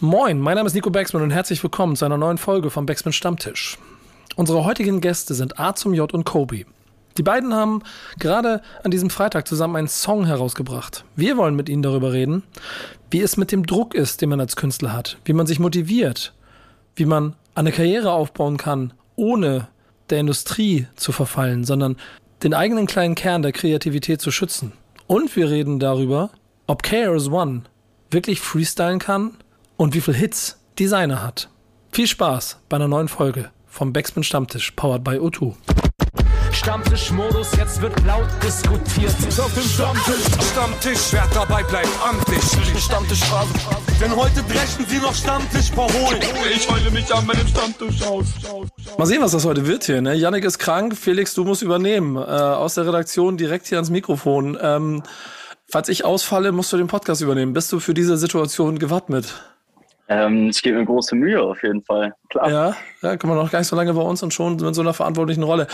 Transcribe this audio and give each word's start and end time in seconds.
Moin, 0.00 0.38
mein 0.38 0.54
Name 0.54 0.68
ist 0.68 0.74
Nico 0.74 0.90
Baxman 0.90 1.24
und 1.24 1.32
herzlich 1.32 1.60
willkommen 1.60 1.96
zu 1.96 2.04
einer 2.04 2.16
neuen 2.16 2.38
Folge 2.38 2.70
vom 2.70 2.86
Baxman 2.86 3.12
Stammtisch. 3.12 3.78
Unsere 4.36 4.64
heutigen 4.64 5.00
Gäste 5.00 5.34
sind 5.34 5.58
A 5.58 5.74
zum 5.74 5.92
J 5.92 6.14
und 6.14 6.22
Kobe. 6.22 6.66
Die 7.16 7.24
beiden 7.24 7.52
haben 7.52 7.82
gerade 8.16 8.62
an 8.84 8.92
diesem 8.92 9.10
Freitag 9.10 9.48
zusammen 9.48 9.74
einen 9.74 9.88
Song 9.88 10.24
herausgebracht. 10.24 11.04
Wir 11.16 11.36
wollen 11.36 11.56
mit 11.56 11.68
ihnen 11.68 11.82
darüber 11.82 12.12
reden, 12.12 12.44
wie 13.10 13.20
es 13.22 13.36
mit 13.36 13.50
dem 13.50 13.66
Druck 13.66 13.92
ist, 13.92 14.22
den 14.22 14.28
man 14.28 14.38
als 14.38 14.54
Künstler 14.54 14.92
hat, 14.92 15.18
wie 15.24 15.32
man 15.32 15.48
sich 15.48 15.58
motiviert, 15.58 16.32
wie 16.94 17.04
man 17.04 17.34
eine 17.56 17.72
Karriere 17.72 18.12
aufbauen 18.12 18.56
kann, 18.56 18.92
ohne 19.16 19.66
der 20.10 20.20
Industrie 20.20 20.86
zu 20.94 21.10
verfallen, 21.10 21.64
sondern 21.64 21.96
den 22.44 22.54
eigenen 22.54 22.86
kleinen 22.86 23.16
Kern 23.16 23.42
der 23.42 23.50
Kreativität 23.50 24.20
zu 24.20 24.30
schützen. 24.30 24.74
Und 25.08 25.34
wir 25.34 25.50
reden 25.50 25.80
darüber, 25.80 26.30
ob 26.68 26.84
KRS 26.84 27.32
One 27.32 27.62
wirklich 28.12 28.40
freestylen 28.40 29.00
kann 29.00 29.32
und 29.78 29.94
wie 29.94 30.02
viel 30.02 30.14
Hits 30.14 30.58
Designer 30.78 31.22
hat. 31.22 31.48
Viel 31.90 32.06
Spaß 32.06 32.58
bei 32.68 32.76
einer 32.76 32.88
neuen 32.88 33.08
Folge 33.08 33.50
vom 33.66 33.92
Backspin 33.94 34.22
Stammtisch, 34.24 34.72
powered 34.72 35.02
by 35.02 35.12
O2. 35.12 35.54
Stammtischmodus, 36.52 37.56
jetzt 37.56 37.80
wird 37.80 37.94
laut 38.04 38.26
diskutiert. 38.42 39.14
Auf 39.38 39.54
dem 39.54 39.62
Stammtisch, 39.62 40.50
Stammtisch, 40.52 41.12
wer 41.12 41.26
dabei 41.32 41.62
bleibt, 41.62 41.88
amtlich. 42.04 42.42
Stammtischphase. 42.82 43.54
Denn 44.00 44.14
heute 44.14 44.42
brechen 44.42 44.84
sie 44.88 44.98
noch 44.98 45.14
Stammtisch 45.14 45.70
verholen. 45.70 46.20
Ich 46.52 46.68
heule 46.68 46.90
mich 46.90 47.14
an 47.14 47.24
meinem 47.26 47.46
Stammtisch 47.46 48.02
aus. 48.02 48.26
Mal 48.98 49.06
sehen, 49.06 49.22
was 49.22 49.32
das 49.32 49.44
heute 49.44 49.66
wird 49.66 49.84
hier. 49.84 50.02
Ne? 50.02 50.14
Yannick 50.14 50.44
ist 50.44 50.58
krank, 50.58 50.96
Felix, 50.96 51.34
du 51.34 51.44
musst 51.44 51.62
übernehmen. 51.62 52.16
Äh, 52.16 52.20
aus 52.20 52.74
der 52.74 52.86
Redaktion 52.86 53.36
direkt 53.36 53.68
hier 53.68 53.78
ans 53.78 53.90
Mikrofon. 53.90 54.58
Ähm, 54.60 55.04
falls 55.70 55.88
ich 55.88 56.04
ausfalle, 56.04 56.50
musst 56.50 56.72
du 56.72 56.76
den 56.76 56.88
Podcast 56.88 57.22
übernehmen. 57.22 57.52
Bist 57.52 57.70
du 57.72 57.78
für 57.78 57.94
diese 57.94 58.16
Situation 58.16 58.80
gewappnet? 58.80 59.32
Ähm, 60.10 60.48
ich 60.48 60.62
gebe 60.62 60.78
mir 60.78 60.86
große 60.86 61.14
Mühe 61.14 61.42
auf 61.42 61.62
jeden 61.62 61.82
Fall. 61.82 62.14
Klar. 62.30 62.50
Ja, 62.50 62.76
ja, 63.02 63.16
kommen 63.18 63.34
wir 63.34 63.42
noch 63.42 63.50
gar 63.50 63.58
nicht 63.58 63.68
so 63.68 63.76
lange 63.76 63.92
bei 63.92 64.00
uns 64.00 64.22
und 64.22 64.32
schon 64.32 64.56
mit 64.56 64.74
so 64.74 64.80
einer 64.80 64.94
verantwortlichen 64.94 65.42
Rolle. 65.42 65.66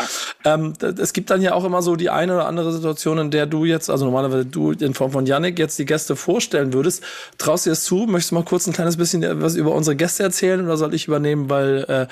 Ähm, 0.44 0.72
es 0.80 1.12
gibt 1.12 1.30
dann 1.30 1.40
ja 1.40 1.54
auch 1.54 1.64
immer 1.64 1.82
so 1.82 1.94
die 1.94 2.10
eine 2.10 2.34
oder 2.34 2.46
andere 2.46 2.72
Situation, 2.72 3.18
in 3.18 3.30
der 3.30 3.46
du 3.46 3.64
jetzt, 3.64 3.88
also 3.90 4.04
normalerweise 4.04 4.44
du 4.44 4.72
in 4.72 4.92
Form 4.94 5.12
von 5.12 5.24
Yannick 5.24 5.58
jetzt 5.60 5.78
die 5.78 5.84
Gäste 5.84 6.16
vorstellen 6.16 6.72
würdest. 6.72 7.04
Traust 7.38 7.64
du 7.64 7.70
dir 7.70 7.72
das 7.72 7.84
zu? 7.84 8.06
Möchtest 8.08 8.32
du 8.32 8.34
mal 8.34 8.44
kurz 8.44 8.66
ein 8.66 8.72
kleines 8.72 8.96
bisschen 8.96 9.40
was 9.40 9.54
über 9.54 9.72
unsere 9.72 9.94
Gäste 9.94 10.24
erzählen 10.24 10.64
oder 10.64 10.76
soll 10.76 10.94
ich 10.94 11.06
übernehmen? 11.06 11.48
Weil 11.48 11.84
äh, 11.84 12.06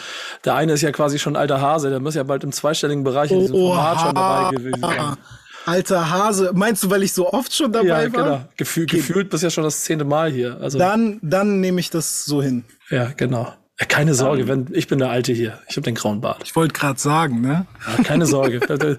der 0.44 0.54
eine 0.54 0.74
ist 0.74 0.82
ja 0.82 0.92
quasi 0.92 1.18
schon 1.18 1.34
alter 1.34 1.60
Hase, 1.60 1.90
der 1.90 1.98
muss 1.98 2.14
ja 2.14 2.22
bald 2.22 2.44
im 2.44 2.52
zweistelligen 2.52 3.02
Bereich 3.02 3.32
in 3.32 3.40
diesem 3.40 3.56
Format 3.56 4.00
schon 4.00 4.14
dabei 4.14 4.50
gewesen 4.56 4.80
sein. 4.80 5.16
Alter 5.64 6.10
Hase, 6.10 6.52
meinst 6.54 6.82
du, 6.82 6.90
weil 6.90 7.02
ich 7.02 7.12
so 7.12 7.32
oft 7.32 7.54
schon 7.54 7.72
dabei 7.72 8.04
ja, 8.04 8.12
war? 8.12 8.24
Genau. 8.24 8.44
Gefühl, 8.56 8.84
okay. 8.84 8.96
Gefühlt 8.96 9.30
bist 9.30 9.42
ja 9.42 9.50
schon 9.50 9.64
das 9.64 9.84
zehnte 9.84 10.04
Mal 10.04 10.30
hier. 10.30 10.58
Also 10.60 10.78
dann, 10.78 11.18
dann 11.22 11.60
nehme 11.60 11.80
ich 11.80 11.90
das 11.90 12.24
so 12.24 12.42
hin. 12.42 12.64
Ja, 12.90 13.12
genau. 13.16 13.52
Keine 13.88 14.14
Sorge, 14.14 14.46
wenn 14.48 14.68
ich 14.72 14.86
bin 14.86 14.98
der 14.98 15.10
Alte 15.10 15.32
hier. 15.32 15.58
Ich 15.68 15.76
habe 15.76 15.82
den 15.82 15.94
grauen 15.94 16.20
Bart. 16.20 16.42
Ich 16.44 16.54
wollte 16.54 16.72
gerade 16.72 17.00
sagen, 17.00 17.40
ne? 17.40 17.66
Ja, 17.86 18.04
keine 18.04 18.26
Sorge. 18.26 18.60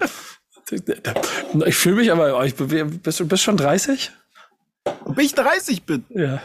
ich 1.65 1.75
fühle 1.75 1.95
mich 1.95 2.11
aber, 2.11 2.45
ich, 2.45 2.55
bist 2.55 3.19
du 3.19 3.27
bist 3.27 3.43
schon 3.43 3.57
30? 3.57 4.11
Ob 5.05 5.17
ich 5.19 5.33
30 5.35 5.83
bin? 5.83 6.03
Ja. 6.09 6.41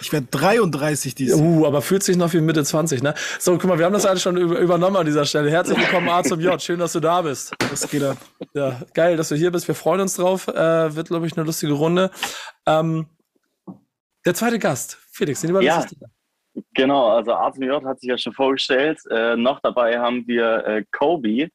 Ich 0.00 0.12
werde 0.12 0.26
33 0.30 1.14
dieses 1.14 1.38
Jahr. 1.38 1.48
Uh, 1.48 1.66
aber 1.66 1.82
fühlt 1.82 2.02
sich 2.02 2.16
noch 2.16 2.32
wie 2.32 2.40
Mitte 2.40 2.64
20, 2.64 3.02
ne? 3.02 3.14
So, 3.38 3.52
guck 3.58 3.64
mal, 3.64 3.78
wir 3.78 3.86
haben 3.86 3.92
das 3.92 4.06
alles 4.06 4.22
schon 4.22 4.36
übernommen 4.36 4.96
an 4.96 5.06
dieser 5.06 5.24
Stelle. 5.24 5.50
Herzlich 5.50 5.78
willkommen, 5.78 6.08
A 6.08 6.22
zum 6.22 6.40
J. 6.40 6.60
Schön, 6.60 6.78
dass 6.78 6.92
du 6.92 7.00
da 7.00 7.22
bist. 7.22 7.54
Das 7.70 7.88
geht 7.90 8.02
ab. 8.02 8.16
Ja, 8.54 8.80
geil, 8.94 9.16
dass 9.16 9.28
du 9.28 9.34
hier 9.34 9.50
bist. 9.50 9.68
Wir 9.68 9.74
freuen 9.74 10.00
uns 10.00 10.16
drauf. 10.16 10.48
Äh, 10.48 10.94
wird, 10.94 11.08
glaube 11.08 11.26
ich, 11.26 11.36
eine 11.36 11.46
lustige 11.46 11.72
Runde. 11.72 12.10
Ähm, 12.66 13.06
der 14.24 14.34
zweite 14.34 14.58
Gast, 14.58 14.98
Felix, 15.12 15.40
den 15.40 15.50
überlasse 15.50 15.94
ja. 16.00 16.08
Genau, 16.74 17.08
also 17.08 17.32
A 17.32 17.52
zum 17.52 17.64
J 17.64 17.84
hat 17.84 18.00
sich 18.00 18.08
ja 18.08 18.18
schon 18.18 18.32
vorgestellt. 18.32 18.98
Äh, 19.10 19.36
noch 19.36 19.60
dabei 19.60 19.98
haben 19.98 20.26
wir 20.26 20.66
äh, 20.66 20.84
Kobe, 20.90 21.48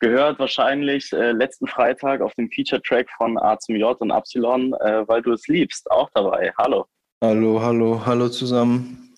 gehört 0.00 0.38
wahrscheinlich 0.38 1.12
äh, 1.12 1.32
letzten 1.32 1.66
Freitag 1.66 2.20
auf 2.20 2.34
dem 2.34 2.50
Feature-Track 2.50 3.08
von 3.16 3.38
A 3.38 3.58
zum 3.58 3.76
J 3.76 3.98
und 4.00 4.10
Epsilon, 4.10 4.74
äh, 4.74 5.06
weil 5.06 5.22
du 5.22 5.32
es 5.32 5.46
liebst, 5.46 5.90
auch 5.90 6.10
dabei. 6.12 6.52
Hallo. 6.58 6.86
Hallo, 7.22 7.62
hallo, 7.62 8.02
hallo 8.04 8.28
zusammen. 8.28 9.14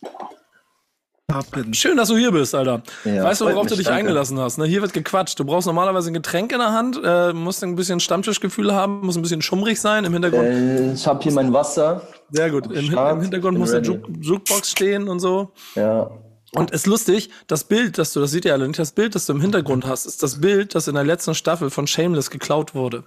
Schön, 1.73 1.97
dass 1.97 2.09
du 2.09 2.19
hier 2.19 2.33
bist, 2.33 2.55
Alter. 2.55 2.83
Ja, 3.07 3.25
weißt 3.25 3.41
du, 3.41 3.47
worauf 3.47 3.67
du 3.67 3.77
dich 3.77 3.87
danke. 3.87 4.01
eingelassen 4.01 4.39
hast? 4.39 4.59
Ne? 4.59 4.67
Hier 4.67 4.83
wird 4.83 4.93
gequatscht. 4.93 5.41
Du 5.41 5.47
brauchst 5.47 5.67
normalerweise 5.67 6.11
ein 6.11 6.13
Getränk 6.13 6.53
in 6.53 6.59
der 6.59 6.73
Hand, 6.73 7.01
äh, 7.03 7.33
musst 7.33 7.65
ein 7.65 7.77
bisschen 7.77 8.01
Stammtischgefühl 8.01 8.75
haben, 8.75 9.01
muss 9.07 9.17
ein 9.17 9.23
bisschen 9.23 9.41
schummrig 9.41 9.81
sein 9.81 10.05
im 10.05 10.13
Hintergrund. 10.13 10.45
Äh, 10.45 10.93
ich 10.93 11.07
habe 11.07 11.23
hier 11.23 11.33
mein 11.33 11.55
Wasser. 11.55 12.07
Sehr 12.31 12.51
gut. 12.51 12.67
Im, 12.67 12.93
Im, 12.93 13.21
Hintergrund 13.23 13.59
muss 13.59 13.73
ready. 13.73 13.95
eine 13.95 14.19
Jukebox 14.21 14.71
stehen 14.71 15.09
und 15.09 15.21
so. 15.21 15.53
Ja. 15.75 16.11
Und 16.53 16.73
es 16.73 16.83
ist 16.83 16.87
lustig, 16.87 17.31
das 17.47 17.65
Bild, 17.65 17.97
das 17.97 18.13
du, 18.13 18.21
das 18.21 18.33
seht 18.33 18.45
ihr 18.45 18.53
alle 18.53 18.69
nicht, 18.69 18.79
das 18.79 18.93
Bild, 18.93 19.15
das 19.15 19.25
du 19.25 19.33
im 19.33 19.41
Hintergrund 19.41 19.87
hast, 19.87 20.05
ist 20.05 20.23
das 20.23 20.43
Bild, 20.43 20.75
das 20.75 20.89
in 20.89 20.95
der 20.95 21.05
letzten 21.05 21.35
Staffel 21.35 21.71
von 21.71 21.87
Shameless 21.87 22.29
geklaut 22.29 22.75
wurde. 22.75 23.05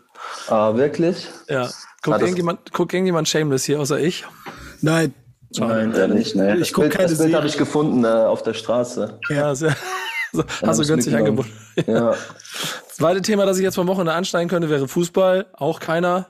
Ah, 0.48 0.74
wirklich? 0.74 1.28
Ja. 1.48 1.70
Guckt, 2.02 2.18
ah, 2.18 2.20
irgendjemand, 2.20 2.74
guckt 2.74 2.94
irgendjemand 2.96 3.30
Shameless 3.30 3.64
hier, 3.64 3.80
außer 3.80 4.00
ich? 4.00 4.26
Nein. 4.82 5.14
Nein, 5.58 5.94
der 5.94 6.08
nicht. 6.08 6.36
Nee. 6.36 6.56
Ich 6.56 6.74
gucke 6.74 6.90
keine 6.90 7.10
Das 7.10 7.18
Bild 7.18 7.34
habe 7.34 7.48
ich 7.48 7.58
gefunden 7.58 8.04
äh, 8.04 8.08
auf 8.08 8.44
der 8.44 8.54
Straße. 8.54 9.20
Ja, 9.30 9.56
sehr. 9.56 9.76
So, 10.34 10.44
hast 10.62 10.78
du 10.78 10.86
günstig 10.86 11.16
angeboten. 11.16 11.50
Ja. 11.88 12.14
Zweite 12.90 13.22
Thema, 13.22 13.46
das 13.46 13.58
ich 13.58 13.64
jetzt 13.64 13.76
vom 13.76 13.88
Wochenende 13.88 14.12
ansteigen 14.12 14.50
könnte, 14.50 14.70
wäre 14.70 14.88
Fußball. 14.90 15.46
Auch 15.54 15.80
keiner. 15.80 16.28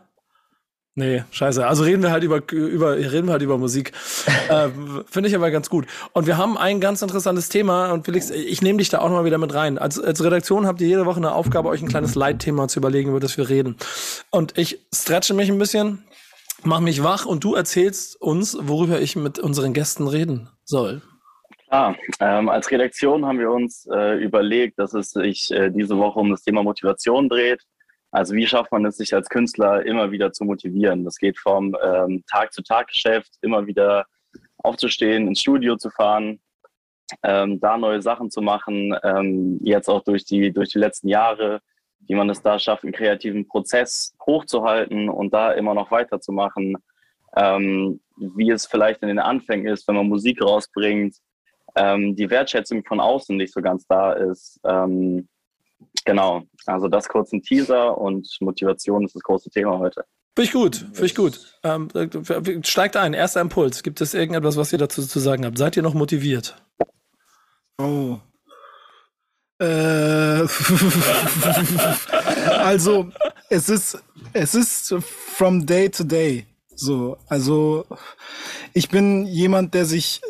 Nee, 0.94 1.24
scheiße. 1.32 1.66
Also 1.66 1.84
reden 1.84 2.02
wir 2.04 2.12
halt 2.12 2.24
über, 2.24 2.42
über, 2.52 2.96
reden 2.98 3.28
wir 3.28 3.34
halt 3.34 3.44
über 3.44 3.58
Musik. 3.58 3.94
ähm, 4.50 5.04
Finde 5.10 5.30
ich 5.30 5.36
aber 5.36 5.52
ganz 5.52 5.70
gut. 5.70 5.86
Und 6.14 6.28
wir 6.28 6.38
haben 6.38 6.58
ein 6.58 6.80
ganz 6.80 7.02
interessantes 7.02 7.50
Thema. 7.50 7.92
Und 7.92 8.06
Felix, 8.06 8.30
ich 8.30 8.62
nehme 8.62 8.80
dich 8.80 8.90
da 8.90 9.00
auch 9.00 9.10
noch 9.10 9.18
mal 9.18 9.26
wieder 9.26 9.38
mit 9.38 9.54
rein. 9.54 9.78
Als, 9.78 10.00
als 10.00 10.24
Redaktion 10.24 10.68
habt 10.68 10.82
ihr 10.82 10.88
jede 10.88 11.06
Woche 11.06 11.18
eine 11.18 11.34
Aufgabe, 11.34 11.70
euch 11.70 11.82
ein 11.82 11.88
kleines 11.88 12.16
Leitthema 12.16 12.68
zu 12.68 12.80
überlegen, 12.80 13.10
über 13.10 13.20
das 13.20 13.38
wir 13.38 13.48
reden. 13.48 13.78
Und 14.32 14.58
ich 14.58 14.80
stretche 14.94 15.34
mich 15.34 15.50
ein 15.50 15.60
bisschen 15.60 16.04
mach 16.64 16.80
mich 16.80 17.04
wach 17.04 17.26
und 17.26 17.44
du 17.44 17.56
erzählst 17.56 18.20
uns, 18.22 18.58
worüber 18.60 19.02
ich 19.02 19.16
mit 19.16 19.40
unseren 19.40 19.74
Gästen 19.74 20.08
reden 20.08 20.50
soll. 20.64 21.02
Klar, 21.68 21.96
ähm, 22.22 22.48
als 22.48 22.72
Redaktion 22.72 23.26
haben 23.26 23.40
wir 23.40 23.52
uns 23.52 23.88
äh, 23.92 24.18
überlegt, 24.24 24.80
dass 24.80 24.94
es 24.94 25.12
sich 25.12 25.52
äh, 25.52 25.70
diese 25.70 25.98
Woche 25.98 26.20
um 26.20 26.32
das 26.32 26.44
Thema 26.44 26.64
Motivation 26.64 27.28
dreht. 27.28 27.62
Also 28.12 28.36
wie 28.36 28.48
schafft 28.48 28.72
man 28.72 28.86
es, 28.86 28.98
sich 28.98 29.14
als 29.14 29.28
Künstler 29.28 29.86
immer 29.86 30.12
wieder 30.12 30.32
zu 30.32 30.46
motivieren? 30.46 31.04
Das 31.04 31.18
geht 31.18 31.38
vom 31.38 31.76
ähm, 31.84 32.24
Tag-zu-Tag-Geschäft, 32.32 33.34
immer 33.42 33.68
wieder 33.68 34.06
aufzustehen, 34.60 35.28
ins 35.28 35.42
Studio 35.42 35.76
zu 35.76 35.90
fahren, 35.90 36.40
ähm, 37.24 37.60
da 37.60 37.78
neue 37.78 38.02
Sachen 38.02 38.32
zu 38.32 38.42
machen. 38.42 38.96
Ähm, 39.04 39.60
jetzt 39.62 39.90
auch 39.90 40.04
durch 40.04 40.24
die, 40.24 40.54
durch 40.54 40.70
die 40.70 40.80
letzten 40.80 41.10
Jahre 41.10 41.60
wie 42.08 42.16
man 42.16 42.30
es 42.30 42.42
da 42.42 42.58
schafft, 42.60 42.84
einen 42.84 42.94
kreativen 42.94 43.48
Prozess 43.48 44.16
hochzuhalten 44.26 45.10
und 45.10 45.34
da 45.34 45.52
immer 45.52 45.74
noch 45.74 45.92
weiterzumachen, 45.92 46.78
ähm, 47.36 48.00
wie 48.18 48.52
es 48.52 48.66
vielleicht 48.66 49.02
in 49.02 49.10
den 49.10 49.20
Anfängen 49.20 49.68
ist, 49.68 49.88
wenn 49.88 49.96
man 49.96 50.08
Musik 50.08 50.42
rausbringt, 50.42 51.16
ähm, 51.76 52.16
die 52.16 52.30
Wertschätzung 52.30 52.84
von 52.84 53.00
außen 53.00 53.36
nicht 53.36 53.54
so 53.54 53.62
ganz 53.62 53.86
da 53.88 54.14
ist. 54.14 54.60
Ähm, 54.64 55.28
genau, 56.06 56.44
also 56.66 56.88
das 56.88 57.08
kurz 57.08 57.32
ein 57.34 57.44
Teaser 57.44 57.98
und 57.98 58.28
Motivation 58.40 59.06
ist 59.06 59.16
das 59.16 59.24
große 59.24 59.50
Thema 59.50 59.78
heute. 59.78 60.06
Finde 60.36 60.48
ich 60.50 60.54
gut, 60.54 60.76
finde 60.76 61.06
ich 61.06 61.16
gut. 61.16 61.60
Ähm, 61.64 61.90
steigt 62.64 62.96
ein, 62.96 63.14
erster 63.14 63.42
Impuls. 63.42 63.82
Gibt 63.82 64.02
es 64.02 64.14
irgendetwas, 64.14 64.56
was 64.56 64.72
ihr 64.72 64.78
dazu 64.78 65.02
zu 65.02 65.20
sagen 65.20 65.46
habt? 65.46 65.58
Seid 65.58 65.76
ihr 65.76 65.84
noch 65.84 65.96
motiviert? 65.96 66.62
Oh, 67.80 68.18
äh, 69.60 69.66
also 72.60 73.10
es 73.50 73.70
ist 73.70 73.98
es 74.34 74.56
ist 74.56 74.96
from 75.36 75.66
day 75.66 75.90
to 75.90 76.04
day 76.04 76.46
so. 76.80 77.18
Also 77.28 77.86
ich 78.74 78.90
bin 78.90 79.26
jemand, 79.26 79.74
der 79.74 79.86
sich 79.86 80.22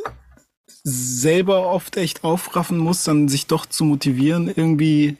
selber 0.83 1.67
oft 1.67 1.97
echt 1.97 2.23
aufraffen 2.23 2.77
muss, 2.77 3.03
dann 3.03 3.27
sich 3.27 3.47
doch 3.47 3.65
zu 3.65 3.83
motivieren, 3.83 4.47
irgendwie 4.47 5.17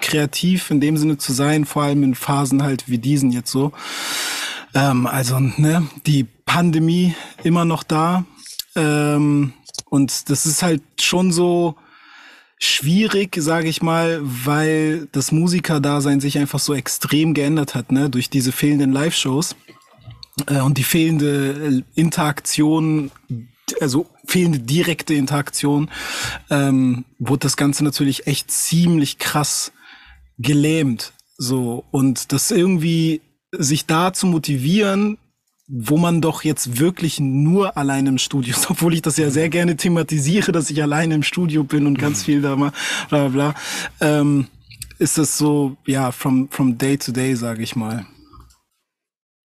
kreativ 0.00 0.70
in 0.70 0.80
dem 0.80 0.96
Sinne 0.96 1.18
zu 1.18 1.32
sein, 1.32 1.66
vor 1.66 1.82
allem 1.82 2.02
in 2.02 2.14
Phasen 2.14 2.62
halt 2.62 2.88
wie 2.88 2.98
diesen 2.98 3.30
jetzt 3.30 3.50
so. 3.50 3.72
Ähm, 4.74 5.06
also 5.06 5.38
ne, 5.38 5.86
die 6.06 6.24
Pandemie 6.46 7.14
immer 7.42 7.64
noch 7.64 7.82
da 7.82 8.24
ähm, 8.74 9.52
und 9.90 10.30
das 10.30 10.46
ist 10.46 10.62
halt 10.62 10.82
schon 10.98 11.32
so 11.32 11.74
schwierig, 12.60 13.36
sage 13.40 13.68
ich 13.68 13.82
mal, 13.82 14.20
weil 14.22 15.08
das 15.12 15.32
Musikerdasein 15.32 16.20
sich 16.20 16.38
einfach 16.38 16.58
so 16.58 16.74
extrem 16.74 17.34
geändert 17.34 17.74
hat, 17.74 17.90
ne, 17.90 18.10
durch 18.10 18.30
diese 18.30 18.52
fehlenden 18.52 18.92
Live-Shows 18.92 19.56
äh, 20.46 20.60
und 20.60 20.76
die 20.76 20.84
fehlende 20.84 21.84
Interaktion, 21.94 23.10
also 23.80 24.06
fehlende 24.26 24.60
direkte 24.60 25.14
Interaktion, 25.14 25.90
ähm, 26.50 27.06
wurde 27.18 27.40
das 27.40 27.56
Ganze 27.56 27.82
natürlich 27.82 28.26
echt 28.26 28.50
ziemlich 28.50 29.18
krass 29.18 29.72
gelähmt. 30.38 31.14
So 31.38 31.84
und 31.90 32.32
das 32.32 32.50
irgendwie 32.50 33.22
sich 33.52 33.86
da 33.86 34.12
zu 34.12 34.26
motivieren, 34.26 35.16
wo 35.72 35.96
man 35.96 36.20
doch 36.20 36.42
jetzt 36.42 36.80
wirklich 36.80 37.20
nur 37.20 37.76
allein 37.76 38.06
im 38.06 38.18
Studio 38.18 38.54
ist, 38.54 38.70
obwohl 38.70 38.94
ich 38.94 39.02
das 39.02 39.16
ja 39.16 39.30
sehr 39.30 39.48
gerne 39.48 39.76
thematisiere, 39.76 40.52
dass 40.52 40.70
ich 40.70 40.82
allein 40.82 41.12
im 41.12 41.22
Studio 41.22 41.62
bin 41.62 41.86
und 41.86 41.98
ganz 41.98 42.24
viel 42.24 42.42
da 42.42 42.56
mal, 42.56 42.72
bla 43.08 43.28
bla 43.28 43.52
bla, 43.52 43.54
ähm, 44.00 44.48
ist 44.98 45.16
das 45.16 45.38
so, 45.38 45.76
ja, 45.86 46.10
from, 46.10 46.48
from 46.50 46.76
day 46.76 46.98
to 46.98 47.12
day, 47.12 47.34
sage 47.34 47.62
ich 47.62 47.76
mal. 47.76 48.04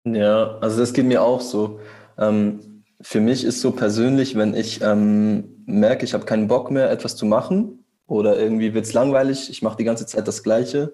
Ja, 0.04 0.58
also 0.60 0.78
das 0.78 0.92
geht 0.92 1.06
mir 1.06 1.22
auch 1.22 1.40
so. 1.40 1.80
Ähm, 2.18 2.84
für 3.00 3.20
mich 3.20 3.44
ist 3.44 3.60
so 3.60 3.72
persönlich, 3.72 4.36
wenn 4.36 4.54
ich 4.54 4.80
ähm, 4.82 5.64
merke, 5.66 6.04
ich 6.04 6.14
habe 6.14 6.26
keinen 6.26 6.46
Bock 6.46 6.70
mehr, 6.70 6.90
etwas 6.90 7.16
zu 7.16 7.26
machen 7.26 7.84
oder 8.06 8.38
irgendwie 8.38 8.74
wird's 8.74 8.92
langweilig, 8.92 9.50
ich 9.50 9.62
mache 9.62 9.78
die 9.78 9.84
ganze 9.84 10.06
Zeit 10.06 10.28
das 10.28 10.42
Gleiche, 10.42 10.92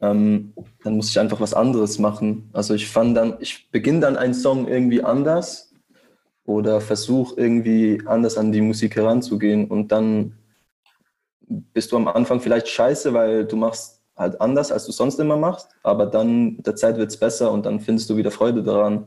ähm, 0.00 0.54
dann 0.82 0.96
muss 0.96 1.10
ich 1.10 1.18
einfach 1.20 1.40
was 1.40 1.54
anderes 1.54 1.98
machen. 1.98 2.48
Also 2.52 2.74
ich 2.74 2.88
fand 2.88 3.16
dann, 3.16 3.36
ich 3.40 3.70
beginne 3.70 4.00
dann 4.00 4.16
einen 4.16 4.34
Song 4.34 4.66
irgendwie 4.66 5.02
anders 5.02 5.72
oder 6.44 6.80
versuche 6.80 7.34
irgendwie 7.36 8.02
anders 8.06 8.38
an 8.38 8.52
die 8.52 8.60
Musik 8.60 8.96
heranzugehen 8.96 9.68
und 9.68 9.92
dann 9.92 10.36
bist 11.46 11.92
du 11.92 11.96
am 11.96 12.08
Anfang 12.08 12.40
vielleicht 12.40 12.68
scheiße, 12.68 13.12
weil 13.12 13.44
du 13.44 13.56
machst 13.56 14.00
halt 14.16 14.40
anders, 14.40 14.70
als 14.70 14.86
du 14.86 14.92
sonst 14.92 15.18
immer 15.18 15.36
machst, 15.36 15.68
aber 15.82 16.06
dann 16.06 16.56
mit 16.56 16.66
der 16.66 16.76
Zeit 16.76 16.96
wird's 16.96 17.16
besser 17.16 17.50
und 17.50 17.66
dann 17.66 17.80
findest 17.80 18.08
du 18.10 18.16
wieder 18.16 18.30
Freude 18.30 18.62
daran. 18.62 19.06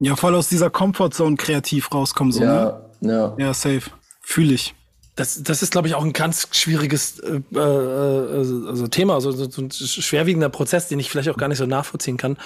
Ja, 0.00 0.16
voll 0.16 0.34
aus 0.34 0.48
dieser 0.48 0.70
Comfortzone 0.70 1.36
kreativ 1.36 1.92
rauskommen, 1.92 2.32
so, 2.32 2.40
ne? 2.40 2.46
Ja, 2.46 2.90
ja. 3.00 3.34
Ja, 3.38 3.54
safe. 3.54 3.90
Fühle 4.20 4.54
ich. 4.54 4.74
Das, 5.16 5.42
das 5.42 5.62
ist, 5.62 5.70
glaube 5.70 5.86
ich, 5.86 5.94
auch 5.94 6.04
ein 6.04 6.12
ganz 6.12 6.48
schwieriges 6.50 7.20
äh, 7.20 7.40
äh, 7.54 7.58
also 7.58 8.88
Thema, 8.88 9.14
also 9.14 9.30
so 9.30 9.62
ein 9.62 9.70
schwerwiegender 9.70 10.48
Prozess, 10.48 10.88
den 10.88 10.98
ich 10.98 11.10
vielleicht 11.10 11.28
auch 11.28 11.36
gar 11.36 11.48
nicht 11.48 11.58
so 11.58 11.66
nachvollziehen 11.66 12.16
kann. 12.16 12.36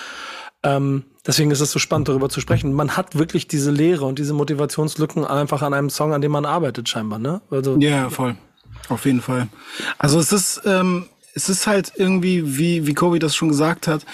Ähm, 0.63 1.05
deswegen 1.27 1.51
ist 1.51 1.61
es 1.61 1.71
so 1.71 1.79
spannend, 1.79 2.09
darüber 2.09 2.29
zu 2.29 2.41
sprechen. 2.41 2.73
Man 2.73 2.97
hat 2.97 3.17
wirklich 3.17 3.47
diese 3.49 3.71
Lehre 3.71 4.05
und 4.05 4.19
diese 4.19 4.35
Motivationslücken 4.35 5.25
einfach 5.25 5.63
an 5.63 5.73
einem 5.73 5.89
Song, 5.89 6.13
an 6.13 6.21
dem 6.21 6.33
man 6.33 6.45
arbeitet, 6.45 6.89
scheinbar, 6.89 7.19
ne? 7.19 7.41
Also, 7.51 7.77
Ja, 7.79 8.11
voll. 8.11 8.37
Auf 8.89 9.05
jeden 9.07 9.21
Fall. 9.21 9.49
Also 9.99 10.19
es 10.19 10.33
ist, 10.33 10.63
ähm, 10.65 11.07
es 11.35 11.49
ist 11.49 11.67
halt 11.67 11.93
irgendwie, 11.97 12.59
wie, 12.59 12.87
wie 12.87 12.95
Kobi 12.95 13.19
das 13.19 13.35
schon 13.35 13.49
gesagt 13.49 13.87
hat, 13.87 14.05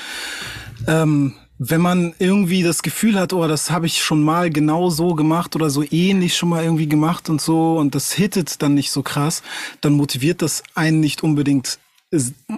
ähm, 0.87 1.35
wenn 1.71 1.81
man 1.81 2.15
irgendwie 2.19 2.63
das 2.63 2.83
Gefühl 2.83 3.19
hat, 3.19 3.33
oh, 3.33 3.47
das 3.47 3.71
habe 3.71 3.87
ich 3.87 4.03
schon 4.03 4.23
mal 4.23 4.51
genau 4.51 4.91
so 4.91 5.15
gemacht 5.15 5.57
oder 5.57 5.71
so 5.71 5.83
ähnlich 5.91 6.37
schon 6.37 6.49
mal 6.49 6.65
irgendwie 6.65 6.89
gemacht 6.89 7.29
und 7.29 7.41
so 7.41 7.77
und 7.79 7.95
das 7.95 8.13
hittet 8.13 8.63
dann 8.63 8.75
nicht 8.75 8.91
so 8.91 9.03
krass, 9.03 9.43
dann 9.81 9.95
motiviert 9.95 10.43
das 10.43 10.63
einen 10.75 11.01
nicht 11.01 11.23
unbedingt 11.23 11.79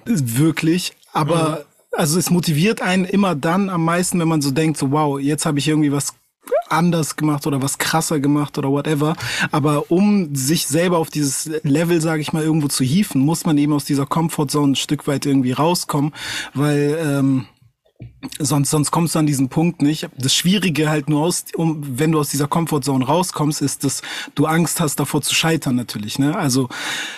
wirklich, 0.04 0.92
aber 1.12 1.64
also 1.92 2.18
es 2.18 2.30
motiviert 2.30 2.82
einen 2.82 3.04
immer 3.04 3.34
dann 3.34 3.70
am 3.70 3.84
meisten, 3.84 4.20
wenn 4.20 4.28
man 4.28 4.42
so 4.42 4.50
denkt, 4.50 4.78
so 4.78 4.90
wow, 4.90 5.18
jetzt 5.18 5.46
habe 5.46 5.58
ich 5.58 5.68
irgendwie 5.68 5.92
was 5.92 6.14
anders 6.68 7.16
gemacht 7.16 7.46
oder 7.46 7.62
was 7.62 7.78
krasser 7.78 8.20
gemacht 8.20 8.58
oder 8.58 8.70
whatever. 8.70 9.16
Aber 9.52 9.90
um 9.90 10.34
sich 10.34 10.66
selber 10.66 10.98
auf 10.98 11.10
dieses 11.10 11.50
Level, 11.62 12.00
sage 12.00 12.22
ich 12.22 12.32
mal, 12.32 12.42
irgendwo 12.42 12.68
zu 12.68 12.84
hieven, 12.84 13.20
muss 13.20 13.46
man 13.46 13.58
eben 13.58 13.72
aus 13.72 13.84
dieser 13.84 14.06
Comfortzone 14.06 14.72
ein 14.72 14.76
Stück 14.76 15.06
weit 15.06 15.26
irgendwie 15.26 15.52
rauskommen, 15.52 16.12
weil 16.54 16.98
ähm, 17.00 17.46
sonst 18.38 18.70
sonst 18.70 18.90
kommst 18.90 19.14
du 19.14 19.18
an 19.18 19.26
diesen 19.26 19.48
Punkt 19.48 19.82
nicht. 19.82 20.08
Das 20.18 20.34
Schwierige 20.34 20.88
halt 20.90 21.08
nur 21.08 21.22
aus, 21.22 21.44
um, 21.54 21.98
wenn 21.98 22.12
du 22.12 22.18
aus 22.18 22.28
dieser 22.30 22.48
Comfortzone 22.48 23.04
rauskommst, 23.06 23.62
ist, 23.62 23.84
dass 23.84 24.02
du 24.34 24.46
Angst 24.46 24.80
hast 24.80 24.96
davor 25.00 25.22
zu 25.22 25.34
scheitern 25.34 25.76
natürlich. 25.76 26.18
Ne? 26.18 26.36
Also, 26.36 26.68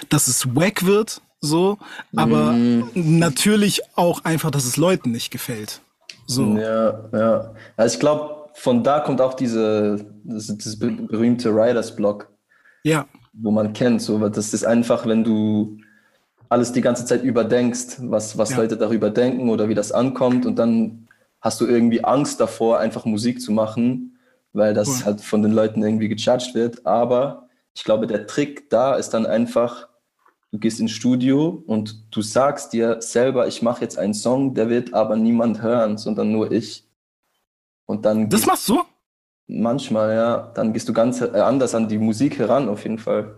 dass 0.09 0.29
es 0.29 0.55
wack 0.55 0.85
wird, 0.85 1.21
so, 1.41 1.79
aber 2.17 2.55
natürlich 2.95 3.81
auch 3.97 4.25
einfach, 4.25 4.51
dass 4.51 4.65
es 4.65 4.77
Leuten 4.77 5.13
nicht 5.13 5.31
gefällt. 5.31 5.81
So. 6.27 6.57
Ja, 6.59 7.09
ja. 7.13 7.55
Also 7.77 7.95
ich 7.95 8.01
glaube, 8.01 8.49
von 8.55 8.83
da 8.83 9.01
kommt 9.01 9.21
auch 9.21 9.35
diese, 9.35 10.05
das, 10.25 10.49
das 10.49 10.79
be- 10.79 10.91
berühmte 10.91 11.55
Writers 11.55 11.95
Block, 11.95 12.29
Ja. 12.83 13.07
wo 13.33 13.51
man 13.53 13.73
kennt. 13.73 14.03
So, 14.03 14.21
weil 14.21 14.31
das 14.31 14.53
ist 14.53 14.65
einfach, 14.65 15.07
wenn 15.07 15.23
du 15.25 15.79
alles 16.49 16.73
die 16.73 16.81
ganze 16.81 17.05
Zeit 17.05 17.23
überdenkst, 17.23 17.99
was, 18.01 18.39
was 18.39 18.51
Ja. 18.51 18.59
Leute 18.59 18.77
darüber 18.77 19.11
denken 19.11 19.51
oder 19.51 19.69
wie 19.69 19.75
das 19.75 19.93
ankommt 19.93 20.47
und 20.47 20.57
dann 20.59 21.09
hast 21.41 21.61
du 21.61 21.67
irgendwie 21.67 22.05
Angst 22.05 22.41
davor, 22.41 22.79
einfach 22.81 23.05
Musik 23.05 23.41
zu 23.41 23.53
machen, 23.53 24.19
weil 24.53 24.75
das 24.75 25.01
Cool. 25.01 25.05
halt 25.05 25.21
von 25.21 25.43
den 25.43 25.53
Leuten 25.53 25.83
irgendwie 25.83 26.09
gejudged 26.09 26.55
wird. 26.55 26.87
Aber 26.87 27.49
ich 27.75 27.85
glaube, 27.85 28.07
der 28.07 28.27
Trick 28.27 28.71
da 28.71 28.95
ist 28.97 29.11
dann 29.11 29.27
einfach, 29.27 29.89
du 30.53 30.59
gehst 30.59 30.81
ins 30.81 30.93
Studio 30.93 31.63
und 31.67 32.07
du 32.15 32.23
sagst 32.23 32.73
dir 32.73 33.01
selber, 33.03 33.47
ich 33.49 33.63
mache 33.63 33.83
jetzt 33.83 33.99
einen 33.99 34.15
Song, 34.15 34.55
der 34.55 34.69
wird 34.71 34.95
aber 34.95 35.17
niemand 35.17 35.63
hören, 35.63 35.99
sondern 35.99 36.33
nur 36.33 36.51
ich. 36.53 36.87
Und 37.87 38.05
dann 38.05 38.29
Das 38.29 38.47
machst 38.47 38.69
du? 38.69 38.83
manchmal, 39.47 40.15
ja, 40.15 40.53
dann 40.55 40.73
gehst 40.73 40.89
du 40.89 40.93
ganz 40.93 41.21
äh, 41.21 41.27
anders 41.41 41.75
an 41.75 41.89
die 41.89 41.99
Musik 41.99 42.39
heran, 42.39 42.69
auf 42.69 42.83
jeden 42.85 42.99
Fall. 42.99 43.37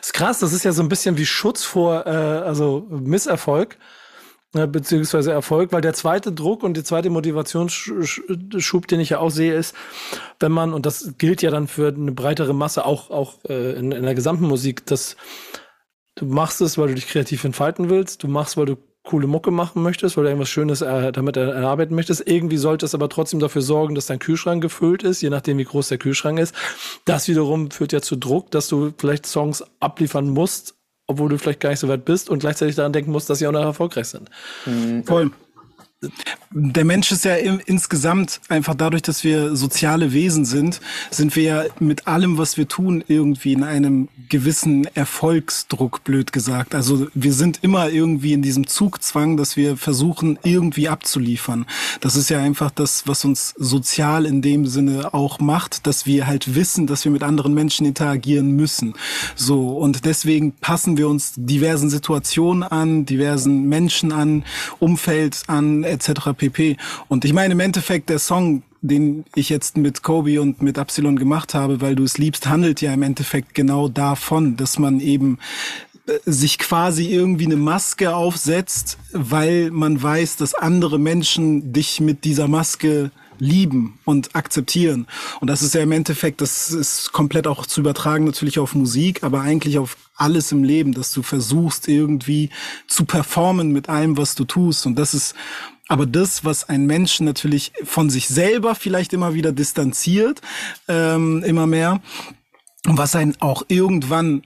Ist 0.00 0.14
krass, 0.14 0.38
das 0.40 0.52
ist 0.52 0.64
ja 0.64 0.72
so 0.72 0.82
ein 0.82 0.88
bisschen 0.88 1.16
wie 1.18 1.26
Schutz 1.26 1.64
vor 1.64 2.06
äh, 2.06 2.10
also 2.10 2.86
Misserfolg. 2.90 3.78
äh, 4.54 4.66
Beziehungsweise 4.66 5.32
Erfolg, 5.32 5.72
weil 5.72 5.80
der 5.80 5.94
zweite 5.94 6.32
Druck 6.32 6.62
und 6.62 6.76
der 6.76 6.84
zweite 6.84 7.10
Motivationsschub, 7.10 8.86
den 8.88 9.00
ich 9.00 9.10
ja 9.10 9.18
auch 9.18 9.30
sehe, 9.30 9.54
ist, 9.54 9.74
wenn 10.40 10.52
man, 10.52 10.74
und 10.74 10.86
das 10.86 11.14
gilt 11.18 11.42
ja 11.42 11.50
dann 11.50 11.68
für 11.68 11.88
eine 11.88 12.12
breitere 12.12 12.54
Masse, 12.54 12.84
auch, 12.84 13.10
auch 13.10 13.38
äh, 13.48 13.72
in, 13.72 13.92
in 13.92 14.04
der 14.04 14.14
gesamten 14.14 14.46
Musik, 14.46 14.86
dass 14.86 15.16
du 16.16 16.26
machst 16.26 16.60
es, 16.60 16.78
weil 16.78 16.88
du 16.88 16.94
dich 16.94 17.08
kreativ 17.08 17.44
entfalten 17.44 17.90
willst, 17.90 18.22
du 18.22 18.28
machst, 18.28 18.56
weil 18.56 18.66
du 18.66 18.76
coole 19.04 19.26
Mucke 19.26 19.50
machen 19.50 19.82
möchtest, 19.82 20.16
weil 20.16 20.24
du 20.24 20.30
irgendwas 20.30 20.48
Schönes 20.48 20.80
äh, 20.80 21.10
damit 21.12 21.36
er- 21.36 21.52
erarbeiten 21.54 21.94
möchtest. 21.94 22.26
Irgendwie 22.26 22.56
sollte 22.56 22.86
es 22.86 22.94
aber 22.94 23.08
trotzdem 23.08 23.40
dafür 23.40 23.62
sorgen, 23.62 23.94
dass 23.94 24.06
dein 24.06 24.18
Kühlschrank 24.20 24.62
gefüllt 24.62 25.02
ist, 25.02 25.20
je 25.22 25.30
nachdem, 25.30 25.58
wie 25.58 25.64
groß 25.64 25.88
der 25.88 25.98
Kühlschrank 25.98 26.38
ist. 26.38 26.54
Das 27.04 27.26
wiederum 27.28 27.70
führt 27.70 27.92
ja 27.92 28.00
zu 28.00 28.16
Druck, 28.16 28.50
dass 28.52 28.68
du 28.68 28.92
vielleicht 28.96 29.26
Songs 29.26 29.64
abliefern 29.80 30.30
musst, 30.30 30.74
obwohl 31.08 31.28
du 31.30 31.38
vielleicht 31.38 31.60
gar 31.60 31.70
nicht 31.70 31.80
so 31.80 31.88
weit 31.88 32.04
bist 32.04 32.30
und 32.30 32.38
gleichzeitig 32.38 32.76
daran 32.76 32.92
denken 32.92 33.10
musst, 33.10 33.28
dass 33.28 33.40
sie 33.40 33.46
auch 33.48 33.52
noch 33.52 33.60
erfolgreich 33.62 34.06
sind. 34.06 34.30
Voll. 35.04 35.32
Der 36.50 36.84
Mensch 36.84 37.12
ist 37.12 37.24
ja 37.24 37.36
im, 37.36 37.60
insgesamt 37.64 38.40
einfach 38.48 38.74
dadurch, 38.74 39.02
dass 39.02 39.24
wir 39.24 39.56
soziale 39.56 40.12
Wesen 40.12 40.44
sind, 40.44 40.80
sind 41.10 41.34
wir 41.36 41.42
ja 41.42 41.64
mit 41.78 42.06
allem, 42.06 42.38
was 42.38 42.56
wir 42.56 42.68
tun, 42.68 43.02
irgendwie 43.08 43.52
in 43.52 43.62
einem 43.62 44.08
gewissen 44.28 44.84
Erfolgsdruck, 44.94 46.04
blöd 46.04 46.32
gesagt. 46.32 46.74
Also 46.74 47.06
wir 47.14 47.32
sind 47.32 47.60
immer 47.62 47.90
irgendwie 47.90 48.32
in 48.32 48.42
diesem 48.42 48.66
Zugzwang, 48.66 49.36
dass 49.36 49.56
wir 49.56 49.76
versuchen, 49.76 50.38
irgendwie 50.42 50.88
abzuliefern. 50.88 51.66
Das 52.00 52.16
ist 52.16 52.30
ja 52.30 52.40
einfach 52.40 52.70
das, 52.70 53.06
was 53.06 53.24
uns 53.24 53.54
sozial 53.56 54.26
in 54.26 54.42
dem 54.42 54.66
Sinne 54.66 55.14
auch 55.14 55.38
macht, 55.38 55.86
dass 55.86 56.06
wir 56.06 56.26
halt 56.26 56.54
wissen, 56.54 56.86
dass 56.86 57.04
wir 57.04 57.12
mit 57.12 57.22
anderen 57.22 57.54
Menschen 57.54 57.86
interagieren 57.86 58.52
müssen. 58.52 58.94
So. 59.36 59.76
Und 59.76 60.04
deswegen 60.04 60.52
passen 60.52 60.96
wir 60.96 61.08
uns 61.08 61.34
diversen 61.36 61.90
Situationen 61.90 62.62
an, 62.62 63.06
diversen 63.06 63.68
Menschen 63.68 64.12
an, 64.12 64.44
Umfeld 64.78 65.42
an, 65.46 65.84
etc. 65.92 66.32
pp. 66.36 66.76
Und 67.08 67.24
ich 67.24 67.32
meine, 67.32 67.52
im 67.52 67.60
Endeffekt, 67.60 68.08
der 68.08 68.18
Song, 68.18 68.62
den 68.80 69.24
ich 69.34 69.48
jetzt 69.48 69.76
mit 69.76 70.02
Kobe 70.02 70.40
und 70.40 70.60
mit 70.62 70.78
Epsilon 70.78 71.16
gemacht 71.16 71.54
habe, 71.54 71.80
weil 71.80 71.94
du 71.94 72.02
es 72.02 72.18
liebst, 72.18 72.48
handelt 72.48 72.80
ja 72.80 72.92
im 72.92 73.02
Endeffekt 73.02 73.54
genau 73.54 73.88
davon, 73.88 74.56
dass 74.56 74.78
man 74.78 74.98
eben 75.00 75.38
äh, 76.06 76.18
sich 76.24 76.58
quasi 76.58 77.06
irgendwie 77.06 77.46
eine 77.46 77.56
Maske 77.56 78.14
aufsetzt, 78.14 78.98
weil 79.12 79.70
man 79.70 80.02
weiß, 80.02 80.36
dass 80.36 80.54
andere 80.54 80.98
Menschen 80.98 81.72
dich 81.72 82.00
mit 82.00 82.24
dieser 82.24 82.48
Maske 82.48 83.10
lieben 83.42 83.98
und 84.04 84.36
akzeptieren. 84.36 85.08
Und 85.40 85.48
das 85.48 85.62
ist 85.62 85.74
ja 85.74 85.80
im 85.80 85.90
Endeffekt, 85.90 86.40
das 86.40 86.70
ist 86.70 87.12
komplett 87.12 87.48
auch 87.48 87.66
zu 87.66 87.80
übertragen 87.80 88.24
natürlich 88.24 88.60
auf 88.60 88.76
Musik, 88.76 89.24
aber 89.24 89.40
eigentlich 89.40 89.78
auf 89.78 89.96
alles 90.14 90.52
im 90.52 90.62
Leben, 90.62 90.92
dass 90.92 91.12
du 91.12 91.22
versuchst 91.22 91.88
irgendwie 91.88 92.50
zu 92.86 93.04
performen 93.04 93.72
mit 93.72 93.88
allem, 93.88 94.16
was 94.16 94.36
du 94.36 94.44
tust. 94.44 94.86
Und 94.86 94.96
das 94.96 95.12
ist 95.12 95.34
aber 95.88 96.06
das, 96.06 96.44
was 96.44 96.68
ein 96.68 96.86
Menschen 96.86 97.26
natürlich 97.26 97.72
von 97.82 98.10
sich 98.10 98.28
selber 98.28 98.76
vielleicht 98.76 99.12
immer 99.12 99.34
wieder 99.34 99.50
distanziert, 99.50 100.40
ähm, 100.86 101.42
immer 101.42 101.66
mehr, 101.66 102.00
und 102.86 102.96
was 102.96 103.16
einen 103.16 103.34
auch 103.40 103.64
irgendwann 103.66 104.42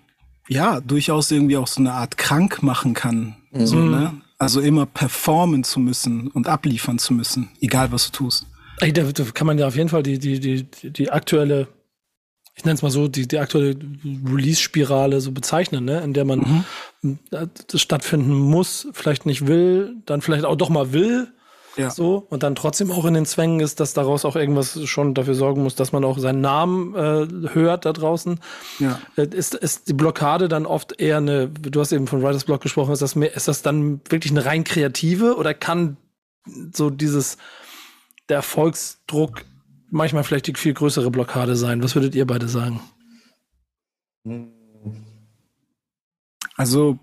ja 0.49 0.81
durchaus 0.81 1.31
irgendwie 1.31 1.59
auch 1.59 1.67
so 1.67 1.81
eine 1.81 1.93
Art 1.93 2.17
krank 2.17 2.63
machen 2.63 2.95
kann. 2.95 3.37
So, 3.53 3.77
ne? 3.77 4.21
Also 4.39 4.61
immer 4.61 4.87
performen 4.87 5.65
zu 5.65 5.81
müssen 5.81 6.29
und 6.29 6.49
abliefern 6.49 6.99
zu 6.99 7.15
müssen, 7.15 7.51
egal 7.61 7.93
was 7.93 8.11
du 8.11 8.13
tust. 8.13 8.47
Ey, 8.81 8.93
da, 8.93 9.03
da 9.05 9.25
kann 9.33 9.47
man 9.47 9.59
ja 9.59 9.67
auf 9.67 9.77
jeden 9.77 9.89
Fall 9.89 10.03
die, 10.03 10.19
die, 10.19 10.39
die, 10.41 10.65
die 10.91 11.11
aktuelle, 11.11 11.69
ich 12.55 12.65
nenne 12.65 12.75
es 12.75 12.83
mal 12.83 12.91
so, 12.91 13.09
die, 13.09 13.27
die 13.27 13.39
aktuelle 13.39 13.77
Release-Spirale 14.05 15.21
so 15.21 15.33
bezeichnen, 15.33 15.85
ne? 15.85 16.01
in 16.03 16.13
der 16.13 16.25
man 16.25 16.65
äh, 17.31 17.47
das 17.69 17.81
stattfinden 17.81 18.33
muss, 18.35 18.89
vielleicht 18.93 19.27
nicht 19.27 19.47
will, 19.47 19.97
dann 20.07 20.21
vielleicht 20.23 20.45
auch 20.45 20.57
doch 20.57 20.69
mal 20.69 20.93
will, 20.93 21.29
Ja. 21.77 21.91
so, 21.91 22.27
und 22.31 22.43
dann 22.43 22.55
trotzdem 22.55 22.91
auch 22.91 23.05
in 23.07 23.15
den 23.15 23.27
Zwängen 23.27 23.61
ist, 23.61 23.81
dass 23.81 23.93
daraus 23.95 24.25
auch 24.25 24.37
irgendwas 24.37 24.83
schon 24.87 25.13
dafür 25.15 25.35
sorgen 25.35 25.63
muss, 25.63 25.75
dass 25.75 25.93
man 25.93 26.05
auch 26.05 26.19
seinen 26.19 26.41
Namen 26.41 26.95
äh, 26.95 27.49
hört 27.55 27.85
da 27.85 27.93
draußen. 27.93 28.41
Ja. 28.79 29.01
Äh, 29.17 29.27
Ist, 29.29 29.55
ist 29.55 29.89
die 29.89 29.93
Blockade 29.95 30.49
dann 30.49 30.65
oft 30.67 30.99
eher 31.01 31.19
eine, 31.19 31.49
du 31.49 31.81
hast 31.81 31.93
eben 31.93 32.07
von 32.07 32.23
Writers 32.23 32.45
Block 32.45 32.61
gesprochen, 32.63 32.93
ist 32.93 33.03
das 33.03 33.17
mehr, 33.17 33.35
ist 33.35 33.49
das 33.49 33.63
dann 33.63 34.01
wirklich 34.09 34.33
eine 34.33 34.45
rein 34.45 34.65
kreative 34.65 35.37
oder 35.37 35.53
kann 35.55 35.97
so 36.73 36.91
dieses 36.91 37.37
der 38.29 38.37
Erfolgsdruck 38.37 39.45
manchmal 39.91 40.25
vielleicht 40.25 40.47
die 40.47 40.55
viel 40.55 40.75
größere 40.75 41.11
Blockade 41.11 41.57
sein? 41.57 41.83
Was 41.83 41.95
würdet 41.95 42.15
ihr 42.15 42.27
beide 42.27 42.49
sagen? 42.49 42.81
Also, 46.57 46.99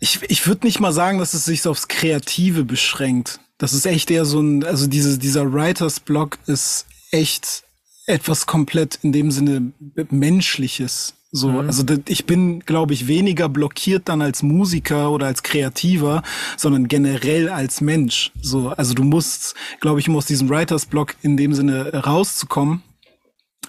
ich, 0.00 0.20
ich 0.28 0.46
würde 0.46 0.66
nicht 0.66 0.80
mal 0.80 0.92
sagen, 0.92 1.18
dass 1.18 1.34
es 1.34 1.44
sich 1.44 1.66
aufs 1.66 1.88
Kreative 1.88 2.64
beschränkt. 2.64 3.40
Das 3.58 3.72
ist 3.72 3.86
echt 3.86 4.10
eher 4.10 4.24
so 4.24 4.40
ein, 4.40 4.64
also 4.64 4.86
diese, 4.86 5.18
dieser 5.18 5.52
Writers 5.52 6.00
Block 6.00 6.38
ist 6.46 6.86
echt 7.12 7.62
etwas 8.06 8.46
komplett 8.46 8.98
in 9.02 9.12
dem 9.12 9.30
Sinne 9.30 9.72
Menschliches. 10.10 11.14
So, 11.34 11.48
mhm. 11.48 11.66
also 11.66 11.82
ich 12.06 12.26
bin, 12.26 12.60
glaube 12.60 12.92
ich, 12.92 13.08
weniger 13.08 13.48
blockiert 13.48 14.08
dann 14.10 14.20
als 14.20 14.42
Musiker 14.42 15.10
oder 15.10 15.26
als 15.26 15.42
Kreativer, 15.42 16.22
sondern 16.58 16.88
generell 16.88 17.48
als 17.48 17.80
Mensch. 17.80 18.32
So, 18.40 18.68
also 18.68 18.92
du 18.92 19.02
musst, 19.02 19.54
glaube 19.80 19.98
ich, 19.98 20.08
um 20.10 20.16
aus 20.16 20.26
diesem 20.26 20.50
Writers 20.50 20.84
Block 20.84 21.16
in 21.22 21.38
dem 21.38 21.54
Sinne 21.54 22.04
rauszukommen, 22.04 22.82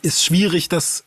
ist 0.02 0.26
schwierig, 0.26 0.68
das 0.68 1.06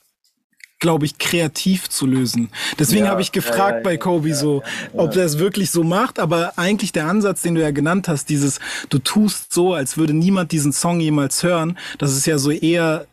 glaube 0.78 1.06
ich, 1.06 1.18
kreativ 1.18 1.88
zu 1.88 2.06
lösen. 2.06 2.50
Deswegen 2.78 3.06
ja, 3.06 3.10
habe 3.10 3.22
ich 3.22 3.32
gefragt 3.32 3.58
ja, 3.58 3.76
ja, 3.76 3.82
bei 3.82 3.96
Kobe 3.96 4.34
so, 4.34 4.62
ob 4.92 5.16
er 5.16 5.24
es 5.24 5.38
wirklich 5.38 5.70
so 5.70 5.82
macht, 5.82 6.18
aber 6.18 6.58
eigentlich 6.58 6.92
der 6.92 7.06
Ansatz, 7.06 7.40
den 7.40 7.54
du 7.54 7.62
ja 7.62 7.70
genannt 7.70 8.08
hast, 8.08 8.28
dieses, 8.28 8.60
du 8.90 8.98
tust 8.98 9.54
so, 9.54 9.72
als 9.72 9.96
würde 9.96 10.12
niemand 10.12 10.52
diesen 10.52 10.72
Song 10.72 11.00
jemals 11.00 11.42
hören, 11.42 11.78
das 11.98 12.14
ist 12.14 12.26
ja 12.26 12.36
so 12.36 12.50
eher 12.50 13.06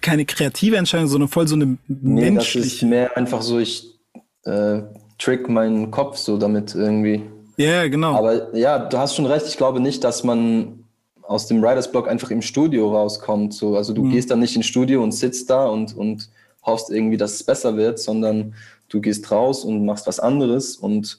keine 0.00 0.24
kreative 0.24 0.76
Entscheidung, 0.76 1.08
sondern 1.08 1.28
voll 1.28 1.48
so 1.48 1.54
eine 1.56 1.78
nee, 1.88 2.30
menschliche. 2.30 2.58
Das 2.60 2.74
ist 2.74 2.82
mehr 2.82 3.16
einfach 3.16 3.42
so, 3.42 3.58
ich 3.58 3.98
äh, 4.44 4.82
trick 5.18 5.48
meinen 5.48 5.90
Kopf 5.90 6.16
so 6.16 6.36
damit 6.36 6.74
irgendwie. 6.74 7.22
Ja, 7.56 7.66
yeah, 7.66 7.88
genau. 7.88 8.14
Aber 8.14 8.54
ja, 8.56 8.78
du 8.78 8.98
hast 8.98 9.14
schon 9.14 9.26
recht. 9.26 9.46
Ich 9.46 9.56
glaube 9.56 9.80
nicht, 9.80 10.02
dass 10.04 10.24
man 10.24 10.84
aus 11.22 11.46
dem 11.46 11.62
Writers 11.62 11.90
Block 11.90 12.08
einfach 12.08 12.30
im 12.30 12.42
Studio 12.42 12.92
rauskommt. 12.94 13.54
So. 13.54 13.76
Also 13.76 13.92
du 13.92 14.04
mhm. 14.04 14.10
gehst 14.10 14.30
dann 14.30 14.40
nicht 14.40 14.56
ins 14.56 14.66
Studio 14.66 15.02
und 15.02 15.12
sitzt 15.12 15.50
da 15.50 15.66
und, 15.66 15.96
und 15.96 16.28
hoffst 16.62 16.90
irgendwie, 16.90 17.16
dass 17.16 17.34
es 17.34 17.42
besser 17.42 17.76
wird, 17.76 17.98
sondern 17.98 18.54
du 18.88 19.00
gehst 19.00 19.30
raus 19.30 19.64
und 19.64 19.84
machst 19.84 20.06
was 20.06 20.20
anderes 20.20 20.76
und 20.76 21.18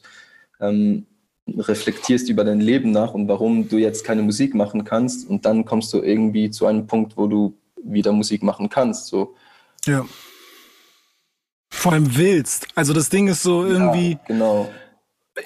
ähm, 0.60 1.06
reflektierst 1.48 2.30
über 2.30 2.44
dein 2.44 2.60
Leben 2.60 2.92
nach 2.92 3.14
und 3.14 3.28
warum 3.28 3.68
du 3.70 3.78
jetzt 3.78 4.04
keine 4.04 4.22
Musik 4.22 4.56
machen 4.56 4.84
kannst. 4.84 5.30
Und 5.30 5.46
dann 5.46 5.66
kommst 5.66 5.94
du 5.94 6.02
irgendwie 6.02 6.50
zu 6.50 6.66
einem 6.66 6.88
Punkt, 6.88 7.18
wo 7.18 7.28
du 7.28 7.54
wieder 7.86 8.12
Musik 8.12 8.44
machen 8.44 8.70
kannst. 8.70 9.08
So. 9.08 9.36
Ja. 9.86 10.06
Vor 11.70 11.94
allem 11.94 12.16
willst. 12.18 12.68
Also 12.76 12.94
das 12.94 13.10
Ding 13.10 13.28
ist 13.28 13.44
so 13.44 13.66
irgendwie. 13.66 14.12
Ja, 14.12 14.20
genau. 14.28 14.72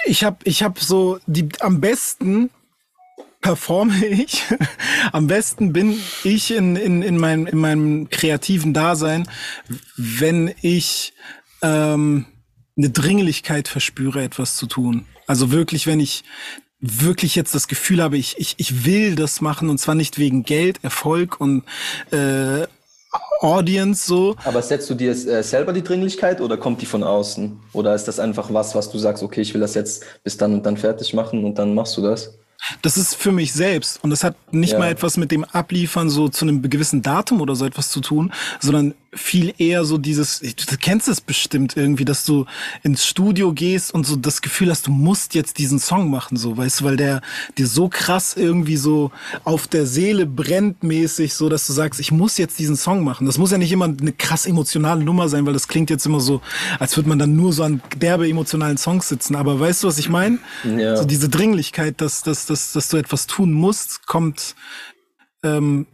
Ich 0.05 0.24
habe 0.24 0.38
ich 0.43 0.63
hab 0.63 0.79
so 0.79 1.19
die 1.25 1.50
am 1.60 1.81
besten 1.81 2.51
performe 3.41 4.05
ich. 4.05 4.43
Am 5.12 5.27
besten 5.27 5.74
bin 5.74 6.00
ich 6.24 6.51
in, 6.51 6.75
in, 6.75 7.01
in, 7.01 7.17
meinem, 7.17 7.48
in 7.48 7.58
meinem 7.58 8.10
kreativen 8.10 8.74
Dasein, 8.74 9.29
wenn 9.96 10.53
ich 10.62 11.13
ähm, 11.62 12.25
eine 12.77 12.89
Dringlichkeit 12.89 13.67
verspüre, 13.67 14.24
etwas 14.24 14.55
zu 14.55 14.67
tun. 14.67 15.05
Also 15.27 15.51
wirklich, 15.51 15.88
wenn 15.88 16.00
ich 16.00 16.24
wirklich 16.79 17.36
jetzt 17.36 17.53
das 17.53 17.67
Gefühl 17.67 18.01
habe, 18.01 18.17
ich, 18.17 18.38
ich, 18.38 18.55
ich 18.57 18.86
will 18.86 19.15
das 19.15 19.41
machen 19.41 19.69
und 19.69 19.79
zwar 19.79 19.95
nicht 19.95 20.17
wegen 20.17 20.43
Geld, 20.43 20.79
Erfolg 20.83 21.39
und 21.41 21.63
äh, 22.12 22.67
Audience 23.41 24.05
so. 24.05 24.36
Aber 24.43 24.62
setzt 24.62 24.89
du 24.89 24.95
dir 24.95 25.12
äh, 25.12 25.43
selber 25.43 25.74
die 25.74 25.83
Dringlichkeit 25.83 26.41
oder 26.41 26.57
kommt 26.57 26.81
die 26.81 26.86
von 26.86 27.03
außen? 27.03 27.59
Oder 27.74 27.95
ist 27.95 28.05
das 28.05 28.19
einfach 28.19 28.53
was, 28.53 28.75
was 28.75 28.91
du 28.91 28.98
sagst, 28.98 29.24
okay, 29.24 29.41
ich 29.41 29.53
will 29.53 29.62
das 29.62 29.74
jetzt 29.75 30.05
bis 30.24 30.38
dann 30.38 30.53
und 30.53 30.65
dann 30.65 30.77
fertig 30.77 31.13
machen 31.13 31.43
und 31.43 31.57
dann 31.57 31.74
machst 31.74 31.98
du 31.98 32.01
das? 32.01 32.33
Das 32.81 32.98
ist 32.98 33.15
für 33.15 33.31
mich 33.31 33.53
selbst 33.53 34.03
und 34.03 34.09
das 34.09 34.24
hat 34.24 34.36
nicht 34.51 34.74
ja. 34.74 34.79
mal 34.79 34.91
etwas 34.91 35.15
mit 35.15 35.31
dem 35.31 35.45
Abliefern 35.45 36.09
so 36.09 36.27
zu 36.27 36.43
einem 36.43 36.62
gewissen 36.62 37.01
Datum 37.01 37.39
oder 37.39 37.55
so 37.55 37.65
etwas 37.65 37.89
zu 37.89 38.01
tun, 38.01 38.33
sondern 38.59 38.93
viel 39.13 39.53
eher 39.57 39.85
so 39.85 39.97
dieses, 39.97 40.39
du 40.39 40.77
kennst 40.79 41.07
es 41.07 41.21
bestimmt 41.21 41.75
irgendwie, 41.75 42.05
dass 42.05 42.25
du 42.25 42.45
ins 42.83 43.05
Studio 43.05 43.53
gehst 43.53 43.93
und 43.93 44.05
so 44.05 44.15
das 44.15 44.41
Gefühl 44.41 44.69
hast, 44.69 44.87
du 44.87 44.91
musst 44.91 45.33
jetzt 45.33 45.57
diesen 45.57 45.79
Song 45.79 46.09
machen, 46.09 46.37
so, 46.37 46.55
weißt 46.55 46.81
du, 46.81 46.85
weil 46.85 46.97
der 46.97 47.21
dir 47.57 47.67
so 47.67 47.89
krass 47.89 48.35
irgendwie 48.37 48.77
so 48.77 49.11
auf 49.43 49.67
der 49.67 49.85
Seele 49.85 50.25
brennt 50.25 50.83
mäßig, 50.83 51.33
so, 51.33 51.49
dass 51.49 51.65
du 51.65 51.73
sagst, 51.73 51.99
ich 51.99 52.11
muss 52.11 52.37
jetzt 52.37 52.59
diesen 52.59 52.75
Song 52.75 53.03
machen. 53.03 53.25
Das 53.25 53.37
muss 53.37 53.51
ja 53.51 53.57
nicht 53.57 53.71
immer 53.71 53.85
eine 53.85 54.13
krass 54.13 54.45
emotionale 54.45 55.03
Nummer 55.03 55.27
sein, 55.27 55.45
weil 55.45 55.53
das 55.53 55.67
klingt 55.67 55.89
jetzt 55.89 56.05
immer 56.05 56.19
so, 56.19 56.41
als 56.79 56.95
würde 56.95 57.09
man 57.09 57.19
dann 57.19 57.35
nur 57.35 57.51
so 57.51 57.63
an 57.63 57.81
derbe 57.97 58.29
emotionalen 58.29 58.77
Songs 58.77 59.09
sitzen. 59.09 59.35
Aber 59.35 59.59
weißt 59.59 59.83
du, 59.83 59.87
was 59.87 59.97
ich 59.97 60.09
meine? 60.09 60.39
Ja. 60.63 60.97
So 60.97 61.05
diese 61.05 61.29
Dringlichkeit, 61.29 62.01
dass, 62.01 62.21
dass, 62.21 62.45
dass, 62.45 62.73
dass 62.73 62.89
du 62.89 62.97
etwas 62.97 63.27
tun 63.27 63.53
musst, 63.53 64.05
kommt 64.05 64.55
ähm, 65.43 65.87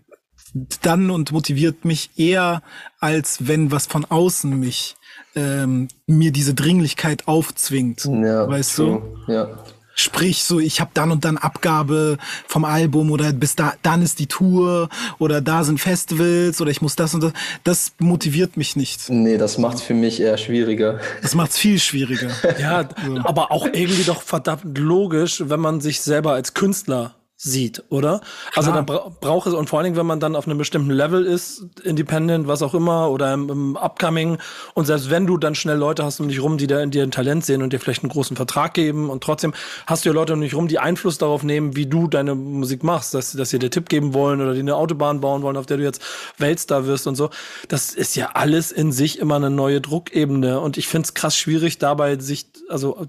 dann 0.82 1.10
und 1.10 1.32
motiviert 1.32 1.86
mich 1.86 2.12
eher, 2.18 2.62
als 3.00 3.48
wenn 3.48 3.72
was 3.72 3.88
von 3.88 4.06
außen 4.06 4.58
mich 4.58 4.96
ähm, 5.36 5.90
mir 6.08 6.32
diese 6.32 6.54
Dringlichkeit 6.54 7.28
aufzwingt. 7.28 8.06
Ja, 8.06 8.48
weißt 8.48 8.76
true. 8.78 9.02
du? 9.28 9.32
Ja. 9.32 9.50
Sprich, 9.98 10.44
so 10.44 10.60
ich 10.60 10.82
habe 10.82 10.92
dann 10.94 11.10
und 11.12 11.24
dann 11.24 11.38
Abgabe 11.38 12.18
vom 12.48 12.66
Album 12.66 13.12
oder 13.12 13.32
bis 13.32 13.56
da 13.56 13.76
dann 13.82 14.02
ist 14.02 14.20
die 14.20 14.28
Tour 14.28 14.90
oder 15.20 15.40
da 15.40 15.64
sind 15.64 15.80
Festivals 15.80 16.60
oder 16.60 16.70
ich 16.70 16.82
muss 16.82 16.98
das 16.98 17.14
und 17.14 17.24
das. 17.24 17.34
Das 17.64 17.94
motiviert 18.00 18.58
mich 18.58 18.76
nicht. 18.76 19.10
Nee, 19.10 19.38
das 19.38 19.58
macht's 19.58 19.82
für 19.82 19.94
mich 19.94 20.20
eher 20.20 20.38
schwieriger. 20.38 21.00
Das 21.22 21.34
macht's 21.34 21.58
viel 21.58 21.80
schwieriger. 21.80 22.30
ja, 22.60 22.90
so. 23.06 23.20
aber 23.24 23.52
auch 23.52 23.68
irgendwie 23.68 24.04
doch 24.04 24.22
verdammt 24.22 24.78
logisch, 24.78 25.42
wenn 25.46 25.62
man 25.62 25.80
sich 25.80 26.02
selber 26.02 26.34
als 26.34 26.54
Künstler 26.54 27.16
sieht, 27.38 27.84
oder? 27.90 28.20
Klar. 28.20 28.52
Also 28.56 28.72
dann 28.72 28.86
bra 28.86 29.12
braucht 29.20 29.48
es, 29.48 29.54
und 29.54 29.70
vor 29.70 29.80
allen 29.80 29.86
Dingen, 29.86 29.98
wenn 29.98 30.06
man 30.06 30.20
dann 30.22 30.36
auf 30.36 30.48
einem 30.48 30.58
bestimmten 30.58 30.92
Level 30.92 31.26
ist, 31.26 31.66
Independent, 31.84 32.48
was 32.48 32.62
auch 32.62 32.74
immer, 32.74 33.10
oder 33.12 33.34
im, 33.34 33.50
im 33.50 33.78
Upcoming, 33.78 34.38
und 34.74 34.86
selbst 34.86 35.10
wenn 35.10 35.28
du 35.28 35.38
dann 35.38 35.54
schnell 35.54 35.78
Leute 35.78 36.06
hast 36.06 36.20
um 36.22 36.30
dich 36.30 36.42
rum, 36.42 36.58
die 36.58 36.68
da 36.68 36.80
in 36.82 36.92
dir 36.92 37.04
ein 37.04 37.12
Talent 37.12 37.46
sehen 37.46 37.62
und 37.62 37.74
dir 37.74 37.80
vielleicht 37.80 38.04
einen 38.04 38.12
großen 38.12 38.38
Vertrag 38.38 38.74
geben, 38.74 39.10
und 39.10 39.22
trotzdem 39.22 39.54
hast 39.86 40.06
du 40.06 40.10
ja 40.10 40.16
Leute 40.16 40.34
um 40.34 40.42
dich 40.42 40.56
rum, 40.56 40.70
die 40.70 40.80
Einfluss 40.80 41.18
darauf 41.18 41.44
nehmen, 41.44 41.76
wie 41.76 41.88
du 41.88 42.08
deine 42.08 42.36
Musik 42.36 42.84
machst, 42.84 43.14
dass, 43.14 43.34
dass 43.34 43.50
sie 43.50 43.60
dir 43.60 43.70
Tipp 43.70 43.90
geben 43.90 44.14
wollen 44.14 44.40
oder 44.40 44.54
die 44.54 44.60
eine 44.60 44.76
Autobahn 44.76 45.20
bauen 45.20 45.42
wollen, 45.42 45.58
auf 45.58 45.66
der 45.66 45.78
du 45.78 45.84
jetzt 45.84 46.02
Weltstar 46.38 46.86
wirst 46.86 47.06
und 47.06 47.16
so. 47.16 47.32
Das 47.68 47.94
ist 47.94 48.16
ja 48.16 48.32
alles 48.34 48.72
in 48.72 48.94
sich 48.94 49.20
immer 49.20 49.36
eine 49.36 49.50
neue 49.50 49.82
Druckebene, 49.82 50.62
und 50.62 50.78
ich 50.78 50.88
finde 50.88 51.08
es 51.08 51.14
krass 51.14 51.38
schwierig, 51.38 51.80
dabei 51.80 52.18
sich, 52.18 52.46
also, 52.70 53.08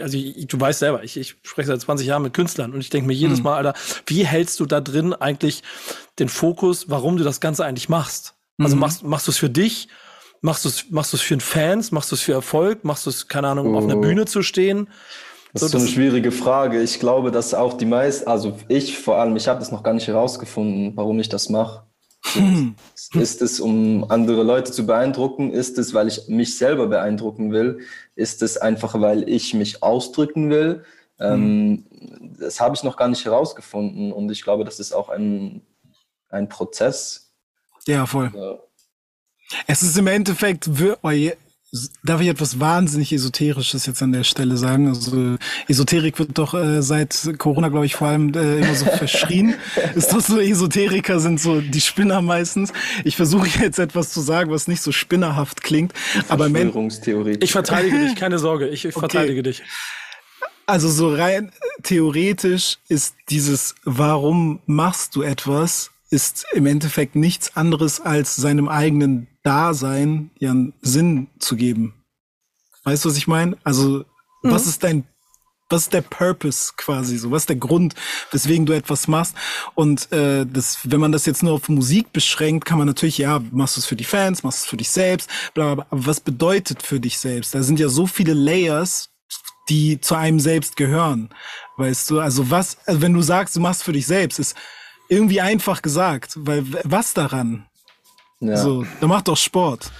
also 0.00 0.18
du 0.18 0.60
weißt 0.60 0.80
selber, 0.80 1.04
ich, 1.04 1.16
ich 1.16 1.36
spreche 1.42 1.68
seit 1.68 1.80
20 1.80 2.08
Jahren 2.08 2.22
mit 2.22 2.34
Künstlern, 2.34 2.72
und 2.72 2.80
ich 2.80 2.90
denke 2.90 3.06
mir 3.06 3.14
jedes 3.14 3.38
hm. 3.38 3.44
Mal, 3.44 3.67
Oder 3.68 3.78
wie 4.06 4.24
hältst 4.24 4.60
du 4.60 4.66
da 4.66 4.80
drin 4.80 5.12
eigentlich 5.12 5.62
den 6.18 6.28
Fokus, 6.28 6.88
warum 6.88 7.16
du 7.16 7.24
das 7.24 7.40
Ganze 7.40 7.64
eigentlich 7.64 7.88
machst? 7.88 8.34
Also 8.58 8.76
mhm. 8.76 8.80
machst, 8.80 9.04
machst 9.04 9.26
du 9.26 9.30
es 9.30 9.38
für 9.38 9.50
dich? 9.50 9.88
Machst 10.40 10.64
du 10.64 10.68
es 10.68 10.90
machst 10.90 11.12
du's 11.12 11.20
für 11.20 11.34
den 11.34 11.40
Fans? 11.40 11.90
Machst 11.90 12.10
du 12.10 12.14
es 12.14 12.22
für 12.22 12.32
Erfolg? 12.32 12.84
Machst 12.84 13.06
du 13.06 13.10
es, 13.10 13.28
keine 13.28 13.48
Ahnung, 13.48 13.66
um 13.66 13.74
oh. 13.74 13.78
auf 13.78 13.84
einer 13.84 13.96
oh. 13.96 14.00
Bühne 14.00 14.24
zu 14.24 14.42
stehen? 14.42 14.88
Das 15.52 15.62
ist 15.62 15.72
so 15.72 15.78
eine 15.78 15.88
schwierige 15.88 16.30
Frage. 16.30 16.82
Ich 16.82 17.00
glaube, 17.00 17.30
dass 17.30 17.54
auch 17.54 17.74
die 17.74 17.86
meisten, 17.86 18.28
also 18.28 18.56
ich 18.68 18.98
vor 18.98 19.16
allem, 19.16 19.34
ich 19.36 19.48
habe 19.48 19.58
das 19.58 19.72
noch 19.72 19.82
gar 19.82 19.94
nicht 19.94 20.06
herausgefunden, 20.06 20.92
warum 20.94 21.18
ich 21.18 21.28
das 21.28 21.48
mache. 21.48 21.84
Ist 23.14 23.42
es, 23.42 23.58
um 23.58 24.04
andere 24.10 24.42
Leute 24.42 24.70
zu 24.70 24.86
beeindrucken? 24.86 25.50
Ist 25.50 25.78
es, 25.78 25.94
weil 25.94 26.08
ich 26.08 26.28
mich 26.28 26.56
selber 26.56 26.86
beeindrucken 26.86 27.52
will? 27.52 27.80
Ist 28.14 28.42
es 28.42 28.58
einfach, 28.58 29.00
weil 29.00 29.28
ich 29.28 29.54
mich 29.54 29.82
ausdrücken 29.82 30.50
will? 30.50 30.84
Ähm, 31.20 31.84
das 32.38 32.60
habe 32.60 32.74
ich 32.74 32.82
noch 32.82 32.96
gar 32.96 33.08
nicht 33.08 33.24
herausgefunden 33.24 34.12
und 34.12 34.30
ich 34.30 34.42
glaube, 34.42 34.64
das 34.64 34.78
ist 34.78 34.92
auch 34.92 35.08
ein, 35.08 35.62
ein 36.28 36.48
Prozess. 36.48 37.32
Ja, 37.86 38.06
voll. 38.06 38.26
Also, 38.26 38.60
es 39.66 39.82
ist 39.82 39.96
im 39.96 40.06
Endeffekt, 40.06 40.68
oh 41.02 41.10
darf 42.02 42.20
ich 42.20 42.28
etwas 42.28 42.60
wahnsinnig 42.60 43.12
Esoterisches 43.12 43.84
jetzt 43.86 44.02
an 44.02 44.12
der 44.12 44.24
Stelle 44.24 44.56
sagen? 44.56 44.88
Also 44.88 45.36
Esoterik 45.68 46.18
wird 46.18 46.38
doch 46.38 46.54
äh, 46.54 46.82
seit 46.82 47.34
Corona, 47.36 47.68
glaube 47.68 47.84
ich, 47.84 47.94
vor 47.94 48.08
allem 48.08 48.32
äh, 48.34 48.60
immer 48.60 48.74
so 48.74 48.86
verschrien. 48.86 49.54
ist 49.94 50.12
doch 50.12 50.20
so, 50.20 50.38
Esoteriker 50.38 51.20
sind 51.20 51.40
so 51.40 51.60
die 51.60 51.80
Spinner 51.80 52.22
meistens. 52.22 52.72
Ich 53.04 53.16
versuche 53.16 53.48
jetzt 53.60 53.78
etwas 53.78 54.12
zu 54.12 54.20
sagen, 54.20 54.50
was 54.50 54.66
nicht 54.66 54.80
so 54.80 54.92
spinnerhaft 54.92 55.62
klingt. 55.62 55.92
Aber 56.28 56.48
Ich 57.42 57.52
verteidige 57.52 57.98
dich, 57.98 58.16
keine 58.16 58.38
Sorge, 58.38 58.68
ich, 58.68 58.86
ich 58.86 58.96
okay. 58.96 59.00
verteidige 59.00 59.42
dich. 59.42 59.62
Also 60.68 60.90
so 60.90 61.08
rein 61.14 61.50
theoretisch 61.82 62.76
ist 62.88 63.14
dieses 63.30 63.74
Warum 63.84 64.60
machst 64.66 65.16
du 65.16 65.22
etwas 65.22 65.90
ist 66.10 66.44
im 66.52 66.66
Endeffekt 66.66 67.16
nichts 67.16 67.56
anderes 67.56 68.02
als 68.02 68.36
seinem 68.36 68.68
eigenen 68.68 69.28
Dasein 69.42 70.30
ihren 70.38 70.74
Sinn 70.82 71.28
zu 71.38 71.56
geben. 71.56 71.94
Weißt 72.84 73.02
du, 73.02 73.08
was 73.08 73.16
ich 73.16 73.26
meine? 73.26 73.56
Also 73.64 74.04
mhm. 74.42 74.50
was 74.50 74.66
ist 74.66 74.84
dein 74.84 75.04
was 75.70 75.84
ist 75.84 75.94
der 75.94 76.02
Purpose 76.02 76.72
quasi 76.76 77.16
so? 77.16 77.30
Was 77.30 77.42
ist 77.42 77.48
der 77.48 77.56
Grund, 77.56 77.94
weswegen 78.30 78.66
du 78.66 78.74
etwas 78.74 79.08
machst? 79.08 79.34
Und 79.74 80.12
äh, 80.12 80.44
das, 80.44 80.80
wenn 80.84 81.00
man 81.00 81.12
das 81.12 81.24
jetzt 81.24 81.42
nur 81.42 81.54
auf 81.54 81.70
Musik 81.70 82.12
beschränkt, 82.12 82.66
kann 82.66 82.78
man 82.78 82.86
natürlich, 82.86 83.18
ja, 83.18 83.42
machst 83.52 83.76
du 83.76 83.80
es 83.80 83.86
für 83.86 83.96
die 83.96 84.04
Fans, 84.04 84.42
machst 84.42 84.60
du 84.60 84.64
es 84.64 84.68
für 84.68 84.76
dich 84.78 84.90
selbst, 84.90 85.30
bla, 85.54 85.64
bla, 85.64 85.74
bla. 85.74 85.86
Aber 85.90 86.06
was 86.06 86.20
bedeutet 86.20 86.82
für 86.82 87.00
dich 87.00 87.18
selbst? 87.18 87.54
Da 87.54 87.62
sind 87.62 87.78
ja 87.78 87.90
so 87.90 88.06
viele 88.06 88.32
Layers, 88.32 89.10
die 89.68 90.00
zu 90.00 90.14
einem 90.14 90.40
selbst 90.40 90.76
gehören. 90.76 91.30
Weißt 91.76 92.10
du, 92.10 92.20
also 92.20 92.50
was, 92.50 92.78
also 92.86 93.02
wenn 93.02 93.12
du 93.12 93.22
sagst, 93.22 93.56
du 93.56 93.60
machst 93.60 93.82
für 93.82 93.92
dich 93.92 94.06
selbst, 94.06 94.38
ist 94.38 94.56
irgendwie 95.08 95.40
einfach 95.40 95.82
gesagt, 95.82 96.34
weil 96.36 96.64
was 96.84 97.14
daran? 97.14 97.66
Ja. 98.40 98.56
So, 98.56 98.84
da 99.00 99.06
macht 99.06 99.28
doch 99.28 99.36
Sport. 99.36 99.90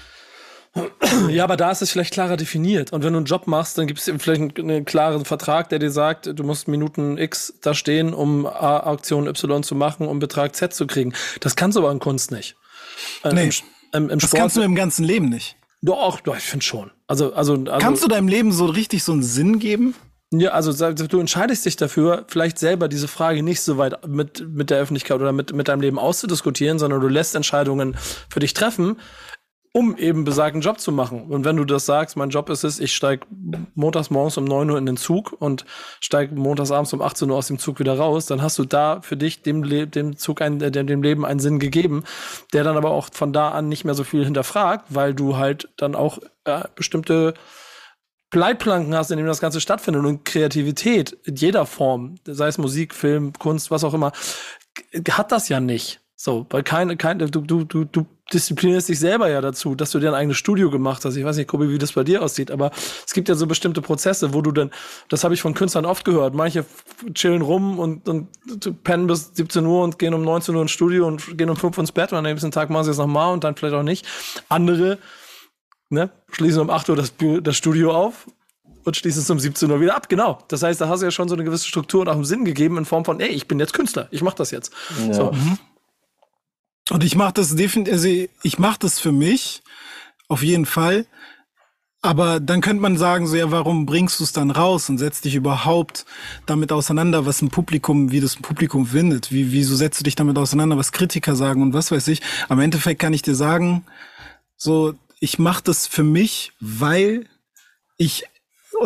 Ja, 1.28 1.44
aber 1.44 1.56
da 1.56 1.70
ist 1.70 1.82
es 1.82 1.90
vielleicht 1.90 2.12
klarer 2.12 2.36
definiert. 2.36 2.92
Und 2.92 3.02
wenn 3.02 3.12
du 3.12 3.18
einen 3.18 3.26
Job 3.26 3.46
machst, 3.46 3.78
dann 3.78 3.86
gibt 3.86 3.98
es 3.98 4.04
vielleicht 4.18 4.58
einen, 4.58 4.70
einen, 4.70 4.84
klaren 4.84 5.24
Vertrag, 5.24 5.68
der 5.70 5.78
dir 5.78 5.90
sagt, 5.90 6.26
du 6.26 6.44
musst 6.44 6.68
Minuten 6.68 7.18
X 7.18 7.54
da 7.62 7.74
stehen, 7.74 8.14
um 8.14 8.46
A 8.46 8.78
Aktion 8.86 9.26
Y 9.26 9.62
zu 9.62 9.74
machen, 9.74 10.06
um 10.06 10.18
Betrag 10.18 10.54
Z 10.54 10.74
zu 10.74 10.86
kriegen. 10.86 11.14
Das 11.40 11.56
kannst 11.56 11.76
du 11.76 11.80
aber 11.80 11.90
in 11.90 11.98
Kunst 11.98 12.30
nicht. 12.30 12.56
Äh, 13.24 13.32
nee, 13.32 13.44
im, 13.44 13.50
im, 13.92 14.10
im 14.10 14.18
das 14.18 14.28
Sport, 14.28 14.40
kannst 14.40 14.56
du 14.56 14.62
im 14.62 14.74
ganzen 14.74 15.04
Leben 15.04 15.28
nicht. 15.28 15.56
Doch, 15.80 16.20
doch 16.20 16.36
ich 16.36 16.44
finde 16.44 16.64
schon. 16.64 16.90
Also, 17.06 17.32
also, 17.32 17.54
also, 17.54 17.78
kannst 17.78 18.02
du 18.02 18.08
deinem 18.08 18.28
Leben 18.28 18.52
so 18.52 18.66
richtig 18.66 19.04
so 19.04 19.12
einen 19.12 19.22
Sinn 19.22 19.58
geben? 19.58 19.94
Ja, 20.30 20.50
also 20.50 20.92
du 20.92 21.20
entscheidest 21.20 21.64
dich 21.64 21.76
dafür, 21.76 22.26
vielleicht 22.28 22.58
selber 22.58 22.88
diese 22.88 23.08
Frage 23.08 23.42
nicht 23.42 23.62
so 23.62 23.78
weit 23.78 24.06
mit, 24.06 24.46
mit 24.46 24.68
der 24.68 24.78
Öffentlichkeit 24.78 25.18
oder 25.18 25.32
mit, 25.32 25.54
mit 25.54 25.68
deinem 25.68 25.80
Leben 25.80 25.98
auszudiskutieren, 25.98 26.78
sondern 26.78 27.00
du 27.00 27.08
lässt 27.08 27.34
Entscheidungen 27.34 27.96
für 28.28 28.40
dich 28.40 28.52
treffen, 28.52 28.96
um 29.72 29.96
eben 29.96 30.24
besagten 30.24 30.60
Job 30.60 30.80
zu 30.80 30.92
machen. 30.92 31.22
Und 31.28 31.44
wenn 31.44 31.56
du 31.56 31.64
das 31.64 31.86
sagst, 31.86 32.16
mein 32.16 32.30
Job 32.30 32.48
ist 32.50 32.64
es, 32.64 32.80
ich 32.80 32.94
steige 32.94 33.26
montags 33.74 34.10
morgens 34.10 34.36
um 34.36 34.44
9 34.44 34.70
Uhr 34.70 34.78
in 34.78 34.86
den 34.86 34.96
Zug 34.96 35.36
und 35.38 35.64
steige 36.00 36.34
montags 36.34 36.70
abends 36.70 36.92
um 36.92 37.02
18 37.02 37.30
Uhr 37.30 37.36
aus 37.36 37.48
dem 37.48 37.58
Zug 37.58 37.78
wieder 37.78 37.96
raus, 37.98 38.26
dann 38.26 38.42
hast 38.42 38.58
du 38.58 38.64
da 38.64 39.00
für 39.02 39.16
dich 39.16 39.42
dem, 39.42 39.62
Le 39.62 39.86
dem 39.86 40.16
Zug, 40.16 40.40
ein, 40.40 40.60
äh, 40.60 40.70
dem 40.70 41.02
Leben 41.02 41.24
einen 41.24 41.40
Sinn 41.40 41.58
gegeben, 41.58 42.04
der 42.52 42.64
dann 42.64 42.76
aber 42.76 42.90
auch 42.90 43.08
von 43.12 43.32
da 43.32 43.50
an 43.50 43.68
nicht 43.68 43.84
mehr 43.84 43.94
so 43.94 44.04
viel 44.04 44.24
hinterfragt, 44.24 44.86
weil 44.88 45.14
du 45.14 45.36
halt 45.36 45.68
dann 45.76 45.94
auch 45.94 46.18
äh, 46.44 46.64
bestimmte 46.74 47.34
Leitplanken 48.32 48.94
hast, 48.94 49.10
in 49.10 49.16
denen 49.16 49.28
das 49.28 49.40
Ganze 49.40 49.60
stattfindet 49.60 50.04
und 50.04 50.24
Kreativität 50.24 51.12
in 51.24 51.36
jeder 51.36 51.64
Form, 51.66 52.16
sei 52.26 52.48
es 52.48 52.58
Musik, 52.58 52.94
Film, 52.94 53.32
Kunst, 53.32 53.70
was 53.70 53.84
auch 53.84 53.94
immer, 53.94 54.12
hat 55.10 55.32
das 55.32 55.48
ja 55.48 55.60
nicht. 55.60 56.00
So, 56.20 56.46
weil 56.50 56.64
keine, 56.64 56.96
keine, 56.96 57.30
du, 57.30 57.40
du, 57.40 57.62
du, 57.62 57.84
du 57.84 58.04
disziplinierst 58.32 58.88
dich 58.88 58.98
selber 58.98 59.30
ja 59.30 59.40
dazu, 59.40 59.76
dass 59.76 59.92
du 59.92 60.00
dir 60.00 60.08
ein 60.08 60.16
eigenes 60.16 60.36
Studio 60.36 60.68
gemacht 60.68 61.04
hast. 61.04 61.14
Ich 61.14 61.24
weiß 61.24 61.36
nicht, 61.36 61.46
Kobi, 61.46 61.70
wie 61.70 61.78
das 61.78 61.92
bei 61.92 62.02
dir 62.02 62.22
aussieht, 62.22 62.50
aber 62.50 62.72
es 63.06 63.14
gibt 63.14 63.28
ja 63.28 63.36
so 63.36 63.46
bestimmte 63.46 63.80
Prozesse, 63.82 64.34
wo 64.34 64.42
du 64.42 64.50
dann, 64.50 64.72
das 65.08 65.22
habe 65.22 65.34
ich 65.34 65.40
von 65.40 65.54
Künstlern 65.54 65.86
oft 65.86 66.04
gehört, 66.04 66.34
manche 66.34 66.64
chillen 67.14 67.40
rum 67.40 67.78
und, 67.78 68.08
und 68.08 68.26
pennen 68.82 69.06
bis 69.06 69.30
17 69.34 69.64
Uhr 69.64 69.84
und 69.84 70.00
gehen 70.00 70.12
um 70.12 70.22
19 70.22 70.56
Uhr 70.56 70.62
ins 70.62 70.72
Studio 70.72 71.06
und 71.06 71.38
gehen 71.38 71.50
um 71.50 71.56
5 71.56 71.78
Uhr 71.78 71.82
ins 71.82 71.92
Bett 71.92 72.10
und 72.10 72.18
am 72.18 72.24
nächsten 72.24 72.50
Tag 72.50 72.68
machen 72.68 72.86
sie 72.86 72.90
es 72.90 72.98
nochmal 72.98 73.32
und 73.32 73.44
dann 73.44 73.54
vielleicht 73.54 73.76
auch 73.76 73.84
nicht. 73.84 74.04
Andere, 74.48 74.98
ne, 75.88 76.10
schließen 76.32 76.62
um 76.62 76.70
8 76.70 76.88
Uhr 76.88 76.96
das, 76.96 77.12
das 77.44 77.56
Studio 77.56 77.94
auf 77.94 78.26
und 78.84 78.96
schließen 78.96 79.22
es 79.22 79.30
um 79.30 79.38
17 79.38 79.70
Uhr 79.70 79.80
wieder 79.80 79.94
ab. 79.94 80.08
Genau. 80.08 80.38
Das 80.48 80.64
heißt, 80.64 80.80
da 80.80 80.88
hast 80.88 81.00
du 81.00 81.06
ja 81.06 81.12
schon 81.12 81.28
so 81.28 81.36
eine 81.36 81.44
gewisse 81.44 81.68
Struktur 81.68 82.00
und 82.00 82.08
auch 82.08 82.14
einen 82.14 82.24
Sinn 82.24 82.44
gegeben 82.44 82.76
in 82.76 82.84
Form 82.86 83.04
von, 83.04 83.20
ey, 83.20 83.28
ich 83.28 83.46
bin 83.46 83.60
jetzt 83.60 83.72
Künstler, 83.72 84.08
ich 84.10 84.22
mach 84.22 84.34
das 84.34 84.50
jetzt. 84.50 84.72
Ja. 85.06 85.14
So. 85.14 85.32
Und 86.90 87.04
ich 87.04 87.14
mache 87.16 87.34
das 87.34 87.54
definitiv, 87.54 87.92
also 87.92 88.08
ich 88.42 88.58
mache 88.58 88.78
das 88.80 88.98
für 88.98 89.12
mich, 89.12 89.62
auf 90.28 90.42
jeden 90.42 90.66
Fall. 90.66 91.06
Aber 92.00 92.38
dann 92.38 92.60
könnte 92.60 92.80
man 92.80 92.96
sagen, 92.96 93.26
so 93.26 93.34
ja, 93.36 93.50
warum 93.50 93.84
bringst 93.84 94.20
du 94.20 94.24
es 94.24 94.32
dann 94.32 94.52
raus 94.52 94.88
und 94.88 94.98
setzt 94.98 95.24
dich 95.24 95.34
überhaupt 95.34 96.06
damit 96.46 96.70
auseinander, 96.70 97.26
was 97.26 97.42
ein 97.42 97.50
Publikum, 97.50 98.12
wie 98.12 98.20
das 98.20 98.36
ein 98.36 98.42
Publikum 98.42 98.86
findet? 98.86 99.32
Wie, 99.32 99.50
wieso 99.50 99.74
setzt 99.74 99.98
du 100.00 100.04
dich 100.04 100.14
damit 100.14 100.38
auseinander, 100.38 100.76
was 100.76 100.92
Kritiker 100.92 101.34
sagen 101.34 101.60
und 101.60 101.72
was 101.72 101.90
weiß 101.90 102.06
ich? 102.08 102.22
Am 102.48 102.60
Endeffekt 102.60 103.00
kann 103.00 103.12
ich 103.12 103.22
dir 103.22 103.34
sagen, 103.34 103.84
so, 104.56 104.94
ich 105.18 105.40
mache 105.40 105.64
das 105.64 105.88
für 105.88 106.04
mich, 106.04 106.52
weil 106.60 107.26
ich, 107.96 108.24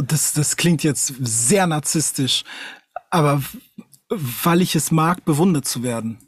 das, 0.03 0.33
das 0.33 0.57
klingt 0.57 0.83
jetzt 0.83 1.15
sehr 1.21 1.67
narzisstisch, 1.67 2.45
aber 3.11 3.43
weil 4.09 4.63
ich 4.63 4.75
es 4.75 4.91
mag, 4.91 5.25
bewundert 5.27 5.67
zu 5.67 5.83
werden. 5.83 6.19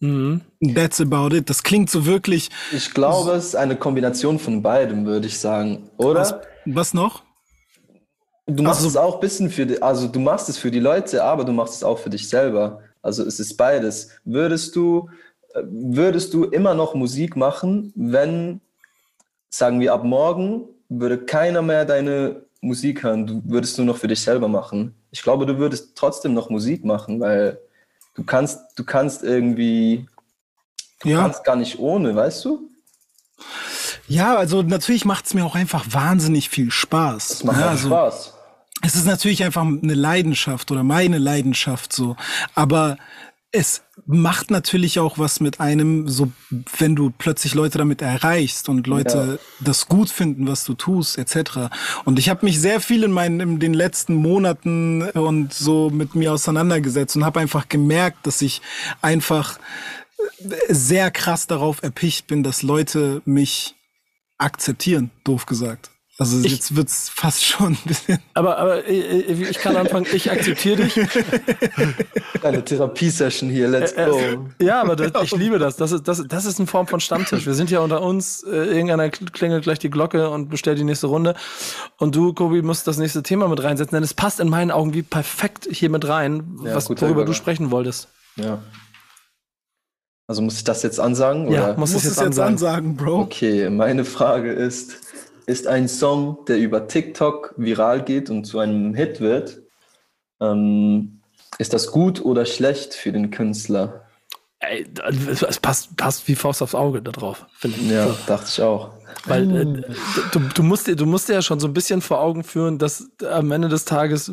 Mhm. 0.00 0.42
That's 0.74 1.00
about 1.00 1.34
it. 1.34 1.48
Das 1.48 1.62
klingt 1.62 1.90
so 1.90 2.04
wirklich. 2.04 2.50
Ich 2.72 2.92
glaube, 2.92 3.32
es 3.32 3.46
ist 3.46 3.56
eine 3.56 3.76
Kombination 3.76 4.38
von 4.38 4.62
beidem, 4.62 5.06
würde 5.06 5.26
ich 5.26 5.38
sagen, 5.38 5.88
oder? 5.96 6.20
Was, 6.20 6.34
was 6.66 6.94
noch? 6.94 7.22
Du 8.46 8.62
machst 8.62 8.84
also, 8.84 8.88
es 8.88 8.96
auch 8.96 9.14
ein 9.14 9.20
bisschen 9.20 9.50
für 9.50 9.66
die, 9.66 9.82
also 9.82 10.06
du 10.06 10.20
machst 10.20 10.48
es 10.48 10.56
für 10.56 10.70
die 10.70 10.78
Leute, 10.78 11.24
aber 11.24 11.44
du 11.44 11.52
machst 11.52 11.74
es 11.74 11.82
auch 11.82 11.98
für 11.98 12.10
dich 12.10 12.28
selber. 12.28 12.80
Also 13.02 13.24
es 13.24 13.40
ist 13.40 13.56
beides. 13.56 14.10
Würdest 14.24 14.76
du, 14.76 15.08
würdest 15.64 16.32
du 16.32 16.44
immer 16.44 16.74
noch 16.74 16.94
Musik 16.94 17.36
machen, 17.36 17.92
wenn, 17.96 18.60
sagen 19.48 19.80
wir 19.80 19.92
ab 19.92 20.04
morgen, 20.04 20.64
würde 20.88 21.18
keiner 21.18 21.62
mehr 21.62 21.84
deine 21.84 22.42
Musik 22.60 23.02
hören, 23.02 23.26
du 23.26 23.42
würdest 23.44 23.78
nur 23.78 23.86
noch 23.86 23.96
für 23.96 24.08
dich 24.08 24.20
selber 24.20 24.48
machen? 24.48 24.94
Ich 25.10 25.22
glaube, 25.22 25.46
du 25.46 25.58
würdest 25.58 25.96
trotzdem 25.96 26.34
noch 26.34 26.50
Musik 26.50 26.84
machen, 26.84 27.20
weil 27.20 27.58
du 28.16 28.24
kannst, 28.24 28.60
du 28.76 28.84
kannst 28.84 29.22
irgendwie, 29.22 30.06
du 31.00 31.10
ja. 31.10 31.20
kannst 31.20 31.44
gar 31.44 31.56
nicht 31.56 31.78
ohne, 31.78 32.16
weißt 32.16 32.44
du? 32.44 32.70
Ja, 34.08 34.36
also 34.36 34.62
natürlich 34.62 35.04
macht 35.04 35.26
es 35.26 35.34
mir 35.34 35.44
auch 35.44 35.54
einfach 35.54 35.86
wahnsinnig 35.90 36.48
viel 36.48 36.70
Spaß. 36.70 37.30
Es 37.30 37.44
macht 37.44 37.60
ja, 37.60 37.68
also, 37.68 37.88
Spaß. 37.88 38.32
Es 38.82 38.94
ist 38.94 39.06
natürlich 39.06 39.42
einfach 39.44 39.62
eine 39.62 39.94
Leidenschaft 39.94 40.70
oder 40.70 40.84
meine 40.84 41.18
Leidenschaft 41.18 41.92
so. 41.92 42.16
Aber 42.54 42.98
es 43.56 43.82
macht 44.04 44.50
natürlich 44.50 44.98
auch 44.98 45.18
was 45.18 45.40
mit 45.40 45.60
einem, 45.60 46.08
so 46.08 46.30
wenn 46.78 46.94
du 46.94 47.10
plötzlich 47.10 47.54
Leute 47.54 47.78
damit 47.78 48.02
erreichst 48.02 48.68
und 48.68 48.86
Leute 48.86 49.38
ja. 49.40 49.64
das 49.64 49.86
gut 49.86 50.10
finden, 50.10 50.46
was 50.46 50.64
du 50.64 50.74
tust, 50.74 51.16
etc. 51.16 51.70
Und 52.04 52.18
ich 52.18 52.28
habe 52.28 52.44
mich 52.44 52.60
sehr 52.60 52.80
viel 52.80 53.02
in 53.02 53.12
meinen 53.12 53.40
in 53.40 53.58
den 53.58 53.74
letzten 53.74 54.14
Monaten 54.14 55.02
und 55.10 55.54
so 55.54 55.90
mit 55.90 56.14
mir 56.14 56.32
auseinandergesetzt 56.34 57.16
und 57.16 57.24
habe 57.24 57.40
einfach 57.40 57.68
gemerkt, 57.68 58.26
dass 58.26 58.42
ich 58.42 58.60
einfach 59.00 59.58
sehr 60.68 61.10
krass 61.10 61.46
darauf 61.46 61.82
erpicht 61.82 62.26
bin, 62.26 62.42
dass 62.42 62.62
Leute 62.62 63.22
mich 63.24 63.74
akzeptieren, 64.38 65.10
doof 65.24 65.46
gesagt. 65.46 65.90
Also 66.18 66.40
ich, 66.40 66.52
jetzt 66.52 66.74
wird's 66.74 67.10
fast 67.10 67.44
schon 67.44 67.74
ein 67.74 67.78
bisschen. 67.84 68.18
Aber, 68.32 68.56
aber 68.56 68.88
ich, 68.88 69.50
ich 69.50 69.58
kann 69.58 69.76
anfangen, 69.76 70.06
ich 70.10 70.30
akzeptiere 70.30 70.84
dich. 70.84 70.98
Eine 72.42 72.64
Therapiesession 72.64 73.50
hier, 73.50 73.68
let's 73.68 73.94
go. 73.94 74.48
Ja, 74.58 74.80
aber 74.80 74.96
das, 74.96 75.10
ich 75.24 75.32
liebe 75.32 75.58
das. 75.58 75.76
Das 75.76 75.92
ist, 75.92 76.08
das, 76.08 76.24
das 76.26 76.46
ist 76.46 76.58
eine 76.58 76.66
Form 76.66 76.86
von 76.86 77.00
Stammtisch. 77.00 77.44
Wir 77.44 77.52
sind 77.52 77.70
ja 77.70 77.80
unter 77.80 78.00
uns, 78.00 78.42
äh, 78.44 78.56
irgendeiner 78.56 79.10
klingelt 79.10 79.64
gleich 79.64 79.78
die 79.78 79.90
Glocke 79.90 80.30
und 80.30 80.48
bestellt 80.48 80.78
die 80.78 80.84
nächste 80.84 81.08
Runde. 81.08 81.34
Und 81.98 82.16
du, 82.16 82.32
Kobi, 82.32 82.62
musst 82.62 82.86
das 82.86 82.96
nächste 82.96 83.22
Thema 83.22 83.46
mit 83.48 83.62
reinsetzen, 83.62 83.94
denn 83.94 84.02
es 84.02 84.14
passt 84.14 84.40
in 84.40 84.48
meinen 84.48 84.70
Augen 84.70 84.94
wie 84.94 85.02
perfekt 85.02 85.68
hier 85.70 85.90
mit 85.90 86.08
rein, 86.08 86.56
ja, 86.64 86.74
was, 86.74 86.88
worüber 86.88 87.26
du 87.26 87.34
sprechen 87.34 87.70
wolltest. 87.70 88.08
Ja. 88.36 88.62
Also 90.28 90.40
muss 90.40 90.56
ich 90.56 90.64
das 90.64 90.82
jetzt 90.82 90.98
ansagen? 90.98 91.52
Ja, 91.52 91.64
oder? 91.64 91.78
muss 91.78 91.94
es 91.94 92.04
jetzt, 92.04 92.20
jetzt 92.20 92.40
ansagen, 92.40 92.96
Bro. 92.96 93.20
Okay, 93.20 93.68
meine 93.68 94.04
Frage 94.04 94.50
ist, 94.50 94.96
ist 95.46 95.66
ein 95.66 95.88
Song, 95.88 96.44
der 96.46 96.58
über 96.58 96.88
TikTok 96.88 97.54
viral 97.56 98.02
geht 98.04 98.30
und 98.30 98.44
zu 98.44 98.58
einem 98.58 98.94
Hit 98.94 99.20
wird. 99.20 99.62
Ähm, 100.40 101.20
ist 101.58 101.72
das 101.72 101.90
gut 101.90 102.22
oder 102.24 102.44
schlecht 102.44 102.94
für 102.94 103.12
den 103.12 103.30
Künstler? 103.30 104.02
Ey, 104.58 104.86
es 105.40 105.60
passt, 105.60 105.96
passt 105.96 106.26
wie 106.28 106.34
Faust 106.34 106.62
aufs 106.62 106.74
Auge 106.74 107.02
da 107.02 107.12
drauf, 107.12 107.46
finde 107.58 107.78
ich. 107.78 107.90
Ja, 107.90 108.14
dachte 108.26 108.46
ich 108.48 108.62
auch. 108.62 108.90
Weil 109.26 109.54
äh, 109.54 109.82
du, 110.32 110.40
du, 110.54 110.62
musst 110.62 110.86
dir, 110.86 110.96
du 110.96 111.06
musst 111.06 111.28
dir 111.28 111.34
ja 111.34 111.42
schon 111.42 111.60
so 111.60 111.66
ein 111.66 111.74
bisschen 111.74 112.00
vor 112.00 112.20
Augen 112.20 112.42
führen, 112.42 112.78
dass 112.78 113.08
am 113.28 113.52
Ende 113.52 113.68
des 113.68 113.84
Tages 113.84 114.32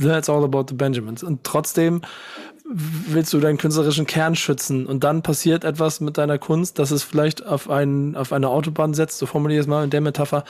that's 0.00 0.28
all 0.28 0.44
about 0.44 0.66
the 0.68 0.74
Benjamins. 0.74 1.22
Und 1.22 1.44
trotzdem 1.44 2.02
willst 2.64 3.32
du 3.32 3.40
deinen 3.40 3.58
künstlerischen 3.58 4.06
Kern 4.06 4.34
schützen 4.34 4.86
und 4.86 5.04
dann 5.04 5.22
passiert 5.22 5.64
etwas 5.64 6.00
mit 6.00 6.16
deiner 6.16 6.38
Kunst, 6.38 6.78
dass 6.78 6.90
es 6.90 7.02
vielleicht 7.02 7.46
auf, 7.46 7.68
einen, 7.68 8.16
auf 8.16 8.32
eine 8.32 8.48
Autobahn 8.48 8.94
setzt, 8.94 9.18
so 9.18 9.26
formuliere 9.26 9.60
ich 9.60 9.64
es 9.64 9.68
mal 9.68 9.84
in 9.84 9.90
der 9.90 10.00
Metapher, 10.00 10.44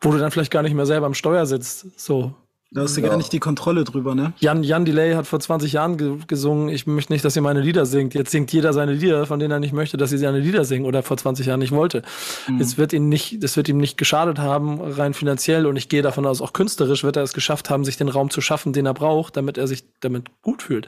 wo 0.00 0.12
du 0.12 0.18
dann 0.18 0.30
vielleicht 0.30 0.50
gar 0.50 0.62
nicht 0.62 0.74
mehr 0.74 0.86
selber 0.86 1.06
am 1.06 1.14
Steuer 1.14 1.46
sitzt. 1.46 1.86
So, 1.98 2.34
da 2.72 2.82
hast 2.82 2.96
du 2.96 3.00
ja. 3.00 3.08
gar 3.08 3.16
nicht 3.16 3.32
die 3.32 3.40
Kontrolle 3.40 3.82
drüber, 3.82 4.14
ne? 4.14 4.32
Jan, 4.38 4.62
Jan 4.62 4.84
Delay 4.84 5.14
hat 5.14 5.26
vor 5.26 5.40
20 5.40 5.72
Jahren 5.72 5.96
ge 5.96 6.18
gesungen, 6.28 6.68
ich 6.68 6.86
möchte 6.86 7.12
nicht, 7.12 7.24
dass 7.24 7.34
ihr 7.34 7.42
meine 7.42 7.60
Lieder 7.60 7.84
singt. 7.84 8.14
Jetzt 8.14 8.30
singt 8.30 8.52
jeder 8.52 8.72
seine 8.72 8.92
Lieder, 8.92 9.26
von 9.26 9.40
denen 9.40 9.50
er 9.50 9.58
nicht 9.58 9.72
möchte, 9.72 9.96
dass 9.96 10.10
sie 10.10 10.18
seine 10.18 10.38
Lieder 10.38 10.64
singen 10.64 10.86
oder 10.86 11.02
vor 11.02 11.16
20 11.16 11.46
Jahren 11.46 11.58
nicht 11.58 11.72
wollte. 11.72 12.02
Mhm. 12.46 12.60
Es 12.60 12.78
wird 12.78 12.92
ihm 12.92 13.08
nicht, 13.08 13.42
das 13.42 13.56
wird 13.56 13.68
ihm 13.68 13.78
nicht 13.78 13.98
geschadet 13.98 14.38
haben, 14.38 14.80
rein 14.80 15.14
finanziell 15.14 15.66
und 15.66 15.74
ich 15.74 15.88
gehe 15.88 16.02
davon 16.02 16.26
aus, 16.26 16.40
auch 16.40 16.52
künstlerisch 16.52 17.02
wird 17.02 17.16
er 17.16 17.24
es 17.24 17.32
geschafft 17.32 17.70
haben, 17.70 17.84
sich 17.84 17.96
den 17.96 18.08
Raum 18.08 18.30
zu 18.30 18.40
schaffen, 18.40 18.72
den 18.72 18.86
er 18.86 18.94
braucht, 18.94 19.36
damit 19.36 19.58
er 19.58 19.66
sich 19.66 19.84
damit 19.98 20.28
gut 20.40 20.62
fühlt. 20.62 20.86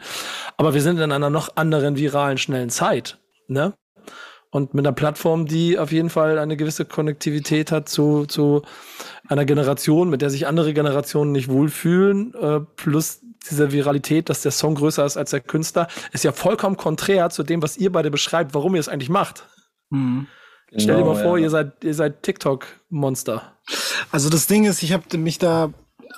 Aber 0.56 0.74
wir 0.74 0.82
sind 0.82 1.00
in 1.00 1.10
einer 1.10 1.30
noch 1.30 1.56
anderen 1.56 1.96
viralen, 1.96 2.38
schnellen 2.38 2.70
Zeit, 2.70 3.18
ne? 3.48 3.74
Und 4.52 4.74
mit 4.74 4.86
einer 4.86 4.94
Plattform, 4.94 5.46
die 5.46 5.78
auf 5.78 5.92
jeden 5.92 6.10
Fall 6.10 6.38
eine 6.38 6.58
gewisse 6.58 6.84
Konnektivität 6.84 7.72
hat 7.72 7.88
zu, 7.88 8.26
zu 8.26 8.60
einer 9.26 9.46
Generation, 9.46 10.10
mit 10.10 10.20
der 10.20 10.28
sich 10.28 10.46
andere 10.46 10.74
Generationen 10.74 11.32
nicht 11.32 11.48
wohlfühlen, 11.48 12.34
äh, 12.34 12.60
plus 12.76 13.22
diese 13.50 13.72
Viralität, 13.72 14.28
dass 14.28 14.42
der 14.42 14.52
Song 14.52 14.74
größer 14.74 15.06
ist 15.06 15.16
als 15.16 15.30
der 15.30 15.40
Künstler, 15.40 15.88
ist 16.12 16.22
ja 16.22 16.32
vollkommen 16.32 16.76
konträr 16.76 17.30
zu 17.30 17.44
dem, 17.44 17.62
was 17.62 17.78
ihr 17.78 17.90
beide 17.90 18.10
beschreibt, 18.10 18.52
warum 18.52 18.74
ihr 18.74 18.80
es 18.80 18.90
eigentlich 18.90 19.08
macht. 19.08 19.48
Mhm. 19.88 20.26
Genau, 20.68 20.82
Stell 20.82 20.96
dir 20.98 21.04
mal 21.06 21.22
vor, 21.22 21.38
ja. 21.38 21.44
ihr 21.44 21.50
seid, 21.50 21.82
ihr 21.82 21.94
seid 21.94 22.22
TikTok-Monster. 22.22 23.56
Also 24.10 24.28
das 24.28 24.48
Ding 24.48 24.64
ist, 24.64 24.82
ich 24.82 24.92
habe 24.92 25.16
mich 25.16 25.38
da 25.38 25.72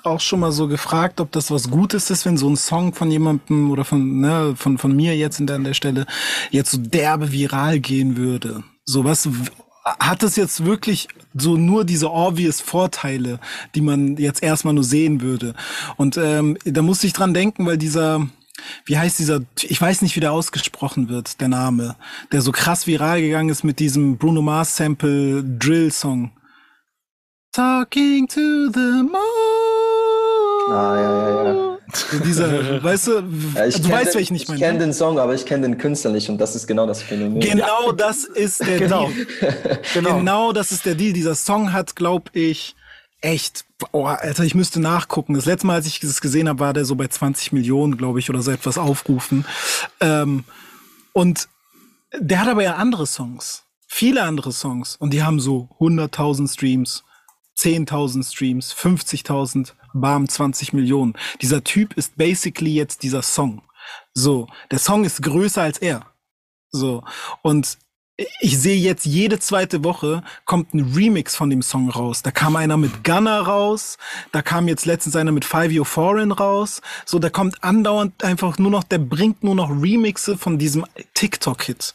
auch 0.05 0.19
schon 0.19 0.39
mal 0.39 0.51
so 0.51 0.67
gefragt, 0.67 1.19
ob 1.19 1.31
das 1.31 1.51
was 1.51 1.69
Gutes 1.69 2.09
ist, 2.09 2.25
wenn 2.25 2.37
so 2.37 2.49
ein 2.49 2.57
Song 2.57 2.93
von 2.93 3.11
jemandem 3.11 3.71
oder 3.71 3.85
von, 3.85 4.19
ne, 4.19 4.55
von, 4.55 4.77
von 4.77 4.95
mir 4.95 5.15
jetzt 5.15 5.39
an 5.39 5.63
der 5.63 5.73
Stelle 5.73 6.05
jetzt 6.51 6.71
so 6.71 6.77
derbe 6.77 7.31
viral 7.31 7.79
gehen 7.79 8.17
würde. 8.17 8.63
So 8.85 9.03
was 9.03 9.27
hat 9.99 10.23
es 10.23 10.35
jetzt 10.35 10.65
wirklich 10.65 11.07
so 11.35 11.57
nur 11.57 11.85
diese 11.85 12.11
obvious 12.11 12.59
Vorteile, 12.61 13.39
die 13.75 13.81
man 13.81 14.17
jetzt 14.17 14.41
erstmal 14.41 14.73
nur 14.73 14.83
sehen 14.83 15.21
würde. 15.21 15.53
Und 15.95 16.17
ähm, 16.17 16.57
da 16.65 16.81
musste 16.81 17.07
ich 17.07 17.13
dran 17.13 17.33
denken, 17.33 17.65
weil 17.65 17.77
dieser, 17.77 18.27
wie 18.85 18.97
heißt 18.97 19.19
dieser, 19.19 19.41
ich 19.61 19.79
weiß 19.79 20.01
nicht, 20.01 20.15
wie 20.15 20.21
der 20.21 20.31
ausgesprochen 20.31 21.09
wird, 21.09 21.39
der 21.39 21.49
Name, 21.49 21.95
der 22.31 22.41
so 22.41 22.51
krass 22.51 22.87
viral 22.87 23.21
gegangen 23.21 23.49
ist 23.49 23.63
mit 23.63 23.79
diesem 23.79 24.17
Bruno 24.17 24.41
Mars 24.41 24.75
Sample 24.75 25.43
Drill 25.43 25.91
Song. 25.91 26.31
Talking 27.53 28.27
to 28.27 28.69
the 28.73 29.03
moon. 29.03 29.64
Ah, 30.69 30.95
ja, 30.95 31.43
ja, 31.43 31.53
ja. 31.53 31.77
So 31.93 32.19
dieser, 32.19 32.83
weißt 32.83 33.07
du, 33.07 33.11
Ja, 33.55 33.65
ich 33.67 33.81
du 33.81 33.89
weißt, 33.89 34.07
den, 34.13 34.15
welchen 34.15 34.35
ich 34.35 34.41
Ich 34.43 34.47
meine. 34.47 34.59
kenne 34.59 34.79
den 34.79 34.93
Song, 34.93 35.19
aber 35.19 35.33
ich 35.35 35.45
kenne 35.45 35.63
den 35.67 35.77
Künstler 35.77 36.11
nicht 36.11 36.29
und 36.29 36.37
das 36.39 36.55
ist 36.55 36.67
genau 36.67 36.87
das 36.87 37.01
Phänomen. 37.01 37.39
Genau 37.39 37.91
das 37.91 38.23
ist 38.25 38.65
der 38.65 38.79
Genau. 38.79 39.09
Deal. 39.09 39.27
Genau. 39.93 40.17
Genau 40.17 40.51
das 40.51 40.71
ist 40.71 40.85
der 40.85 40.95
Deal. 40.95 41.13
Dieser 41.13 41.35
Song 41.35 41.71
hat, 41.71 41.95
glaub 41.95 42.29
ich, 42.35 42.75
echt, 43.21 43.65
oh, 43.91 44.05
Alter, 44.05 44.43
ich 44.43 44.55
müsste 44.55 44.79
nachgucken. 44.81 45.35
Das 45.35 45.45
letzte 45.45 45.67
Mal, 45.67 45.75
als 45.75 45.87
ich 45.87 45.99
das 45.99 46.19
gesehen 46.21 46.49
habe, 46.49 46.59
war 46.59 46.73
der 46.73 46.85
so 46.85 46.95
bei 46.95 47.07
20 47.07 47.53
Millionen, 47.53 47.95
glaube 47.97 48.19
ich, 48.19 48.29
oder 48.29 48.41
so 48.41 48.51
etwas 48.51 48.77
aufrufen. 48.77 49.45
Ähm, 50.01 50.43
und 51.13 51.47
der 52.19 52.41
hat 52.41 52.47
aber 52.49 52.63
ja 52.63 52.75
andere 52.75 53.05
Songs. 53.07 53.63
Viele 53.87 54.23
andere 54.23 54.51
Songs. 54.51 54.97
Und 54.97 55.13
die 55.13 55.23
haben 55.23 55.39
so 55.39 55.69
100.000 55.79 56.51
Streams, 56.51 57.03
10.000 57.57 58.29
Streams, 58.29 58.73
50.000, 58.73 59.73
bam, 59.93 60.27
20 60.27 60.73
Millionen. 60.73 61.13
Dieser 61.41 61.63
Typ 61.63 61.93
ist 61.93 62.17
basically 62.17 62.73
jetzt 62.73 63.03
dieser 63.03 63.21
Song. 63.21 63.61
So, 64.13 64.47
der 64.71 64.79
Song 64.79 65.05
ist 65.05 65.21
größer 65.21 65.61
als 65.61 65.77
er. 65.77 66.05
So, 66.71 67.03
und 67.41 67.77
ich 68.39 68.57
sehe 68.57 68.77
jetzt 68.77 69.05
jede 69.05 69.39
zweite 69.39 69.83
Woche 69.83 70.23
kommt 70.45 70.73
ein 70.73 70.93
Remix 70.95 71.35
von 71.35 71.49
dem 71.49 71.61
Song 71.61 71.89
raus. 71.89 72.21
Da 72.21 72.31
kam 72.31 72.55
einer 72.55 72.77
mit 72.77 73.03
Gunner 73.03 73.41
raus, 73.41 73.97
da 74.31 74.41
kam 74.41 74.69
jetzt 74.69 74.85
letztens 74.85 75.17
einer 75.17 75.33
mit 75.33 75.43
Five 75.43 75.71
Year 75.71 75.83
Foreign 75.83 76.31
raus. 76.31 76.81
So, 77.05 77.19
da 77.19 77.29
kommt 77.29 77.61
andauernd 77.63 78.23
einfach 78.23 78.57
nur 78.57 78.71
noch, 78.71 78.83
der 78.83 78.99
bringt 78.99 79.43
nur 79.43 79.55
noch 79.55 79.69
Remixe 79.69 80.37
von 80.37 80.57
diesem 80.57 80.85
TikTok-Hit. 81.13 81.93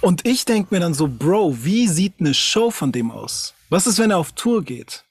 Und 0.00 0.26
ich 0.26 0.44
denk 0.44 0.70
mir 0.70 0.80
dann 0.80 0.94
so, 0.94 1.08
Bro, 1.08 1.64
wie 1.64 1.88
sieht 1.88 2.14
eine 2.20 2.34
Show 2.34 2.70
von 2.70 2.92
dem 2.92 3.10
aus? 3.10 3.53
Was 3.74 3.88
ist, 3.88 3.98
wenn 3.98 4.12
er 4.12 4.18
auf 4.18 4.30
Tour 4.30 4.62
geht? 4.62 5.02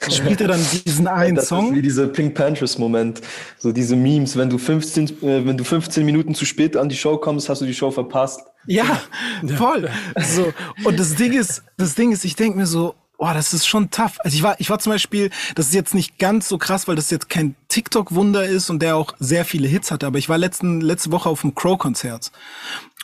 Spielt 0.08 0.40
er 0.40 0.46
dann 0.46 0.64
diesen 0.84 1.08
einen 1.08 1.34
das 1.34 1.46
ist 1.46 1.48
Song? 1.48 1.74
wie 1.74 1.82
dieser 1.82 2.06
Pink 2.06 2.36
Panthers 2.36 2.78
Moment, 2.78 3.20
so 3.58 3.72
diese 3.72 3.96
Memes, 3.96 4.36
wenn 4.36 4.48
du 4.48 4.58
15 4.58 5.22
äh, 5.24 5.44
wenn 5.44 5.56
du 5.56 5.64
15 5.64 6.06
Minuten 6.06 6.32
zu 6.32 6.44
spät 6.44 6.76
an 6.76 6.88
die 6.88 6.94
Show 6.94 7.16
kommst, 7.16 7.48
hast 7.48 7.62
du 7.62 7.66
die 7.66 7.74
Show 7.74 7.90
verpasst. 7.90 8.42
Ja, 8.66 9.02
voll. 9.56 9.90
So. 10.20 10.52
Und 10.84 11.00
das 11.00 11.16
Ding 11.16 11.32
ist, 11.32 11.64
das 11.78 11.96
Ding 11.96 12.12
ist, 12.12 12.24
ich 12.24 12.36
denke 12.36 12.58
mir 12.58 12.66
so, 12.66 12.94
oh, 13.18 13.30
das 13.34 13.52
ist 13.52 13.66
schon 13.66 13.90
tough. 13.90 14.20
Also 14.20 14.36
ich 14.36 14.44
war, 14.44 14.54
ich 14.60 14.70
war 14.70 14.78
zum 14.78 14.92
Beispiel, 14.92 15.30
das 15.56 15.66
ist 15.66 15.74
jetzt 15.74 15.92
nicht 15.92 16.20
ganz 16.20 16.48
so 16.48 16.58
krass, 16.58 16.86
weil 16.86 16.94
das 16.94 17.10
jetzt 17.10 17.28
kein 17.28 17.56
TikTok-Wunder 17.66 18.44
ist 18.44 18.70
und 18.70 18.82
der 18.82 18.94
auch 18.94 19.14
sehr 19.18 19.44
viele 19.44 19.66
Hits 19.66 19.90
hatte, 19.90 20.06
aber 20.06 20.18
ich 20.18 20.28
war 20.28 20.38
letzten, 20.38 20.80
letzte 20.80 21.10
Woche 21.10 21.28
auf 21.28 21.40
dem 21.40 21.56
Crow-Konzert. 21.56 22.30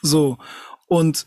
So. 0.01 0.39
Und 0.87 1.27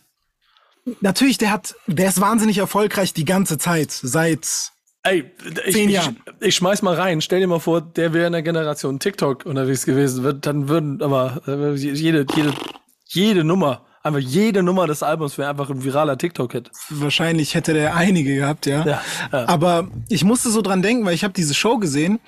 natürlich, 1.02 1.38
der 1.38 1.52
hat, 1.52 1.76
der 1.88 2.10
ist 2.10 2.22
wahnsinnig 2.22 2.58
erfolgreich 2.58 3.14
die 3.14 3.26
ganze 3.26 3.58
Zeit, 3.58 3.92
seit 3.92 4.72
Ey, 5.04 5.32
ich, 5.66 5.74
Zehn 5.74 5.90
ich, 5.90 5.96
Jahren. 5.96 6.18
ich 6.40 6.56
schmeiß 6.56 6.84
mal 6.84 6.94
rein. 6.94 7.22
Stell 7.22 7.40
dir 7.40 7.48
mal 7.48 7.60
vor, 7.60 7.82
der 7.82 8.14
wäre 8.14 8.28
in 8.28 8.34
der 8.34 8.44
Generation 8.44 9.00
TikTok 9.00 9.46
unterwegs 9.46 9.86
gewesen. 9.86 10.40
Dann 10.42 10.70
würden 10.70 11.02
aber 11.02 11.42
äh, 11.48 11.74
jede, 11.74 12.26
jede, 12.36 12.54
jede 13.08 13.44
Nummer, 13.44 13.84
einfach 14.04 14.20
jede 14.20 14.62
Nummer 14.62 14.86
des 14.86 15.02
Albums 15.02 15.40
wäre 15.40 15.50
einfach 15.50 15.72
ein 15.72 15.84
viraler 15.84 16.20
TikTok-Hit. 16.20 16.70
wahrscheinlich 16.92 17.56
hätte 17.56 17.74
der 17.74 17.96
einige 17.96 18.36
gehabt, 18.36 18.68
ja. 18.68 18.86
Ja, 18.86 19.02
ja. 19.32 19.48
Aber 19.48 19.88
ich 20.08 20.24
musste 20.24 20.52
so 20.52 20.62
dran 20.62 20.84
denken, 20.84 21.04
weil 21.04 21.16
ich 21.16 21.24
habe 21.24 21.34
diese 21.34 21.56
Show 21.56 21.80
gesehen 21.80 22.20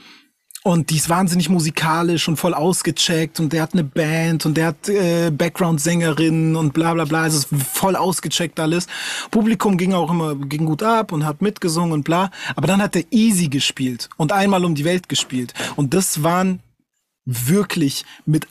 und 0.63 0.89
die 0.89 0.95
ist 0.95 1.09
wahnsinnig 1.09 1.49
musikalisch 1.49 2.27
und 2.29 2.37
voll 2.37 2.53
ausgecheckt 2.53 3.39
und 3.39 3.51
der 3.51 3.61
hat 3.61 3.73
eine 3.73 3.83
Band 3.83 4.45
und 4.45 4.55
der 4.55 4.67
hat 4.67 4.87
äh, 4.87 5.29
Background-Sängerinnen 5.29 6.55
und 6.55 6.73
bla 6.73 6.93
bla 6.93 7.03
bla. 7.03 7.23
Also 7.23 7.39
es 7.39 7.51
ist 7.51 7.63
voll 7.67 7.97
ausgecheckt 7.97 8.59
alles. 8.59 8.87
Publikum 9.29 9.77
ging 9.77 9.93
auch 9.93 10.09
immer 10.09 10.35
ging 10.35 10.65
gut 10.65 10.81
ab 10.81 11.11
und 11.11 11.25
hat 11.25 11.41
mitgesungen 11.41 11.91
und 11.91 12.03
bla. 12.03 12.31
Aber 12.55 12.67
dann 12.67 12.81
hat 12.81 12.95
er 12.95 13.03
Easy 13.11 13.49
gespielt 13.49 14.09
und 14.15 14.31
einmal 14.31 14.63
um 14.63 14.73
die 14.73 14.85
Welt 14.85 15.09
gespielt. 15.09 15.53
Und 15.75 15.93
das 15.93 16.23
waren 16.23 16.61
wirklich 17.25 18.05
mit 18.25 18.47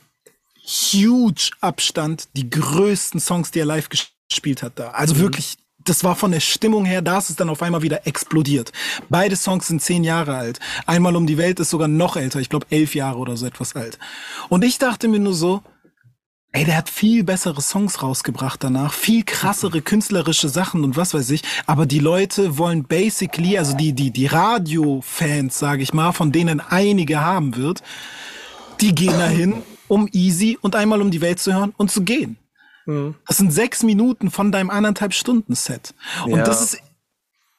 huge 0.67 1.51
Abstand 1.61 2.29
die 2.37 2.51
größten 2.51 3.21
Songs, 3.21 3.51
die 3.51 3.61
er 3.61 3.67
live 3.67 3.89
gespielt 3.89 4.63
hat 4.63 4.79
da. 4.79 4.91
Also 4.91 5.19
wirklich, 5.19 5.57
das 5.85 6.05
war 6.05 6.17
von 6.17 6.33
der 6.33 6.41
Stimmung 6.41 6.85
her, 6.85 7.03
da 7.03 7.19
ist 7.19 7.31
es 7.31 7.37
dann 7.37 7.49
auf 7.49 7.63
einmal 7.63 7.83
wieder 7.83 8.07
explodiert. 8.07 8.73
Beide 9.09 9.37
Songs 9.37 9.67
sind 9.67 9.83
zehn 9.83 10.05
Jahre 10.05 10.37
alt. 10.37 10.61
Einmal 10.87 11.17
um 11.17 11.27
die 11.27 11.39
Welt 11.39 11.61
ist 11.61 11.71
sogar 11.71 11.89
noch 11.89 12.17
älter, 12.17 12.41
ich 12.41 12.49
glaube 12.49 12.67
elf 12.71 12.95
Jahre 12.95 13.19
oder 13.19 13.37
so 13.37 13.47
etwas 13.47 13.77
alt. 13.77 13.99
Und 14.49 14.65
ich 14.65 14.79
dachte 14.79 15.09
mir 15.09 15.21
nur 15.21 15.35
so, 15.35 15.63
Ey, 16.55 16.67
der 16.67 16.77
hat 16.77 16.91
viel 16.91 17.25
bessere 17.25 17.63
Songs 17.63 18.03
rausgebracht 18.03 18.63
danach, 18.63 18.93
viel 18.93 19.25
krassere 19.25 19.81
künstlerische 19.81 20.51
Sachen 20.51 20.85
und 20.85 20.99
was 20.99 21.15
weiß 21.15 21.31
ich. 21.31 21.43
Aber 21.65 21.87
die 21.87 21.99
Leute 21.99 22.59
wollen 22.59 22.85
basically, 22.85 23.57
also 23.57 23.75
die, 23.75 23.95
die, 23.95 24.11
die 24.11 24.27
Radio-Fans, 24.27 25.59
sage 25.59 25.83
ich 25.83 25.95
mal, 25.95 26.13
von 26.13 26.31
denen 26.31 26.61
einige 26.61 27.23
haben 27.23 27.57
wird, 27.57 27.83
die 28.83 28.95
gehen 28.95 29.19
dahin, 29.19 29.63
um 29.89 30.11
easy 30.13 30.59
und 30.61 30.77
einmal 30.77 31.01
um 31.01 31.11
die 31.11 31.23
Welt 31.23 31.39
zu 31.39 31.55
hören 31.55 31.73
und 31.79 31.91
zu 31.91 32.03
gehen. 32.03 32.37
Das 32.87 33.37
sind 33.37 33.53
sechs 33.53 33.83
Minuten 33.83 34.31
von 34.31 34.51
deinem 34.53 34.71
anderthalb 34.71 35.15
Stunden 35.15 35.55
Set. 35.55 35.95
Und 36.25 36.37
Ja. 36.39 36.45
das 36.45 36.63
ist, 36.75 36.79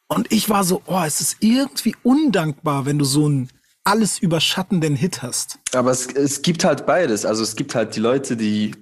und 0.08 0.32
ich 0.32 0.50
war 0.50 0.64
so, 0.64 0.82
oh, 0.86 1.02
es 1.06 1.22
ist 1.22 1.38
irgendwie 1.40 1.96
undankbar, 2.04 2.86
wenn 2.86 3.00
du 3.00 3.06
so 3.06 3.26
einen 3.26 3.50
alles 3.84 4.20
überschattenden 4.20 4.96
Hit 4.96 5.22
hast. 5.24 5.60
Aber 5.74 5.92
es, 5.92 6.08
es 6.08 6.42
gibt 6.42 6.64
halt 6.64 6.86
beides. 6.86 7.26
Also 7.26 7.44
es 7.44 7.56
gibt 7.56 7.74
halt 7.76 7.96
die 7.96 8.00
Leute, 8.00 8.38
die 8.38 8.76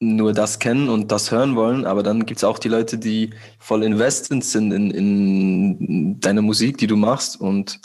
nur 0.00 0.32
das 0.32 0.58
kennen 0.58 0.88
und 0.88 1.12
das 1.12 1.30
hören 1.30 1.54
wollen, 1.54 1.86
aber 1.86 2.02
dann 2.02 2.26
gibt 2.26 2.38
es 2.38 2.44
auch 2.44 2.58
die 2.58 2.68
Leute, 2.68 2.98
die 2.98 3.30
voll 3.60 3.82
invested 3.84 4.42
sind 4.42 4.72
in, 4.72 4.90
in 4.90 6.20
deine 6.20 6.42
Musik, 6.42 6.78
die 6.78 6.86
du 6.88 6.96
machst. 6.96 7.40
Und 7.40 7.78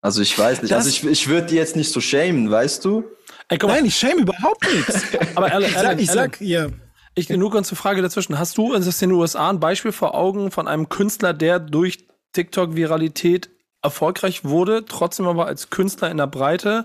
also 0.00 0.22
ich 0.22 0.38
weiß 0.38 0.62
nicht, 0.62 0.72
Das- 0.72 0.86
also 0.86 0.88
ich, 0.88 1.04
ich 1.04 1.28
würde 1.28 1.48
die 1.48 1.56
jetzt 1.56 1.76
nicht 1.76 1.92
so 1.92 2.00
shamen, 2.00 2.50
weißt 2.50 2.84
du? 2.84 3.04
Ey, 3.50 3.58
Nein, 3.62 3.84
ich 3.84 3.96
schäme 3.96 4.22
überhaupt 4.22 4.64
nichts. 4.72 5.02
aber 5.34 5.52
Alan, 5.52 5.68
Ich 5.68 5.74
sag, 5.74 5.84
Alan, 5.84 5.98
ich 5.98 6.10
sag, 6.10 6.40
ja. 6.40 6.68
Ich 7.14 7.28
nur 7.28 7.50
kurz 7.50 7.68
eine 7.70 7.76
Frage 7.76 8.00
dazwischen. 8.02 8.38
Hast 8.38 8.56
du 8.56 8.72
in 8.72 8.82
den 8.82 9.12
USA 9.12 9.50
ein 9.50 9.60
Beispiel 9.60 9.92
vor 9.92 10.14
Augen 10.14 10.50
von 10.50 10.68
einem 10.68 10.88
Künstler, 10.88 11.34
der 11.34 11.58
durch 11.58 12.06
TikTok-Viralität 12.32 13.50
erfolgreich 13.82 14.44
wurde, 14.44 14.84
trotzdem 14.84 15.26
aber 15.26 15.46
als 15.46 15.70
Künstler 15.70 16.10
in 16.10 16.18
der 16.18 16.26
Breite, 16.28 16.84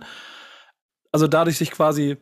also 1.11 1.27
dadurch 1.27 1.57
sich 1.57 1.71
quasi 1.71 2.17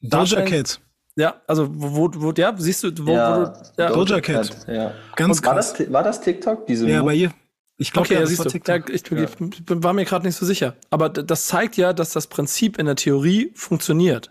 Doja 0.00 0.42
Cat. 0.42 0.80
Ja, 1.16 1.42
also 1.46 1.68
wo, 1.70 1.94
wo, 1.94 2.10
wo 2.14 2.32
ja, 2.32 2.54
siehst 2.56 2.82
du, 2.82 2.88
wo, 2.98 3.06
wo 3.06 3.12
du, 3.12 3.52
ja, 3.76 3.88
Doja 3.90 4.20
Cat. 4.20 4.56
Ja. 4.66 4.92
Ganz 5.16 5.38
Und 5.38 5.46
war, 5.46 5.54
krass. 5.54 5.74
das, 5.74 5.92
war 5.92 6.02
das 6.02 6.20
TikTok? 6.20 6.66
Diese 6.66 6.88
Ja, 6.88 7.00
Mo- 7.00 7.06
bei 7.06 7.14
ihr. 7.14 7.32
Ich 7.76 7.92
glaube, 7.92 8.06
Okay, 8.06 8.14
ja, 8.14 8.20
ja, 8.20 8.22
das 8.22 8.30
siehst 8.30 8.38
war 8.38 8.44
du. 8.44 8.58
Ja, 8.58 8.78
TikTok. 8.78 8.94
ich, 8.94 9.52
ich 9.58 9.64
bin- 9.66 9.82
war 9.82 9.92
mir 9.92 10.04
gerade 10.04 10.24
nicht 10.26 10.36
so 10.36 10.46
sicher. 10.46 10.74
Aber 10.90 11.08
das 11.08 11.46
zeigt 11.46 11.76
ja, 11.76 11.92
dass 11.92 12.12
das 12.12 12.28
Prinzip 12.28 12.78
in 12.78 12.86
der 12.86 12.94
Theorie 12.96 13.50
funktioniert. 13.56 14.30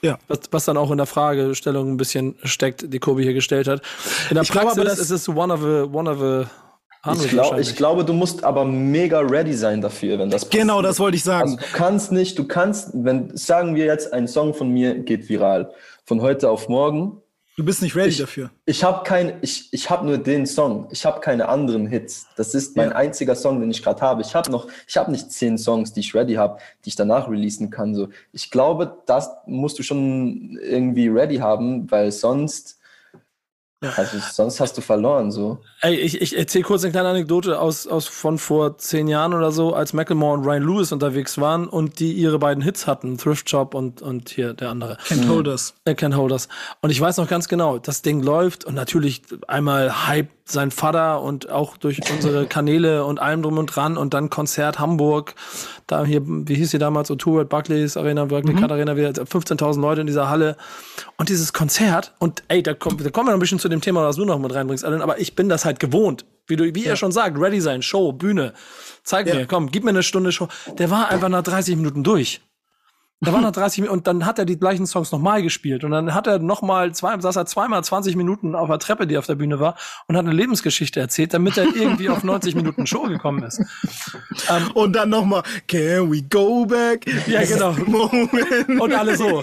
Ja. 0.00 0.18
Was, 0.28 0.40
was 0.52 0.64
dann 0.64 0.76
auch 0.76 0.90
in 0.90 0.96
der 0.96 1.06
Fragestellung 1.06 1.92
ein 1.92 1.96
bisschen 1.96 2.36
steckt, 2.44 2.92
die 2.92 2.98
Kobi 2.98 3.24
hier 3.24 3.34
gestellt 3.34 3.68
hat. 3.68 3.82
In 4.30 4.34
der 4.34 4.44
Ich 4.44 4.50
glaube 4.50 4.68
Praxis 4.74 4.84
dass- 4.84 4.98
ist 5.00 5.10
es 5.10 5.28
one 5.28 5.52
of 5.52 5.62
a, 5.62 5.82
one 5.92 6.08
of 6.10 6.22
a 6.22 6.50
hundred 7.04 7.24
Ich, 7.26 7.30
glaub, 7.30 7.58
ich 7.58 7.76
glaube, 7.76 8.04
du 8.04 8.12
musst 8.12 8.42
aber 8.44 8.64
mega 8.64 9.20
ready 9.20 9.52
sein 9.54 9.80
dafür, 9.80 10.18
wenn 10.18 10.30
das 10.30 10.48
Genau, 10.48 10.76
passiert. 10.76 10.90
das 10.90 11.00
wollte 11.00 11.16
ich 11.16 11.24
sagen. 11.24 11.50
Also 11.50 11.56
du 11.56 11.72
kannst 11.76 12.12
nicht, 12.12 12.38
du 12.38 12.46
kannst, 12.46 12.90
wenn, 12.94 13.36
sagen 13.36 13.74
wir 13.74 13.84
jetzt, 13.86 14.12
ein 14.12 14.28
Song 14.28 14.54
von 14.54 14.70
mir 14.70 14.94
geht 15.00 15.28
viral, 15.28 15.72
von 16.06 16.22
heute 16.22 16.48
auf 16.48 16.68
morgen. 16.68 17.20
Du 17.58 17.64
bist 17.64 17.82
nicht 17.82 17.96
ready 17.96 18.08
ich- 18.10 18.18
dafür. 18.18 18.50
Ich 18.64 18.84
habe 18.84 19.02
kein, 19.04 19.34
ich, 19.42 19.68
ich 19.72 19.90
habe 19.90 20.06
nur 20.06 20.16
den 20.16 20.46
Song. 20.46 20.86
Ich 20.90 21.04
habe 21.04 21.20
keine 21.20 21.48
anderen 21.48 21.86
Hits. 21.86 22.26
Das 22.36 22.54
ist 22.54 22.76
mein 22.76 22.90
Ja. 22.90 22.94
einziger 22.96 23.34
Song, 23.34 23.60
den 23.60 23.70
ich 23.70 23.82
gerade 23.82 24.00
habe. 24.00 24.22
Ich 24.22 24.34
habe 24.34 24.50
noch, 24.50 24.68
ich 24.86 24.96
habe 24.96 25.10
nicht 25.10 25.30
zehn 25.32 25.58
Songs, 25.58 25.92
die 25.92 26.00
ich 26.00 26.14
ready 26.14 26.34
habe, 26.34 26.58
die 26.84 26.88
ich 26.90 26.96
danach 26.96 27.28
releasen 27.28 27.68
kann. 27.70 27.94
So, 27.94 28.08
ich 28.32 28.50
glaube, 28.50 28.96
das 29.06 29.28
musst 29.46 29.78
du 29.78 29.82
schon 29.82 30.58
irgendwie 30.62 31.08
ready 31.08 31.36
haben, 31.36 31.90
weil 31.90 32.12
sonst. 32.12 32.77
Also 33.80 34.18
sonst 34.32 34.58
hast 34.58 34.76
du 34.76 34.80
verloren 34.80 35.30
so. 35.30 35.58
Ey, 35.82 35.94
ich, 35.94 36.20
ich 36.20 36.36
erzähle 36.36 36.64
kurz 36.64 36.82
eine 36.82 36.90
kleine 36.90 37.10
Anekdote 37.10 37.60
aus, 37.60 37.86
aus 37.86 38.08
von 38.08 38.36
vor 38.38 38.76
zehn 38.78 39.06
Jahren 39.06 39.34
oder 39.34 39.52
so, 39.52 39.72
als 39.72 39.92
Macklemore 39.92 40.36
und 40.36 40.44
Ryan 40.44 40.64
Lewis 40.64 40.90
unterwegs 40.90 41.38
waren 41.38 41.68
und 41.68 42.00
die 42.00 42.12
ihre 42.12 42.40
beiden 42.40 42.62
Hits 42.64 42.88
hatten, 42.88 43.18
Thrift 43.18 43.48
Shop 43.48 43.74
und, 43.74 44.02
und 44.02 44.30
hier 44.30 44.52
der 44.52 44.70
andere. 44.70 44.96
Can't 45.06 45.28
Hold 45.28 45.46
Us. 45.46 45.74
Äh, 45.84 45.92
Can't 45.92 46.16
Hold 46.16 46.32
Us. 46.32 46.48
Und 46.80 46.90
ich 46.90 47.00
weiß 47.00 47.18
noch 47.18 47.28
ganz 47.28 47.46
genau, 47.46 47.78
das 47.78 48.02
Ding 48.02 48.20
läuft 48.20 48.64
und 48.64 48.74
natürlich 48.74 49.22
einmal 49.46 50.08
Hype 50.08 50.30
sein 50.50 50.70
Vater 50.70 51.22
und 51.22 51.50
auch 51.50 51.76
durch 51.76 52.00
unsere 52.10 52.46
Kanäle 52.48 53.04
und 53.04 53.20
allem 53.20 53.42
drum 53.42 53.58
und 53.58 53.66
dran 53.66 53.96
und 53.96 54.14
dann 54.14 54.30
Konzert 54.30 54.78
Hamburg, 54.78 55.34
da 55.86 56.04
hier, 56.04 56.22
wie 56.24 56.54
hieß 56.54 56.70
sie 56.70 56.78
damals, 56.78 57.10
O2 57.10 57.42
at 57.42 57.48
Barclays 57.48 57.96
Arena, 57.96 58.24
Berkeley 58.24 58.54
mhm. 58.54 58.64
Arena, 58.64 58.96
wieder 58.96 59.10
15.000 59.10 59.80
Leute 59.80 60.00
in 60.00 60.06
dieser 60.06 60.28
Halle 60.28 60.56
und 61.16 61.28
dieses 61.28 61.52
Konzert 61.52 62.14
und 62.18 62.42
ey, 62.48 62.62
da, 62.62 62.74
kommt, 62.74 63.04
da 63.04 63.10
kommen 63.10 63.28
wir 63.28 63.32
noch 63.32 63.38
ein 63.38 63.40
bisschen 63.40 63.58
zu 63.58 63.67
dem 63.68 63.80
Thema, 63.80 64.04
was 64.04 64.16
du 64.16 64.24
noch 64.24 64.38
mit 64.38 64.54
reinbringst, 64.54 64.84
Alan, 64.84 65.02
aber 65.02 65.20
ich 65.20 65.34
bin 65.34 65.48
das 65.48 65.64
halt 65.64 65.80
gewohnt, 65.80 66.24
wie 66.46 66.56
du, 66.56 66.74
wie 66.74 66.84
ja. 66.84 66.90
er 66.90 66.96
schon 66.96 67.12
sagt, 67.12 67.38
ready 67.38 67.60
sein, 67.60 67.82
Show, 67.82 68.12
Bühne, 68.12 68.52
zeig 69.02 69.26
ja. 69.26 69.34
mir, 69.34 69.46
komm, 69.46 69.70
gib 69.70 69.84
mir 69.84 69.90
eine 69.90 70.02
Stunde 70.02 70.32
Show, 70.32 70.48
der 70.78 70.90
war 70.90 71.08
einfach 71.08 71.28
nach 71.28 71.42
30 71.42 71.76
Minuten 71.76 72.04
durch. 72.04 72.40
Da 73.20 73.32
waren 73.32 73.42
noch 73.42 73.50
30 73.50 73.80
Minuten 73.80 73.98
und 73.98 74.06
dann 74.06 74.24
hat 74.24 74.38
er 74.38 74.44
die 74.44 74.56
gleichen 74.56 74.86
Songs 74.86 75.10
nochmal 75.10 75.42
gespielt 75.42 75.82
und 75.82 75.90
dann 75.90 76.14
hat 76.14 76.28
er 76.28 76.38
nochmal 76.38 76.94
zwei, 76.94 77.18
saß 77.18 77.34
er 77.34 77.46
zweimal 77.46 77.82
20 77.82 78.14
Minuten 78.14 78.54
auf 78.54 78.68
der 78.68 78.78
Treppe, 78.78 79.08
die 79.08 79.18
auf 79.18 79.26
der 79.26 79.34
Bühne 79.34 79.58
war 79.58 79.74
und 80.06 80.16
hat 80.16 80.24
eine 80.24 80.32
Lebensgeschichte 80.34 81.00
erzählt, 81.00 81.34
damit 81.34 81.56
er 81.58 81.64
irgendwie 81.64 82.08
auf 82.10 82.22
90 82.22 82.54
Minuten 82.54 82.86
Show 82.86 83.02
gekommen 83.02 83.42
ist. 83.42 83.60
Ähm, 84.48 84.70
und 84.74 84.92
dann 84.94 85.08
nochmal, 85.08 85.42
can 85.66 86.12
we 86.12 86.22
go 86.22 86.64
back? 86.64 87.06
Ja, 87.26 87.44
genau. 87.44 87.72
Moment. 87.86 88.80
Und 88.80 88.94
alle 88.94 89.16
so. 89.16 89.42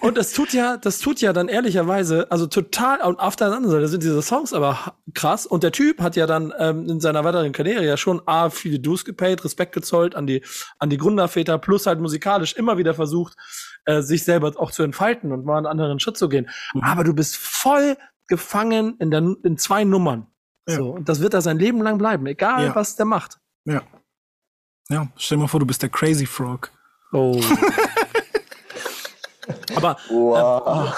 und 0.00 0.18
das 0.18 0.32
tut 0.32 0.52
ja, 0.52 0.76
das 0.78 0.98
tut 0.98 1.20
ja 1.20 1.32
dann 1.32 1.46
ehrlicherweise, 1.46 2.26
also 2.30 2.48
total, 2.48 3.02
und 3.02 3.20
auf 3.20 3.36
der 3.36 3.46
anderen 3.48 3.70
Seite 3.70 3.86
sind 3.86 4.02
diese 4.02 4.20
Songs 4.20 4.52
aber 4.52 4.94
krass 5.14 5.46
und 5.46 5.62
der 5.62 5.70
Typ 5.70 6.00
hat 6.00 6.16
ja 6.16 6.26
dann 6.26 6.52
ähm, 6.58 6.88
in 6.88 7.00
seiner 7.00 7.22
weiteren 7.22 7.52
Karriere 7.52 7.84
ja 7.86 7.96
schon 7.96 8.20
A, 8.26 8.50
viele 8.50 8.80
Dues 8.80 9.04
gepaid, 9.04 9.44
Respekt 9.44 9.72
gezollt 9.72 10.16
an 10.16 10.26
die 10.26 10.42
an 10.78 10.90
die 10.90 10.96
Gründerväter 10.96 11.58
plus 11.58 11.86
halt 11.86 12.00
musikalisch 12.00 12.54
immer 12.54 12.78
wieder 12.78 12.94
versucht, 12.94 13.36
äh, 13.84 14.02
sich 14.02 14.24
selber 14.24 14.52
auch 14.56 14.70
zu 14.70 14.82
entfalten 14.82 15.32
und 15.32 15.44
mal 15.44 15.58
einen 15.58 15.66
anderen 15.66 16.00
Schritt 16.00 16.16
zu 16.16 16.28
gehen. 16.28 16.48
Mhm. 16.74 16.82
Aber 16.82 17.04
du 17.04 17.14
bist 17.14 17.36
voll 17.36 17.96
gefangen 18.28 18.96
in, 18.98 19.10
der, 19.10 19.36
in 19.44 19.58
zwei 19.58 19.84
Nummern. 19.84 20.26
Ja. 20.68 20.76
So, 20.76 20.90
und 20.90 21.08
das 21.08 21.20
wird 21.20 21.34
da 21.34 21.40
sein 21.40 21.58
Leben 21.58 21.80
lang 21.80 21.98
bleiben, 21.98 22.26
egal 22.26 22.66
ja. 22.66 22.74
was 22.74 22.96
der 22.96 23.06
macht. 23.06 23.38
Ja. 23.64 23.82
Ja, 24.88 25.08
stell 25.16 25.38
dir 25.38 25.42
mal 25.42 25.48
vor, 25.48 25.60
du 25.60 25.66
bist 25.66 25.82
der 25.82 25.88
Crazy 25.88 26.26
Frog. 26.26 26.70
Oh. 27.12 27.40
Aber, 29.74 29.96
wow. 30.08 30.94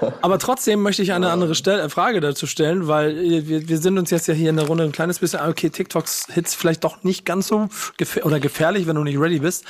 äh, 0.00 0.10
aber 0.20 0.38
trotzdem 0.38 0.82
möchte 0.82 1.02
ich 1.02 1.12
eine 1.12 1.30
andere 1.30 1.54
Stell 1.54 1.80
äh, 1.80 1.88
Frage 1.88 2.20
dazu 2.20 2.46
stellen, 2.46 2.88
weil 2.88 3.16
wir, 3.46 3.68
wir 3.68 3.78
sind 3.78 3.98
uns 3.98 4.10
jetzt 4.10 4.28
ja 4.28 4.34
hier 4.34 4.50
in 4.50 4.56
der 4.56 4.66
Runde 4.66 4.84
ein 4.84 4.92
kleines 4.92 5.18
bisschen, 5.18 5.40
okay, 5.40 5.70
TikToks 5.70 6.28
Hits 6.32 6.54
vielleicht 6.54 6.84
doch 6.84 7.04
nicht 7.04 7.24
ganz 7.24 7.48
so 7.48 7.68
gefähr 7.96 8.26
oder 8.26 8.40
gefährlich, 8.40 8.86
wenn 8.86 8.96
du 8.96 9.04
nicht 9.04 9.18
ready 9.18 9.38
bist. 9.38 9.64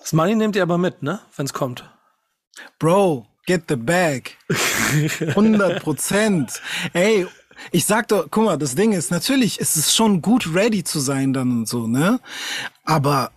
Das 0.00 0.12
Money 0.12 0.34
nehmt 0.34 0.56
ihr 0.56 0.62
aber 0.62 0.78
mit, 0.78 1.02
ne, 1.02 1.20
wenn 1.36 1.46
es 1.46 1.52
kommt. 1.52 1.84
Bro, 2.78 3.26
get 3.46 3.64
the 3.68 3.76
bag. 3.76 4.36
100 5.20 5.82
Prozent. 5.82 6.60
Ey, 6.92 7.26
ich 7.70 7.86
sag 7.86 8.08
doch, 8.08 8.26
guck 8.30 8.44
mal, 8.44 8.56
das 8.56 8.74
Ding 8.74 8.92
ist, 8.92 9.10
natürlich 9.10 9.58
ist 9.60 9.76
es 9.76 9.94
schon 9.94 10.22
gut 10.22 10.54
ready 10.54 10.84
zu 10.84 11.00
sein 11.00 11.32
dann 11.32 11.50
und 11.50 11.68
so, 11.68 11.86
ne? 11.86 12.20
Aber 12.84 13.30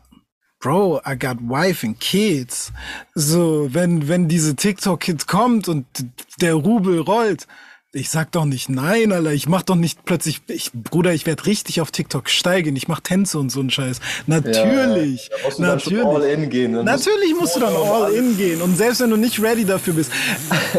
Bro, 0.59 1.01
I 1.05 1.15
got 1.15 1.37
wife 1.39 1.83
and 1.83 1.99
kids. 1.99 2.71
So, 3.13 3.73
wenn, 3.73 4.07
wenn 4.07 4.27
diese 4.27 4.55
TikTok-Kids 4.55 5.27
kommt 5.27 5.67
und 5.67 5.85
der 6.41 6.55
Rubel 6.55 6.99
rollt, 6.99 7.47
ich 7.97 8.09
sag 8.09 8.31
doch 8.31 8.45
nicht 8.45 8.69
nein, 8.69 9.11
Alter. 9.11 9.33
Ich 9.33 9.47
mach 9.47 9.63
doch 9.63 9.75
nicht 9.75 10.05
plötzlich, 10.05 10.41
ich, 10.47 10.71
Bruder, 10.73 11.13
ich 11.13 11.25
werde 11.25 11.45
richtig 11.45 11.81
auf 11.81 11.91
TikTok 11.91 12.29
steigen. 12.29 12.75
Ich 12.75 12.87
mach 12.87 12.99
Tänze 12.99 13.39
und 13.39 13.51
so 13.51 13.59
einen 13.59 13.69
Scheiß. 13.69 13.99
Natürlich. 14.27 15.29
Ja, 15.29 15.45
musst 15.45 15.57
du 15.57 15.63
natürlich. 15.63 16.05
all 16.05 16.23
in 16.23 16.49
gehen. 16.49 16.73
Dann 16.73 16.85
natürlich 16.85 17.33
musst 17.37 17.55
du 17.55 17.59
dann 17.59 17.75
all 17.75 18.13
in 18.13 18.37
gehen. 18.37 18.61
Und 18.61 18.77
selbst 18.77 19.01
wenn 19.01 19.09
du 19.09 19.17
nicht 19.17 19.41
ready 19.41 19.65
dafür 19.65 19.93
bist, 19.93 20.11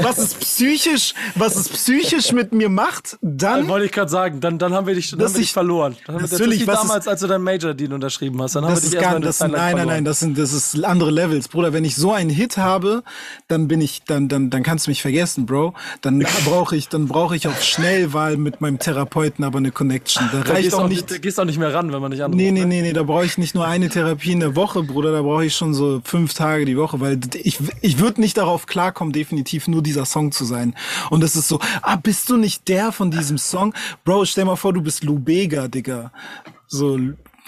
was 0.01 0.19
es 0.19 0.35
psychisch, 0.35 1.15
was 1.35 1.57
es 1.57 1.69
psychisch 1.69 2.33
mit 2.33 2.53
mir 2.53 2.69
macht, 2.69 3.19
dann. 3.21 3.69
wollte 3.69 3.87
ich 3.87 3.93
gerade 3.93 4.11
sagen, 4.11 4.41
dann, 4.41 4.59
dann 4.59 4.73
haben 4.73 4.87
wir 4.87 4.95
dich, 4.95 5.11
dann 5.11 5.21
haben 5.21 5.35
wir 5.35 5.41
dich 5.41 5.53
verloren. 5.53 5.97
Dann 6.07 6.17
haben 6.17 6.23
natürlich, 6.23 6.61
wir, 6.61 6.67
das 6.67 6.83
damals, 6.83 7.07
ist, 7.07 7.09
als 7.09 7.21
du 7.21 7.27
deinen 7.27 7.45
Major-Deal 7.45 7.93
unterschrieben 7.93 8.41
hast, 8.43 8.55
dann 8.55 8.65
haben 8.65 8.75
wir 8.75 8.81
dich 8.81 8.99
gar, 8.99 9.19
das, 9.19 9.41
Nein, 9.41 9.77
nein, 9.77 9.87
nein, 9.87 10.05
das 10.05 10.21
sind, 10.21 10.39
das 10.39 10.53
ist 10.53 10.85
andere 10.85 11.11
Levels. 11.11 11.49
Bruder, 11.49 11.73
wenn 11.73 11.85
ich 11.85 11.97
so 11.97 12.13
einen 12.13 12.31
Hit 12.31 12.57
habe, 12.59 13.03
dann 13.49 13.67
bin 13.67 13.81
ich, 13.81 14.03
dann, 14.05 14.29
dann, 14.29 14.51
dann 14.51 14.63
kannst 14.63 14.87
du 14.87 14.91
mich 14.91 15.03
vergessen, 15.03 15.47
Bro. 15.47 15.75
Dann 16.01 16.25
brauche 16.45 16.77
ich, 16.77 16.89
dann 16.89 17.08
brauche 17.09 17.35
ich 17.35 17.49
auf 17.49 17.63
Schnellwahl 17.63 18.37
mit 18.37 18.61
meinem 18.61 18.79
Therapeuten 18.79 19.45
aber 19.45 19.59
eine 19.59 19.73
Connection. 19.73 20.29
Da, 20.31 20.43
da 20.43 20.53
reicht 20.53 20.75
auch 20.75 20.89
nicht. 20.89 21.11
Da 21.11 21.19
gehst 21.19 21.41
auch 21.41 21.45
nicht 21.45 21.59
mehr 21.59 21.75
ran, 21.75 21.93
wenn 21.93 22.01
man 22.01 22.11
nicht 22.11 22.23
anruft. 22.23 22.37
Nee, 22.37 22.51
nee, 22.51 22.61
ne? 22.61 22.67
nee, 22.67 22.83
nee, 22.83 22.93
da 22.93 23.03
brauche 23.03 23.25
ich 23.25 23.39
nicht 23.39 23.55
nur 23.55 23.67
eine 23.67 23.89
Therapie 23.89 24.33
in 24.33 24.41
der 24.41 24.55
Woche, 24.55 24.83
Bruder, 24.83 25.13
da 25.13 25.23
brauche 25.23 25.45
ich 25.45 25.57
schon 25.57 25.75
so 25.75 26.01
fünf 26.05 26.35
Tage 26.35 26.65
die 26.65 26.77
Woche, 26.77 27.01
weil 27.01 27.19
ich, 27.35 27.59
ich 27.81 27.99
würde 27.99 28.21
nicht 28.21 28.37
darauf 28.37 28.67
klarkommen, 28.67 29.13
definitiv 29.13 29.69
nur 29.69 29.83
dieser 29.83 30.05
Song 30.05 30.33
zu 30.33 30.45
sein. 30.45 30.75
Und 31.11 31.23
das 31.23 31.37
ist 31.37 31.49
so, 31.49 31.59
ah, 31.83 31.97
bist 31.97 32.31
du 32.31 32.37
nicht 32.37 32.69
der 32.69 32.93
von 32.93 33.11
diesem 33.11 33.39
Song? 33.39 33.75
Bro, 34.05 34.27
stell 34.27 34.45
mal 34.45 34.57
vor, 34.57 34.73
du 34.73 34.83
bist 34.83 35.03
Lou 35.05 35.19
Bega, 35.19 35.69
Digga. 35.69 36.13
So, 36.67 36.99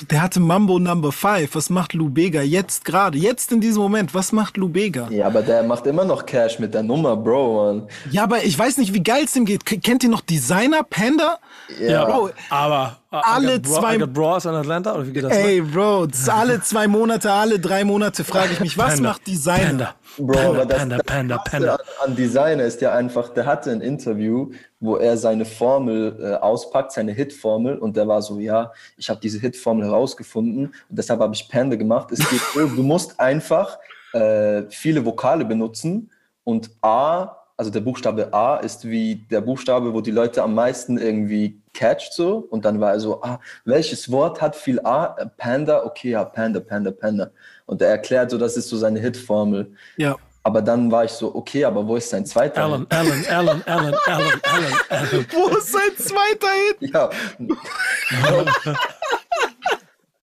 der 0.08 0.22
hatte 0.22 0.40
Mambo 0.40 0.78
Number 0.78 1.12
5. 1.12 1.54
Was 1.54 1.70
macht 1.70 1.92
Lubega 1.92 2.42
jetzt 2.42 2.84
gerade? 2.84 3.18
Jetzt 3.18 3.52
in 3.52 3.60
diesem 3.60 3.82
Moment, 3.82 4.14
was 4.14 4.32
macht 4.32 4.56
Lubega? 4.56 5.08
Ja, 5.10 5.26
aber 5.26 5.42
der 5.42 5.62
macht 5.62 5.86
immer 5.86 6.04
noch 6.04 6.26
Cash 6.26 6.58
mit 6.58 6.74
der 6.74 6.82
Nummer, 6.82 7.16
Bro, 7.16 7.64
man. 7.64 7.88
Ja, 8.10 8.24
aber 8.24 8.44
ich 8.44 8.58
weiß 8.58 8.78
nicht, 8.78 8.94
wie 8.94 9.02
geil 9.02 9.24
es 9.24 9.36
ihm 9.36 9.44
geht. 9.44 9.64
Kennt 9.64 10.02
ihr 10.02 10.10
noch 10.10 10.20
Designer 10.20 10.82
Panda? 10.82 11.38
Ja, 11.80 12.04
Bro, 12.04 12.30
aber 12.48 12.96
alle 13.10 13.60
Bro, 13.60 13.72
zwei 13.80 13.98
Bros 13.98 14.44
in 14.44 14.54
Atlanta 14.54 14.94
oder 14.94 15.06
wie 15.06 15.12
geht 15.12 15.24
das? 15.24 15.32
Ey, 15.32 15.60
Bro, 15.60 16.08
alle 16.28 16.62
zwei 16.62 16.86
Monate, 16.86 17.32
alle 17.32 17.58
drei 17.58 17.84
Monate 17.84 18.24
frage 18.24 18.52
ich 18.52 18.60
mich, 18.60 18.78
was 18.78 18.94
Panda, 18.94 19.08
macht 19.10 19.26
Designer? 19.26 19.66
Panda, 19.66 19.94
Bro, 20.26 20.34
Panda, 20.34 20.48
aber 20.48 20.66
das, 20.66 20.78
Panda, 20.78 20.98
Panda, 21.04 21.38
Panda. 21.38 21.74
An, 21.74 21.80
an 22.10 22.16
Designer 22.16 22.64
ist 22.64 22.80
ja 22.80 22.92
einfach, 22.92 23.30
der 23.30 23.46
hatte 23.46 23.70
ein 23.70 23.80
Interview, 23.80 24.50
wo 24.80 24.96
er 24.96 25.16
seine 25.16 25.44
Formel 25.44 26.16
äh, 26.20 26.34
auspackt, 26.36 26.92
seine 26.92 27.12
Hitformel 27.12 27.78
und 27.78 27.96
der 27.96 28.06
war 28.08 28.22
so, 28.22 28.38
ja, 28.38 28.72
ich 28.96 29.08
habe 29.10 29.20
diese 29.20 29.38
Hitformel 29.38 29.86
herausgefunden 29.86 30.66
und 30.66 30.98
deshalb 30.98 31.20
habe 31.20 31.34
ich 31.34 31.48
Panda 31.48 31.76
gemacht. 31.76 32.12
Es 32.12 32.28
geht 32.28 32.40
so, 32.54 32.66
du 32.66 32.82
musst 32.82 33.18
einfach 33.18 33.78
äh, 34.12 34.62
viele 34.70 35.04
Vokale 35.04 35.44
benutzen 35.44 36.10
und 36.44 36.70
A 36.82 37.36
also 37.60 37.70
der 37.70 37.80
Buchstabe 37.80 38.32
A 38.32 38.56
ist 38.56 38.88
wie 38.88 39.16
der 39.30 39.42
Buchstabe, 39.42 39.92
wo 39.92 40.00
die 40.00 40.12
Leute 40.12 40.42
am 40.42 40.54
meisten 40.54 40.96
irgendwie 40.96 41.60
catcht 41.74 42.14
so. 42.14 42.38
Und 42.48 42.64
dann 42.64 42.80
war 42.80 42.92
er 42.92 43.00
so, 43.00 43.22
ah, 43.22 43.38
welches 43.66 44.10
Wort 44.10 44.40
hat 44.40 44.56
viel 44.56 44.80
A? 44.80 45.08
Panda, 45.36 45.84
okay, 45.84 46.12
ja, 46.12 46.24
Panda, 46.24 46.60
Panda, 46.60 46.90
Panda. 46.90 47.30
Und 47.70 47.80
er 47.80 47.90
erklärt 47.90 48.32
so, 48.32 48.36
das 48.36 48.56
ist 48.56 48.68
so 48.68 48.76
seine 48.76 48.98
Hitformel. 48.98 49.72
Ja. 49.96 50.16
Aber 50.42 50.60
dann 50.60 50.90
war 50.90 51.04
ich 51.04 51.12
so, 51.12 51.32
okay, 51.32 51.64
aber 51.64 51.86
wo 51.86 51.94
ist 51.94 52.10
sein 52.10 52.26
zweiter 52.26 52.64
Alan, 52.64 52.80
Hit? 52.80 52.92
Alan, 52.92 53.24
Alan, 53.28 53.62
Alan, 53.64 53.94
Alan, 54.06 54.40
Alan, 54.42 54.72
Alan. 54.88 55.26
wo 55.30 55.56
ist 55.56 55.70
sein 55.70 55.96
zweiter 55.96 56.48
Hit? 56.66 56.90
Ja. 56.92 57.10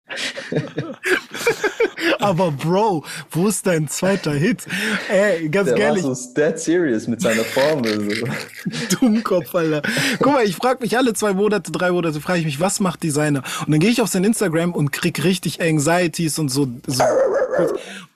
Aber 2.20 2.52
Bro, 2.52 3.04
wo 3.30 3.48
ist 3.48 3.66
dein 3.66 3.88
zweiter 3.88 4.32
Hit? 4.32 4.64
Ey, 5.08 5.48
ganz 5.48 5.68
Der 5.68 5.78
ehrlich. 5.78 6.04
War 6.04 6.14
so 6.14 6.34
dead 6.34 6.58
serious 6.58 7.06
mit 7.06 7.20
seiner 7.20 7.42
Formel. 7.42 8.14
So. 8.14 8.26
Dummkopf, 9.00 9.54
Alter. 9.54 9.82
Guck 10.18 10.32
mal, 10.32 10.44
ich 10.44 10.56
frage 10.56 10.80
mich 10.80 10.96
alle 10.96 11.14
zwei 11.14 11.32
Monate, 11.32 11.72
drei 11.72 11.90
Monate, 11.90 12.20
frage 12.20 12.40
ich 12.40 12.46
mich, 12.46 12.60
was 12.60 12.80
macht 12.80 13.02
Designer? 13.02 13.42
Und 13.66 13.72
dann 13.72 13.80
gehe 13.80 13.90
ich 13.90 14.00
auf 14.00 14.08
sein 14.08 14.24
Instagram 14.24 14.72
und 14.72 14.92
krieg 14.92 15.24
richtig 15.24 15.60
Anxieties 15.60 16.38
und 16.38 16.50
so. 16.50 16.68
so. 16.86 17.04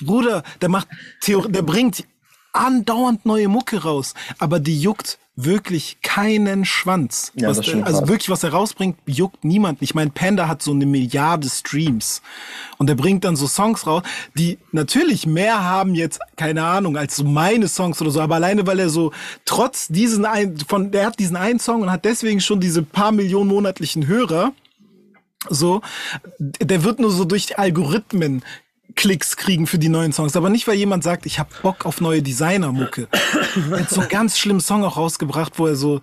Bruder, 0.00 0.42
der 0.60 0.68
macht 0.68 0.88
Theorie, 1.20 1.50
der 1.50 1.62
bringt 1.62 2.04
andauernd 2.52 3.26
neue 3.26 3.48
Mucke 3.48 3.82
raus, 3.82 4.14
aber 4.38 4.60
die 4.60 4.80
juckt 4.80 5.18
wirklich 5.44 5.98
keinen 6.02 6.64
Schwanz. 6.64 7.32
Ja, 7.34 7.48
was, 7.48 7.58
also 7.58 8.08
wirklich, 8.08 8.30
was 8.30 8.44
er 8.44 8.50
rausbringt, 8.50 8.98
juckt 9.06 9.44
niemand. 9.44 9.82
Ich 9.82 9.94
meine, 9.94 10.10
Panda 10.10 10.48
hat 10.48 10.62
so 10.62 10.72
eine 10.72 10.86
Milliarde 10.86 11.48
Streams 11.48 12.22
und 12.78 12.88
er 12.88 12.96
bringt 12.96 13.24
dann 13.24 13.36
so 13.36 13.46
Songs 13.46 13.86
raus, 13.86 14.02
die 14.36 14.58
natürlich 14.72 15.26
mehr 15.26 15.62
haben 15.62 15.94
jetzt, 15.94 16.20
keine 16.36 16.64
Ahnung, 16.64 16.96
als 16.96 17.16
so 17.16 17.24
meine 17.24 17.68
Songs 17.68 18.00
oder 18.00 18.10
so, 18.10 18.20
aber 18.20 18.36
alleine, 18.36 18.66
weil 18.66 18.78
er 18.78 18.88
so 18.88 19.12
trotz 19.44 19.88
diesen 19.88 20.24
ein, 20.24 20.56
von, 20.66 20.90
der 20.90 21.06
hat 21.06 21.18
diesen 21.18 21.36
einen 21.36 21.58
Song 21.58 21.82
und 21.82 21.90
hat 21.90 22.04
deswegen 22.04 22.40
schon 22.40 22.60
diese 22.60 22.82
paar 22.82 23.12
Millionen 23.12 23.48
monatlichen 23.50 24.06
Hörer. 24.06 24.52
So, 25.48 25.80
der 26.38 26.84
wird 26.84 27.00
nur 27.00 27.10
so 27.10 27.24
durch 27.24 27.46
die 27.46 27.56
Algorithmen 27.56 28.42
Klicks 29.00 29.38
kriegen 29.38 29.66
für 29.66 29.78
die 29.78 29.88
neuen 29.88 30.12
Songs. 30.12 30.36
Aber 30.36 30.50
nicht, 30.50 30.68
weil 30.68 30.74
jemand 30.74 31.02
sagt, 31.02 31.24
ich 31.24 31.38
habe 31.38 31.48
Bock 31.62 31.86
auf 31.86 32.02
neue 32.02 32.20
Designer-Mucke. 32.20 33.08
er 33.70 33.80
hat 33.80 33.88
so 33.88 34.02
einen 34.02 34.10
ganz 34.10 34.38
schlimmen 34.38 34.60
Song 34.60 34.84
auch 34.84 34.98
rausgebracht, 34.98 35.58
wo 35.58 35.66
er 35.66 35.74
so 35.74 36.02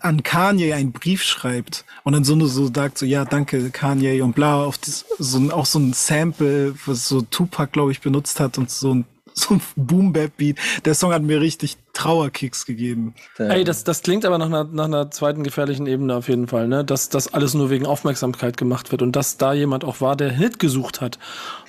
an 0.00 0.22
Kanye 0.22 0.72
einen 0.72 0.92
Brief 0.92 1.22
schreibt 1.22 1.84
und 2.02 2.14
dann 2.14 2.24
so 2.24 2.34
nur 2.34 2.48
so 2.48 2.72
sagt 2.74 2.96
so 2.96 3.04
ja 3.04 3.26
danke 3.26 3.68
Kanye 3.68 4.22
und 4.22 4.34
bla 4.34 4.64
auf 4.64 4.78
das, 4.78 5.04
so 5.18 5.38
auch 5.52 5.66
so 5.66 5.78
ein 5.78 5.92
Sample 5.92 6.74
was 6.86 7.06
so 7.06 7.20
Tupac 7.20 7.72
glaube 7.72 7.92
ich 7.92 8.00
benutzt 8.00 8.40
hat 8.40 8.56
und 8.56 8.70
so 8.70 8.94
ein 8.94 9.04
so 9.34 9.54
ein 9.54 9.60
Boom-Bap-Beat. 9.76 10.58
Der 10.84 10.94
Song 10.94 11.12
hat 11.12 11.22
mir 11.22 11.40
richtig 11.40 11.76
Trauerkicks 11.92 12.66
gegeben. 12.66 13.14
Ey, 13.38 13.64
das, 13.64 13.84
das 13.84 14.02
klingt 14.02 14.24
aber 14.24 14.38
nach 14.38 14.46
einer, 14.46 14.64
nach 14.64 14.84
einer 14.84 15.10
zweiten 15.10 15.42
gefährlichen 15.42 15.86
Ebene 15.86 16.14
auf 16.14 16.28
jeden 16.28 16.48
Fall, 16.48 16.68
ne? 16.68 16.84
Dass 16.84 17.08
das 17.08 17.34
alles 17.34 17.54
nur 17.54 17.70
wegen 17.70 17.86
Aufmerksamkeit 17.86 18.56
gemacht 18.56 18.92
wird 18.92 19.02
und 19.02 19.12
dass 19.16 19.36
da 19.36 19.52
jemand 19.52 19.84
auch 19.84 20.00
war, 20.00 20.16
der 20.16 20.30
Hit 20.30 20.58
gesucht 20.58 21.00
hat. 21.00 21.18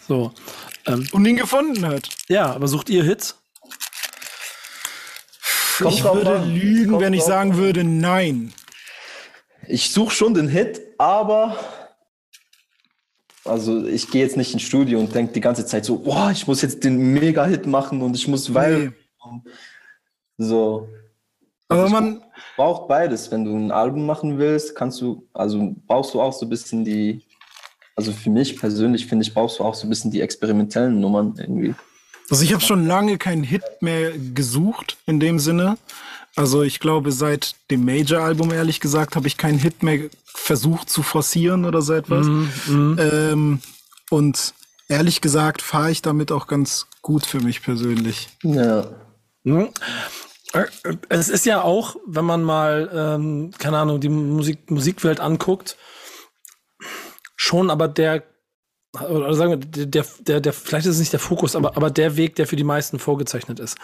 So. 0.07 0.31
Ähm, 0.85 1.07
Und 1.11 1.25
ihn 1.25 1.35
gefunden 1.37 1.85
hat. 1.85 2.09
ja, 2.27 2.53
aber 2.53 2.67
sucht 2.67 2.89
ihr 2.89 3.03
Hits? 3.03 3.41
Kommt 5.79 5.93
ich 5.93 6.03
würde 6.03 6.37
an. 6.39 6.53
lügen, 6.55 6.91
Kommt 6.91 7.03
wenn 7.03 7.13
ich 7.13 7.23
sagen 7.23 7.57
würde, 7.57 7.83
nein. 7.83 8.53
Ich 9.67 9.91
suche 9.91 10.13
schon 10.13 10.33
den 10.33 10.47
Hit, 10.47 10.79
aber 10.97 11.57
also 13.43 13.85
ich 13.85 14.09
gehe 14.09 14.23
jetzt 14.23 14.37
nicht 14.37 14.53
ins 14.53 14.63
Studio 14.63 14.99
und 14.99 15.13
denke 15.13 15.33
die 15.33 15.41
ganze 15.41 15.65
Zeit 15.65 15.85
so, 15.85 15.97
boah, 15.97 16.31
ich 16.31 16.47
muss 16.47 16.61
jetzt 16.61 16.83
den 16.83 16.97
Mega-Hit 17.13 17.65
machen 17.67 18.01
und 18.01 18.15
ich 18.15 18.27
muss 18.27 18.53
weil 18.53 18.93
so. 20.37 20.87
Aber 21.67 21.81
Also 21.83 21.85
ich 21.87 21.91
man, 22.01 22.23
braucht 22.55 22.87
beides. 22.87 23.31
Wenn 23.31 23.43
du 23.43 23.55
ein 23.55 23.71
Album 23.71 24.05
machen 24.05 24.37
willst, 24.37 24.75
kannst 24.75 25.01
du, 25.01 25.27
also 25.33 25.75
brauchst 25.87 26.13
du 26.13 26.21
auch 26.21 26.33
so 26.33 26.45
ein 26.45 26.49
bisschen 26.49 26.85
die, 26.85 27.24
also 27.95 28.11
für 28.11 28.29
mich 28.29 28.59
persönlich 28.59 29.05
finde 29.07 29.23
ich, 29.25 29.33
brauchst 29.33 29.59
du 29.59 29.63
auch 29.63 29.75
so 29.75 29.87
ein 29.87 29.89
bisschen 29.89 30.11
die 30.11 30.21
experimentellen 30.21 30.99
Nummern 30.99 31.35
irgendwie. 31.37 31.73
also 32.29 32.43
ich 32.43 32.53
habe 32.53 32.63
schon 32.63 32.85
lange 32.87 33.17
keinen 33.17 33.43
Hit 33.43 33.63
mehr 33.81 34.11
gesucht 34.33 34.97
in 35.05 35.19
dem 35.19 35.39
Sinne. 35.39 35.77
Also 36.35 36.63
ich 36.63 36.81
glaube, 36.81 37.13
seit 37.13 37.55
dem 37.71 37.85
Major-Album, 37.85 38.51
ehrlich 38.51 38.81
gesagt, 38.81 39.15
habe 39.15 39.27
ich 39.27 39.37
keinen 39.37 39.57
Hit 39.57 39.83
mehr 39.83 40.09
versucht 40.25 40.89
zu 40.89 41.01
forcieren 41.01 41.63
oder 41.63 41.81
so 41.81 41.93
etwas. 41.93 42.27
Ähm, 42.67 43.59
und 44.09 44.53
ehrlich 44.89 45.21
gesagt 45.21 45.61
fahre 45.61 45.91
ich 45.91 46.01
damit 46.01 46.33
auch 46.33 46.47
ganz 46.47 46.87
gut 47.01 47.25
für 47.25 47.39
mich 47.39 47.61
persönlich. 47.63 48.27
Ja. 48.43 48.87
Hm? 49.45 49.69
Äh, 50.53 50.65
Es 51.07 51.29
ist 51.29 51.45
ja 51.45 51.61
auch, 51.61 51.95
wenn 52.05 52.25
man 52.25 52.43
mal, 52.43 52.89
ähm, 52.93 53.51
keine 53.57 53.77
Ahnung, 53.77 54.01
die 54.01 54.09
Musik, 54.09 54.69
Musikwelt 54.69 55.19
anguckt, 55.21 55.77
schon 57.35 57.69
aber 57.69 57.87
der, 57.87 58.23
oder 58.93 59.33
sagen 59.33 59.51
wir, 59.51 59.85
der, 59.85 60.05
der, 60.19 60.41
der, 60.41 60.53
vielleicht 60.53 60.85
ist 60.85 60.95
es 60.95 60.99
nicht 60.99 61.13
der 61.13 61.19
Fokus, 61.19 61.55
aber, 61.55 61.75
aber 61.75 61.89
der 61.91 62.17
Weg, 62.17 62.35
der 62.35 62.47
für 62.47 62.55
die 62.55 62.63
meisten 62.63 62.99
vorgezeichnet 62.99 63.59
ist. 63.59 63.77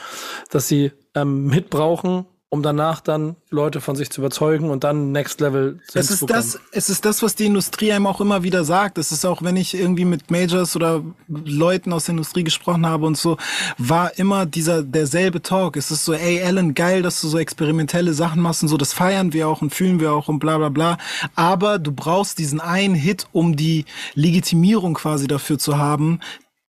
Dass 0.50 0.68
sie 0.68 0.92
ähm, 1.16 1.44
einen 1.44 1.52
Hit 1.52 1.70
brauchen, 1.70 2.26
um 2.54 2.62
danach 2.62 3.00
dann 3.00 3.38
Leute 3.50 3.80
von 3.80 3.96
sich 3.96 4.10
zu 4.10 4.20
überzeugen 4.20 4.72
und 4.72 4.84
dann 4.84 5.14
Next 5.14 5.40
Level 5.40 5.80
Es 5.94 6.12
ist 6.12 6.30
das, 6.30 6.60
es 6.74 6.90
ist 6.90 7.06
das, 7.06 7.24
was 7.24 7.34
die 7.34 7.46
Industrie 7.46 7.94
einem 7.94 8.06
auch 8.06 8.20
immer 8.20 8.44
wieder 8.44 8.66
sagt. 8.66 8.98
Es 8.98 9.14
ist 9.14 9.26
auch, 9.26 9.42
wenn 9.42 9.56
ich 9.56 9.74
irgendwie 9.74 10.04
mit 10.04 10.30
Majors 10.30 10.76
oder 10.76 11.02
Leuten 11.30 11.94
aus 11.94 12.06
der 12.06 12.12
Industrie 12.14 12.44
gesprochen 12.44 12.86
habe 12.86 13.06
und 13.06 13.18
so, 13.18 13.38
war 13.78 14.20
immer 14.20 14.46
dieser 14.46 14.84
derselbe 14.84 15.42
Talk. 15.42 15.78
Es 15.78 15.92
ist 15.92 16.04
so, 16.04 16.12
ey 16.12 16.44
Alan, 16.44 16.74
geil, 16.74 17.02
dass 17.02 17.22
du 17.22 17.30
so 17.30 17.38
experimentelle 17.38 18.14
Sachen 18.14 18.42
machst 18.42 18.64
und 18.64 18.68
so. 18.68 18.76
Das 18.76 18.92
feiern 18.92 19.32
wir 19.32 19.48
auch 19.48 19.62
und 19.62 19.74
fühlen 19.74 20.02
wir 20.02 20.12
auch 20.12 20.28
und 20.28 20.40
bla 20.40 20.58
bla 20.58 20.68
bla. 20.68 20.98
Aber 21.36 21.80
du 21.80 21.94
brauchst 21.94 22.38
diesen 22.38 22.60
einen 22.60 22.96
Hit, 22.96 23.28
um 23.32 23.56
die 23.56 23.86
Legitimierung 24.14 24.96
quasi 24.96 25.26
dafür 25.26 25.58
zu 25.58 25.78
haben, 25.78 26.20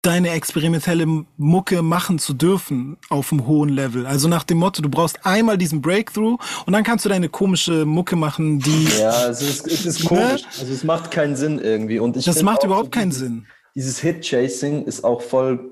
deine 0.01 0.29
experimentelle 0.29 1.05
Mucke 1.37 1.81
machen 1.81 2.19
zu 2.19 2.33
dürfen 2.33 2.97
auf 3.09 3.31
einem 3.31 3.47
hohen 3.47 3.69
Level. 3.69 4.05
Also 4.05 4.27
nach 4.27 4.43
dem 4.43 4.59
Motto, 4.59 4.81
du 4.81 4.89
brauchst 4.89 5.25
einmal 5.25 5.57
diesen 5.57 5.81
Breakthrough 5.81 6.37
und 6.65 6.73
dann 6.73 6.83
kannst 6.83 7.05
du 7.05 7.09
deine 7.09 7.29
komische 7.29 7.85
Mucke 7.85 8.15
machen, 8.15 8.59
die 8.59 8.87
Ja, 8.99 9.27
es 9.29 9.41
ist, 9.41 9.67
es 9.67 9.85
ist 9.85 10.05
komisch. 10.05 10.43
Also 10.59 10.73
es 10.73 10.83
macht 10.83 11.11
keinen 11.11 11.35
Sinn 11.35 11.59
irgendwie. 11.59 11.99
Und 11.99 12.15
ich 12.15 12.25
das 12.25 12.41
macht 12.43 12.63
überhaupt 12.63 12.85
so 12.85 12.91
keinen 12.91 13.09
dieses, 13.09 13.23
Sinn. 13.23 13.45
Dieses 13.75 13.99
Hit-Chasing 13.99 14.85
ist 14.85 15.03
auch 15.03 15.21
voll, 15.21 15.71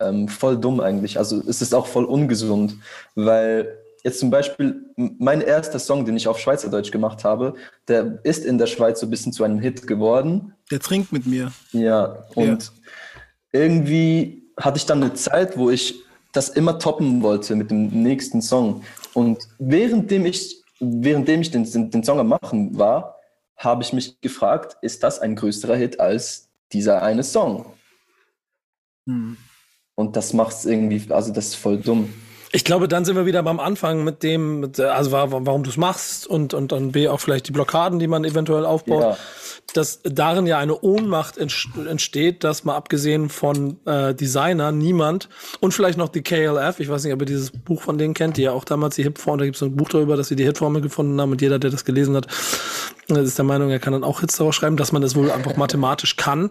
ähm, 0.00 0.28
voll 0.28 0.58
dumm 0.58 0.80
eigentlich. 0.80 1.18
Also 1.18 1.42
es 1.48 1.62
ist 1.62 1.74
auch 1.74 1.86
voll 1.86 2.04
ungesund, 2.04 2.76
weil 3.14 3.78
jetzt 4.02 4.20
zum 4.20 4.30
Beispiel 4.30 4.84
mein 4.96 5.40
erster 5.40 5.78
Song, 5.78 6.04
den 6.04 6.16
ich 6.16 6.28
auf 6.28 6.38
Schweizerdeutsch 6.38 6.90
gemacht 6.90 7.24
habe, 7.24 7.54
der 7.88 8.18
ist 8.24 8.44
in 8.44 8.58
der 8.58 8.66
Schweiz 8.66 9.00
so 9.00 9.06
ein 9.06 9.10
bisschen 9.10 9.32
zu 9.32 9.42
einem 9.42 9.58
Hit 9.58 9.86
geworden. 9.86 10.52
Der 10.70 10.80
trinkt 10.80 11.12
mit 11.12 11.26
mir. 11.26 11.52
Ja, 11.72 12.24
und 12.34 12.70
irgendwie 13.54 14.42
hatte 14.58 14.76
ich 14.78 14.84
dann 14.84 15.02
eine 15.02 15.14
Zeit, 15.14 15.56
wo 15.56 15.70
ich 15.70 16.02
das 16.32 16.48
immer 16.48 16.78
toppen 16.78 17.22
wollte 17.22 17.54
mit 17.54 17.70
dem 17.70 17.86
nächsten 18.02 18.42
Song. 18.42 18.82
Und 19.14 19.48
währenddem 19.58 20.26
ich, 20.26 20.62
währenddem 20.80 21.40
ich 21.40 21.50
den, 21.52 21.64
den, 21.70 21.90
den 21.90 22.02
Song 22.02 22.18
am 22.18 22.28
Machen 22.28 22.76
war, 22.76 23.16
habe 23.56 23.82
ich 23.84 23.92
mich 23.92 24.20
gefragt, 24.20 24.76
ist 24.82 25.04
das 25.04 25.20
ein 25.20 25.36
größerer 25.36 25.76
Hit 25.76 26.00
als 26.00 26.48
dieser 26.72 27.02
eine 27.02 27.22
Song? 27.22 27.66
Hm. 29.06 29.36
Und 29.94 30.16
das 30.16 30.32
macht 30.32 30.56
es 30.56 30.66
irgendwie, 30.66 31.12
also 31.12 31.32
das 31.32 31.46
ist 31.46 31.54
voll 31.54 31.78
dumm. 31.78 32.12
Ich 32.56 32.62
glaube, 32.64 32.86
dann 32.86 33.04
sind 33.04 33.16
wir 33.16 33.26
wieder 33.26 33.42
beim 33.42 33.58
Anfang 33.58 34.04
mit 34.04 34.22
dem, 34.22 34.60
mit, 34.60 34.78
also 34.78 35.10
wa- 35.10 35.26
warum 35.28 35.64
du 35.64 35.70
es 35.70 35.76
machst 35.76 36.24
und, 36.28 36.54
und 36.54 36.70
dann 36.70 36.92
B 36.92 37.08
auch 37.08 37.18
vielleicht 37.18 37.48
die 37.48 37.52
Blockaden, 37.52 37.98
die 37.98 38.06
man 38.06 38.24
eventuell 38.24 38.64
aufbaut. 38.64 39.02
Ja. 39.02 39.16
Dass 39.72 40.00
darin 40.04 40.46
ja 40.46 40.58
eine 40.58 40.78
Ohnmacht 40.80 41.36
entst- 41.36 41.84
entsteht, 41.88 42.44
dass 42.44 42.62
mal 42.62 42.76
abgesehen 42.76 43.28
von 43.28 43.78
äh, 43.86 44.14
Designer 44.14 44.70
niemand 44.70 45.28
und 45.58 45.74
vielleicht 45.74 45.98
noch 45.98 46.10
die 46.10 46.22
KLF, 46.22 46.78
ich 46.78 46.88
weiß 46.88 47.02
nicht, 47.02 47.12
ob 47.12 47.22
ihr 47.22 47.26
dieses 47.26 47.50
Buch 47.50 47.82
von 47.82 47.98
denen 47.98 48.14
kennt, 48.14 48.36
die 48.36 48.42
ja 48.42 48.52
auch 48.52 48.64
damals 48.64 48.94
die 48.94 49.02
Hitformel, 49.02 49.40
da 49.40 49.44
gibt 49.46 49.56
es 49.56 49.62
ein 49.62 49.74
Buch 49.74 49.88
darüber, 49.88 50.16
dass 50.16 50.28
sie 50.28 50.36
die 50.36 50.44
Hitformel 50.44 50.80
gefunden 50.80 51.20
haben 51.20 51.32
und 51.32 51.42
jeder, 51.42 51.58
der 51.58 51.70
das 51.72 51.84
gelesen 51.84 52.14
hat, 52.14 52.28
äh, 53.10 53.20
ist 53.20 53.36
der 53.36 53.44
Meinung, 53.44 53.70
er 53.70 53.80
kann 53.80 53.92
dann 53.94 54.04
auch 54.04 54.20
Hits 54.20 54.36
daraus 54.36 54.54
schreiben, 54.54 54.76
dass 54.76 54.92
man 54.92 55.02
das 55.02 55.16
wohl 55.16 55.30
einfach 55.32 55.56
mathematisch 55.56 56.14
kann. 56.16 56.50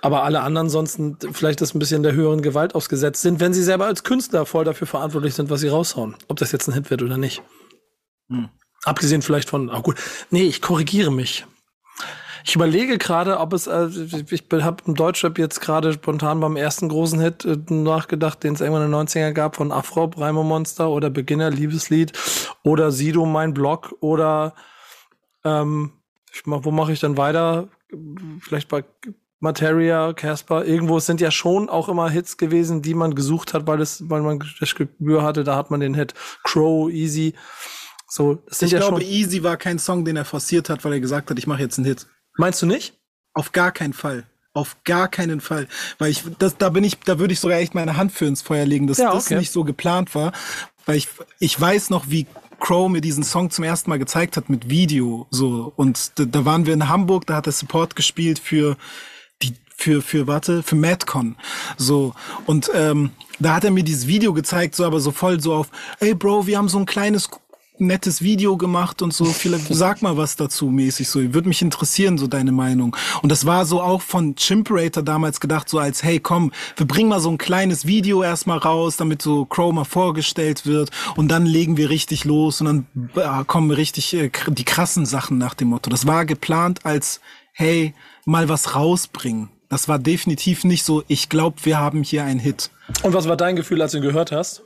Aber 0.00 0.24
alle 0.24 0.40
anderen 0.40 0.68
sonst 0.68 0.98
vielleicht 1.32 1.60
das 1.60 1.72
ein 1.74 1.78
bisschen 1.78 2.02
der 2.02 2.14
höheren 2.14 2.42
Gewalt 2.42 2.74
ausgesetzt 2.74 3.22
sind, 3.22 3.38
wenn 3.38 3.52
sie 3.54 3.62
selber 3.62 3.86
als 3.86 4.02
Künstler 4.02 4.44
voll 4.44 4.64
dafür 4.64 4.86
verantwortlich 4.88 5.35
sind, 5.36 5.50
was 5.50 5.60
sie 5.60 5.68
raushauen. 5.68 6.16
Ob 6.28 6.38
das 6.38 6.52
jetzt 6.52 6.68
ein 6.68 6.74
Hit 6.74 6.90
wird 6.90 7.02
oder 7.02 7.18
nicht. 7.18 7.42
Abgesehen 8.84 9.22
vielleicht 9.22 9.48
von, 9.48 9.70
ah 9.70 9.80
gut, 9.80 9.96
nee, 10.30 10.42
ich 10.42 10.62
korrigiere 10.62 11.12
mich. 11.12 11.46
Ich 12.44 12.54
überlege 12.54 12.96
gerade, 12.96 13.40
ob 13.40 13.52
es, 13.52 13.66
äh, 13.66 13.88
ich 14.30 14.44
habe 14.62 14.82
im 14.86 14.94
Deutschrap 14.94 15.36
jetzt 15.36 15.60
gerade 15.60 15.92
spontan 15.92 16.38
beim 16.38 16.54
ersten 16.54 16.88
großen 16.88 17.18
Hit 17.20 17.44
äh, 17.44 17.56
nachgedacht, 17.68 18.44
den 18.44 18.54
es 18.54 18.60
irgendwann 18.60 18.86
in 18.86 18.92
den 18.92 19.08
90er 19.08 19.32
gab, 19.32 19.56
von 19.56 19.72
Afro, 19.72 20.06
Breimo 20.06 20.44
Monster 20.44 20.88
oder 20.90 21.10
Beginner, 21.10 21.50
Liebeslied 21.50 22.12
oder 22.62 22.92
Sido, 22.92 23.26
mein 23.26 23.52
Blog 23.52 23.96
oder 24.00 24.54
ähm, 25.44 25.92
ich 26.32 26.46
mach, 26.46 26.64
wo 26.64 26.70
mache 26.70 26.92
ich 26.92 27.00
dann 27.00 27.16
weiter? 27.16 27.68
Vielleicht 28.40 28.68
bei 28.68 28.84
Materia, 29.38 30.12
Casper, 30.14 30.64
irgendwo 30.64 30.96
es 30.96 31.06
sind 31.06 31.20
ja 31.20 31.30
schon 31.30 31.68
auch 31.68 31.88
immer 31.88 32.08
Hits 32.08 32.36
gewesen, 32.36 32.80
die 32.82 32.94
man 32.94 33.14
gesucht 33.14 33.52
hat, 33.54 33.66
weil 33.66 33.80
es, 33.80 34.08
weil 34.08 34.22
man 34.22 34.42
das 34.60 34.74
Gebühr 34.74 35.22
hatte, 35.22 35.44
da 35.44 35.56
hat 35.56 35.70
man 35.70 35.80
den 35.80 35.94
Hit 35.94 36.14
Crow, 36.42 36.90
Easy. 36.90 37.34
So, 38.08 38.42
Ich 38.50 38.70
ja 38.70 38.78
glaube. 38.78 39.02
Easy 39.02 39.42
war 39.42 39.56
kein 39.56 39.78
Song, 39.78 40.04
den 40.04 40.16
er 40.16 40.24
forciert 40.24 40.70
hat, 40.70 40.84
weil 40.84 40.94
er 40.94 41.00
gesagt 41.00 41.28
hat, 41.30 41.38
ich 41.38 41.46
mache 41.46 41.60
jetzt 41.60 41.76
einen 41.78 41.86
Hit. 41.86 42.06
Meinst 42.38 42.62
du 42.62 42.66
nicht? 42.66 42.94
Auf 43.34 43.52
gar 43.52 43.72
keinen 43.72 43.92
Fall. 43.92 44.24
Auf 44.54 44.76
gar 44.84 45.08
keinen 45.08 45.42
Fall. 45.42 45.68
Weil 45.98 46.10
ich, 46.10 46.22
das, 46.38 46.56
da 46.56 46.70
bin 46.70 46.82
ich, 46.82 46.98
da 47.00 47.18
würde 47.18 47.34
ich 47.34 47.40
sogar 47.40 47.58
echt 47.58 47.74
meine 47.74 47.98
Hand 47.98 48.12
für 48.12 48.24
ins 48.24 48.40
Feuer 48.40 48.64
legen, 48.64 48.86
dass 48.86 48.96
Ja, 48.96 49.12
das 49.12 49.26
okay. 49.26 49.36
nicht 49.36 49.52
so 49.52 49.64
geplant 49.64 50.14
war. 50.14 50.32
Weil 50.86 50.96
ich, 50.96 51.08
ich 51.40 51.60
weiß 51.60 51.90
noch, 51.90 52.08
wie 52.08 52.26
Crow 52.58 52.88
mir 52.88 53.02
diesen 53.02 53.22
Song 53.22 53.50
zum 53.50 53.64
ersten 53.64 53.90
Mal 53.90 53.98
gezeigt 53.98 54.38
hat 54.38 54.48
mit 54.48 54.70
Video, 54.70 55.26
so. 55.30 55.72
Und 55.76 56.18
da, 56.18 56.24
da 56.24 56.44
waren 56.46 56.64
wir 56.64 56.72
in 56.72 56.88
Hamburg, 56.88 57.26
da 57.26 57.36
hat 57.36 57.46
er 57.46 57.52
Support 57.52 57.96
gespielt 57.96 58.38
für 58.38 58.78
für, 59.76 60.02
für, 60.02 60.26
warte, 60.26 60.62
für 60.62 60.76
Madcon. 60.76 61.36
So. 61.76 62.14
Und, 62.46 62.70
ähm, 62.74 63.10
da 63.38 63.54
hat 63.54 63.64
er 63.64 63.70
mir 63.70 63.84
dieses 63.84 64.06
Video 64.06 64.32
gezeigt, 64.32 64.74
so, 64.74 64.84
aber 64.84 65.00
so 65.00 65.10
voll 65.10 65.40
so 65.40 65.54
auf, 65.54 65.68
ey 66.00 66.14
Bro, 66.14 66.46
wir 66.46 66.58
haben 66.58 66.68
so 66.68 66.78
ein 66.78 66.86
kleines, 66.86 67.28
nettes 67.78 68.22
Video 68.22 68.56
gemacht 68.56 69.02
und 69.02 69.12
so, 69.12 69.26
vielleicht 69.26 69.66
sag 69.70 70.00
mal 70.00 70.16
was 70.16 70.36
dazu 70.36 70.66
mäßig 70.66 71.08
so. 71.08 71.34
Würde 71.34 71.48
mich 71.48 71.60
interessieren, 71.60 72.16
so 72.16 72.26
deine 72.26 72.52
Meinung. 72.52 72.96
Und 73.22 73.30
das 73.30 73.44
war 73.44 73.66
so 73.66 73.82
auch 73.82 74.00
von 74.00 74.34
Chimperator 74.36 75.02
damals 75.02 75.40
gedacht, 75.40 75.68
so 75.68 75.78
als, 75.78 76.02
hey 76.02 76.18
komm, 76.18 76.52
wir 76.76 76.86
bringen 76.86 77.10
mal 77.10 77.20
so 77.20 77.30
ein 77.30 77.38
kleines 77.38 77.86
Video 77.86 78.22
erstmal 78.22 78.58
raus, 78.58 78.96
damit 78.96 79.20
so 79.20 79.44
Crow 79.44 79.72
mal 79.72 79.84
vorgestellt 79.84 80.64
wird 80.64 80.90
und 81.16 81.28
dann 81.28 81.44
legen 81.44 81.76
wir 81.76 81.90
richtig 81.90 82.24
los 82.24 82.60
und 82.60 82.66
dann 82.66 82.86
äh, 83.16 83.44
kommen 83.44 83.70
richtig 83.70 84.14
äh, 84.14 84.30
die 84.48 84.64
krassen 84.64 85.04
Sachen 85.04 85.36
nach 85.36 85.54
dem 85.54 85.68
Motto. 85.68 85.90
Das 85.90 86.06
war 86.06 86.24
geplant 86.24 86.86
als, 86.86 87.20
hey, 87.52 87.94
mal 88.24 88.48
was 88.48 88.74
rausbringen. 88.74 89.50
Das 89.68 89.88
war 89.88 89.98
definitiv 89.98 90.64
nicht 90.64 90.84
so, 90.84 91.02
ich 91.08 91.28
glaube, 91.28 91.56
wir 91.64 91.78
haben 91.78 92.02
hier 92.02 92.24
einen 92.24 92.40
Hit. 92.40 92.70
Und 93.02 93.14
was 93.14 93.28
war 93.28 93.36
dein 93.36 93.56
Gefühl, 93.56 93.82
als 93.82 93.92
du 93.92 93.98
ihn 93.98 94.02
gehört 94.02 94.32
hast? 94.32 94.62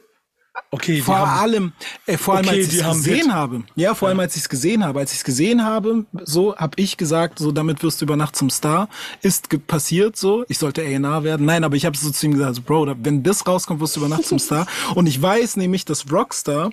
Okay, 0.73 1.01
Vor 1.01 1.17
haben, 1.17 1.41
allem, 1.41 1.73
äh, 2.07 2.17
vor 2.17 2.35
allem 2.35 2.47
Okay, 2.47 2.59
als 2.59 2.73
ich 2.73 2.81
es 2.81 2.87
gesehen 2.87 3.15
Hit. 3.27 3.33
habe. 3.33 3.63
Ja, 3.77 3.95
vor 3.95 4.09
allem 4.09 4.21
als 4.21 4.35
ich 4.37 4.43
es 4.43 4.49
gesehen 4.49 4.85
habe. 4.85 4.99
Als 4.99 5.13
ich 5.13 5.19
es 5.19 5.25
gesehen 5.25 5.65
habe, 5.65 6.07
so 6.25 6.57
habe 6.57 6.73
ich 6.77 6.97
gesagt, 6.97 7.39
so 7.39 7.53
damit 7.53 7.83
wirst 7.83 8.01
du 8.01 8.05
über 8.05 8.17
Nacht 8.17 8.37
zum 8.37 8.51
Star. 8.51 8.89
Ist 9.23 9.49
passiert 9.69 10.17
so. 10.17 10.45
Ich 10.49 10.59
sollte 10.59 10.83
A&R 10.83 11.25
werden. 11.25 11.47
Nein, 11.47 11.65
aber 11.65 11.77
ich 11.77 11.87
habe 11.87 11.97
so 11.97 12.11
zu 12.11 12.27
ihm 12.27 12.33
gesagt, 12.33 12.57
so, 12.57 12.63
Bro, 12.63 12.95
wenn 13.03 13.23
das 13.23 13.47
rauskommt, 13.47 13.81
wirst 13.81 13.97
du 13.97 14.01
über 14.01 14.09
Nacht 14.09 14.27
zum 14.27 14.39
Star. 14.39 14.67
Und 14.95 15.07
ich 15.07 15.21
weiß 15.21 15.57
nämlich, 15.57 15.85
dass 15.85 16.11
Rockstar 16.13 16.71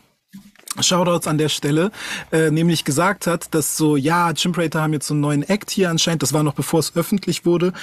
Shoutouts 0.79 1.27
an 1.27 1.37
der 1.37 1.49
Stelle, 1.49 1.91
äh, 2.31 2.51
nämlich 2.51 2.83
gesagt 2.83 3.27
hat, 3.27 3.53
dass 3.53 3.77
so, 3.77 3.95
ja, 3.95 4.33
Chimperator 4.33 4.81
haben 4.81 4.93
jetzt 4.93 5.07
so 5.07 5.13
einen 5.13 5.21
neuen 5.21 5.43
Act 5.43 5.71
hier 5.71 5.89
anscheinend, 5.89 6.23
das 6.23 6.33
war 6.33 6.43
noch 6.43 6.53
bevor 6.53 6.79
es 6.79 6.95
öffentlich 6.95 7.45
wurde, 7.45 7.73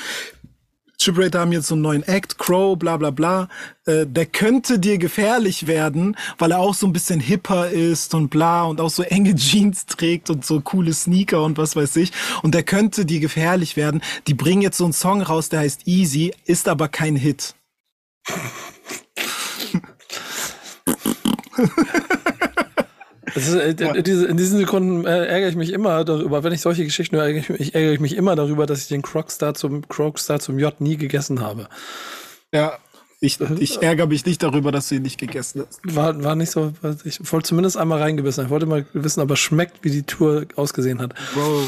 Chip 0.99 1.19
Rater 1.19 1.41
haben 1.41 1.53
jetzt 1.53 1.67
so 1.67 1.75
einen 1.75 1.83
neuen 1.83 2.03
Act, 2.05 2.39
Crow, 2.39 2.79
bla 2.79 2.97
bla 2.97 3.11
bla. 3.11 3.49
Äh, 3.85 4.07
der 4.07 4.25
könnte 4.27 4.79
dir 4.79 4.97
gefährlich 4.97 5.67
werden, 5.67 6.17
weil 6.39 6.53
er 6.53 6.61
auch 6.61 6.75
so 6.75 6.87
ein 6.87 6.95
bisschen 6.95 7.19
hipper 7.21 7.69
ist 7.69 8.15
und 8.15 8.29
bla 8.29 8.63
und 8.65 8.81
auch 8.81 8.89
so 8.91 9.03
enge 9.03 9.35
Jeans 9.35 9.85
trägt 9.87 10.31
und 10.31 10.47
so 10.47 10.61
coole 10.61 10.95
Sneaker 10.95 11.43
und 11.43 11.59
was 11.59 11.75
weiß 11.77 11.97
ich. 11.97 12.13
Und 12.43 12.55
der 12.55 12.63
könnte 12.63 13.05
dir 13.05 13.19
gefährlich 13.21 13.77
werden. 13.77 14.03
Die 14.29 14.35
bringen 14.35 14.63
jetzt 14.63 14.79
so 14.79 14.85
einen 14.85 14.93
Song 14.93 15.21
raus, 15.21 15.49
der 15.49 15.59
heißt 15.61 15.87
Easy, 15.87 16.33
ist 16.47 16.69
aber 16.69 16.89
kein 16.89 17.17
Hit. 17.17 17.57
Ist, 23.35 23.55
äh, 23.55 23.71
in, 23.71 24.05
diese, 24.05 24.27
in 24.27 24.37
diesen 24.37 24.59
Sekunden 24.59 25.07
äh, 25.07 25.27
ärgere 25.27 25.49
ich 25.49 25.57
mich 25.57 25.73
immer 25.73 26.05
darüber, 26.05 26.45
wenn 26.45 26.53
ich 26.53 26.61
solche 26.61 26.85
Geschichten 26.85 27.17
höre, 27.17 27.27
ärgere 27.27 27.41
ich, 27.41 27.49
mich, 27.49 27.75
ärgere 27.75 27.93
ich 27.93 28.01
mich 28.01 28.17
immer 28.17 28.37
darüber, 28.37 28.67
dass 28.67 28.81
ich 28.81 28.89
den 28.89 29.03
Crocstar 29.03 29.55
zum 29.55 29.89
Crocstar 29.89 30.41
zum 30.41 30.59
J 30.59 30.81
nie 30.81 30.97
gegessen 30.97 31.41
habe. 31.41 31.69
Ja, 32.53 32.79
ich, 33.21 33.41
ich 33.41 33.83
ärgere 33.83 34.07
mich 34.07 34.27
nicht 34.27 34.43
darüber, 34.43 34.71
dass 34.71 34.89
du 34.89 34.97
ihn 34.97 35.03
nicht 35.03 35.19
gegessen 35.19 35.65
hast. 35.67 35.81
War, 35.97 36.23
war 36.23 36.37
nicht 36.37 36.51
so, 36.51 36.73
ich 37.05 37.21
wollte 37.33 37.49
zumindest 37.49 37.77
einmal 37.77 38.01
reingebissen. 38.01 38.45
Ich 38.45 38.51
wollte 38.51 38.67
mal 38.67 38.87
wissen, 38.93 39.21
ob 39.21 39.31
er 39.31 39.37
schmeckt, 39.37 39.83
wie 39.83 39.91
die 39.91 40.03
Tour 40.03 40.47
ausgesehen 40.57 41.01
hat. 41.01 41.15
Bro. 41.33 41.65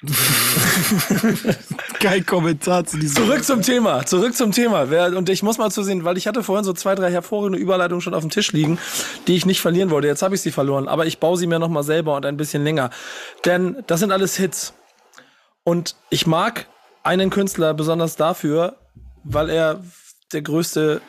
Kein 1.98 2.24
Kommentar 2.24 2.84
zu 2.84 2.98
diesem. 2.98 3.24
Zurück 3.24 3.42
zum 3.42 3.62
Thema, 3.62 4.06
zurück 4.06 4.36
zum 4.36 4.52
Thema. 4.52 4.82
Und 5.16 5.28
ich 5.28 5.42
muss 5.42 5.58
mal 5.58 5.72
zu 5.72 5.82
sehen, 5.82 6.04
weil 6.04 6.16
ich 6.16 6.28
hatte 6.28 6.44
vorhin 6.44 6.64
so 6.64 6.72
zwei, 6.72 6.94
drei 6.94 7.10
hervorragende 7.10 7.58
Überleitungen 7.58 8.00
schon 8.00 8.14
auf 8.14 8.22
dem 8.22 8.30
Tisch 8.30 8.52
liegen, 8.52 8.78
die 9.26 9.34
ich 9.34 9.44
nicht 9.44 9.60
verlieren 9.60 9.90
wollte. 9.90 10.06
Jetzt 10.06 10.22
habe 10.22 10.36
ich 10.36 10.40
sie 10.40 10.52
verloren, 10.52 10.86
aber 10.86 11.06
ich 11.06 11.18
baue 11.18 11.36
sie 11.36 11.48
mir 11.48 11.58
noch 11.58 11.68
mal 11.68 11.82
selber 11.82 12.14
und 12.14 12.24
ein 12.26 12.36
bisschen 12.36 12.62
länger. 12.62 12.90
Denn 13.44 13.82
das 13.88 13.98
sind 13.98 14.12
alles 14.12 14.36
Hits. 14.36 14.72
Und 15.64 15.96
ich 16.10 16.28
mag 16.28 16.66
einen 17.02 17.30
Künstler 17.30 17.74
besonders 17.74 18.14
dafür, 18.14 18.76
weil 19.24 19.50
er 19.50 19.82
der 20.32 20.42
größte, 20.42 21.00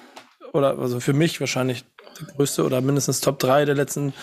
oder 0.51 0.79
also 0.79 0.99
für 0.99 1.13
mich 1.13 1.39
wahrscheinlich 1.39 1.85
der 2.19 2.33
größte 2.33 2.65
oder 2.65 2.81
mindestens 2.81 3.21
Top 3.21 3.37
3 3.37 3.65
der 3.65 3.75
letzten 3.75 4.13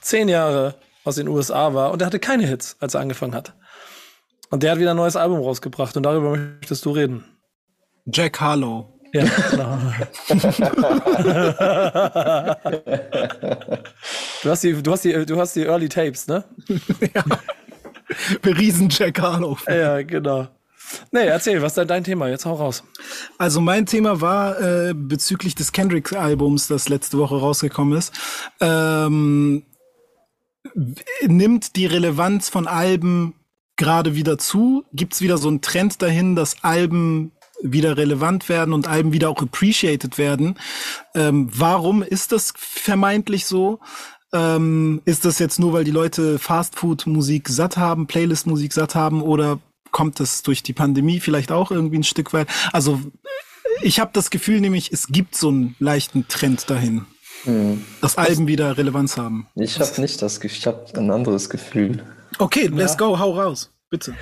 zehn 0.00 0.28
Jahre 0.28 0.74
aus 1.04 1.14
den 1.14 1.28
USA 1.28 1.72
war. 1.72 1.92
Und 1.92 2.02
er 2.02 2.06
hatte 2.06 2.18
keine 2.18 2.46
Hits, 2.46 2.76
als 2.80 2.94
er 2.94 3.00
angefangen 3.00 3.34
hat. 3.36 3.54
Und 4.50 4.62
der 4.62 4.72
hat 4.72 4.78
wieder 4.78 4.92
ein 4.92 4.96
neues 4.96 5.16
Album 5.16 5.40
rausgebracht 5.40 5.96
und 5.96 6.04
darüber 6.04 6.36
möchtest 6.36 6.84
du 6.84 6.90
reden. 6.90 7.24
Jack 8.06 8.40
Harlow. 8.40 8.98
Ja, 9.12 9.24
genau. 9.50 9.78
du, 14.42 14.50
hast 14.50 14.64
die, 14.64 14.82
du, 14.82 14.92
hast 14.92 15.04
die, 15.04 15.26
du 15.26 15.38
hast 15.38 15.56
die 15.56 15.62
Early 15.64 15.88
Tapes, 15.88 16.26
ne? 16.26 16.44
ja. 17.14 17.24
Riesen 18.44 18.88
Jack 18.90 19.20
Harlow. 19.20 19.56
Ja, 19.66 20.02
genau. 20.02 20.48
Nee, 21.10 21.26
erzähl, 21.26 21.60
was 21.62 21.76
ist 21.76 21.90
dein 21.90 22.04
Thema? 22.04 22.28
Jetzt 22.28 22.46
hau 22.46 22.54
raus. 22.54 22.82
Also 23.36 23.60
mein 23.60 23.86
Thema 23.86 24.20
war 24.20 24.60
äh, 24.60 24.94
bezüglich 24.94 25.54
des 25.54 25.72
Kendrick-Albums, 25.72 26.68
das 26.68 26.88
letzte 26.88 27.18
Woche 27.18 27.38
rausgekommen 27.38 27.98
ist. 27.98 28.12
Ähm, 28.60 29.64
nimmt 31.26 31.76
die 31.76 31.86
Relevanz 31.86 32.48
von 32.48 32.66
Alben 32.66 33.34
gerade 33.78 34.14
wieder 34.14 34.36
zu? 34.36 34.84
Gibt 34.92 35.14
es 35.14 35.22
wieder 35.22 35.38
so 35.38 35.48
einen 35.48 35.62
Trend 35.62 36.02
dahin, 36.02 36.36
dass 36.36 36.62
Alben 36.62 37.32
wieder 37.62 37.96
relevant 37.96 38.48
werden 38.48 38.74
und 38.74 38.86
Alben 38.86 39.12
wieder 39.12 39.30
auch 39.30 39.40
appreciated 39.40 40.18
werden? 40.18 40.58
Ähm, 41.14 41.48
warum 41.50 42.02
ist 42.02 42.32
das 42.32 42.52
vermeintlich 42.56 43.46
so? 43.46 43.80
Ähm, 44.32 45.00
ist 45.06 45.24
das 45.24 45.38
jetzt 45.38 45.58
nur, 45.58 45.72
weil 45.72 45.84
die 45.84 45.90
Leute 45.90 46.38
Fastfood-Musik 46.38 47.48
satt 47.48 47.78
haben, 47.78 48.06
Playlist-Musik 48.06 48.74
satt 48.74 48.94
haben 48.94 49.22
oder 49.22 49.58
kommt 49.90 50.20
das 50.20 50.42
durch 50.42 50.62
die 50.62 50.74
Pandemie 50.74 51.18
vielleicht 51.18 51.50
auch 51.50 51.70
irgendwie 51.70 51.98
ein 51.98 52.04
Stück 52.04 52.34
weit? 52.34 52.48
Also 52.72 53.00
ich 53.80 54.00
habe 54.00 54.10
das 54.12 54.28
Gefühl 54.28 54.60
nämlich, 54.60 54.92
es 54.92 55.06
gibt 55.06 55.34
so 55.34 55.48
einen 55.48 55.76
leichten 55.78 56.28
Trend 56.28 56.68
dahin. 56.68 57.06
Hm. 57.44 57.84
Dass 58.00 58.18
Alben 58.18 58.48
wieder 58.48 58.76
Relevanz 58.76 59.16
haben. 59.16 59.46
Ich 59.54 59.78
habe 59.78 60.00
nicht 60.00 60.20
das 60.20 60.40
Gefühl, 60.40 60.58
ich 60.58 60.66
habe 60.66 60.86
ein 60.96 61.10
anderes 61.10 61.48
Gefühl. 61.48 62.02
Okay, 62.38 62.66
let's 62.66 62.92
ja. 62.92 62.98
go, 62.98 63.18
hau 63.18 63.32
raus, 63.32 63.72
bitte. 63.90 64.14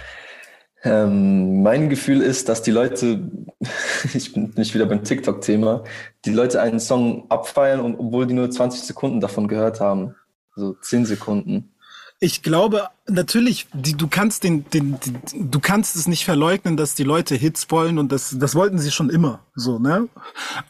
Ähm, 0.83 1.63
mein 1.63 1.89
Gefühl 1.89 2.21
ist, 2.23 2.49
dass 2.49 2.63
die 2.63 2.71
Leute, 2.71 3.31
ich 4.15 4.33
bin 4.33 4.53
nicht 4.57 4.75
wieder 4.75 4.87
beim 4.87 5.03
TikTok-Thema, 5.03 5.85
die 6.25 6.31
Leute 6.31 6.61
einen 6.61 6.81
Song 6.81 7.27
abfeiern, 7.29 7.97
obwohl 7.99 8.27
die 8.27 8.35
nur 8.35 8.51
20 8.51 8.83
Sekunden 8.83 9.21
davon 9.21 9.49
gehört 9.49 9.81
haben. 9.81 10.15
So 10.55 10.75
10 10.75 11.07
Sekunden. 11.07 11.73
Ich 12.19 12.43
glaube, 12.43 12.89
natürlich, 13.07 13.67
die, 13.75 13.95
du 13.95 14.09
kannst 14.09 14.43
den, 14.45 14.65
den, 14.71 14.99
den, 15.01 15.51
du 15.51 15.61
kannst 15.61 15.97
es 15.97 16.07
nicht 16.07 16.25
verleugnen, 16.25 16.79
dass 16.79 16.95
die 16.95 17.03
Leute 17.03 17.35
Hits 17.35 17.71
wollen 17.71 17.99
und 17.99 18.11
das, 18.11 18.37
das 18.39 18.55
wollten 18.55 18.79
sie 18.79 18.91
schon 18.91 19.11
immer, 19.11 19.41
so, 19.55 19.79
ne? 19.79 20.09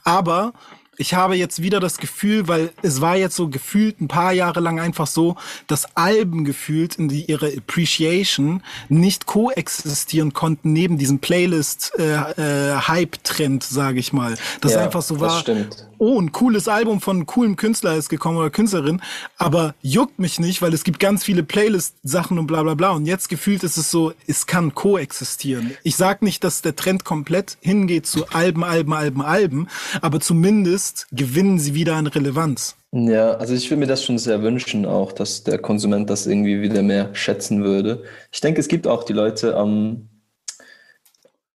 Aber 0.02 0.54
ich 0.98 1.14
habe 1.14 1.36
jetzt 1.36 1.62
wieder 1.62 1.80
das 1.80 1.96
Gefühl, 1.98 2.48
weil 2.48 2.70
es 2.82 3.00
war 3.00 3.16
jetzt 3.16 3.36
so 3.36 3.48
gefühlt 3.48 4.00
ein 4.00 4.08
paar 4.08 4.32
Jahre 4.32 4.58
lang 4.60 4.80
einfach 4.80 5.06
so, 5.06 5.36
dass 5.66 5.96
Alben 5.96 6.44
gefühlt 6.44 6.96
in 6.96 7.08
die, 7.08 7.24
ihre 7.24 7.48
Appreciation 7.48 8.62
nicht 8.88 9.26
koexistieren 9.26 10.32
konnten 10.32 10.72
neben 10.72 10.96
diesem 10.98 11.18
Playlist-Hype-Trend, 11.18 13.62
äh, 13.62 13.66
äh, 13.66 13.74
sage 13.74 13.98
ich 13.98 14.12
mal. 14.12 14.36
Das 14.60 14.72
ja, 14.72 14.84
einfach 14.84 15.02
so 15.02 15.18
war, 15.20 15.44
oh, 15.98 16.20
ein 16.20 16.32
cooles 16.32 16.68
Album 16.68 17.00
von 17.00 17.16
einem 17.16 17.26
coolen 17.26 17.56
Künstler 17.56 17.96
ist 17.96 18.08
gekommen 18.08 18.38
oder 18.38 18.50
Künstlerin, 18.50 19.00
aber 19.38 19.74
juckt 19.82 20.18
mich 20.18 20.38
nicht, 20.38 20.62
weil 20.62 20.72
es 20.74 20.84
gibt 20.84 21.00
ganz 21.00 21.24
viele 21.24 21.42
Playlist-Sachen 21.42 22.38
und 22.38 22.46
bla 22.46 22.62
bla 22.62 22.74
bla. 22.74 22.90
Und 22.92 23.06
jetzt 23.06 23.28
gefühlt 23.28 23.62
ist 23.64 23.76
es 23.76 23.90
so, 23.90 24.12
es 24.26 24.46
kann 24.46 24.74
koexistieren. 24.74 25.72
Ich 25.82 25.96
sag 25.96 26.22
nicht, 26.22 26.44
dass 26.44 26.62
der 26.62 26.76
Trend 26.76 27.04
komplett 27.04 27.58
hingeht 27.60 28.06
zu 28.06 28.28
Alben, 28.28 28.64
Alben, 28.64 28.92
Alben, 28.92 29.22
Alben, 29.22 29.68
aber 30.00 30.20
zumindest 30.20 31.06
gewinnen 31.12 31.58
sie 31.58 31.74
wieder 31.74 31.96
an 31.96 32.06
Relevanz. 32.06 32.76
Ja, 32.92 33.32
also 33.32 33.52
ich 33.52 33.68
würde 33.70 33.80
mir 33.80 33.86
das 33.86 34.04
schon 34.04 34.18
sehr 34.18 34.42
wünschen, 34.42 34.86
auch, 34.86 35.12
dass 35.12 35.44
der 35.44 35.58
Konsument 35.58 36.08
das 36.08 36.26
irgendwie 36.26 36.62
wieder 36.62 36.82
mehr 36.82 37.14
schätzen 37.14 37.62
würde. 37.62 38.04
Ich 38.32 38.40
denke, 38.40 38.60
es 38.60 38.68
gibt 38.68 38.86
auch 38.86 39.04
die 39.04 39.12
Leute, 39.12 39.54
ähm, 39.58 40.08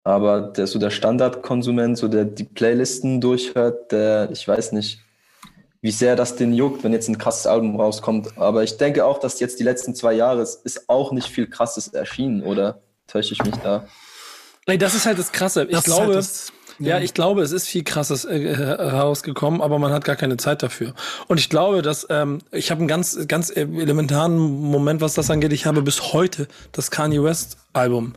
aber 0.07 0.39
der 0.39 0.67
so 0.67 0.79
der 0.79 0.89
Standardkonsument, 0.89 1.97
so 1.97 2.07
der 2.07 2.23
die 2.23 2.45
Playlisten 2.45 3.19
durchhört, 3.19 3.91
der, 3.91 4.29
ich 4.31 4.47
weiß 4.47 4.71
nicht, 4.71 5.01
wie 5.81 5.91
sehr 5.91 6.15
das 6.15 6.37
den 6.37 6.53
juckt, 6.53 6.85
wenn 6.85 6.93
jetzt 6.93 7.09
ein 7.09 7.17
krasses 7.17 7.45
Album 7.45 7.75
rauskommt. 7.75 8.37
Aber 8.37 8.63
ich 8.63 8.77
denke 8.77 9.03
auch, 9.03 9.19
dass 9.19 9.41
jetzt 9.41 9.59
die 9.59 9.65
letzten 9.65 9.95
zwei 9.95 10.13
Jahre 10.13 10.41
ist 10.41 10.89
auch 10.89 11.11
nicht 11.11 11.27
viel 11.27 11.47
krasses 11.47 11.89
erschienen, 11.89 12.41
oder 12.41 12.79
täusche 13.07 13.33
ich 13.33 13.43
mich 13.43 13.55
da? 13.57 13.85
Nee, 14.65 14.77
das 14.77 14.95
ist 14.95 15.05
halt 15.05 15.19
das 15.19 15.33
Krasse. 15.33 15.65
Ich 15.65 15.71
das 15.71 15.83
glaube, 15.83 16.15
halt 16.15 16.53
ja, 16.79 16.99
ich 16.99 17.13
glaube, 17.13 17.41
es 17.41 17.51
ist 17.51 17.67
viel 17.67 17.83
krasses 17.83 18.23
äh, 18.23 18.55
herausgekommen, 18.55 19.61
aber 19.61 19.77
man 19.77 19.91
hat 19.91 20.05
gar 20.05 20.15
keine 20.15 20.37
Zeit 20.37 20.63
dafür. 20.63 20.93
Und 21.27 21.37
ich 21.37 21.49
glaube, 21.49 21.81
dass 21.81 22.07
ähm, 22.09 22.39
ich 22.51 22.71
habe 22.71 22.79
einen 22.79 22.87
ganz, 22.87 23.27
ganz 23.27 23.49
elementaren 23.53 24.37
Moment, 24.37 25.01
was 25.01 25.15
das 25.15 25.29
angeht. 25.29 25.51
Ich 25.51 25.65
habe 25.65 25.81
bis 25.81 26.13
heute 26.13 26.47
das 26.71 26.91
Kanye 26.91 27.21
West 27.21 27.57
Album 27.73 28.13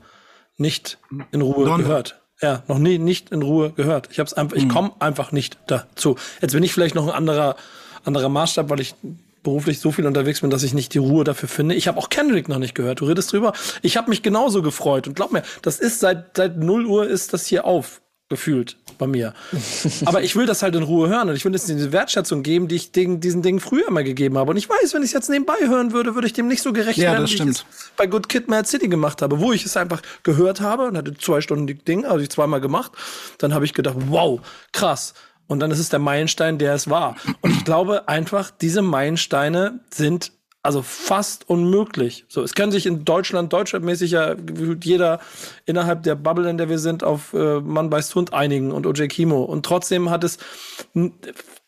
nicht 0.61 0.99
in 1.33 1.41
Ruhe 1.41 1.65
Donner. 1.65 1.83
gehört. 1.83 2.21
Ja, 2.41 2.63
noch 2.69 2.79
nie 2.79 2.99
nicht 2.99 3.31
in 3.33 3.43
Ruhe 3.43 3.73
gehört. 3.73 4.09
Ich 4.13 4.19
hab's 4.19 4.33
einfach, 4.33 4.57
ich 4.57 4.65
mhm. 4.65 4.71
komme 4.71 4.93
einfach 4.99 5.33
nicht 5.33 5.59
dazu. 5.67 6.17
Jetzt 6.41 6.53
bin 6.53 6.63
ich 6.63 6.73
vielleicht 6.73 6.95
noch 6.95 7.07
ein 7.07 7.13
anderer 7.13 7.57
anderer 8.05 8.29
Maßstab, 8.29 8.71
weil 8.71 8.81
ich 8.81 8.95
beruflich 9.43 9.81
so 9.81 9.91
viel 9.91 10.07
unterwegs 10.07 10.41
bin, 10.41 10.51
dass 10.51 10.63
ich 10.63 10.75
nicht 10.75 10.95
die 10.95 10.99
Ruhe 10.99 11.25
dafür 11.25 11.49
finde. 11.49 11.75
Ich 11.75 11.89
habe 11.89 11.99
auch 11.99 12.09
Kendrick 12.09 12.49
noch 12.49 12.59
nicht 12.59 12.75
gehört. 12.75 13.01
Du 13.01 13.07
redest 13.07 13.33
drüber. 13.33 13.53
Ich 13.83 13.97
habe 13.97 14.11
mich 14.11 14.23
genauso 14.23 14.63
gefreut 14.63 15.07
und 15.07 15.15
glaub 15.15 15.33
mir, 15.33 15.43
das 15.63 15.81
ist 15.81 16.01
seit 16.01 16.37
seit 16.37 16.57
0 16.57 16.87
Uhr 16.87 17.07
ist 17.07 17.33
das 17.33 17.47
hier 17.47 17.65
auf 17.65 18.01
gefühlt 18.31 18.77
bei 18.97 19.07
mir. 19.07 19.35
Aber 20.07 20.23
ich 20.23 20.37
will 20.37 20.47
das 20.47 20.63
halt 20.63 20.75
in 20.77 20.85
Ruhe 20.85 21.09
hören 21.09 21.29
und 21.29 21.37
ich 21.37 21.45
will 21.45 21.55
es 21.55 21.65
diese 21.65 21.93
Wertschätzung 21.93 22.43
geben, 22.43 22.69
die 22.69 22.77
ich 22.77 22.93
den, 22.93 23.21
diesen 23.21 23.43
Dingen 23.43 23.61
früher 23.61 23.89
immer 23.89 24.05
gegeben 24.05 24.39
habe. 24.39 24.53
Und 24.53 24.57
ich 24.57 24.69
weiß, 24.69 24.95
wenn 24.95 25.03
ich 25.03 25.09
es 25.09 25.13
jetzt 25.13 25.29
nebenbei 25.29 25.57
hören 25.67 25.93
würde, 25.93 26.15
würde 26.15 26.29
ich 26.29 26.33
dem 26.33 26.47
nicht 26.47 26.63
so 26.63 26.73
gerecht 26.73 26.99
ja, 26.99 27.13
werden, 27.13 27.27
wie 27.27 27.33
stimmt. 27.33 27.51
ich 27.51 27.57
es 27.59 27.93
bei 27.97 28.07
Good 28.07 28.29
Kid 28.29 28.49
Mad 28.49 28.69
City 28.69 28.89
gemacht 28.89 29.21
habe, 29.21 29.41
wo 29.41 29.53
ich 29.53 29.67
es 29.67 29.77
einfach 29.77 30.01
gehört 30.23 30.61
habe 30.61 30.87
und 30.87 30.97
hatte 30.97 31.15
zwei 31.19 31.41
Stunden 31.41 31.67
die 31.67 31.75
Ding, 31.75 32.07
also 32.07 32.21
ich 32.21 32.31
zweimal 32.31 32.61
gemacht. 32.61 32.93
Dann 33.39 33.53
habe 33.53 33.65
ich 33.65 33.75
gedacht, 33.75 33.97
wow, 34.07 34.41
krass. 34.73 35.13
Und 35.49 35.59
dann 35.59 35.73
ist 35.73 35.81
es 35.81 35.89
der 35.89 35.99
Meilenstein, 35.99 36.59
der 36.59 36.75
es 36.75 36.89
war. 36.89 37.17
Und 37.41 37.51
ich 37.51 37.65
glaube 37.65 38.09
einfach, 38.09 38.53
diese 38.53 38.83
Meilensteine 38.83 39.81
sind 39.93 40.31
also 40.63 40.83
fast 40.83 41.49
unmöglich. 41.49 42.27
So, 42.29 42.43
es 42.43 42.55
kann 42.55 42.71
sich 42.71 42.87
in 42.87 43.05
Deutschland, 43.05 43.53
deutschlandmäßig 43.53 44.11
ja 44.11 44.37
jeder 44.83 45.21
innerhalb 45.65 46.03
der 46.03 46.15
Bubble, 46.17 46.51
in 46.51 46.59
der 46.59 46.69
wir 46.69 46.79
sind, 46.79 47.03
auf 47.03 47.33
äh, 47.33 47.61
Mann 47.61 47.89
beißt 47.89 48.15
Hund 48.15 48.35
einigen 48.35 48.71
und 48.71 48.87
OJ 48.87 49.09
Kimo. 49.09 49.43
Und 49.43 49.65
trotzdem 49.65 50.11
hat 50.11 50.23
es, 50.23 50.39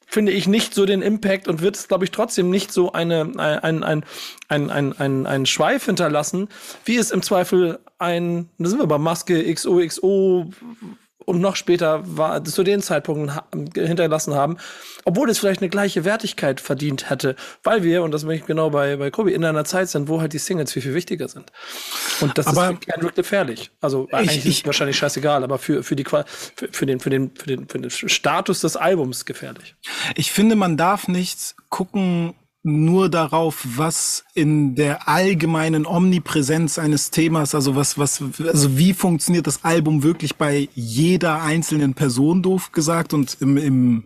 finde 0.07 0.33
ich, 0.33 0.47
nicht 0.47 0.75
so 0.75 0.85
den 0.85 1.01
Impact 1.01 1.49
und 1.49 1.63
wird 1.63 1.77
es, 1.77 1.89
glaube 1.89 2.05
ich, 2.05 2.11
trotzdem 2.11 2.51
nicht 2.51 2.71
so 2.71 2.93
eine, 2.93 3.33
ein, 3.39 3.83
ein, 3.83 4.05
ein, 4.49 4.71
ein, 4.71 4.93
ein, 4.99 5.27
ein 5.27 5.47
Schweif 5.47 5.87
hinterlassen, 5.87 6.49
wie 6.85 6.97
es 6.97 7.11
im 7.11 7.23
Zweifel 7.23 7.79
ein, 7.99 8.51
da 8.59 8.69
sind 8.69 8.79
wir 8.79 8.87
bei 8.87 8.99
Maske, 8.99 9.43
XOXO, 9.55 10.51
und 11.25 11.41
noch 11.41 11.57
später 11.57 12.03
war, 12.05 12.45
zu 12.45 12.63
den 12.63 12.83
Zeitpunkten 12.83 13.33
hinterlassen 13.75 14.35
haben, 14.35 14.57
obwohl 15.05 15.31
es 15.31 15.39
vielleicht 15.39 15.61
eine 15.61 15.71
gleiche 15.71 16.05
Wertigkeit 16.05 16.61
verdient 16.61 17.11
hätte, 17.11 17.37
weil 17.63 17.83
wir, 17.83 18.03
und 18.03 18.13
das 18.13 18.25
möchte 18.25 18.43
ich 18.43 18.47
genau 18.47 18.71
bei, 18.71 18.97
bei 18.97 19.11
Kobi, 19.11 19.33
in 19.33 19.45
einer 19.45 19.65
Zeit 19.65 19.89
sind, 19.89 20.09
wo 20.09 20.21
halt 20.21 20.33
die 20.33 20.39
Singles 20.39 20.73
viel, 20.73 20.83
viel 20.83 20.95
wichtiger 20.95 21.29
sind. 21.29 21.51
Und 22.21 22.37
das 22.39 22.47
aber 22.47 22.73
ist 22.73 22.87
Kendrick 22.87 23.15
gefährlich. 23.15 23.71
Also 23.81 24.07
ich, 24.09 24.15
eigentlich 24.15 24.47
ist 24.47 24.59
es 24.59 24.67
wahrscheinlich 24.67 24.97
scheißegal, 24.97 25.45
aber 25.45 25.59
für, 25.59 25.83
für, 25.83 25.97
die, 25.97 26.05
für, 26.05 26.25
für, 26.71 26.87
den, 26.87 27.01
für, 27.01 27.11
den, 27.11 27.31
für, 27.35 27.47
den, 27.47 27.69
für 27.69 27.79
den 27.79 27.91
Status 27.91 28.61
des 28.61 28.77
Albums 28.77 29.25
gefährlich. 29.25 29.75
Ich 30.15 30.33
finde, 30.33 30.57
man 30.57 30.77
darf 30.77 31.09
nicht 31.09 31.55
gucken, 31.69 32.35
nur 32.65 33.09
darauf, 33.09 33.67
was 33.77 34.25
in 34.35 34.77
der 34.77 35.09
allgemeinen 35.09 35.85
Omnipräsenz 35.85 36.79
eines 36.79 37.11
Themas, 37.11 37.55
also 37.55 37.75
was, 37.75 37.99
was, 37.99 38.23
also 38.39 38.79
wie 38.79 38.95
funktioniert 38.95 39.49
das 39.49 39.65
Album 39.65 40.05
wirklich 40.05 40.37
bei 40.37 40.69
jeder 40.75 41.43
einzelnen 41.43 41.95
Person, 41.95 42.43
doof 42.43 42.71
gesagt, 42.71 43.15
und 43.15 43.37
im, 43.41 43.57
im 43.57 44.05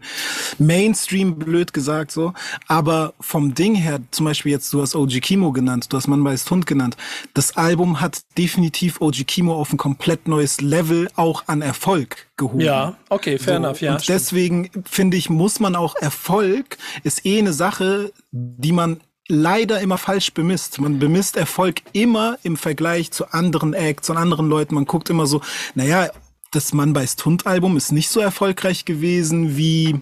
Mainstream 0.58 1.38
blöd 1.38 1.74
gesagt 1.74 2.10
so. 2.10 2.32
Aber 2.66 3.12
vom 3.20 3.54
Ding 3.54 3.74
her, 3.74 4.00
zum 4.10 4.24
Beispiel 4.24 4.52
jetzt, 4.52 4.72
du 4.72 4.80
hast 4.80 4.94
OG 4.94 5.20
Kimo 5.20 5.52
genannt, 5.52 5.92
du 5.92 5.96
hast 5.98 6.06
Mann 6.06 6.24
beißt 6.24 6.50
Hund 6.50 6.66
genannt. 6.66 6.96
Das 7.34 7.56
Album 7.56 8.00
hat 8.00 8.22
definitiv 8.38 9.02
OG 9.02 9.26
Kimo 9.26 9.54
auf 9.54 9.72
ein 9.72 9.76
komplett 9.76 10.28
neues 10.28 10.62
Level 10.62 11.10
auch 11.16 11.44
an 11.46 11.60
Erfolg 11.60 12.26
gehoben. 12.36 12.60
Ja, 12.60 12.96
okay, 13.08 13.38
fair 13.38 13.54
so, 13.54 13.64
enough, 13.64 13.80
ja. 13.80 13.92
Und 13.92 14.02
stimmt. 14.02 14.20
deswegen 14.20 14.70
finde 14.88 15.16
ich, 15.16 15.30
muss 15.30 15.60
man 15.60 15.76
auch 15.76 15.96
Erfolg, 15.96 16.76
ist 17.02 17.24
eh 17.26 17.38
eine 17.38 17.52
Sache, 17.52 18.12
die 18.30 18.72
man 18.72 19.00
leider 19.28 19.80
immer 19.80 19.98
falsch 19.98 20.32
bemisst. 20.34 20.80
Man 20.80 20.98
bemisst 20.98 21.36
Erfolg 21.36 21.82
immer 21.92 22.38
im 22.42 22.56
Vergleich 22.56 23.10
zu 23.10 23.26
anderen 23.32 23.74
Acts 23.74 24.10
und 24.10 24.16
anderen 24.16 24.48
Leuten. 24.48 24.74
Man 24.74 24.84
guckt 24.84 25.10
immer 25.10 25.26
so, 25.26 25.40
naja, 25.74 26.10
das 26.52 26.72
Mann 26.72 26.92
bei 26.92 27.06
Hund 27.06 27.46
Album 27.46 27.76
ist 27.76 27.92
nicht 27.92 28.08
so 28.08 28.20
erfolgreich 28.20 28.84
gewesen 28.84 29.56
wie 29.56 30.00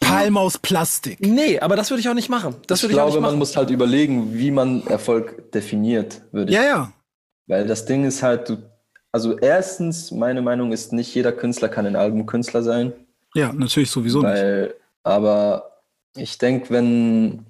Palm 0.00 0.36
aus 0.36 0.58
Plastik. 0.58 1.18
Nee, 1.20 1.58
aber 1.58 1.74
das 1.74 1.90
würde 1.90 2.00
ich 2.00 2.08
auch 2.08 2.14
nicht 2.14 2.28
machen. 2.28 2.54
Das 2.66 2.78
ich 2.78 2.84
würde 2.84 2.92
ich 2.92 2.96
glaube, 2.96 3.10
auch 3.10 3.14
nicht 3.14 3.22
man 3.22 3.38
muss 3.38 3.56
halt 3.56 3.70
überlegen, 3.70 4.38
wie 4.38 4.50
man 4.50 4.86
Erfolg 4.86 5.50
definiert, 5.52 6.22
würde 6.30 6.52
ich. 6.52 6.56
Ja, 6.56 6.64
ja. 6.64 6.92
Weil 7.48 7.66
das 7.66 7.84
Ding 7.86 8.04
ist 8.04 8.22
halt, 8.22 8.48
du, 8.48 8.58
also 9.12 9.38
erstens, 9.38 10.10
meine 10.10 10.42
Meinung 10.42 10.72
ist, 10.72 10.92
nicht 10.92 11.14
jeder 11.14 11.32
Künstler 11.32 11.68
kann 11.68 11.86
ein 11.86 11.96
Albumkünstler 11.96 12.62
sein. 12.62 12.92
Ja, 13.34 13.52
natürlich 13.52 13.90
sowieso 13.90 14.22
weil, 14.22 14.62
nicht. 14.62 14.74
Aber 15.02 15.82
ich 16.16 16.38
denke, 16.38 16.70
wenn 16.70 17.46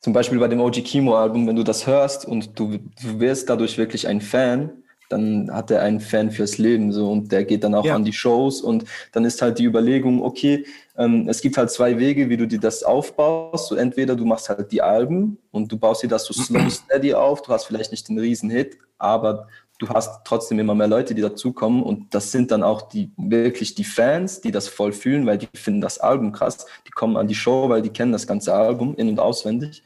zum 0.00 0.12
Beispiel 0.12 0.38
bei 0.38 0.48
dem 0.48 0.60
OG 0.60 0.84
Kimo-Album, 0.84 1.46
wenn 1.46 1.56
du 1.56 1.64
das 1.64 1.86
hörst 1.86 2.24
und 2.24 2.58
du, 2.58 2.78
du 3.02 3.20
wirst 3.20 3.50
dadurch 3.50 3.78
wirklich 3.78 4.06
ein 4.06 4.20
Fan, 4.20 4.70
dann 5.08 5.50
hat 5.52 5.70
er 5.70 5.82
einen 5.82 6.00
Fan 6.00 6.30
fürs 6.30 6.58
Leben 6.58 6.92
so 6.92 7.10
und 7.10 7.32
der 7.32 7.44
geht 7.44 7.64
dann 7.64 7.74
auch 7.74 7.84
ja. 7.84 7.94
an 7.94 8.04
die 8.04 8.12
Shows 8.12 8.60
und 8.60 8.84
dann 9.12 9.24
ist 9.24 9.40
halt 9.40 9.58
die 9.58 9.64
Überlegung, 9.64 10.22
okay, 10.22 10.66
ähm, 10.96 11.26
es 11.28 11.40
gibt 11.40 11.56
halt 11.56 11.70
zwei 11.70 11.98
Wege, 11.98 12.28
wie 12.28 12.36
du 12.36 12.46
dir 12.46 12.60
das 12.60 12.82
aufbaust. 12.82 13.68
So 13.68 13.74
entweder 13.74 14.16
du 14.16 14.24
machst 14.24 14.48
halt 14.48 14.70
die 14.70 14.82
Alben 14.82 15.38
und 15.50 15.72
du 15.72 15.78
baust 15.78 16.02
dir 16.02 16.08
das 16.08 16.24
so 16.26 16.34
slow 16.34 16.68
steady 16.70 17.14
auf, 17.14 17.42
du 17.42 17.52
hast 17.52 17.64
vielleicht 17.64 17.90
nicht 17.90 18.08
den 18.08 18.18
riesen 18.18 18.50
Hit, 18.50 18.78
aber 18.98 19.48
du 19.78 19.88
hast 19.88 20.24
trotzdem 20.24 20.58
immer 20.58 20.74
mehr 20.74 20.88
Leute, 20.88 21.14
die 21.14 21.22
dazukommen 21.22 21.82
und 21.82 22.12
das 22.14 22.32
sind 22.32 22.50
dann 22.50 22.62
auch 22.62 22.82
die 22.82 23.12
wirklich 23.16 23.74
die 23.74 23.84
Fans, 23.84 24.40
die 24.40 24.50
das 24.50 24.68
voll 24.68 24.92
fühlen, 24.92 25.24
weil 25.26 25.38
die 25.38 25.48
finden 25.54 25.80
das 25.80 25.98
Album 25.98 26.32
krass, 26.32 26.66
die 26.86 26.90
kommen 26.90 27.16
an 27.16 27.28
die 27.28 27.34
Show, 27.34 27.68
weil 27.68 27.82
die 27.82 27.90
kennen 27.90 28.12
das 28.12 28.26
ganze 28.26 28.52
Album 28.52 28.94
in 28.96 29.08
und 29.08 29.20
auswendig. 29.20 29.84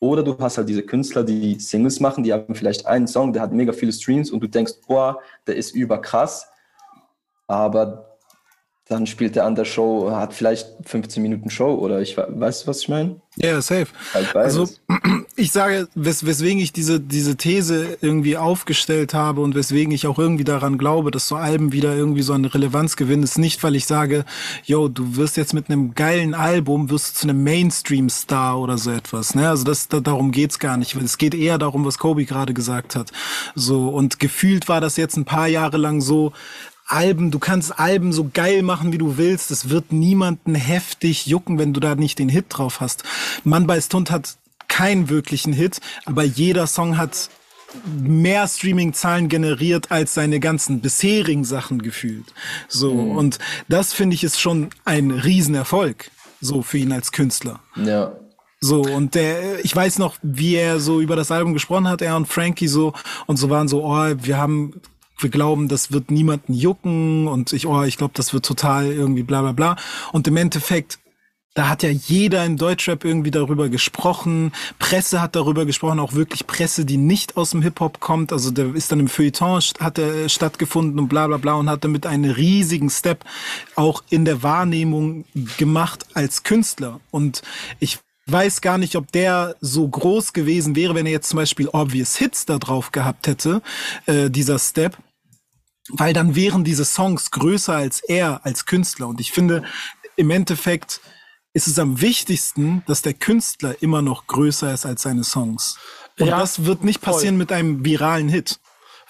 Oder 0.00 0.22
du 0.22 0.36
hast 0.38 0.58
halt 0.58 0.68
diese 0.68 0.82
Künstler, 0.82 1.24
die 1.24 1.58
Singles 1.58 1.98
machen, 1.98 2.22
die 2.22 2.32
haben 2.32 2.54
vielleicht 2.54 2.86
einen 2.86 3.08
Song, 3.08 3.32
der 3.32 3.42
hat 3.42 3.52
mega 3.52 3.72
viele 3.72 3.92
Streams 3.92 4.30
und 4.30 4.40
du 4.40 4.48
denkst, 4.48 4.74
boah, 4.86 5.20
der 5.46 5.56
ist 5.56 5.74
überkrass, 5.74 6.48
aber 7.46 8.07
dann 8.88 9.06
spielt 9.06 9.36
er 9.36 9.44
an 9.44 9.54
der 9.54 9.66
Show, 9.66 10.10
hat 10.10 10.32
vielleicht 10.32 10.66
15 10.84 11.22
Minuten 11.22 11.50
Show 11.50 11.74
oder 11.74 12.00
ich 12.00 12.16
weiß, 12.16 12.66
was 12.66 12.80
ich 12.80 12.88
meine? 12.88 13.16
Ja, 13.36 13.50
yeah, 13.50 13.62
safe. 13.62 13.86
Halt 14.14 14.34
also 14.34 14.68
ich 15.36 15.52
sage, 15.52 15.86
wes 15.94 16.26
weswegen 16.26 16.58
ich 16.58 16.72
diese, 16.72 16.98
diese 16.98 17.36
These 17.36 17.98
irgendwie 18.00 18.36
aufgestellt 18.36 19.14
habe 19.14 19.42
und 19.42 19.54
weswegen 19.54 19.92
ich 19.92 20.06
auch 20.06 20.18
irgendwie 20.18 20.42
daran 20.42 20.78
glaube, 20.78 21.10
dass 21.10 21.28
so 21.28 21.36
Alben 21.36 21.72
wieder 21.72 21.94
irgendwie 21.94 22.22
so 22.22 22.32
eine 22.32 22.52
Relevanz 22.52 22.96
gewinnen, 22.96 23.22
ist 23.22 23.38
nicht, 23.38 23.62
weil 23.62 23.76
ich 23.76 23.86
sage, 23.86 24.24
yo, 24.64 24.88
du 24.88 25.16
wirst 25.16 25.36
jetzt 25.36 25.54
mit 25.54 25.70
einem 25.70 25.94
geilen 25.94 26.34
Album, 26.34 26.90
wirst 26.90 27.10
du 27.10 27.20
zu 27.20 27.28
einem 27.28 27.44
Mainstream-Star 27.44 28.58
oder 28.58 28.78
so 28.78 28.90
etwas. 28.90 29.34
Ne? 29.34 29.48
Also 29.48 29.64
das, 29.64 29.86
da, 29.86 30.00
darum 30.00 30.32
geht's 30.32 30.58
gar 30.58 30.78
nicht. 30.78 30.96
Es 30.96 31.18
geht 31.18 31.34
eher 31.34 31.58
darum, 31.58 31.84
was 31.84 31.98
Kobe 31.98 32.24
gerade 32.24 32.54
gesagt 32.54 32.96
hat. 32.96 33.12
So, 33.54 33.88
und 33.88 34.18
gefühlt 34.18 34.68
war 34.68 34.80
das 34.80 34.96
jetzt 34.96 35.16
ein 35.16 35.26
paar 35.26 35.46
Jahre 35.46 35.76
lang 35.76 36.00
so, 36.00 36.32
Alben, 36.88 37.30
du 37.30 37.38
kannst 37.38 37.78
Alben 37.78 38.12
so 38.12 38.30
geil 38.32 38.62
machen, 38.62 38.92
wie 38.92 38.98
du 38.98 39.18
willst. 39.18 39.50
Es 39.50 39.68
wird 39.68 39.92
niemanden 39.92 40.54
heftig 40.54 41.26
jucken, 41.26 41.58
wenn 41.58 41.72
du 41.72 41.80
da 41.80 41.94
nicht 41.94 42.18
den 42.18 42.28
Hit 42.30 42.46
drauf 42.48 42.80
hast. 42.80 43.04
Mann 43.44 43.66
bei 43.66 43.80
Stunt 43.80 44.10
hat 44.10 44.36
keinen 44.68 45.08
wirklichen 45.08 45.52
Hit, 45.52 45.80
aber 46.06 46.24
jeder 46.24 46.66
Song 46.66 46.96
hat 46.96 47.30
mehr 47.84 48.48
Streaming-Zahlen 48.48 49.28
generiert 49.28 49.90
als 49.90 50.14
seine 50.14 50.40
ganzen 50.40 50.80
bisherigen 50.80 51.44
Sachen 51.44 51.82
gefühlt. 51.82 52.32
So, 52.68 52.94
mhm. 52.94 53.16
und 53.16 53.38
das 53.68 53.92
finde 53.92 54.14
ich 54.14 54.24
ist 54.24 54.40
schon 54.40 54.70
ein 54.84 55.10
Riesenerfolg, 55.10 56.10
so 56.40 56.62
für 56.62 56.78
ihn 56.78 56.92
als 56.92 57.12
Künstler. 57.12 57.60
Ja. 57.76 58.12
So, 58.60 58.80
und 58.82 59.14
der, 59.14 59.64
ich 59.64 59.76
weiß 59.76 59.98
noch, 59.98 60.16
wie 60.22 60.56
er 60.56 60.80
so 60.80 61.00
über 61.00 61.14
das 61.14 61.30
Album 61.30 61.52
gesprochen 61.52 61.88
hat, 61.88 62.02
er 62.02 62.16
und 62.16 62.26
Frankie 62.26 62.66
so, 62.66 62.92
und 63.26 63.36
so 63.36 63.50
waren 63.50 63.68
so, 63.68 63.84
oh, 63.84 64.14
wir 64.16 64.38
haben 64.38 64.80
wir 65.22 65.30
glauben, 65.30 65.68
das 65.68 65.92
wird 65.92 66.10
niemanden 66.10 66.54
jucken 66.54 67.28
und 67.28 67.52
ich, 67.52 67.66
oh, 67.66 67.82
ich 67.82 67.96
glaube, 67.96 68.14
das 68.14 68.32
wird 68.32 68.44
total 68.44 68.86
irgendwie 68.86 69.22
bla 69.22 69.42
bla 69.42 69.52
bla. 69.52 69.76
Und 70.12 70.26
im 70.28 70.36
Endeffekt, 70.36 70.98
da 71.54 71.68
hat 71.68 71.82
ja 71.82 71.88
jeder 71.88 72.44
in 72.44 72.56
Deutschrap 72.56 73.04
irgendwie 73.04 73.32
darüber 73.32 73.68
gesprochen. 73.68 74.52
Presse 74.78 75.20
hat 75.20 75.34
darüber 75.34 75.66
gesprochen, 75.66 75.98
auch 75.98 76.12
wirklich 76.12 76.46
Presse, 76.46 76.84
die 76.84 76.98
nicht 76.98 77.36
aus 77.36 77.50
dem 77.50 77.62
Hip-Hop 77.62 77.98
kommt. 77.98 78.32
Also 78.32 78.52
der 78.52 78.74
ist 78.74 78.92
dann 78.92 79.00
im 79.00 79.08
Feuilleton, 79.08 79.60
hat 79.80 79.98
er 79.98 80.28
stattgefunden 80.28 81.00
und 81.00 81.08
bla 81.08 81.26
bla 81.26 81.38
bla 81.38 81.54
und 81.54 81.68
hat 81.68 81.82
damit 81.82 82.06
einen 82.06 82.30
riesigen 82.30 82.90
Step 82.90 83.24
auch 83.74 84.04
in 84.08 84.24
der 84.24 84.44
Wahrnehmung 84.44 85.24
gemacht 85.56 86.06
als 86.14 86.44
Künstler. 86.44 87.00
Und 87.10 87.42
ich 87.80 87.98
weiß 88.26 88.60
gar 88.60 88.78
nicht, 88.78 88.94
ob 88.94 89.10
der 89.10 89.56
so 89.60 89.88
groß 89.88 90.32
gewesen 90.32 90.76
wäre, 90.76 90.94
wenn 90.94 91.06
er 91.06 91.12
jetzt 91.12 91.30
zum 91.30 91.38
Beispiel 91.38 91.68
Obvious 91.68 92.16
Hits 92.16 92.46
da 92.46 92.58
drauf 92.58 92.92
gehabt 92.92 93.26
hätte, 93.26 93.62
äh, 94.06 94.30
dieser 94.30 94.58
Step 94.58 94.96
weil 95.90 96.12
dann 96.12 96.34
wären 96.34 96.64
diese 96.64 96.84
Songs 96.84 97.30
größer 97.30 97.74
als 97.74 98.00
er 98.00 98.44
als 98.44 98.66
Künstler. 98.66 99.08
Und 99.08 99.20
ich 99.20 99.32
finde, 99.32 99.64
im 100.16 100.30
Endeffekt 100.30 101.00
ist 101.52 101.66
es 101.66 101.78
am 101.78 102.00
wichtigsten, 102.00 102.82
dass 102.86 103.02
der 103.02 103.14
Künstler 103.14 103.82
immer 103.82 104.02
noch 104.02 104.26
größer 104.26 104.72
ist 104.72 104.86
als 104.86 105.02
seine 105.02 105.24
Songs. 105.24 105.78
Und 106.18 106.28
ja, 106.28 106.38
das 106.38 106.64
wird 106.64 106.84
nicht 106.84 107.00
passieren 107.00 107.34
voll. 107.34 107.38
mit 107.38 107.52
einem 107.52 107.84
viralen 107.84 108.28
Hit. 108.28 108.60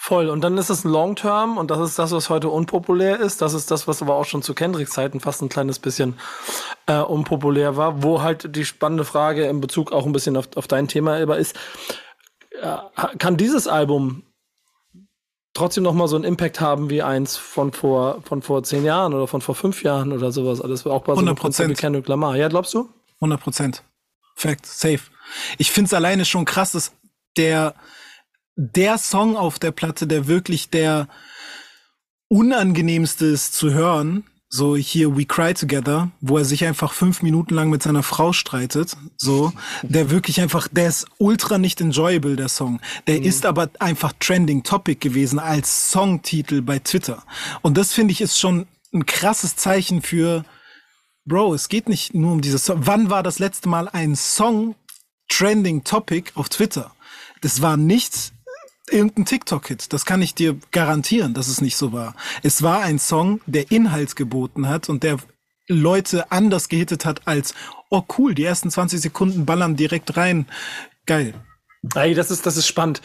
Voll. 0.01 0.29
Und 0.29 0.43
dann 0.43 0.57
ist 0.59 0.71
es 0.71 0.85
ein 0.85 0.91
Long 0.91 1.17
Term 1.17 1.59
und 1.59 1.73
das 1.73 1.81
ist 1.81 1.99
das, 1.99 2.13
was 2.13 2.31
heute 2.31 2.49
unpopulär 2.51 3.19
ist. 3.19 3.43
Das 3.43 3.53
ist 3.53 3.71
das, 3.73 3.89
was 3.89 4.01
aber 4.01 4.15
auch 4.15 4.27
schon 4.27 4.43
zu 4.43 4.55
Kendricks 4.55 4.93
Zeiten 4.93 5.19
fast 5.19 5.43
ein 5.43 5.49
kleines 5.49 5.81
bisschen 5.81 6.15
äh, 6.87 7.01
unpopulär 7.01 7.77
war, 7.77 8.01
wo 8.03 8.23
halt 8.23 8.55
die 8.55 8.65
spannende 8.65 9.05
Frage 9.05 9.47
in 9.47 9.61
Bezug 9.61 9.91
auch 9.91 10.07
ein 10.07 10.13
bisschen 10.13 10.37
auf, 10.37 10.49
auf 10.55 10.69
dein 10.69 10.87
Thema 10.87 11.21
über 11.21 11.37
ist, 11.39 11.57
äh, 12.63 12.77
kann 13.19 13.37
dieses 13.37 13.67
Album 13.67 14.23
trotzdem 15.59 15.85
noch 15.85 15.95
mal 15.95 16.09
so 16.09 16.17
einen 16.17 16.25
Impact 16.25 16.61
haben 16.61 16.91
wie 16.91 17.03
eins 17.03 17.37
von 17.37 17.73
vor, 17.73 18.23
von 18.23 18.43
vor 18.43 18.63
zehn 18.63 18.85
Jahren 18.85 19.13
oder 19.13 19.27
von 19.27 19.41
vor 19.41 19.55
fünf 19.55 19.83
Jahren 19.83 20.13
oder 20.13 20.33
sowas. 20.33 20.61
Alles 20.61 20.87
auch 20.87 21.05
bei 21.05 21.15
so 21.15 21.21
einem 21.21 21.37
Konzert 21.37 21.69
wie 21.69 21.75
Kendrick 21.75 22.09
Lamar. 22.09 22.37
Ja, 22.37 22.49
glaubst 22.49 22.73
du? 22.75 22.89
100 23.17 23.41
Prozent. 23.41 23.83
Fact, 24.35 24.67
safe. 24.67 25.01
Ich 25.59 25.71
finde 25.71 25.87
es 25.87 25.95
alleine 25.95 26.25
schon 26.25 26.45
krass, 26.45 26.73
dass 26.73 26.93
der, 27.37 27.75
der 28.57 28.99
Song 28.99 29.37
auf 29.37 29.59
der 29.59 29.73
Platte, 29.73 30.07
der 30.07 30.29
wirklich 30.29 30.71
der 30.71 31.09
unangenehmste 32.29 33.27
ist 33.27 33.55
zu 33.55 33.73
hören, 33.73 34.25
so 34.51 34.77
hier 34.77 35.17
We 35.17 35.27
Cry 35.27 35.53
Together, 35.53 36.11
wo 36.21 36.39
er 36.39 36.45
sich 36.45 36.65
einfach 36.65 36.93
fünf 36.93 37.23
Minuten 37.23 37.55
lang 37.55 37.69
mit 37.69 37.83
seiner 37.83 38.03
Frau 38.03 38.33
streitet, 38.33 38.97
so, 39.17 39.53
der 39.83 40.11
wirklich 40.11 40.41
einfach, 40.41 40.69
der 40.69 40.89
ist 40.89 41.07
ultra 41.19 41.59
nicht 41.59 41.81
enjoyable, 41.81 42.37
der 42.37 42.49
Song. 42.49 42.81
Der 43.07 43.19
mhm. 43.19 43.27
ist 43.27 43.45
aber 43.45 43.71
einfach 43.79 44.13
Trending 44.19 44.63
Topic 44.63 45.01
gewesen 45.07 45.39
als 45.39 45.91
Songtitel 45.91 46.63
bei 46.63 46.79
Twitter. 46.79 47.23
Und 47.63 47.77
das 47.77 47.93
finde 47.93 48.13
ich 48.13 48.21
ist 48.21 48.39
schon 48.39 48.67
ein 48.93 49.05
krasses 49.05 49.57
Zeichen 49.57 50.01
für, 50.01 50.45
Bro, 51.27 51.53
es 51.55 51.69
geht 51.69 51.91
nicht 51.91 52.15
nur 52.15 52.33
um 52.33 52.41
dieses 52.41 52.65
Song. 52.65 52.87
Wann 52.87 53.11
war 53.11 53.23
das 53.23 53.39
letzte 53.39 53.69
Mal 53.69 53.87
ein 53.89 54.17
Song 54.17 54.75
Trending 55.29 55.85
Topic 55.85 56.33
auf 56.35 56.49
Twitter? 56.49 56.93
Das 57.43 57.61
war 57.61 57.77
nichts 57.77 58.33
irgendein 58.89 59.25
TikTok-Hit. 59.25 59.93
Das 59.93 60.05
kann 60.05 60.23
ich 60.23 60.35
dir 60.35 60.57
garantieren, 60.71 61.35
dass 61.35 61.49
es 61.49 61.61
nicht 61.61 61.77
so 61.77 61.93
war. 61.93 62.15
Es 62.43 62.63
war 62.63 62.81
ein 62.81 62.99
Song, 62.99 63.41
der 63.47 63.71
Inhalt 63.71 64.17
geboten 64.17 64.69
hat 64.69 64.89
und 64.89 65.03
der 65.03 65.19
Leute 65.69 66.33
anders 66.33 66.69
gehittet 66.69 67.05
hat 67.05 67.27
als, 67.27 67.55
oh 67.91 68.03
cool, 68.17 68.35
die 68.35 68.45
ersten 68.45 68.71
20 68.71 69.01
Sekunden 69.01 69.47
ballern 69.47 69.77
direkt 69.77 70.17
rein. 70.17 70.47
Geil. 71.07 71.35
Ey, 71.95 72.15
das 72.15 72.31
ist, 72.31 72.47
das 72.47 72.57
ist 72.57 72.67
spannend. 72.67 73.03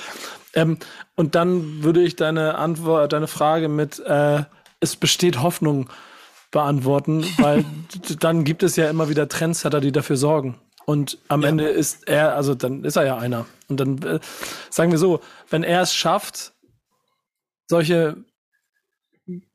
Ähm, 0.53 0.77
und 1.15 1.35
dann 1.35 1.83
würde 1.83 2.01
ich 2.01 2.15
deine 2.15 2.55
Antwort, 2.55 3.13
deine 3.13 3.27
Frage 3.27 3.67
mit 3.67 3.99
äh, 3.99 4.43
es 4.79 4.95
besteht 4.97 5.41
Hoffnung 5.41 5.89
beantworten, 6.51 7.25
weil 7.37 7.65
dann 8.19 8.43
gibt 8.43 8.63
es 8.63 8.75
ja 8.75 8.89
immer 8.89 9.09
wieder 9.09 9.27
Trendsetter, 9.27 9.81
die 9.81 9.91
dafür 9.91 10.17
sorgen. 10.17 10.59
Und 10.85 11.17
am 11.29 11.41
ja. 11.41 11.49
Ende 11.49 11.67
ist 11.67 12.07
er, 12.07 12.35
also 12.35 12.55
dann 12.55 12.83
ist 12.83 12.95
er 12.95 13.05
ja 13.05 13.17
einer. 13.17 13.45
Und 13.67 13.79
dann 13.79 14.01
äh, 14.03 14.19
sagen 14.69 14.91
wir 14.91 14.99
so, 14.99 15.21
wenn 15.49 15.63
er 15.63 15.81
es 15.81 15.93
schafft, 15.93 16.53
solche 17.67 18.17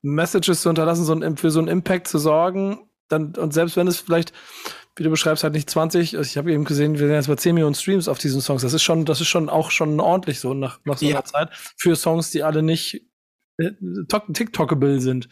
Messages 0.03 0.63
zu 0.63 0.69
unterlassen, 0.69 1.05
so 1.05 1.15
ein, 1.15 1.37
für 1.37 1.51
so 1.51 1.59
einen 1.59 1.69
Impact 1.69 2.09
zu 2.09 2.19
sorgen, 2.19 2.89
dann, 3.09 3.35
und 3.35 3.53
selbst 3.53 3.77
wenn 3.77 3.87
es 3.87 3.99
vielleicht, 3.99 4.33
wie 4.97 5.03
du 5.03 5.11
beschreibst, 5.11 5.45
halt 5.45 5.55
nicht 5.55 5.71
20, 5.71 6.17
also 6.17 6.29
ich 6.29 6.37
habe 6.37 6.53
eben 6.53 6.65
gesehen, 6.65 6.95
wir 6.95 7.07
sind 7.07 7.11
jetzt 7.11 7.29
bei 7.29 7.37
10 7.37 7.55
Millionen 7.55 7.75
Streams 7.75 8.09
auf 8.09 8.19
diesen 8.19 8.41
Songs. 8.41 8.63
Das 8.63 8.73
ist 8.73 8.83
schon, 8.83 9.05
das 9.05 9.21
ist 9.21 9.29
schon 9.29 9.49
auch 9.49 9.71
schon 9.71 10.01
ordentlich 10.01 10.41
so 10.41 10.55
nach, 10.55 10.81
nach 10.85 10.99
so 10.99 11.07
einer 11.07 11.25
Zeit 11.25 11.51
für 11.77 11.97
Songs, 11.97 12.31
die 12.31 12.43
alle 12.43 12.63
nicht 12.63 13.03
äh, 13.59 13.71
TikTokable 14.33 15.01
sind. 15.01 15.29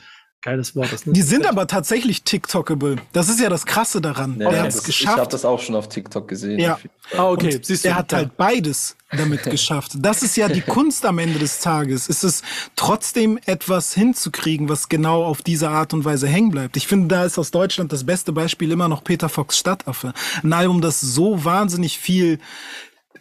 Geiles 0.46 0.76
Wort. 0.76 0.92
Das? 0.92 1.02
Die 1.04 1.22
sind 1.22 1.44
aber 1.44 1.66
tatsächlich 1.66 2.22
TikTokable. 2.22 2.98
Das 3.12 3.28
ist 3.28 3.40
ja 3.40 3.48
das 3.48 3.66
Krasse 3.66 4.00
daran. 4.00 4.38
Ja, 4.38 4.48
er 4.48 4.62
hat 4.62 4.68
es 4.68 4.84
geschafft. 4.84 5.16
Ich 5.16 5.20
habe 5.20 5.30
das 5.32 5.44
auch 5.44 5.60
schon 5.60 5.74
auf 5.74 5.88
TikTok 5.88 6.28
gesehen. 6.28 6.60
Ja. 6.60 6.78
Ah, 7.16 7.30
okay. 7.30 7.58
Siehst 7.60 7.84
du, 7.84 7.88
er 7.88 7.96
hat 7.96 8.12
halt 8.12 8.36
beides 8.36 8.96
damit 9.10 9.42
geschafft. 9.50 9.94
Das 9.96 10.22
ist 10.22 10.36
ja 10.36 10.48
die 10.48 10.60
Kunst 10.76 11.04
am 11.04 11.18
Ende 11.18 11.40
des 11.40 11.58
Tages. 11.58 12.08
Ist 12.08 12.22
es 12.22 12.42
trotzdem 12.76 13.40
etwas 13.44 13.92
hinzukriegen, 13.92 14.68
was 14.68 14.88
genau 14.88 15.24
auf 15.24 15.42
diese 15.42 15.68
Art 15.68 15.92
und 15.92 16.04
Weise 16.04 16.28
hängen 16.28 16.52
bleibt. 16.52 16.76
Ich 16.76 16.86
finde, 16.86 17.08
da 17.08 17.24
ist 17.24 17.40
aus 17.40 17.50
Deutschland 17.50 17.92
das 17.92 18.06
beste 18.06 18.32
Beispiel 18.32 18.70
immer 18.70 18.88
noch 18.88 19.02
Peter 19.02 19.28
Fox 19.28 19.58
Stadtaffe. 19.58 20.12
Ein 20.44 20.52
Album, 20.52 20.80
das 20.80 21.00
so 21.00 21.44
wahnsinnig 21.44 21.98
viel 21.98 22.38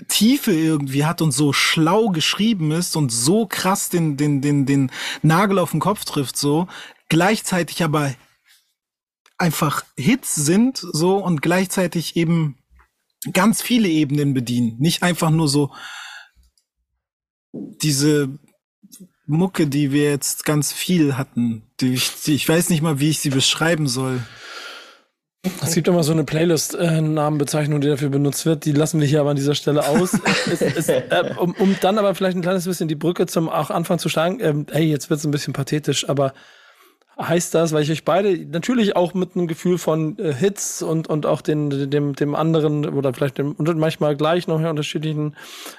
Tiefe 0.08 0.52
irgendwie 0.52 1.06
hat 1.06 1.22
und 1.22 1.32
so 1.32 1.54
schlau 1.54 2.10
geschrieben 2.10 2.72
ist 2.72 2.96
und 2.96 3.12
so 3.12 3.46
krass 3.46 3.90
den, 3.90 4.18
den, 4.18 4.42
den, 4.42 4.66
den 4.66 4.92
Nagel 5.22 5.60
auf 5.60 5.72
den 5.72 5.80
Kopf 5.80 6.06
trifft, 6.06 6.38
so, 6.38 6.68
gleichzeitig 7.10 7.84
aber 7.84 8.14
einfach 9.38 9.84
Hits 9.98 10.36
sind, 10.36 10.78
so, 10.78 11.18
und 11.18 11.42
gleichzeitig 11.42 12.16
eben 12.16 12.58
ganz 13.34 13.62
viele 13.62 13.88
Ebenen 13.88 14.34
bedienen. 14.34 14.78
Nicht 14.80 15.04
einfach 15.04 15.30
nur 15.30 15.50
so 15.50 15.72
diese 17.54 18.30
Mucke, 19.26 19.68
die 19.68 19.92
wir 19.92 20.10
jetzt 20.10 20.46
ganz 20.46 20.72
viel 20.72 21.18
hatten. 21.18 21.64
Die 21.80 21.94
ich, 21.94 22.12
die, 22.24 22.36
ich 22.36 22.48
weiß 22.48 22.70
nicht 22.70 22.82
mal, 22.82 23.00
wie 23.00 23.10
ich 23.10 23.20
sie 23.20 23.30
beschreiben 23.30 23.88
soll. 23.88 24.22
Es 25.62 25.76
gibt 25.76 25.88
immer 25.88 26.04
so 26.04 26.12
eine 26.12 26.24
Playlist-Namenbezeichnung, 26.24 27.80
die 27.80 27.88
dafür 27.88 28.10
benutzt 28.10 28.46
wird. 28.46 28.66
Die 28.66 28.72
lassen 28.72 29.00
wir 29.00 29.08
hier 29.08 29.22
aber 29.22 29.30
an 29.30 29.36
dieser 29.36 29.54
Stelle 29.54 29.88
aus. 29.88 30.14
es, 30.52 30.62
es, 30.62 30.90
äh, 30.90 31.34
um, 31.38 31.54
um, 31.54 31.76
dann 31.82 32.00
aber 32.00 32.16
vielleicht 32.16 32.36
ein 32.36 32.42
kleines 32.42 32.66
bisschen 32.66 32.88
die 32.88 32.96
Brücke 32.96 33.28
zum 33.28 33.50
auch 33.50 33.70
Anfang 33.70 34.00
zu 34.00 34.10
schlagen. 34.10 34.40
Ähm, 34.40 34.66
hey, 34.72 34.86
jetzt 34.86 35.10
wird 35.10 35.20
es 35.20 35.26
ein 35.26 35.32
bisschen 35.32 35.54
pathetisch, 35.54 36.10
aber 36.10 36.34
heißt 37.20 37.56
das, 37.56 37.72
weil 37.72 37.84
ich 37.84 37.92
euch 37.92 38.04
beide 38.04 38.46
natürlich 38.46 38.96
auch 38.96 39.14
mit 39.14 39.36
einem 39.36 39.48
Gefühl 39.48 39.78
von 39.78 40.18
äh, 40.20 40.34
Hits 40.34 40.82
und, 40.82 41.08
und 41.08 41.26
auch 41.26 41.42
den, 41.42 41.90
dem, 41.90 42.14
dem 42.14 42.36
anderen 42.36 42.86
oder 42.86 43.14
vielleicht 43.14 43.38
dem, 43.38 43.54
und 43.54 43.78
manchmal 43.78 44.16
gleich 44.16 44.48
noch 44.48 44.60
unterschiedlichen 44.62 45.36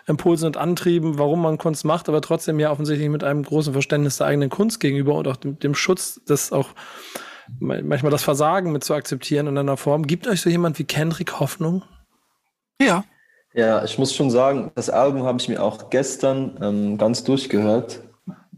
Impulsen 0.06 0.46
und 0.46 0.56
Antrieben, 0.56 1.18
warum 1.18 1.42
man 1.42 1.58
Kunst 1.58 1.84
macht, 1.84 2.08
aber 2.08 2.22
trotzdem 2.22 2.58
ja 2.58 2.70
offensichtlich 2.70 3.10
mit 3.10 3.22
einem 3.22 3.42
großen 3.42 3.72
Verständnis 3.72 4.16
der 4.16 4.28
eigenen 4.28 4.50
Kunst 4.50 4.80
gegenüber 4.80 5.14
und 5.14 5.28
auch 5.28 5.36
dem, 5.36 5.58
dem 5.58 5.74
Schutz 5.74 6.20
des 6.24 6.52
auch 6.52 6.70
manchmal 7.60 8.10
das 8.10 8.24
Versagen 8.24 8.72
mit 8.72 8.82
zu 8.82 8.94
akzeptieren 8.94 9.46
in 9.46 9.58
einer 9.58 9.76
Form. 9.76 10.06
Gibt 10.06 10.26
euch 10.26 10.40
so 10.40 10.50
jemand 10.50 10.78
wie 10.78 10.84
Kendrick 10.84 11.38
Hoffnung? 11.38 11.82
Ja. 12.80 13.04
Ja, 13.54 13.84
ich 13.84 13.98
muss 13.98 14.14
schon 14.14 14.30
sagen, 14.30 14.72
das 14.74 14.90
Album 14.90 15.22
habe 15.22 15.40
ich 15.40 15.48
mir 15.48 15.62
auch 15.62 15.88
gestern 15.88 16.58
ähm, 16.60 16.98
ganz 16.98 17.24
durchgehört 17.24 18.00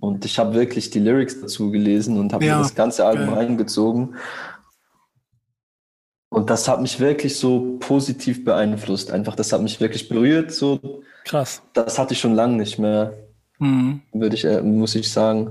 und 0.01 0.25
ich 0.25 0.39
habe 0.39 0.55
wirklich 0.55 0.91
die 0.91 1.01
Lyrics 1.01 1.41
dazu 1.41 1.71
gelesen 1.71 2.19
und 2.19 2.33
habe 2.33 2.45
ja, 2.45 2.57
mir 2.57 2.63
das 2.63 2.75
ganze 2.75 3.05
Album 3.05 3.31
okay. 3.31 3.39
reingezogen. 3.39 4.17
Und 6.31 6.51
das 6.51 6.69
hat 6.69 6.81
mich 6.83 7.01
wirklich 7.01 7.37
so 7.37 7.79
positiv 7.81 8.45
beeinflusst. 8.45 9.11
Einfach, 9.11 9.35
das 9.35 9.53
hat 9.53 9.63
mich 9.63 9.81
wirklich 9.81 10.09
berührt. 10.09 10.53
So. 10.53 11.03
Krass. 11.25 11.63
Das 11.73 11.99
hatte 11.99 12.15
ich 12.15 12.21
schon 12.21 12.35
lange 12.35 12.57
nicht 12.57 12.79
mehr, 12.79 13.15
mhm. 13.59 14.03
würde 14.13 14.37
ich, 14.37 14.45
äh, 14.45 14.61
muss 14.61 14.95
ich 14.95 15.11
sagen. 15.11 15.51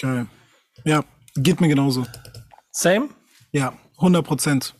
Geil. 0.00 0.26
Ja, 0.84 1.02
geht 1.34 1.60
mir 1.60 1.68
genauso. 1.68 2.06
Same? 2.70 3.08
Ja, 3.52 3.72
100 3.96 4.24
Prozent. 4.24 4.74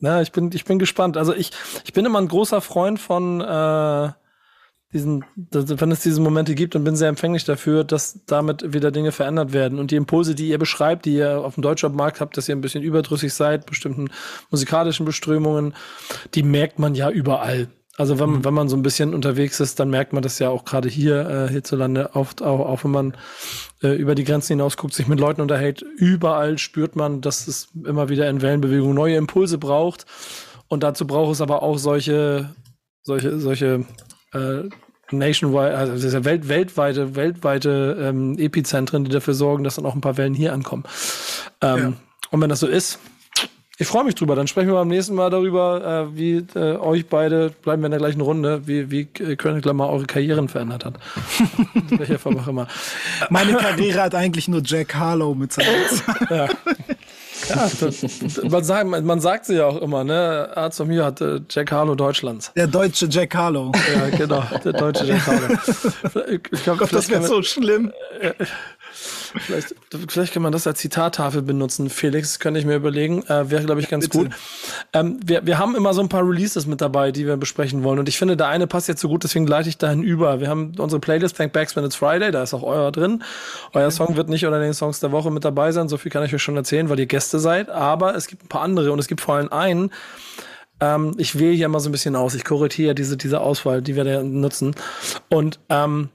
Ja, 0.00 0.20
ich 0.20 0.32
bin, 0.32 0.50
ich 0.52 0.64
bin 0.64 0.78
gespannt. 0.78 1.16
Also 1.16 1.34
ich, 1.34 1.50
ich 1.84 1.92
bin 1.92 2.04
immer 2.04 2.20
ein 2.20 2.28
großer 2.28 2.60
Freund 2.60 3.00
von 3.00 3.40
äh, 3.40 4.12
diesen, 4.94 5.24
wenn 5.34 5.90
es 5.90 6.00
diese 6.00 6.20
Momente 6.20 6.54
gibt 6.54 6.76
und 6.76 6.84
bin 6.84 6.94
sehr 6.94 7.08
empfänglich 7.08 7.44
dafür, 7.44 7.82
dass 7.82 8.24
damit 8.26 8.72
wieder 8.72 8.92
Dinge 8.92 9.12
verändert 9.12 9.52
werden. 9.52 9.78
Und 9.78 9.90
die 9.90 9.96
Impulse, 9.96 10.34
die 10.34 10.48
ihr 10.48 10.58
beschreibt, 10.58 11.04
die 11.04 11.16
ihr 11.16 11.40
auf 11.40 11.54
dem 11.54 11.62
deutschen 11.62 11.94
Markt 11.94 12.20
habt, 12.20 12.36
dass 12.36 12.48
ihr 12.48 12.54
ein 12.54 12.60
bisschen 12.60 12.82
überdrüssig 12.82 13.34
seid, 13.34 13.66
bestimmten 13.66 14.08
musikalischen 14.50 15.04
Beströmungen, 15.04 15.74
die 16.34 16.44
merkt 16.44 16.78
man 16.78 16.94
ja 16.94 17.10
überall. 17.10 17.68
Also 17.96 18.18
wenn, 18.18 18.30
mhm. 18.30 18.44
wenn 18.44 18.54
man 18.54 18.68
so 18.68 18.76
ein 18.76 18.82
bisschen 18.82 19.14
unterwegs 19.14 19.60
ist, 19.60 19.78
dann 19.78 19.90
merkt 19.90 20.12
man 20.12 20.22
das 20.22 20.38
ja 20.38 20.48
auch 20.48 20.64
gerade 20.64 20.88
hier 20.88 21.28
äh, 21.28 21.48
hierzulande 21.48 22.14
oft, 22.14 22.42
auch, 22.42 22.60
auch 22.60 22.84
wenn 22.84 22.90
man 22.92 23.16
äh, 23.82 23.94
über 23.94 24.14
die 24.14 24.24
Grenzen 24.24 24.54
hinaus 24.54 24.76
guckt, 24.76 24.94
sich 24.94 25.08
mit 25.08 25.20
Leuten 25.20 25.40
unterhält. 25.40 25.82
Überall 25.96 26.58
spürt 26.58 26.96
man, 26.96 27.20
dass 27.20 27.48
es 27.48 27.68
immer 27.84 28.08
wieder 28.08 28.28
in 28.30 28.42
Wellenbewegung 28.42 28.94
neue 28.94 29.16
Impulse 29.16 29.58
braucht. 29.58 30.06
Und 30.68 30.82
dazu 30.82 31.06
braucht 31.06 31.32
es 31.32 31.40
aber 31.40 31.62
auch 31.62 31.78
solche, 31.78 32.54
solche, 33.02 33.38
solche 33.38 33.84
äh, 34.32 34.68
nationwide, 35.18 35.76
also 35.76 36.08
ja 36.08 36.24
welt, 36.24 36.48
weltweite, 36.48 37.16
weltweite 37.16 37.96
ähm, 38.00 38.38
Epizentren, 38.38 39.04
die 39.04 39.10
dafür 39.10 39.34
sorgen, 39.34 39.64
dass 39.64 39.76
dann 39.76 39.86
auch 39.86 39.94
ein 39.94 40.00
paar 40.00 40.16
Wellen 40.16 40.34
hier 40.34 40.52
ankommen. 40.52 40.84
Ähm, 41.60 41.78
ja. 41.78 41.92
Und 42.30 42.40
wenn 42.40 42.48
das 42.48 42.60
so 42.60 42.66
ist, 42.66 42.98
ich 43.76 43.88
freue 43.88 44.04
mich 44.04 44.14
drüber. 44.14 44.36
Dann 44.36 44.46
sprechen 44.46 44.68
wir 44.68 44.74
beim 44.74 44.88
nächsten 44.88 45.14
Mal 45.14 45.30
darüber, 45.30 46.08
äh, 46.12 46.16
wie 46.16 46.46
äh, 46.54 46.76
euch 46.76 47.06
beide, 47.06 47.50
bleiben 47.50 47.82
wir 47.82 47.86
in 47.86 47.90
der 47.92 47.98
gleichen 47.98 48.20
Runde, 48.20 48.68
wie, 48.68 48.90
wie 48.90 49.06
König 49.06 49.64
Lamar 49.64 49.90
eure 49.90 50.04
Karrieren 50.04 50.48
verändert 50.48 50.84
hat. 50.84 50.94
Welcher 51.90 52.20
Vermach 52.20 52.46
immer. 52.46 52.68
Meine 53.30 53.54
Karriere 53.54 54.02
hat 54.02 54.14
eigentlich 54.14 54.46
nur 54.46 54.62
Jack 54.64 54.94
Harlow 54.94 55.34
mit 55.34 55.52
seinem 55.52 55.68
ja. 56.30 56.48
Ja, 57.48 57.70
das, 57.80 58.42
man, 58.42 58.64
sagt, 58.64 58.88
man 58.88 59.20
sagt 59.20 59.46
sie 59.46 59.56
ja 59.56 59.66
auch 59.66 59.80
immer, 59.80 60.04
ne? 60.04 60.50
Arzt 60.54 60.78
von 60.78 60.88
mir 60.88 61.04
hat 61.04 61.20
äh, 61.20 61.40
Jack 61.48 61.72
Harlow 61.72 61.94
Deutschlands. 61.94 62.52
Der 62.56 62.66
deutsche 62.66 63.06
Jack 63.06 63.34
Harlow. 63.34 63.72
Ja, 63.94 64.16
genau, 64.16 64.42
der 64.64 64.72
deutsche 64.72 65.04
Jack 65.04 65.26
Harlow. 65.26 65.58
Ich 66.52 66.62
glaub, 66.62 66.78
Gott, 66.78 66.92
das 66.92 67.08
wäre 67.08 67.22
so 67.22 67.42
schlimm. 67.42 67.92
Vielleicht, 69.36 69.74
vielleicht 70.08 70.32
kann 70.32 70.42
man 70.42 70.52
das 70.52 70.66
als 70.66 70.78
Zitattafel 70.78 71.42
benutzen, 71.42 71.90
Felix, 71.90 72.38
könnte 72.38 72.60
ich 72.60 72.66
mir 72.66 72.76
überlegen. 72.76 73.24
Äh, 73.24 73.50
Wäre, 73.50 73.64
glaube 73.64 73.80
ich, 73.80 73.88
ganz 73.88 74.08
Bitte. 74.08 74.24
gut. 74.24 74.34
Ähm, 74.92 75.18
wir, 75.24 75.44
wir 75.44 75.58
haben 75.58 75.74
immer 75.74 75.92
so 75.92 76.00
ein 76.00 76.08
paar 76.08 76.26
Releases 76.26 76.66
mit 76.66 76.80
dabei, 76.80 77.10
die 77.10 77.26
wir 77.26 77.36
besprechen 77.36 77.82
wollen. 77.82 77.98
Und 77.98 78.08
ich 78.08 78.18
finde, 78.18 78.36
der 78.36 78.48
eine 78.48 78.66
passt 78.66 78.88
jetzt 78.88 79.00
so 79.00 79.08
gut, 79.08 79.24
deswegen 79.24 79.46
leite 79.46 79.68
ich 79.68 79.78
dahin 79.78 80.02
über. 80.02 80.40
Wir 80.40 80.48
haben 80.48 80.72
unsere 80.78 81.00
Playlist 81.00 81.36
Thank 81.36 81.52
Backs 81.52 81.74
When 81.74 81.84
It's 81.84 81.96
Friday, 81.96 82.30
da 82.30 82.42
ist 82.42 82.54
auch 82.54 82.62
euer 82.62 82.92
drin. 82.92 83.22
Euer 83.72 83.90
Song 83.90 84.16
wird 84.16 84.28
nicht 84.28 84.46
unter 84.46 84.60
den 84.60 84.74
Songs 84.74 85.00
der 85.00 85.10
Woche 85.10 85.30
mit 85.30 85.44
dabei 85.44 85.72
sein, 85.72 85.88
so 85.88 85.96
viel 85.96 86.12
kann 86.12 86.24
ich 86.24 86.34
euch 86.34 86.42
schon 86.42 86.56
erzählen, 86.56 86.88
weil 86.88 87.00
ihr 87.00 87.06
Gäste 87.06 87.38
seid. 87.38 87.70
Aber 87.70 88.14
es 88.14 88.28
gibt 88.28 88.44
ein 88.44 88.48
paar 88.48 88.62
andere 88.62 88.92
und 88.92 88.98
es 88.98 89.08
gibt 89.08 89.20
vor 89.20 89.34
allem 89.34 89.52
einen, 89.52 89.90
ähm, 90.80 91.14
ich 91.18 91.38
wähle 91.38 91.54
hier 91.54 91.68
mal 91.68 91.80
so 91.80 91.88
ein 91.88 91.92
bisschen 91.92 92.14
aus. 92.14 92.34
Ich 92.34 92.44
korrigiere 92.44 92.94
diese, 92.94 93.16
diese 93.16 93.40
Auswahl, 93.40 93.82
die 93.82 93.96
wir 93.96 94.04
da 94.04 94.22
nutzen. 94.22 94.74
Und 95.28 95.58
ähm, 95.68 96.10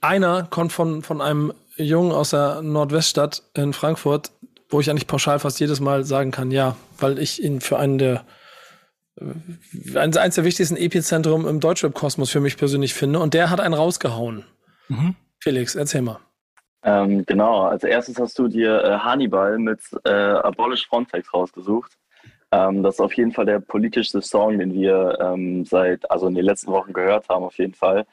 einer 0.00 0.44
kommt 0.44 0.72
von, 0.72 1.02
von 1.02 1.20
einem 1.20 1.52
Jungen 1.76 2.12
aus 2.12 2.30
der 2.30 2.62
Nordweststadt 2.62 3.42
in 3.54 3.72
Frankfurt, 3.72 4.32
wo 4.68 4.80
ich 4.80 4.90
eigentlich 4.90 5.06
pauschal 5.06 5.38
fast 5.38 5.60
jedes 5.60 5.80
Mal 5.80 6.04
sagen 6.04 6.30
kann, 6.30 6.50
ja, 6.50 6.76
weil 6.98 7.18
ich 7.18 7.42
ihn 7.42 7.60
für 7.60 7.78
einen 7.78 7.98
der 7.98 8.24
äh, 9.20 9.98
eins 9.98 10.34
der 10.34 10.44
wichtigsten 10.44 10.76
Epizentrum 10.76 11.46
im 11.46 11.60
Deutschrap-Kosmos 11.60 12.30
für 12.30 12.40
mich 12.40 12.56
persönlich 12.56 12.94
finde. 12.94 13.20
Und 13.20 13.34
der 13.34 13.50
hat 13.50 13.60
einen 13.60 13.74
rausgehauen. 13.74 14.44
Mhm. 14.88 15.14
Felix, 15.40 15.74
erzähl 15.74 16.02
mal. 16.02 16.18
Ähm, 16.82 17.24
genau, 17.26 17.62
als 17.62 17.82
erstes 17.82 18.18
hast 18.18 18.38
du 18.38 18.48
dir 18.48 18.82
äh, 18.82 18.98
Hannibal 18.98 19.58
mit 19.58 19.80
äh, 20.04 20.10
Abolish 20.10 20.86
Frontex 20.86 21.32
rausgesucht. 21.32 21.92
Ähm, 22.52 22.82
das 22.82 22.94
ist 22.94 23.00
auf 23.00 23.12
jeden 23.14 23.32
Fall 23.32 23.44
der 23.44 23.58
politischste 23.58 24.22
Song, 24.22 24.58
den 24.58 24.72
wir 24.72 25.18
ähm, 25.20 25.64
seit, 25.64 26.08
also 26.10 26.28
in 26.28 26.34
den 26.34 26.44
letzten 26.44 26.70
Wochen 26.70 26.92
gehört 26.92 27.28
haben, 27.28 27.44
auf 27.44 27.58
jeden 27.58 27.74
Fall. 27.74 28.06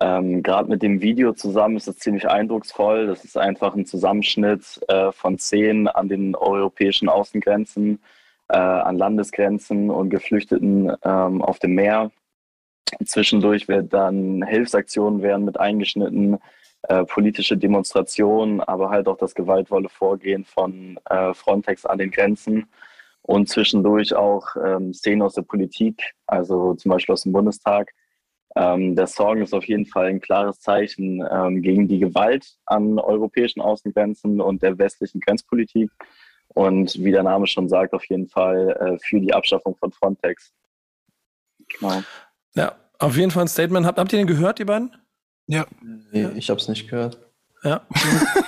Ähm, 0.00 0.42
Gerade 0.42 0.68
mit 0.68 0.82
dem 0.82 1.00
Video 1.00 1.32
zusammen 1.32 1.76
ist 1.76 1.88
es 1.88 1.98
ziemlich 1.98 2.28
eindrucksvoll. 2.28 3.06
Das 3.06 3.24
ist 3.24 3.38
einfach 3.38 3.74
ein 3.74 3.86
Zusammenschnitt 3.86 4.80
äh, 4.88 5.10
von 5.12 5.38
Szenen 5.38 5.88
an 5.88 6.08
den 6.08 6.34
europäischen 6.34 7.08
Außengrenzen, 7.08 8.02
äh, 8.48 8.56
an 8.56 8.98
Landesgrenzen 8.98 9.90
und 9.90 10.10
Geflüchteten 10.10 10.92
ähm, 11.02 11.42
auf 11.42 11.58
dem 11.58 11.74
Meer. 11.74 12.10
Zwischendurch 13.04 13.68
wird 13.68 13.92
dann 13.92 14.42
Hilfsaktionen 14.42 15.22
werden 15.22 15.44
mit 15.44 15.58
eingeschnitten, 15.58 16.38
äh, 16.82 17.04
politische 17.04 17.56
Demonstrationen, 17.56 18.60
aber 18.60 18.90
halt 18.90 19.08
auch 19.08 19.16
das 19.16 19.34
gewaltvolle 19.34 19.88
Vorgehen 19.88 20.44
von 20.44 20.98
äh, 21.10 21.34
Frontex 21.34 21.86
an 21.86 21.98
den 21.98 22.10
Grenzen 22.10 22.68
und 23.22 23.48
zwischendurch 23.48 24.14
auch 24.14 24.46
ähm, 24.62 24.92
Szenen 24.94 25.22
aus 25.22 25.34
der 25.34 25.42
Politik, 25.42 26.14
also 26.26 26.74
zum 26.74 26.90
Beispiel 26.90 27.14
aus 27.14 27.22
dem 27.22 27.32
Bundestag 27.32 27.92
Ähm, 28.56 28.96
der 28.96 29.06
Song 29.06 29.42
ist 29.42 29.52
auf 29.52 29.66
jeden 29.66 29.84
Fall 29.84 30.06
ein 30.06 30.20
klares 30.20 30.60
Zeichen 30.60 31.22
ähm, 31.30 31.60
gegen 31.60 31.88
die 31.88 31.98
Gewalt 31.98 32.56
an 32.64 32.98
europäischen 32.98 33.60
Außengrenzen 33.60 34.40
und 34.40 34.62
der 34.62 34.78
westlichen 34.78 35.20
Grenzpolitik. 35.20 35.90
Und 36.48 37.04
wie 37.04 37.12
der 37.12 37.22
Name 37.22 37.46
schon 37.46 37.68
sagt, 37.68 37.92
auf 37.92 38.04
jeden 38.06 38.28
Fall 38.28 38.70
äh, 38.80 38.98
für 38.98 39.20
die 39.20 39.34
Abschaffung 39.34 39.76
von 39.76 39.92
Frontex. 39.92 40.54
Genau. 41.68 42.02
Ja, 42.54 42.76
auf 42.98 43.16
jeden 43.16 43.30
Fall 43.30 43.44
ein 43.44 43.48
Statement. 43.48 43.84
Habt, 43.84 43.98
habt 43.98 44.12
ihr 44.12 44.18
den 44.18 44.26
gehört, 44.26 44.58
die 44.58 44.64
beiden? 44.64 44.96
Ja. 45.46 45.66
Nee, 46.10 46.28
ich 46.36 46.48
habe 46.48 46.58
es 46.58 46.68
nicht 46.68 46.88
gehört. 46.88 47.18
Ja. 47.66 47.84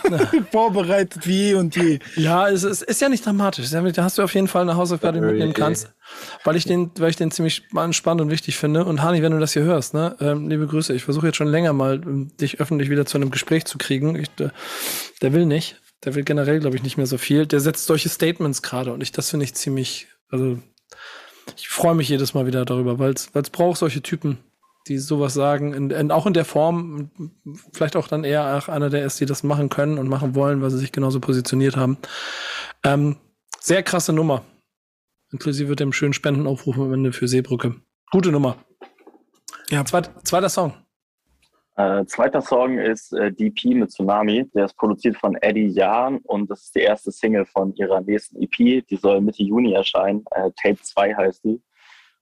Vorbereitet 0.52 1.26
wie 1.26 1.50
eh 1.50 1.54
und 1.54 1.74
je. 1.74 1.98
Ja, 2.14 2.48
es 2.48 2.62
ist, 2.62 2.82
ist 2.82 3.00
ja 3.00 3.08
nicht 3.08 3.26
dramatisch. 3.26 3.68
Da 3.68 4.04
hast 4.04 4.16
du 4.16 4.22
auf 4.22 4.32
jeden 4.32 4.46
Fall 4.46 4.62
eine 4.62 4.76
Hausaufgabe 4.76 5.20
mitnehmen 5.20 5.52
kannst, 5.52 5.92
weil 6.44 6.54
ich 6.54 6.64
den, 6.64 6.92
weil 6.98 7.10
ich 7.10 7.16
den 7.16 7.32
ziemlich 7.32 7.64
spannend 7.90 8.20
und 8.20 8.30
wichtig 8.30 8.56
finde. 8.56 8.84
Und 8.84 9.02
Hani, 9.02 9.20
wenn 9.20 9.32
du 9.32 9.40
das 9.40 9.54
hier 9.54 9.62
hörst, 9.62 9.92
ne, 9.92 10.14
ähm, 10.20 10.48
liebe 10.48 10.68
Grüße. 10.68 10.94
Ich 10.94 11.02
versuche 11.02 11.26
jetzt 11.26 11.36
schon 11.36 11.48
länger 11.48 11.72
mal, 11.72 12.00
dich 12.40 12.60
öffentlich 12.60 12.90
wieder 12.90 13.06
zu 13.06 13.18
einem 13.18 13.32
Gespräch 13.32 13.64
zu 13.64 13.76
kriegen. 13.76 14.14
Ich, 14.14 14.30
der, 14.36 14.52
der 15.20 15.32
will 15.32 15.46
nicht. 15.46 15.80
Der 16.04 16.14
will 16.14 16.22
generell, 16.22 16.60
glaube 16.60 16.76
ich, 16.76 16.84
nicht 16.84 16.96
mehr 16.96 17.06
so 17.06 17.18
viel. 17.18 17.44
Der 17.46 17.58
setzt 17.58 17.86
solche 17.86 18.08
Statements 18.08 18.62
gerade 18.62 18.92
und 18.92 19.02
ich, 19.02 19.10
das 19.10 19.30
finde 19.30 19.44
ich 19.44 19.54
ziemlich, 19.54 20.06
also 20.30 20.58
ich 21.56 21.68
freue 21.68 21.96
mich 21.96 22.08
jedes 22.08 22.34
Mal 22.34 22.46
wieder 22.46 22.64
darüber, 22.64 23.00
weil 23.00 23.14
es 23.14 23.50
braucht 23.50 23.78
solche 23.78 24.00
Typen 24.00 24.38
die 24.88 24.98
sowas 24.98 25.34
sagen, 25.34 25.72
in, 25.74 25.90
in, 25.90 26.10
auch 26.10 26.26
in 26.26 26.32
der 26.32 26.44
Form, 26.44 27.10
vielleicht 27.72 27.96
auch 27.96 28.08
dann 28.08 28.24
eher 28.24 28.56
auch 28.56 28.68
einer 28.68 28.90
der 28.90 29.04
ist, 29.04 29.20
die 29.20 29.26
das 29.26 29.42
machen 29.42 29.68
können 29.68 29.98
und 29.98 30.08
machen 30.08 30.34
wollen, 30.34 30.62
weil 30.62 30.70
sie 30.70 30.78
sich 30.78 30.92
genauso 30.92 31.20
positioniert 31.20 31.76
haben. 31.76 31.98
Ähm, 32.84 33.16
sehr 33.60 33.82
krasse 33.82 34.12
Nummer. 34.12 34.44
Inklusive 35.30 35.76
dem 35.76 35.92
schönen 35.92 36.14
Spendenaufruf 36.14 36.78
am 36.78 36.92
Ende 36.92 37.12
für 37.12 37.28
Seebrücke. 37.28 37.74
Gute 38.10 38.32
Nummer. 38.32 38.56
Ja. 39.70 39.84
Zweit, 39.84 40.10
zweiter 40.24 40.48
Song. 40.48 40.72
Äh, 41.76 42.06
zweiter 42.06 42.40
Song 42.40 42.78
ist 42.78 43.12
äh, 43.12 43.30
DP 43.30 43.74
mit 43.74 43.90
Tsunami. 43.90 44.48
Der 44.54 44.64
ist 44.64 44.76
produziert 44.76 45.16
von 45.16 45.36
Eddie 45.36 45.68
Jahn 45.68 46.18
und 46.24 46.50
das 46.50 46.64
ist 46.64 46.74
die 46.74 46.80
erste 46.80 47.12
Single 47.12 47.44
von 47.44 47.74
ihrer 47.76 48.00
nächsten 48.00 48.42
EP. 48.42 48.84
Die 48.86 48.96
soll 48.96 49.20
Mitte 49.20 49.44
Juni 49.44 49.74
erscheinen. 49.74 50.24
Äh, 50.32 50.50
Tape 50.60 50.78
2 50.82 51.14
heißt 51.14 51.44
die. 51.44 51.60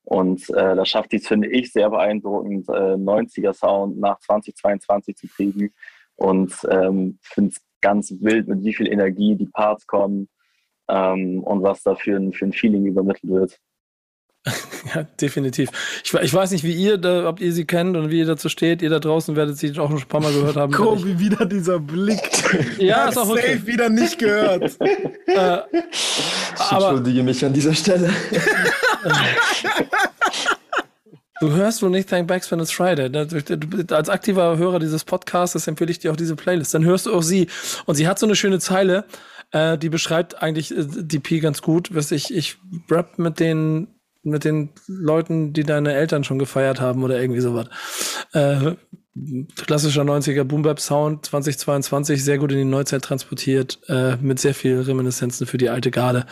Und 0.06 0.48
äh, 0.50 0.76
da 0.76 0.84
schafft 0.84 1.10
die 1.10 1.16
es, 1.16 1.26
finde 1.26 1.48
ich, 1.48 1.72
sehr 1.72 1.90
beeindruckend, 1.90 2.68
äh, 2.68 2.94
90er-Sound 2.94 3.98
nach 3.98 4.20
2022 4.20 5.16
zu 5.16 5.26
kriegen. 5.26 5.74
Und 6.14 6.54
ähm, 6.70 7.18
finde 7.22 7.50
es 7.50 7.60
ganz 7.80 8.14
wild, 8.20 8.46
mit 8.46 8.62
wie 8.62 8.72
viel 8.72 8.86
Energie 8.86 9.34
die 9.34 9.46
Parts 9.46 9.84
kommen 9.84 10.28
ähm, 10.88 11.42
und 11.42 11.64
was 11.64 11.82
da 11.82 11.96
für 11.96 12.16
ein, 12.16 12.32
für 12.32 12.46
ein 12.46 12.52
Feeling 12.52 12.86
übermittelt 12.86 13.32
wird. 13.32 13.60
ja, 14.94 15.04
definitiv. 15.20 15.70
Ich, 16.04 16.12
ich, 16.14 16.34
weiß 16.34 16.50
nicht, 16.50 16.64
wie 16.64 16.72
ihr, 16.72 16.98
da, 16.98 17.28
ob 17.28 17.40
ihr 17.40 17.52
sie 17.52 17.64
kennt 17.64 17.96
und 17.96 18.10
wie 18.10 18.18
ihr 18.18 18.26
dazu 18.26 18.48
steht. 18.48 18.82
Ihr 18.82 18.90
da 18.90 18.98
draußen 18.98 19.36
werdet 19.36 19.58
sie 19.58 19.70
auch 19.78 19.90
schon 19.90 19.98
ein 19.98 20.08
paar 20.08 20.20
Mal 20.20 20.32
gehört 20.32 20.56
haben. 20.56 20.72
Kobi, 20.72 21.18
wieder 21.18 21.46
dieser 21.46 21.78
Blick. 21.78 22.20
ja, 22.78 23.08
ist 23.08 23.18
auch 23.18 23.28
okay. 23.28 23.54
Safe 23.54 23.66
wieder 23.66 23.88
nicht 23.88 24.18
gehört. 24.18 24.76
äh, 25.26 25.58
ich 25.72 26.72
entschuldige 26.72 27.22
mich 27.22 27.44
an 27.44 27.52
dieser 27.52 27.74
Stelle. 27.74 28.10
Du 31.40 31.50
hörst 31.50 31.82
wohl 31.82 31.90
nicht 31.90 32.08
Thank 32.08 32.28
Backs 32.28 32.50
when 32.50 32.60
it's 32.60 32.72
Friday. 32.72 33.10
Als 33.90 34.08
aktiver 34.08 34.56
Hörer 34.56 34.78
dieses 34.78 35.04
Podcasts 35.04 35.66
empfehle 35.66 35.90
ich 35.90 35.98
dir 35.98 36.12
auch 36.12 36.16
diese 36.16 36.36
Playlist. 36.36 36.72
Dann 36.72 36.84
hörst 36.84 37.06
du 37.06 37.14
auch 37.14 37.22
sie. 37.22 37.48
Und 37.84 37.96
sie 37.96 38.08
hat 38.08 38.18
so 38.18 38.26
eine 38.26 38.36
schöne 38.36 38.58
Zeile, 38.58 39.04
äh, 39.52 39.76
die 39.76 39.90
beschreibt 39.90 40.42
eigentlich 40.42 40.76
äh, 40.76 40.86
die 40.86 41.18
P 41.18 41.40
ganz 41.40 41.60
gut. 41.60 41.90
Ich, 42.10 42.34
ich 42.34 42.56
rap 42.90 43.18
mit 43.18 43.38
den 43.38 43.88
mit 44.26 44.44
den 44.44 44.70
Leuten, 44.86 45.52
die 45.52 45.62
deine 45.62 45.94
Eltern 45.94 46.24
schon 46.24 46.38
gefeiert 46.38 46.80
haben 46.80 47.02
oder 47.04 47.20
irgendwie 47.20 47.40
sowas. 47.40 47.68
Äh, 48.32 48.72
klassischer 49.56 50.02
90er 50.02 50.44
Boom 50.44 50.62
Bap 50.62 50.80
Sound 50.80 51.26
2022 51.26 52.22
sehr 52.22 52.38
gut 52.38 52.52
in 52.52 52.58
die 52.58 52.64
Neuzeit 52.64 53.02
transportiert 53.02 53.78
äh, 53.88 54.16
mit 54.16 54.38
sehr 54.38 54.54
viel 54.54 54.80
Reminiszenzen 54.80 55.46
für 55.46 55.58
die 55.58 55.68
alte 55.68 55.90
Garde. 55.90 56.26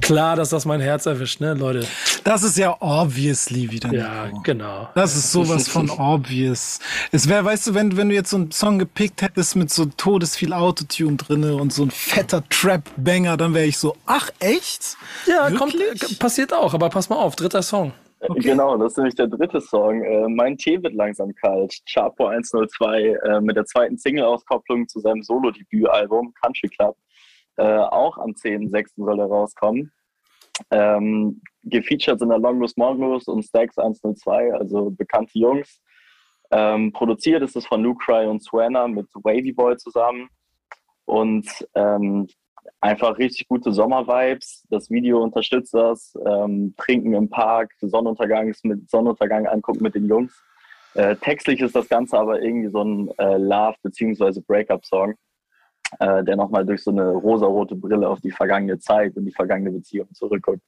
Klar, 0.00 0.36
dass 0.36 0.50
das 0.50 0.64
mein 0.64 0.80
Herz 0.80 1.06
erwischt, 1.06 1.40
ne, 1.40 1.54
Leute. 1.54 1.86
Das 2.24 2.42
ist 2.42 2.56
ja 2.56 2.76
obviously 2.80 3.70
wieder. 3.70 3.92
Ja, 3.92 4.26
Niveau. 4.26 4.40
genau. 4.42 4.88
Das 4.94 5.16
ist 5.16 5.32
sowas 5.32 5.68
von 5.68 5.88
obvious. 5.90 6.80
Es 7.12 7.28
wäre, 7.28 7.44
weißt 7.44 7.68
du, 7.68 7.74
wenn 7.74 7.96
wenn 7.96 8.08
du 8.08 8.14
jetzt 8.14 8.30
so 8.30 8.36
einen 8.36 8.50
Song 8.50 8.78
gepickt 8.78 9.22
hättest 9.22 9.56
mit 9.56 9.72
so 9.72 9.86
todes 9.86 10.36
viel 10.36 10.52
Autotune 10.52 11.16
drinne 11.16 11.56
und 11.56 11.72
so 11.72 11.84
ein 11.84 11.90
fetter 11.90 12.42
Trap 12.48 12.82
Banger, 12.96 13.36
dann 13.36 13.54
wäre 13.54 13.66
ich 13.66 13.78
so, 13.78 13.96
ach 14.06 14.30
echt? 14.40 14.96
Ja, 15.26 15.50
kommt 15.50 15.74
äh, 15.74 16.14
passiert 16.18 16.52
auch, 16.52 16.74
aber 16.74 16.90
pass 16.90 17.08
mal 17.08 17.16
auf, 17.16 17.36
dritter 17.36 17.62
Song. 17.62 17.92
Genau, 18.34 18.76
das 18.76 18.92
ist 18.92 18.96
nämlich 18.98 19.14
der 19.14 19.28
dritte 19.28 19.60
Song. 19.60 20.02
Äh, 20.02 20.28
mein 20.28 20.56
Tee 20.56 20.82
wird 20.82 20.94
langsam 20.94 21.34
kalt. 21.34 21.74
Chapo 21.86 22.26
102 22.26 23.02
äh, 23.02 23.40
mit 23.40 23.56
der 23.56 23.64
zweiten 23.64 23.96
Single-Auskopplung 23.96 24.88
zu 24.88 25.00
seinem 25.00 25.22
Solo-Debütalbum 25.22 26.32
Country 26.34 26.68
Club. 26.68 26.96
Äh, 27.56 27.62
auch 27.62 28.18
am 28.18 28.30
10.06. 28.30 29.04
soll 29.04 29.20
er 29.20 29.26
rauskommen. 29.26 29.92
Ähm, 30.70 31.42
gefeatured 31.64 32.18
sind 32.18 32.30
da 32.30 32.36
Longus 32.36 32.76
Mongus 32.76 33.28
und 33.28 33.42
Stax 33.42 33.76
102, 33.78 34.54
also 34.54 34.90
bekannte 34.90 35.38
Jungs. 35.38 35.80
Ähm, 36.50 36.92
produziert 36.92 37.42
ist 37.42 37.56
es 37.56 37.66
von 37.66 37.82
Luke 37.82 38.04
Cry 38.04 38.26
und 38.26 38.42
Swanner 38.42 38.88
mit 38.88 39.06
Wavy 39.14 39.52
Boy 39.52 39.76
zusammen. 39.76 40.28
Und 41.04 41.46
ähm, 41.74 42.26
einfach 42.80 43.18
richtig 43.18 43.48
gute 43.48 43.72
Sommervibes. 43.72 44.64
Das 44.70 44.90
Video 44.90 45.22
unterstützt 45.22 45.74
das. 45.74 46.16
Ähm, 46.26 46.74
Trinken 46.76 47.14
im 47.14 47.28
Park, 47.28 47.72
Sonnenuntergangs 47.80 48.64
mit 48.64 48.90
Sonnenuntergang 48.90 49.46
angucken 49.46 49.82
mit 49.82 49.94
den 49.94 50.06
Jungs. 50.06 50.32
Äh, 50.94 51.16
textlich 51.16 51.60
ist 51.60 51.76
das 51.76 51.88
Ganze 51.88 52.18
aber 52.18 52.40
irgendwie 52.40 52.70
so 52.70 52.82
ein 52.82 53.10
äh, 53.18 53.36
Love- 53.36 53.76
bzw. 53.82 54.40
Breakup-Song, 54.46 55.14
äh, 56.00 56.24
der 56.24 56.36
nochmal 56.36 56.64
durch 56.64 56.82
so 56.82 56.90
eine 56.90 57.10
rosarote 57.10 57.76
Brille 57.76 58.08
auf 58.08 58.20
die 58.20 58.30
vergangene 58.30 58.78
Zeit 58.78 59.16
und 59.16 59.26
die 59.26 59.32
vergangene 59.32 59.72
Beziehung 59.72 60.08
zurückguckt. 60.14 60.62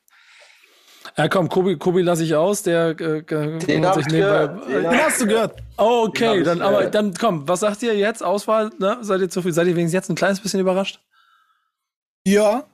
Ja, 1.16 1.26
komm, 1.28 1.49
Kobi, 1.49 1.76
Kobi 1.76 2.03
lasse 2.03 2.24
ich 2.24 2.34
aus, 2.34 2.62
der 2.62 2.90
äh, 2.90 3.22
den 3.22 3.86
hab 3.86 3.96
ich 3.96 4.07
gehört. 4.07 4.68
Den 4.68 4.86
hast 4.86 5.20
du 5.22 5.26
gehört. 5.26 5.62
Oh, 5.78 6.05
okay, 6.07 6.42
dann, 6.42 6.61
aber 6.61 6.86
dann 6.86 7.14
komm, 7.14 7.49
was 7.49 7.61
sagt 7.61 7.82
ihr 7.82 7.96
jetzt? 7.96 8.22
Auswahl, 8.22 8.70
ne? 8.78 8.99
Seid 9.01 9.22
ihr 9.22 9.30
zufrieden? 9.30 9.55
Seid 9.55 9.66
ihr 9.66 9.76
wenigstens 9.76 9.94
jetzt 9.94 10.11
ein 10.11 10.16
kleines 10.16 10.40
bisschen 10.40 10.61
überrascht? 10.61 11.01
Ja. 12.29 12.64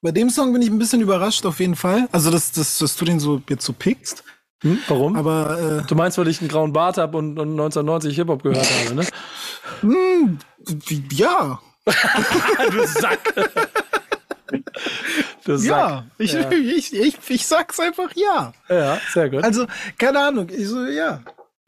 Bei 0.00 0.12
dem 0.12 0.30
Song 0.30 0.52
bin 0.52 0.62
ich 0.62 0.70
ein 0.70 0.78
bisschen 0.78 1.00
überrascht 1.00 1.44
auf 1.46 1.58
jeden 1.58 1.74
Fall. 1.74 2.08
Also, 2.12 2.30
dass, 2.30 2.52
dass, 2.52 2.78
dass 2.78 2.96
du 2.96 3.04
den 3.04 3.18
so 3.18 3.42
jetzt 3.48 3.64
so 3.64 3.72
pickst. 3.72 4.22
Hm, 4.62 4.78
warum? 4.86 5.16
Aber 5.16 5.80
äh, 5.82 5.86
du 5.86 5.94
meinst, 5.96 6.16
weil 6.18 6.28
ich 6.28 6.40
einen 6.40 6.48
grauen 6.48 6.72
Bart 6.72 6.96
habe 6.96 7.18
und, 7.18 7.38
und 7.38 7.50
1990 7.50 8.14
Hip-Hop 8.14 8.42
gehört 8.42 8.66
habe, 8.84 8.94
ne? 8.94 9.06
Hm, 9.80 10.38
ja. 11.12 11.60
du 12.70 12.86
Sack. 12.86 13.34
du 15.44 15.56
Sack. 15.56 15.68
Ja, 15.68 16.06
ich, 16.18 16.32
ja. 16.32 16.50
Ich, 16.52 16.94
ich, 16.94 17.16
ich, 17.28 17.46
sag's 17.46 17.80
einfach 17.80 18.10
ja. 18.14 18.52
Ja, 18.68 19.00
sehr 19.12 19.28
gut. 19.28 19.42
Also, 19.42 19.66
keine 19.98 20.20
Ahnung. 20.20 20.48
Ich 20.50 20.68
so, 20.68 20.84
ja. 20.86 21.22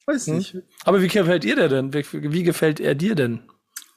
Weiß 0.06 0.28
hm. 0.28 0.36
nicht. 0.36 0.56
Aber 0.84 1.02
wie 1.02 1.08
gefällt 1.08 1.44
ihr 1.44 1.56
der 1.56 1.68
denn? 1.68 1.92
Wie, 1.92 2.04
wie 2.12 2.42
gefällt 2.44 2.78
er 2.78 2.94
dir 2.94 3.14
denn? 3.14 3.40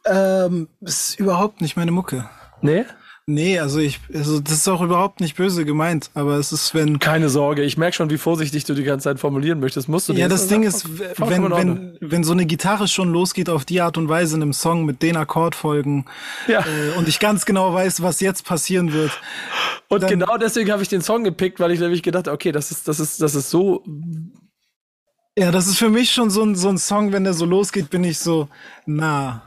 Ähm, 0.05 0.67
ist 0.82 1.19
überhaupt 1.19 1.61
nicht 1.61 1.78
meine 1.78 1.91
Mucke. 1.91 2.28
Nee? 2.61 2.86
Nee, 3.28 3.59
also 3.59 3.80
ich, 3.80 3.99
also 4.13 4.39
das 4.39 4.53
ist 4.53 4.67
auch 4.67 4.82
überhaupt 4.82 5.19
nicht 5.22 5.36
böse 5.36 5.63
gemeint, 5.63 6.09
aber 6.15 6.38
es 6.38 6.51
ist, 6.51 6.74
wenn. 6.74 6.97
Keine 6.97 7.30
Sorge, 7.30 7.61
ich 7.61 7.78
merke 7.78 7.95
schon, 7.95 8.09
wie 8.09 8.17
vorsichtig 8.17 8.63
du 8.65 8.74
die 8.74 8.84
ganze 8.84 9.05
Zeit 9.05 9.19
formulieren 9.19 9.59
möchtest. 9.59 9.88
Musst 9.88 10.09
du 10.09 10.13
Ja, 10.13 10.28
das 10.28 10.47
Ding 10.47 10.63
ist, 10.63 10.88
wenn, 11.19 11.51
wenn, 11.51 11.97
wenn 12.01 12.24
so 12.24 12.32
eine 12.34 12.47
Gitarre 12.47 12.88
schon 12.88 13.11
losgeht 13.11 13.47
auf 13.49 13.63
die 13.63 13.80
Art 13.80 13.97
und 13.97 14.09
Weise 14.09 14.36
in 14.36 14.41
einem 14.41 14.53
Song 14.53 14.86
mit 14.86 15.03
den 15.03 15.17
Akkordfolgen 15.17 16.05
ja. 16.47 16.61
äh, 16.61 16.97
und 16.97 17.07
ich 17.07 17.19
ganz 17.19 17.45
genau 17.45 17.74
weiß, 17.74 18.01
was 18.01 18.22
jetzt 18.22 18.43
passieren 18.43 18.91
wird. 18.91 19.11
Und 19.88 20.07
genau 20.07 20.38
deswegen 20.38 20.72
habe 20.72 20.82
ich 20.82 20.89
den 20.89 21.01
Song 21.01 21.24
gepickt, 21.24 21.59
weil 21.59 21.72
ich 21.72 21.80
nämlich 21.80 22.01
gedacht, 22.01 22.28
okay, 22.28 22.51
das 22.51 22.72
ist, 22.72 22.88
das 22.88 22.99
ist, 22.99 23.22
das 23.22 23.36
ist 23.36 23.51
so. 23.51 23.84
Ja, 25.38 25.51
das 25.51 25.67
ist 25.67 25.78
für 25.78 25.89
mich 25.89 26.11
schon 26.11 26.32
so 26.32 26.41
ein, 26.43 26.55
so 26.55 26.69
ein 26.69 26.80
Song, 26.80 27.13
wenn 27.13 27.24
der 27.24 27.34
so 27.34 27.45
losgeht, 27.45 27.91
bin 27.91 28.03
ich 28.03 28.17
so, 28.17 28.49
na. 28.86 29.43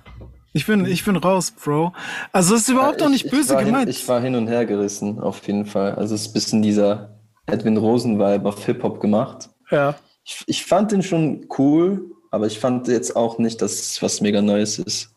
Ich 0.57 0.67
bin, 0.67 0.87
ich 0.87 1.05
bin 1.05 1.17
raus, 1.17 1.51
Bro. 1.51 1.93
Also 2.31 2.55
es 2.55 2.63
ist 2.63 2.69
überhaupt 2.69 3.01
ja, 3.01 3.09
ich, 3.09 3.25
nicht 3.25 3.31
böse 3.31 3.57
gemeint. 3.57 3.81
Hin, 3.81 3.89
ich 3.89 4.07
war 4.09 4.21
hin 4.21 4.37
und 4.37 4.47
her 4.47 4.65
gerissen, 4.65 5.19
auf 5.19 5.45
jeden 5.49 5.67
Fall. 5.67 5.97
Also 5.97 6.15
es 6.15 6.23
ist 6.23 6.29
ein 6.29 6.33
bisschen 6.33 6.63
dieser 6.63 7.19
Edwin 7.47 7.77
Rosen-Vibe 7.77 8.49
auf 8.49 8.65
Hip-Hop 8.65 9.01
gemacht. 9.01 9.51
Ja. 9.73 9.97
Ich, 10.25 10.45
ich 10.47 10.65
fand 10.65 10.93
den 10.93 11.03
schon 11.03 11.49
cool, 11.59 12.09
aber 12.31 12.47
ich 12.47 12.61
fand 12.61 12.87
jetzt 12.87 13.17
auch 13.17 13.39
nicht, 13.39 13.61
dass 13.63 13.73
es 13.73 14.01
was 14.01 14.21
mega 14.21 14.41
Neues 14.41 14.79
ist. 14.79 15.11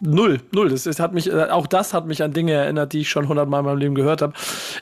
Null, 0.00 0.40
null. 0.52 0.70
Das, 0.70 0.84
das 0.84 1.00
hat 1.00 1.14
mich, 1.14 1.28
äh, 1.30 1.48
auch 1.50 1.66
das 1.66 1.92
hat 1.92 2.06
mich 2.06 2.22
an 2.22 2.32
Dinge 2.32 2.52
erinnert, 2.52 2.92
die 2.92 3.00
ich 3.00 3.10
schon 3.10 3.28
hundertmal 3.28 3.60
in 3.60 3.66
meinem 3.66 3.78
Leben 3.78 3.94
gehört 3.96 4.22
habe. 4.22 4.34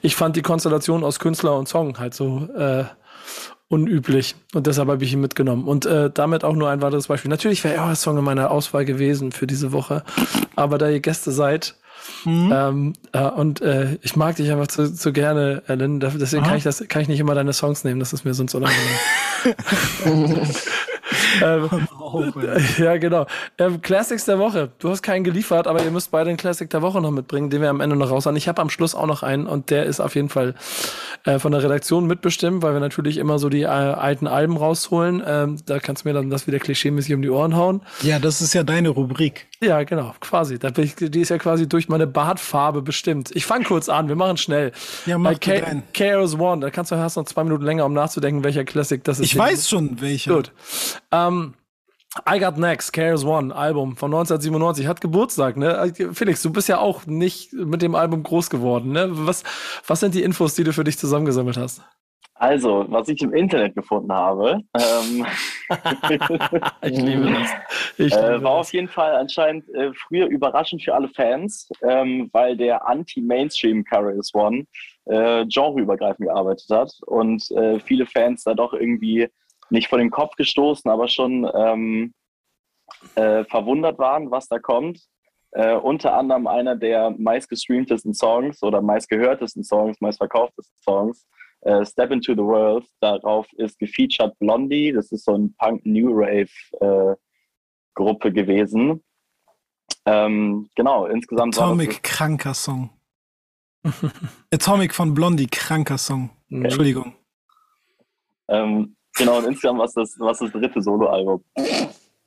Ich 0.02 0.14
fand 0.14 0.36
die 0.36 0.42
Konstellation 0.42 1.02
aus 1.02 1.18
Künstler 1.18 1.56
und 1.56 1.66
Song 1.66 1.98
halt 1.98 2.12
so 2.12 2.46
äh, 2.54 2.84
unüblich. 3.68 4.34
Und 4.54 4.66
deshalb 4.66 4.88
habe 4.88 5.04
ich 5.04 5.12
ihn 5.12 5.20
mitgenommen. 5.20 5.66
Und 5.66 5.86
äh, 5.86 6.10
damit 6.10 6.44
auch 6.44 6.54
nur 6.54 6.70
ein 6.70 6.80
weiteres 6.82 7.08
Beispiel. 7.08 7.30
Natürlich 7.30 7.62
wäre 7.64 7.82
euer 7.82 7.94
Song 7.94 8.18
in 8.18 8.24
meiner 8.24 8.50
Auswahl 8.50 8.84
gewesen 8.84 9.32
für 9.32 9.46
diese 9.46 9.72
Woche. 9.72 10.02
Aber 10.56 10.78
da 10.78 10.88
ihr 10.88 11.00
Gäste 11.00 11.32
seid, 11.32 11.74
mhm. 12.24 12.52
ähm, 12.52 12.92
äh, 13.12 13.22
und 13.22 13.60
äh, 13.60 13.98
ich 14.02 14.16
mag 14.16 14.36
dich 14.36 14.50
einfach 14.50 14.68
zu, 14.68 14.92
zu 14.92 15.12
gerne, 15.12 15.62
Ellen. 15.66 16.00
Deswegen 16.00 16.44
kann 16.44 16.56
ich 16.56 16.64
das, 16.64 16.82
kann 16.88 17.02
ich 17.02 17.08
nicht 17.08 17.20
immer 17.20 17.34
deine 17.34 17.52
Songs 17.52 17.84
nehmen. 17.84 18.00
Das 18.00 18.12
ist 18.12 18.24
mir 18.24 18.34
sonst 18.34 18.54
unangenehm. 18.54 18.96
ähm, 21.42 21.68
ja, 22.78 22.96
genau. 22.96 23.26
Ähm, 23.58 23.80
Classics 23.82 24.24
der 24.24 24.38
Woche. 24.38 24.70
Du 24.78 24.90
hast 24.90 25.02
keinen 25.02 25.24
geliefert, 25.24 25.66
aber 25.66 25.82
ihr 25.82 25.90
müsst 25.90 26.10
beide 26.10 26.30
den 26.30 26.36
Classic 26.36 26.68
der 26.68 26.82
Woche 26.82 27.00
noch 27.00 27.10
mitbringen, 27.10 27.50
den 27.50 27.60
wir 27.62 27.70
am 27.70 27.80
Ende 27.80 27.96
noch 27.96 28.10
raus 28.10 28.26
haben. 28.26 28.36
Ich 28.36 28.48
habe 28.48 28.62
am 28.62 28.70
Schluss 28.70 28.94
auch 28.94 29.06
noch 29.06 29.22
einen 29.22 29.46
und 29.46 29.70
der 29.70 29.84
ist 29.84 30.00
auf 30.00 30.14
jeden 30.14 30.28
Fall 30.28 30.54
äh, 31.24 31.38
von 31.38 31.52
der 31.52 31.62
Redaktion 31.62 32.06
mitbestimmt, 32.06 32.62
weil 32.62 32.72
wir 32.72 32.80
natürlich 32.80 33.18
immer 33.18 33.38
so 33.38 33.48
die 33.48 33.62
äh, 33.62 33.66
alten 33.66 34.26
Alben 34.26 34.56
rausholen. 34.56 35.22
Ähm, 35.26 35.56
da 35.66 35.78
kannst 35.78 36.04
du 36.04 36.08
mir 36.08 36.14
dann 36.14 36.30
das 36.30 36.46
wieder 36.46 36.58
klischeemäßig 36.58 37.14
um 37.14 37.22
die 37.22 37.30
Ohren 37.30 37.56
hauen. 37.56 37.82
Ja, 38.02 38.18
das 38.18 38.40
ist 38.40 38.54
ja 38.54 38.62
deine 38.62 38.90
Rubrik. 38.90 39.47
Ja, 39.60 39.82
genau, 39.82 40.14
quasi. 40.20 40.58
Ich, 40.76 40.94
die 40.96 41.20
ist 41.20 41.30
ja 41.30 41.38
quasi 41.38 41.68
durch 41.68 41.88
meine 41.88 42.06
Bartfarbe 42.06 42.80
bestimmt. 42.80 43.34
Ich 43.34 43.44
fange 43.44 43.64
kurz 43.64 43.88
an, 43.88 44.08
wir 44.08 44.14
machen 44.14 44.36
schnell. 44.36 44.70
Ja, 45.04 45.18
mach 45.18 45.36
Bei. 45.38 45.82
Chaos 45.92 46.38
One, 46.38 46.60
da 46.60 46.70
kannst 46.70 46.92
du 46.92 46.96
hast 46.96 47.16
noch 47.16 47.24
zwei 47.24 47.42
Minuten 47.42 47.64
länger, 47.64 47.84
um 47.84 47.92
nachzudenken, 47.92 48.44
welcher 48.44 48.64
Classic 48.64 49.02
das 49.02 49.18
ist. 49.18 49.26
Ich 49.26 49.36
weiß 49.36 49.68
schon, 49.68 50.00
welcher. 50.00 50.34
Gut. 50.34 50.52
Ähm, 51.10 51.54
I 52.28 52.38
Got 52.38 52.56
Next, 52.56 52.92
Chaos 52.92 53.24
One, 53.24 53.54
Album 53.54 53.96
von 53.96 54.12
1997, 54.12 54.86
hat 54.86 55.00
Geburtstag, 55.00 55.56
ne? 55.56 55.92
Felix, 56.12 56.40
du 56.40 56.50
bist 56.50 56.68
ja 56.68 56.78
auch 56.78 57.06
nicht 57.06 57.52
mit 57.52 57.82
dem 57.82 57.94
Album 57.94 58.22
groß 58.22 58.50
geworden, 58.50 58.92
ne? 58.92 59.08
Was, 59.10 59.42
was 59.86 60.00
sind 60.00 60.14
die 60.14 60.22
Infos, 60.22 60.54
die 60.54 60.64
du 60.64 60.72
für 60.72 60.84
dich 60.84 60.98
zusammengesammelt 60.98 61.56
hast? 61.56 61.82
Also, 62.38 62.84
was 62.88 63.08
ich 63.08 63.20
im 63.22 63.34
Internet 63.34 63.74
gefunden 63.74 64.12
habe, 64.12 64.60
ähm, 64.74 65.26
Ich 66.82 66.98
liebe 67.00 67.30
das. 67.32 67.50
Ich 67.98 68.12
äh, 68.14 68.32
liebe 68.32 68.44
war 68.44 68.58
das. 68.58 68.68
auf 68.68 68.72
jeden 68.72 68.88
Fall 68.88 69.16
anscheinend 69.16 69.68
äh, 69.74 69.92
früher 69.94 70.26
überraschend 70.26 70.82
für 70.82 70.94
alle 70.94 71.08
Fans, 71.08 71.68
ähm, 71.82 72.30
weil 72.32 72.56
der 72.56 72.86
Anti-Mainstream 72.86 73.84
Carriers 73.84 74.32
One 74.34 74.66
äh, 75.06 75.44
genreübergreifend 75.46 76.28
gearbeitet 76.28 76.68
hat 76.70 76.92
und 77.06 77.50
äh, 77.50 77.80
viele 77.80 78.06
Fans 78.06 78.44
da 78.44 78.54
doch 78.54 78.72
irgendwie 78.72 79.28
nicht 79.70 79.88
vor 79.88 79.98
den 79.98 80.10
Kopf 80.10 80.36
gestoßen, 80.36 80.90
aber 80.90 81.08
schon 81.08 81.50
ähm, 81.54 82.14
äh, 83.16 83.44
verwundert 83.44 83.98
waren, 83.98 84.30
was 84.30 84.48
da 84.48 84.58
kommt. 84.58 85.00
Äh, 85.52 85.74
unter 85.74 86.14
anderem 86.14 86.46
einer 86.46 86.76
der 86.76 87.10
meistgestreamtesten 87.10 88.14
Songs 88.14 88.62
oder 88.62 88.80
meistgehörtesten 88.80 89.64
Songs, 89.64 90.00
meistverkauftesten 90.00 90.76
Songs, 90.82 91.26
äh, 91.62 91.84
Step 91.84 92.10
Into 92.10 92.32
the 92.34 92.38
World. 92.42 92.86
Darauf 93.00 93.46
ist 93.54 93.78
gefeatured 93.78 94.38
Blondie, 94.38 94.92
das 94.92 95.10
ist 95.12 95.24
so 95.24 95.34
ein 95.36 95.54
Punk-New 95.58 96.10
Rave-Gruppe 96.12 97.18
gewesen. 98.32 99.02
Ähm, 100.06 100.68
genau, 100.74 101.06
insgesamt 101.06 101.56
war 101.56 101.62
das 101.64 101.70
Atomic, 101.70 102.02
kranker 102.02 102.54
Song. 102.54 102.90
Atomic 104.52 104.94
von 104.94 105.14
Blondie, 105.14 105.46
kranker 105.46 105.98
Song. 105.98 106.30
Entschuldigung. 106.50 107.14
Ähm, 108.48 108.96
genau, 109.16 109.38
und 109.38 109.44
insgesamt 109.46 109.78
war 109.78 109.86
es 109.86 109.92
das, 109.92 110.16
was 110.18 110.38
das 110.38 110.50
dritte 110.52 110.80
Soloalbum. 110.80 111.44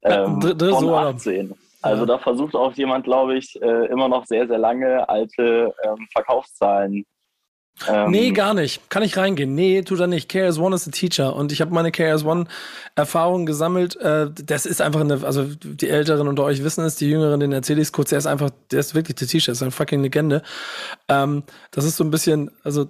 Ähm, 0.03 0.39
dr- 0.39 0.55
dritte 0.55 0.73
Soloalbum. 0.75 1.15
18. 1.17 1.53
Also 1.83 2.01
Ja. 2.03 2.05
da 2.05 2.19
versucht 2.19 2.55
auch 2.55 2.73
jemand, 2.73 3.05
glaube 3.05 3.35
ich, 3.37 3.59
äh, 3.61 3.85
immer 3.87 4.07
noch 4.07 4.25
sehr, 4.27 4.47
sehr 4.47 4.59
lange 4.59 5.07
alte 5.09 5.73
ähm, 5.83 6.07
Verkaufszahlen. 6.13 7.05
Ähm, 7.87 8.11
Nee, 8.11 8.31
gar 8.31 8.53
nicht. 8.53 8.89
Kann 8.89 9.03
ich 9.03 9.17
reingehen? 9.17 9.55
Nee, 9.55 9.81
tut 9.81 9.99
er 9.99 10.07
nicht. 10.07 10.29
KS 10.29 10.59
One 10.59 10.75
ist 10.75 10.87
a 10.87 10.91
Teacher 10.91 11.35
und 11.35 11.51
ich 11.51 11.61
habe 11.61 11.73
meine 11.73 11.91
KS 11.91 12.23
One 12.23 12.45
Erfahrungen 12.95 13.45
gesammelt. 13.45 13.95
Äh, 13.97 14.29
das 14.31 14.65
ist 14.65 14.81
einfach 14.81 15.01
eine, 15.01 15.23
also 15.23 15.45
die 15.45 15.89
Älteren 15.89 16.27
unter 16.27 16.43
euch 16.43 16.63
wissen 16.63 16.85
es, 16.85 16.95
die 16.95 17.09
Jüngeren, 17.09 17.39
den 17.39 17.51
erzähle 17.51 17.81
ich 17.81 17.87
es 17.87 17.91
kurz. 17.91 18.09
Der 18.09 18.19
ist 18.19 18.27
einfach, 18.27 18.51
der 18.71 18.79
ist 18.79 18.95
wirklich 18.95 19.15
der 19.15 19.27
Teacher, 19.27 19.51
ist 19.51 19.61
eine 19.61 19.71
fucking 19.71 20.01
Legende. 20.01 20.43
Ähm, 21.07 21.43
das 21.71 21.85
ist 21.85 21.97
so 21.97 22.03
ein 22.03 22.11
bisschen, 22.11 22.51
also 22.63 22.87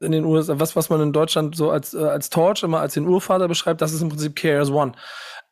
in 0.00 0.12
den 0.12 0.24
USA, 0.24 0.60
was, 0.60 0.76
was 0.76 0.90
man 0.90 1.00
in 1.00 1.12
Deutschland 1.12 1.56
so 1.56 1.70
als, 1.70 1.94
äh, 1.94 1.98
als 1.98 2.30
Torch 2.30 2.62
immer 2.62 2.80
als 2.80 2.94
den 2.94 3.06
Urvater 3.06 3.48
beschreibt, 3.48 3.80
das 3.80 3.92
ist 3.92 4.02
im 4.02 4.10
Prinzip 4.10 4.36
KS 4.36 4.70
One. 4.70 4.92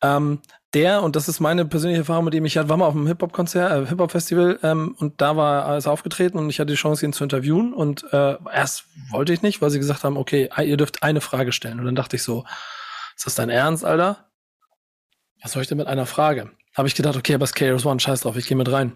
Ähm, 0.02 0.40
der, 0.74 1.02
und 1.02 1.16
das 1.16 1.26
ist 1.28 1.40
meine 1.40 1.64
persönliche 1.64 2.00
Erfahrung 2.00 2.26
mit 2.26 2.34
ihm, 2.34 2.44
ich 2.44 2.58
hatte- 2.58 2.68
war 2.68 2.76
mal 2.76 2.86
auf 2.86 2.94
einem 2.94 3.06
Hip-Hop-Konzert, 3.06 3.72
äh, 3.72 3.88
Hip-Hop-Festival 3.88 4.58
ähm, 4.62 4.94
und 4.98 5.20
da 5.22 5.36
war 5.36 5.76
ist 5.78 5.86
aufgetreten 5.86 6.38
und 6.38 6.50
ich 6.50 6.60
hatte 6.60 6.72
die 6.72 6.78
Chance, 6.78 7.06
ihn 7.06 7.14
zu 7.14 7.24
interviewen 7.24 7.72
und 7.72 8.04
äh, 8.12 8.36
erst 8.52 8.84
wollte 9.10 9.32
ich 9.32 9.40
nicht, 9.42 9.62
weil 9.62 9.70
sie 9.70 9.78
gesagt 9.78 10.04
haben, 10.04 10.16
okay, 10.18 10.50
ihr 10.62 10.76
dürft 10.76 11.02
eine 11.02 11.20
Frage 11.22 11.52
stellen. 11.52 11.80
Und 11.80 11.86
dann 11.86 11.94
dachte 11.96 12.16
ich 12.16 12.22
so, 12.22 12.44
ist 13.16 13.24
das 13.26 13.34
dein 13.36 13.48
Ernst, 13.48 13.84
Alter? 13.84 14.26
Was 15.42 15.52
soll 15.52 15.62
ich 15.62 15.68
denn 15.68 15.78
mit 15.78 15.86
einer 15.86 16.06
Frage? 16.06 16.50
Habe 16.74 16.88
ich 16.88 16.94
gedacht, 16.94 17.16
okay, 17.16 17.34
aber 17.34 17.44
es 17.44 17.54
KRS 17.54 17.86
One, 17.86 18.00
scheiß 18.00 18.20
drauf, 18.20 18.36
ich 18.36 18.46
gehe 18.46 18.56
mit 18.56 18.70
rein. 18.70 18.92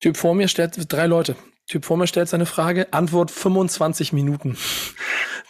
Typ 0.00 0.16
vor 0.16 0.34
mir 0.34 0.46
stellt, 0.46 0.74
drei 0.92 1.06
Leute. 1.06 1.34
Typ 1.68 1.84
vor 1.84 1.96
mir 1.96 2.06
stellt 2.06 2.28
seine 2.28 2.46
Frage, 2.46 2.92
Antwort 2.92 3.30
25 3.32 4.12
Minuten. 4.12 4.56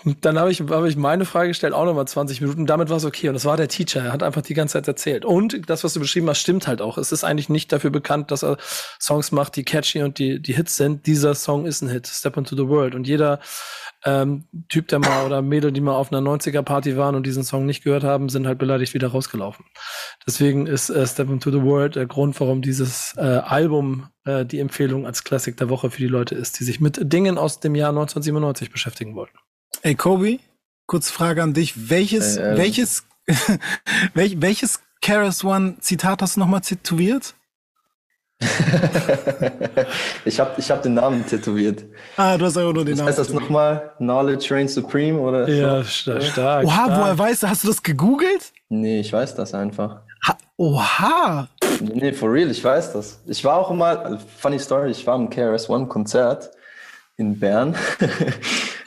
Dann 0.05 0.39
habe 0.39 0.51
ich, 0.51 0.61
habe 0.61 0.89
ich 0.89 0.97
meine 0.97 1.25
Frage 1.25 1.49
gestellt, 1.49 1.75
auch 1.75 1.85
nochmal 1.85 2.07
20 2.07 2.41
Minuten. 2.41 2.67
Damit 2.67 2.91
war 2.91 2.97
es 2.97 3.05
okay. 3.05 3.29
Und 3.29 3.35
das 3.35 3.45
war 3.45 3.57
der 3.57 3.69
Teacher. 3.69 4.05
Er 4.05 4.13
hat 4.13 4.23
einfach 4.23 4.43
die 4.43 4.55
ganze 4.55 4.75
Zeit 4.75 4.89
erzählt. 4.89 5.25
Und 5.25 5.69
das, 5.69 5.85
was 5.85 5.95
du 5.95 6.01
beschrieben 6.01 6.29
hast, 6.29 6.41
stimmt 6.41 6.67
halt 6.67 6.83
auch. 6.83 6.99
Es 6.99 7.13
ist 7.13 7.25
eigentlich 7.25 7.49
nicht 7.49 7.73
dafür 7.73 7.91
bekannt, 7.91 8.31
dass 8.31 8.43
er 8.43 8.57
Songs 9.01 9.33
macht, 9.33 9.57
die 9.57 9.65
catchy 9.65 10.03
und 10.03 10.19
die, 10.19 10.41
die 10.41 10.55
Hits 10.55 10.77
sind. 10.77 11.07
Dieser 11.07 11.35
Song 11.35 11.67
ist 11.67 11.83
ein 11.83 11.89
Hit. 11.89 12.07
Step 12.07 12.37
into 12.37 12.57
the 12.57 12.69
World. 12.69 12.95
Und 12.95 13.07
jeder 13.07 13.39
ähm, 14.05 14.45
Typ, 14.69 14.89
der 14.89 14.99
mal 14.99 15.25
oder 15.25 15.43
Mädel, 15.43 15.73
die 15.73 15.81
mal 15.81 15.95
auf 15.95 16.13
einer 16.13 16.29
90er-Party 16.29 16.97
waren 16.97 17.15
und 17.15 17.25
diesen 17.25 17.45
Song 17.45 17.67
nicht 17.67 17.85
gehört 17.85 18.03
haben, 18.03 18.29
sind 18.29 18.47
halt 18.47 18.59
beleidigt 18.59 18.95
wieder 18.95 19.09
rausgelaufen. 19.09 19.65
Deswegen 20.27 20.67
ist 20.67 20.91
äh, 20.91 21.07
Step 21.07 21.31
into 21.31 21.51
the 21.51 21.63
World 21.63 21.95
der 21.95 22.07
Grund, 22.07 22.39
warum 22.41 22.63
dieses 22.63 23.15
äh, 23.17 23.21
Album 23.21 24.09
äh, 24.25 24.45
die 24.45 24.59
Empfehlung 24.59 25.07
als 25.07 25.23
Klassik 25.25 25.57
der 25.57 25.69
Woche 25.69 25.91
für 25.91 26.01
die 26.01 26.09
Leute 26.09 26.35
ist, 26.35 26.59
die 26.59 26.65
sich 26.65 26.81
mit 26.81 27.13
Dingen 27.13 27.39
aus 27.39 27.61
dem 27.61 27.75
Jahr 27.75 27.91
1997 27.91 28.71
beschäftigen 28.71 29.15
wollten. 29.15 29.39
Ey, 29.83 29.95
Kobe, 29.95 30.39
kurze 30.87 31.13
Frage 31.13 31.43
an 31.43 31.55
dich. 31.55 31.91
Welches, 31.91 32.37
Äh, 32.37 32.53
ähm. 32.53 32.59
welches, 32.59 33.05
welch, 34.15 34.41
welches 34.41 34.81
Keras 35.01 35.45
One 35.45 35.77
Zitat 35.81 36.23
hast 36.23 36.37
du 36.37 36.41
nochmal 36.41 36.61
tätowiert? 36.61 37.35
ich 40.25 40.41
habe 40.41 40.51
ich 40.57 40.69
hab 40.71 40.83
den 40.83 40.95
Namen 40.95 41.25
tätowiert. 41.27 41.85
Ah, 42.17 42.37
du 42.37 42.45
hast 42.45 42.57
einfach 42.57 42.73
nur 42.73 42.85
den 42.85 42.97
Namen. 42.97 43.09
heißt 43.09 43.19
das 43.19 43.29
nochmal? 43.33 43.93
Knowledge 43.99 44.53
Reigns 44.53 44.75
Supreme 44.75 45.19
oder 45.21 45.49
Ja, 45.49 45.79
so? 45.79 45.85
sta- 45.85 46.21
stark. 46.21 46.65
Oha, 46.67 46.85
stark. 46.87 47.01
woher 47.01 47.19
weißt 47.19 47.43
du? 47.45 47.49
Hast 47.49 47.63
du 47.63 47.69
das 47.69 47.81
gegoogelt? 47.83 48.53
Nee, 48.69 48.99
ich 49.01 49.13
weiß 49.13 49.37
das 49.37 49.55
einfach. 49.55 50.01
Ha 50.27 50.37
Oha! 50.57 51.49
Nee, 51.81 52.13
for 52.13 52.33
real, 52.33 52.51
ich 52.51 52.63
weiß 52.63 52.93
das. 52.95 53.21
Ich 53.27 53.45
war 53.45 53.57
auch 53.59 53.73
mal, 53.73 53.97
also 53.99 54.19
funny 54.39 54.59
story, 54.59 54.91
ich 54.91 55.05
war 55.07 55.17
im 55.17 55.29
KRS-One-Konzert 55.31 56.51
in 57.17 57.39
Bern. 57.39 57.75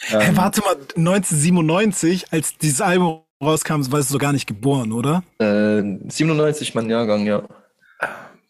Hey, 0.08 0.38
warte 0.38 0.62
mal, 0.62 0.76
1997, 0.98 2.32
als 2.32 2.56
dieses 2.60 2.80
Album 2.80 3.22
rauskam, 3.44 3.82
warst 3.92 4.10
du 4.10 4.14
so 4.14 4.18
gar 4.20 4.34
nicht 4.34 4.46
geboren, 4.46 4.92
oder? 4.92 5.24
äh, 5.40 5.82
97 6.08 6.76
mein 6.76 6.92
Jahrgang, 6.92 7.26
ja. 7.26 7.42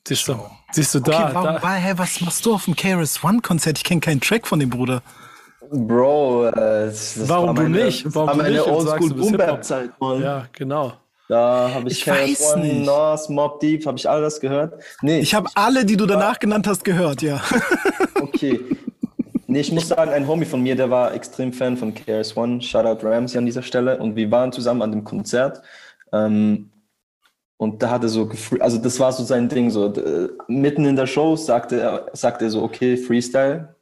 Siehst 0.05 0.28
du, 0.28 0.36
siehst 0.73 0.93
du 0.95 0.99
Okay, 0.99 1.11
da, 1.11 1.30
warum, 1.34 1.55
da. 1.55 1.63
wa- 1.63 1.76
hä, 1.76 1.93
was 1.95 2.19
machst 2.19 2.45
du 2.45 2.53
auf 2.55 2.65
dem 2.65 2.76
KRS 2.76 3.23
One 3.23 3.39
Konzert? 3.39 3.78
Ich 3.78 3.86
kenne 3.86 4.01
keinen 4.01 4.19
Track 4.19 4.45
von 4.47 4.59
dem 4.59 4.69
Bruder. 4.69 5.01
Bro, 5.71 6.47
äh, 6.47 6.51
das 6.88 7.17
Warum 7.30 7.47
war 7.47 7.53
du 7.55 7.61
meine, 7.69 7.86
nicht? 7.86 8.05
Das 8.05 8.15
Warum 8.15 8.38
war 8.38 8.43
du 8.45 8.51
nicht 8.51 8.61
Oldschool 8.61 8.97
du 8.99 9.05
Hip-Hop? 9.15 9.19
Boom-Bap-Zeit, 9.21 9.91
Mann. 10.01 10.21
Ja, 10.21 10.45
genau. 10.51 10.91
Da 11.30 11.71
habe 11.73 11.88
ich, 11.88 12.01
Ich 12.01 12.07
weiß 12.07 12.38
KRS-One, 12.51 12.61
nicht. 12.67 12.86
Nas, 12.86 13.30
Mob 13.30 13.61
Deep, 13.61 13.86
habe 13.86 13.97
ich 13.97 14.09
all 14.09 14.21
das 14.21 14.41
gehört? 14.41 14.84
Nee, 15.01 15.19
Ich 15.19 15.34
habe 15.34 15.49
alle, 15.55 15.86
die 15.86 15.95
du 15.95 16.05
danach 16.05 16.38
genannt 16.38 16.67
hast, 16.67 16.84
gehört, 16.84 17.21
ja. 17.21 17.41
Okay. 18.19 18.59
Nee, 19.56 19.62
ich 19.62 19.72
muss 19.72 19.88
sagen, 19.88 20.12
ein 20.12 20.28
Homie 20.28 20.43
von 20.43 20.62
mir, 20.62 20.76
der 20.76 20.89
war 20.89 21.14
extrem 21.14 21.53
Fan 21.53 21.78
von 21.78 21.93
KRS-One. 21.93 22.62
Shoutout 22.62 23.08
Ramsey 23.08 23.38
an 23.38 23.45
dieser 23.45 23.62
Stelle. 23.62 23.97
Und 23.99 24.18
wir 24.18 24.30
waren 24.30 24.51
zusammen 24.51 24.82
an 24.82 24.91
dem 24.91 25.06
Konzert. 25.06 25.62
Ähm, 26.12 26.72
und 27.56 27.82
da 27.82 27.91
hat 27.91 28.03
er 28.03 28.10
so, 28.10 28.30
also 28.60 28.78
das 28.78 28.99
war 28.99 29.14
so 29.14 29.24
sein 29.24 29.47
Ding. 29.47 29.70
So, 29.70 29.93
mitten 30.49 30.84
in 30.84 30.97
der 30.97 31.08
Show 31.08 31.38
sagte 31.38 31.80
er, 31.80 32.10
sagte 32.12 32.43
er 32.43 32.51
so, 32.51 32.64
okay, 32.64 32.97
Freestyle. 32.97 33.74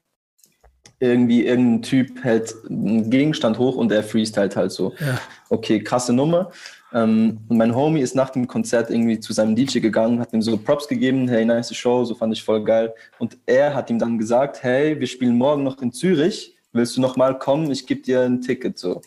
Irgendwie 0.99 1.43
irgendein 1.47 1.81
Typ 1.81 2.23
hält 2.23 2.53
einen 2.69 3.09
Gegenstand 3.09 3.57
hoch 3.57 3.75
und 3.75 3.91
er 3.91 4.03
freestylt 4.03 4.55
halt 4.55 4.71
so. 4.71 4.93
Ja. 4.99 5.19
Okay, 5.49 5.83
krasse 5.83 6.13
Nummer. 6.13 6.51
Ähm, 6.93 7.39
und 7.49 7.57
mein 7.57 7.75
Homie 7.75 8.01
ist 8.01 8.15
nach 8.15 8.29
dem 8.29 8.47
Konzert 8.47 8.91
irgendwie 8.91 9.19
zu 9.19 9.33
seinem 9.33 9.55
DJ 9.55 9.79
gegangen, 9.79 10.19
hat 10.19 10.31
ihm 10.31 10.41
so 10.41 10.55
Props 10.57 10.87
gegeben, 10.87 11.27
hey, 11.27 11.43
nice 11.43 11.73
Show, 11.75 12.05
so 12.05 12.13
fand 12.13 12.33
ich 12.33 12.43
voll 12.43 12.63
geil. 12.63 12.93
Und 13.17 13.37
er 13.45 13.73
hat 13.73 13.89
ihm 13.89 13.97
dann 13.97 14.17
gesagt, 14.17 14.61
hey, 14.63 14.99
wir 14.99 15.07
spielen 15.07 15.37
morgen 15.37 15.63
noch 15.63 15.81
in 15.81 15.91
Zürich, 15.91 16.55
willst 16.71 16.95
du 16.95 17.01
noch 17.01 17.15
mal 17.15 17.37
kommen? 17.37 17.71
Ich 17.71 17.87
gebe 17.87 18.01
dir 18.01 18.21
ein 18.21 18.41
Ticket, 18.41 18.77
so. 18.77 19.01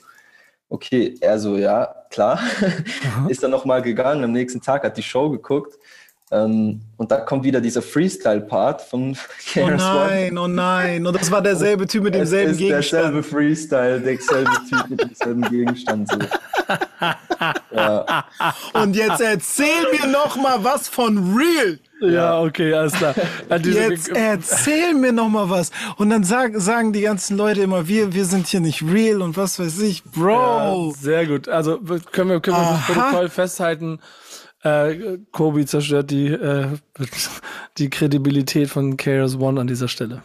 Okay, 0.68 1.14
er 1.20 1.38
so, 1.38 1.56
ja, 1.56 1.94
klar. 2.10 2.40
ist 3.28 3.42
dann 3.44 3.52
noch 3.52 3.64
mal 3.64 3.82
gegangen, 3.82 4.24
am 4.24 4.32
nächsten 4.32 4.60
Tag 4.60 4.82
hat 4.82 4.96
die 4.96 5.02
Show 5.02 5.30
geguckt. 5.30 5.78
Ähm, 6.32 6.80
und 6.96 7.12
da 7.12 7.18
kommt 7.18 7.44
wieder 7.44 7.60
dieser 7.60 7.82
Freestyle-Part 7.82 8.82
von 8.82 9.12
Oh 9.56 9.60
KRS-One. 9.60 9.76
nein, 9.76 10.38
oh 10.38 10.48
nein. 10.48 11.06
Und 11.06 11.14
das 11.14 11.30
war 11.30 11.40
derselbe 11.40 11.86
Typ 11.86 12.02
mit 12.02 12.14
Es 12.16 12.30
demselben 12.30 12.50
ist 12.50 12.60
derselbe 12.60 13.22
Gegenstand. 13.22 13.26
Freestyle, 13.26 14.00
derselbe 14.00 14.50
Typ 14.68 14.90
mit 14.90 15.00
demselben 15.02 15.42
Gegenstand. 15.42 16.08
So. 16.10 16.18
Ja. 17.70 18.24
Und 18.72 18.96
jetzt 18.96 19.20
erzähl 19.20 19.66
mir 19.92 20.06
noch 20.08 20.36
mal 20.36 20.64
was 20.64 20.88
von 20.88 21.36
Real. 21.36 21.78
Ja, 22.00 22.40
okay, 22.40 22.72
alles 22.72 22.94
klar. 22.94 23.14
Jetzt 23.62 24.08
erzähl 24.08 24.94
mir 24.94 25.12
noch 25.12 25.28
mal 25.28 25.48
was. 25.48 25.70
Und 25.96 26.10
dann 26.10 26.24
sag, 26.24 26.52
sagen 26.56 26.92
die 26.92 27.02
ganzen 27.02 27.36
Leute 27.36 27.60
immer, 27.60 27.86
wir, 27.86 28.12
wir 28.14 28.24
sind 28.24 28.46
hier 28.48 28.60
nicht 28.60 28.82
real 28.82 29.22
und 29.22 29.36
was 29.36 29.58
weiß 29.58 29.80
ich. 29.80 30.02
Bro. 30.04 30.88
Ja, 30.88 30.94
sehr 30.98 31.26
gut. 31.26 31.48
Also 31.48 31.78
können 31.78 32.30
wir, 32.30 32.40
können 32.40 32.56
wir 32.56 32.62
das 32.62 32.70
Aha. 32.70 32.92
Protokoll 32.92 33.28
festhalten. 33.28 34.00
Äh, 34.66 35.18
Kobi 35.30 35.64
zerstört 35.64 36.10
die, 36.10 36.26
äh, 36.26 36.66
die 37.78 37.88
Kredibilität 37.90 38.68
von 38.68 38.96
KRS 38.96 39.36
One 39.36 39.60
an 39.60 39.66
dieser 39.66 39.88
Stelle. 39.88 40.22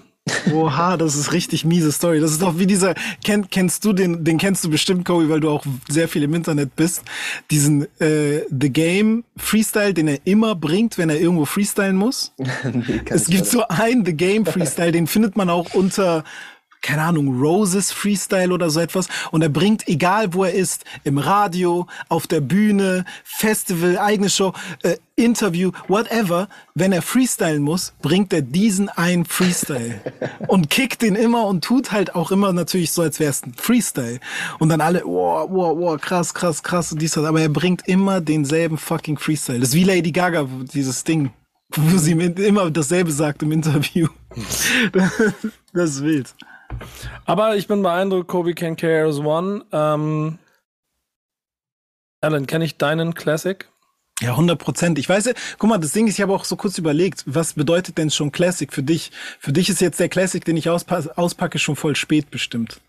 Oha, 0.54 0.98
das 0.98 1.16
ist 1.16 1.34
richtig 1.34 1.66
miese 1.66 1.92
Story. 1.92 2.20
Das 2.20 2.32
ist 2.32 2.42
doch 2.42 2.58
wie 2.60 2.68
dieser, 2.68 2.94
kenn, 3.24 3.50
kennst 3.50 3.84
du 3.86 3.92
den, 3.92 4.24
den 4.24 4.38
kennst 4.38 4.64
du 4.64 4.70
bestimmt, 4.70 5.04
Kobe, 5.04 5.30
weil 5.30 5.40
du 5.40 5.50
auch 5.50 5.66
sehr 5.90 6.08
viel 6.08 6.24
im 6.24 6.34
Internet 6.36 6.76
bist. 6.76 7.04
Diesen 7.50 7.84
äh, 8.00 8.42
The 8.50 8.70
Game 8.70 9.24
Freestyle, 9.36 9.94
den 9.94 10.08
er 10.08 10.20
immer 10.26 10.54
bringt, 10.56 10.98
wenn 10.98 11.10
er 11.10 11.20
irgendwo 11.20 11.46
freestylen 11.46 11.96
muss. 11.96 12.34
Nee, 12.64 13.02
Es 13.10 13.28
gibt 13.28 13.46
so 13.46 13.68
einen 13.68 14.06
The 14.06 14.14
Game 14.14 14.46
Freestyle, 14.46 14.92
den 14.92 15.08
findet 15.08 15.36
man 15.36 15.50
auch 15.50 15.74
unter, 15.74 16.24
keine 16.82 17.04
Ahnung, 17.04 17.40
Roses 17.40 17.92
Freestyle 17.92 18.54
oder 18.54 18.70
so 18.70 18.80
etwas. 18.80 19.08
Und 19.32 19.42
er 19.42 19.50
bringt, 19.50 19.88
egal 19.88 20.34
wo 20.34 20.44
er 20.44 20.54
ist, 20.54 20.84
im 21.04 21.18
Radio, 21.18 21.88
auf 22.10 22.28
der 22.28 22.42
Bühne, 22.42 23.06
Festival, 23.24 23.98
eigene 23.98 24.30
Show, 24.30 24.54
äh, 24.84 24.98
Interview, 25.16 25.72
whatever, 25.88 26.48
wenn 26.74 26.92
er 26.92 27.02
freestylen 27.02 27.62
muss, 27.62 27.94
bringt 28.02 28.34
er 28.34 28.42
diesen 28.42 28.90
einen 28.90 29.26
Freestyle 29.26 30.02
und 30.48 30.70
kickt 30.70 31.04
den 31.04 31.16
immer 31.16 31.46
und 31.46 31.64
tut 31.64 31.92
halt 31.92 32.16
auch 32.16 32.32
immer 32.32 32.52
natürlich 32.54 32.92
so, 32.92 33.04
als 33.04 33.20
wäre 33.20 33.30
es 33.30 33.46
ein 33.46 33.54
Freestyle. 33.54 34.20
Und 34.58 34.70
dann 34.70 34.82
alle, 34.82 35.04
wow, 35.06 35.48
wow, 35.52 35.78
wow, 35.78 36.02
krass, 36.02 36.34
krass, 36.34 36.64
krass 36.64 36.92
und 36.92 37.02
dies, 37.02 37.12
das. 37.12 37.26
Aber 37.26 37.42
er 37.42 37.50
bringt 37.50 37.88
immer 37.88 38.22
denselben 38.22 38.78
fucking 38.78 39.18
Freestyle. 39.18 39.60
Das 39.60 39.70
ist 39.70 39.76
wie 39.76 39.84
Lady 39.84 40.12
Gaga, 40.12 40.48
dieses 40.74 41.04
Ding 41.04 41.32
wo 41.76 41.98
sie 41.98 42.12
immer 42.12 42.70
dasselbe 42.70 43.12
sagt 43.12 43.44
im 43.44 43.52
Interview. 43.52 44.08
das 45.74 45.90
ist 45.92 46.04
wild. 46.04 46.36
Aber 47.26 47.56
ich 47.56 47.68
bin 47.68 47.82
beeindruckt, 47.82 48.28
Kobe 48.28 48.54
can 48.54 48.76
KRS 48.76 49.20
One. 49.20 49.64
Ähm, 49.72 50.40
Alan, 52.22 52.48
kenne 52.48 52.66
ich 52.66 52.78
deinen 52.78 53.14
Classic? 53.14 53.68
Ja, 54.22 54.32
100 54.32 54.60
Prozent. 54.60 55.00
Ich 55.00 55.10
weiß, 55.10 55.26
ja- 55.26 55.34
guck 55.58 55.70
mal, 55.70 55.80
das 55.80 55.94
Ding 55.94 56.08
ist, 56.08 56.16
ich 56.16 56.22
habe 56.22 56.34
auch 56.34 56.46
so 56.46 56.56
kurz 56.56 56.78
überlegt, 56.78 57.24
was 57.26 57.54
bedeutet 57.54 57.98
denn 57.98 58.12
schon 58.12 58.32
Classic 58.32 58.72
für 58.72 58.84
dich? 58.84 59.12
Für 59.40 59.52
dich 59.52 59.70
ist 59.70 59.82
jetzt 59.82 60.00
der 60.00 60.10
Classic, 60.10 60.44
den 60.46 60.58
ich 60.58 60.70
auspa 60.70 61.04
auspacke, 61.16 61.58
schon 61.58 61.76
voll 61.76 61.96
spät 61.96 62.30
bestimmt. 62.30 62.82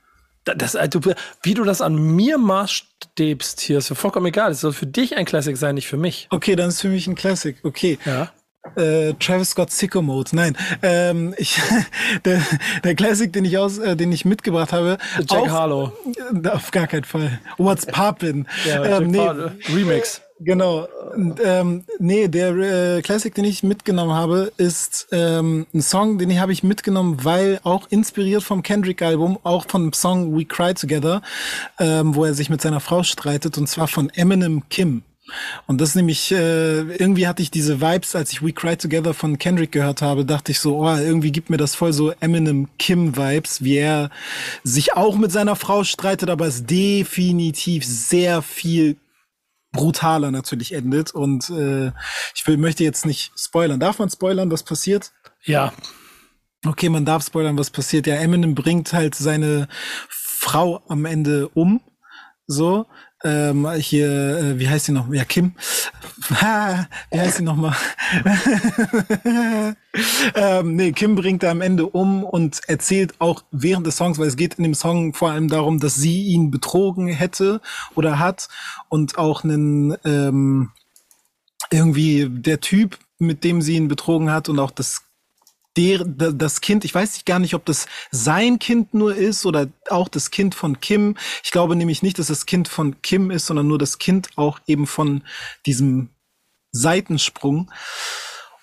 Da- 0.45 0.55
Das, 0.55 0.73
du, 0.91 1.01
wie 1.43 1.55
du 1.55 1.65
das 1.65 1.81
an 1.81 1.95
mir 1.95 2.37
maßstäbst 2.37 3.61
hier, 3.61 3.79
ist 3.79 3.89
ja 3.89 3.95
vollkommen 3.95 4.27
egal. 4.27 4.51
Es 4.53 4.61
soll 4.61 4.75
für 4.75 4.87
dich 4.87 5.17
ein 5.17 5.25
Classic 5.25 5.57
sein, 5.57 5.77
nicht 5.77 5.87
für 5.89 5.97
mich. 5.97 6.27
Okay, 6.31 6.55
dann 6.57 6.69
ist 6.69 6.81
für 6.83 6.89
mich 6.89 7.07
ein 7.07 7.15
Classic. 7.15 7.57
Okay. 7.63 7.99
Ja. 8.05 8.31
Äh, 8.77 9.15
Travis 9.15 9.51
Scott 9.51 9.71
Sicko 9.71 10.03
Mode. 10.03 10.31
Nein, 10.35 10.57
ähm, 10.83 11.35
ich, 11.37 11.61
der, 12.25 12.41
der 12.85 12.95
Classic, 12.95 13.33
den 13.33 13.45
ich 13.45 13.59
aus, 13.59 13.79
äh, 13.79 13.97
den 13.97 14.13
ich 14.13 14.25
mitgebracht 14.25 14.73
habe. 14.73 14.99
Jack 15.19 15.31
auch- 15.43 15.49
Harlow. 15.49 15.93
Äh, 16.45 16.49
Auf 16.49 16.71
gar 16.71 16.87
keinen 16.87 17.05
Fall. 17.05 17.41
What's 17.59 17.87
poppin'? 17.87 18.47
Ja, 18.67 18.99
ähm, 18.99 19.09
nee. 19.11 19.29
Remix. 19.69 20.23
Genau. 20.45 20.89
Und, 21.15 21.41
ähm, 21.45 21.85
nee, 21.99 22.27
der 22.29 22.97
äh, 22.97 23.03
Classic, 23.03 23.33
den 23.35 23.45
ich 23.45 23.63
mitgenommen 23.63 24.13
habe, 24.13 24.53
ist 24.57 25.07
ähm, 25.13 25.67
ein 25.73 25.83
Song, 25.83 26.19
den 26.19 26.41
habe 26.41 26.53
ich 26.53 26.63
mitgenommen, 26.65 27.19
weil 27.23 27.61
auch 27.63 27.87
inspiriert 27.91 28.43
vom 28.43 28.63
Kendrick-Album, 28.63 29.39
auch 29.45 29.67
von 29.69 29.83
dem 29.85 29.93
Song 29.93 30.37
We 30.37 30.45
Cry 30.45 30.75
Together, 30.75 31.23
ähm, 31.79 32.15
wo 32.17 32.25
er 32.25 32.35
sich 32.35 32.51
mit 32.51 32.61
seiner 32.61 32.81
Frau 32.81 33.03
streitet, 33.05 33.57
und 33.59 33.69
zwar 33.69 33.87
von 33.87 34.11
Eminem 34.11 34.63
Kim. 34.69 35.03
Und 35.67 35.81
das 35.81 35.95
nämlich, 35.95 36.33
äh, 36.33 36.81
irgendwie 36.97 37.29
hatte 37.29 37.43
ich 37.43 37.51
diese 37.51 37.81
Vibes, 37.81 38.17
als 38.17 38.33
ich 38.33 38.43
We 38.43 38.53
Cry 38.53 38.77
Together 38.77 39.15
von 39.15 39.39
Kendrick 39.39 39.73
gehört 39.73 40.03
habe, 40.03 40.25
dachte 40.25 40.53
ich 40.53 40.59
so, 40.59 40.79
oh, 40.79 40.97
irgendwie 40.97 41.31
gibt 41.31 41.49
mir 41.49 41.57
das 41.57 41.75
voll 41.75 41.93
so 41.93 42.11
Eminem 42.21 42.69
Kim 42.79 43.17
Vibes, 43.17 43.63
wie 43.63 43.77
er 43.77 44.11
sich 44.65 44.95
auch 44.95 45.17
mit 45.17 45.31
seiner 45.31 45.57
Frau 45.57 45.85
streitet, 45.85 46.29
aber 46.29 46.47
es 46.47 46.67
definitiv 46.67 47.85
sehr 47.85 48.43
viel 48.43 48.97
brutaler 49.71 50.31
natürlich 50.31 50.73
endet. 50.73 51.13
Und 51.13 51.51
äh, 51.51 51.93
ich 52.35 52.47
will, 52.47 52.57
möchte 52.57 52.85
jetzt 52.85 53.07
nicht 53.07 53.33
spoilern. 53.37 53.81
Darf 53.81 53.99
man 53.99 54.11
spoilern, 54.11 54.51
was 54.51 54.65
passiert? 54.65 55.13
Ja. 55.45 55.73
Okay, 56.65 56.89
man 56.89 57.05
darf 57.05 57.25
spoilern, 57.25 57.59
was 57.59 57.71
passiert. 57.71 58.07
Ja, 58.07 58.17
Eminem 58.17 58.55
bringt 58.55 58.93
halt 58.93 59.15
seine 59.15 59.69
Frau 60.09 60.83
am 60.89 61.05
Ende 61.05 61.49
um. 61.49 61.81
So. 62.47 62.87
Ähm, 63.25 63.71
hier, 63.73 64.09
äh, 64.09 64.59
wie 64.59 64.69
heißt 64.69 64.87
sie 64.87 64.93
noch? 64.93 65.13
Ja, 65.13 65.25
Kim. 65.25 65.53
Ha, 66.41 66.89
wie 67.11 67.21
heißt 67.21 67.37
sie 67.37 67.43
noch 67.43 67.57
mal? 67.57 67.75
ähm, 70.35 70.77
nee, 70.77 70.93
Kim 70.93 71.15
bringt 71.15 71.43
er 71.43 71.53
am 71.53 71.61
Ende 71.61 71.87
um 71.87 72.25
und 72.25 72.61
erzählt 72.69 73.15
auch 73.21 73.45
während 73.53 73.87
des 73.87 73.97
Songs, 73.97 74.19
weil 74.19 74.27
es 74.27 74.37
geht 74.37 74.55
in 74.55 74.65
dem 74.65 74.75
Song 74.75 75.15
vor 75.15 75.31
allem 75.31 75.49
darum, 75.49 75.79
dass 75.79 75.95
sie 75.95 76.25
ihn 76.25 76.51
betrogen 76.51 77.07
hätte 77.09 77.61
oder 77.95 78.19
hat 78.19 78.49
und 78.89 79.19
auch 79.19 79.45
einen 79.45 79.97
ähm, 80.05 80.71
irgendwie 81.71 82.29
der 82.29 82.61
Typ, 82.61 82.99
mit 83.19 83.45
dem 83.45 83.63
sie 83.63 83.77
ihn 83.77 83.89
betrogen 83.89 84.31
hat 84.31 84.49
und 84.49 84.59
auch 84.59 84.71
das 84.71 85.03
der, 85.77 86.05
da- 86.05 86.33
das 86.33 86.61
Kind, 86.61 86.85
ich 86.85 86.95
weiß 86.95 87.15
nicht 87.15 87.27
gar 87.27 87.39
nicht, 87.39 87.55
ob 87.55 87.65
das 87.65 87.87
sein 88.11 88.59
Kind 88.59 88.95
nur 88.95 89.15
ist 89.15 89.47
oder 89.47 89.69
auch 89.89 90.09
das 90.09 90.31
Kind 90.31 90.55
von 90.55 90.81
Kim. 90.81 91.17
Ich 91.43 91.51
glaube 91.51 91.77
nämlich 91.77 92.03
nicht, 92.03 92.19
dass 92.19 92.27
das 92.27 92.47
Kind 92.47 92.69
von 92.69 93.01
Kim 93.03 93.31
ist, 93.31 93.47
sondern 93.47 93.69
nur 93.69 93.79
das 93.79 93.99
Kind 93.99 94.29
auch 94.37 94.61
eben 94.67 94.87
von 94.87 95.23
diesem 95.67 96.11
Seitensprung. 96.73 97.71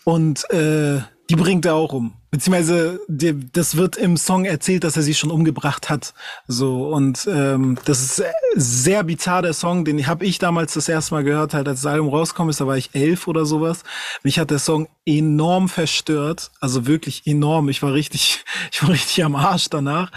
Und 0.04 0.50
äh, 0.52 1.02
die 1.30 1.36
bringt 1.36 1.66
er 1.66 1.76
auch 1.76 1.94
um. 1.94 2.14
Beziehungsweise 2.32 3.00
die, 3.08 3.52
das 3.52 3.76
wird 3.76 3.98
im 3.98 4.16
Song 4.18 4.46
erzählt, 4.46 4.84
dass 4.84 4.98
er 4.98 5.04
sie 5.04 5.14
schon 5.16 5.32
umgebracht 5.32 5.90
hat. 5.90 6.14
So 6.48 6.90
und 6.90 7.28
ähm, 7.32 7.80
das 7.86 8.02
ist 8.02 8.24
sehr 8.56 9.04
bizarr 9.04 9.42
der 9.42 9.54
Song, 9.54 9.86
den 9.86 10.06
habe 10.06 10.26
ich 10.26 10.38
damals 10.38 10.74
das 10.74 10.90
erste 10.90 11.16
Mal 11.16 11.24
gehört, 11.24 11.56
halt 11.56 11.68
als 11.68 11.82
das 11.82 11.92
Album 11.92 12.10
rauskommt 12.10 12.52
ist, 12.52 12.62
da 12.62 12.68
war 12.68 12.78
ich 12.78 12.92
elf 12.94 13.28
oder 13.28 13.46
sowas. 13.46 13.82
Mich 14.24 14.38
hat 14.38 14.52
der 14.52 14.60
Song 14.60 14.88
enorm 15.06 15.70
verstört, 15.70 16.52
also 16.60 16.86
wirklich 16.86 17.26
enorm. 17.26 17.70
Ich 17.70 17.82
war 17.82 17.94
richtig, 17.94 18.44
ich 18.72 18.84
war 18.84 18.90
richtig 18.90 19.24
am 19.24 19.36
Arsch 19.36 19.70
danach. 19.70 20.12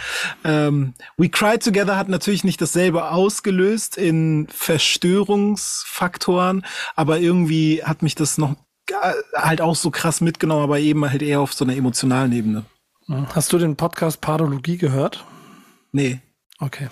Ähm, 0.45 0.93
We 1.17 1.31
Cry 1.31 1.59
Together 1.59 1.97
hat 1.97 2.09
natürlich 2.09 2.43
nicht 2.45 2.61
dasselbe 2.61 3.11
ausgelöst 3.11 3.97
in 3.97 4.49
Verstörungsfaktoren, 4.51 6.67
aber 6.95 7.21
irgendwie 7.21 7.83
hat 7.85 8.03
mich 8.03 8.15
das 8.15 8.37
noch 8.39 8.55
halt 9.35 9.61
auch 9.61 9.77
so 9.77 9.91
krass 9.91 10.21
mitgenommen, 10.21 10.63
aber 10.63 10.79
eben 10.79 11.09
halt 11.09 11.23
eher 11.23 11.41
auf 11.41 11.53
so 11.53 11.65
einer 11.65 11.77
emotionalen 11.77 12.33
Ebene. 12.33 12.65
Hast 13.35 13.53
du 13.53 13.59
den 13.59 13.77
Podcast 13.77 14.21
Pathologie 14.21 14.79
gehört? 14.79 15.25
Nee. 15.93 16.21
Okay. 16.59 16.89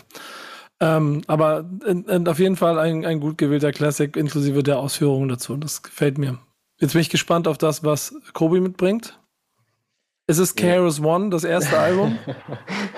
Ähm, 0.81 1.23
aber 1.27 1.69
in, 1.87 2.05
in, 2.05 2.27
auf 2.27 2.39
jeden 2.39 2.57
Fall 2.57 2.79
ein, 2.79 3.05
ein 3.05 3.21
gut 3.21 3.39
gewählter 3.39 3.73
Classic 3.73 4.15
inklusive 4.17 4.63
der 4.63 4.79
Ausführungen 4.79 5.29
dazu. 5.29 5.57
Das 5.57 5.83
gefällt 5.83 6.19
mir. 6.19 6.39
Jetzt 6.79 6.93
bin 6.93 7.03
ich 7.03 7.11
gespannt 7.11 7.47
auf 7.47 7.59
das, 7.59 7.85
was 7.85 8.15
Kobi 8.33 8.61
mitbringt. 8.61 9.20
Ist 10.31 10.39
es 10.39 10.55
KRS 10.55 11.01
One, 11.03 11.29
das 11.31 11.43
erste 11.43 11.77
Album? 11.77 12.17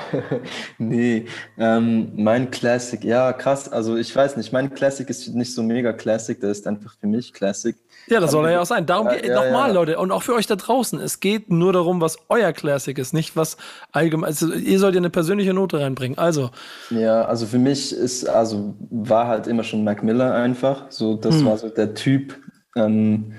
nee, 0.79 1.25
ähm, 1.57 2.13
mein 2.15 2.51
Classic, 2.51 3.03
ja, 3.03 3.33
krass. 3.33 3.71
Also 3.73 3.97
ich 3.97 4.15
weiß 4.15 4.37
nicht, 4.37 4.53
mein 4.53 4.75
Classic 4.75 5.09
ist 5.09 5.29
nicht 5.35 5.55
so 5.55 5.63
mega 5.63 5.95
Classic, 5.95 6.39
der 6.39 6.51
ist 6.51 6.67
einfach 6.67 6.95
für 7.01 7.07
mich 7.07 7.33
Classic. 7.33 7.75
Ja, 8.09 8.21
das 8.21 8.33
soll 8.33 8.45
er 8.45 8.53
ja 8.53 8.61
auch 8.61 8.67
sein. 8.67 8.85
Darum 8.85 9.07
Ja, 9.07 9.15
geht 9.15 9.25
ja, 9.25 9.43
nochmal, 9.43 9.69
ja. 9.69 9.75
Leute. 9.75 9.99
Und 9.99 10.13
auch 10.13 10.23
für 10.23 10.35
euch 10.35 10.47
da 10.47 10.57
draußen. 10.57 11.01
Es 11.01 11.21
geht 11.21 11.51
nur 11.51 11.73
darum, 11.73 12.03
was 12.03 12.19
euer 12.29 12.53
Classic 12.53 12.99
ist, 12.99 13.15
nicht 13.15 13.35
was 13.35 13.57
allgemein. 13.93 14.29
Also, 14.29 14.53
ihr 14.53 14.79
sollt 14.79 14.95
ja 14.95 15.01
eine 15.01 15.09
persönliche 15.09 15.55
Note 15.55 15.81
reinbringen. 15.81 16.19
Also, 16.19 16.51
Ja, 16.91 17.25
also 17.25 17.47
für 17.47 17.59
mich 17.59 17.95
ist, 17.95 18.29
also 18.29 18.75
war 18.91 19.27
halt 19.29 19.47
immer 19.47 19.65
schon 19.65 19.85
Mac 19.85 20.03
Miller 20.03 20.35
einfach. 20.35 20.91
So, 20.91 21.17
das 21.17 21.43
war 21.47 21.57
so 21.57 21.71
der 21.71 21.95
Typ, 21.95 22.37
ähm, 22.77 23.33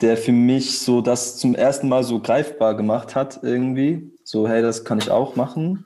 der 0.00 0.16
für 0.16 0.32
mich 0.32 0.78
so 0.78 1.00
das 1.00 1.38
zum 1.38 1.54
ersten 1.54 1.88
Mal 1.88 2.04
so 2.04 2.20
greifbar 2.20 2.76
gemacht 2.76 3.14
hat, 3.14 3.40
irgendwie. 3.42 4.12
So, 4.24 4.48
hey, 4.48 4.62
das 4.62 4.84
kann 4.84 4.98
ich 4.98 5.10
auch 5.10 5.36
machen. 5.36 5.84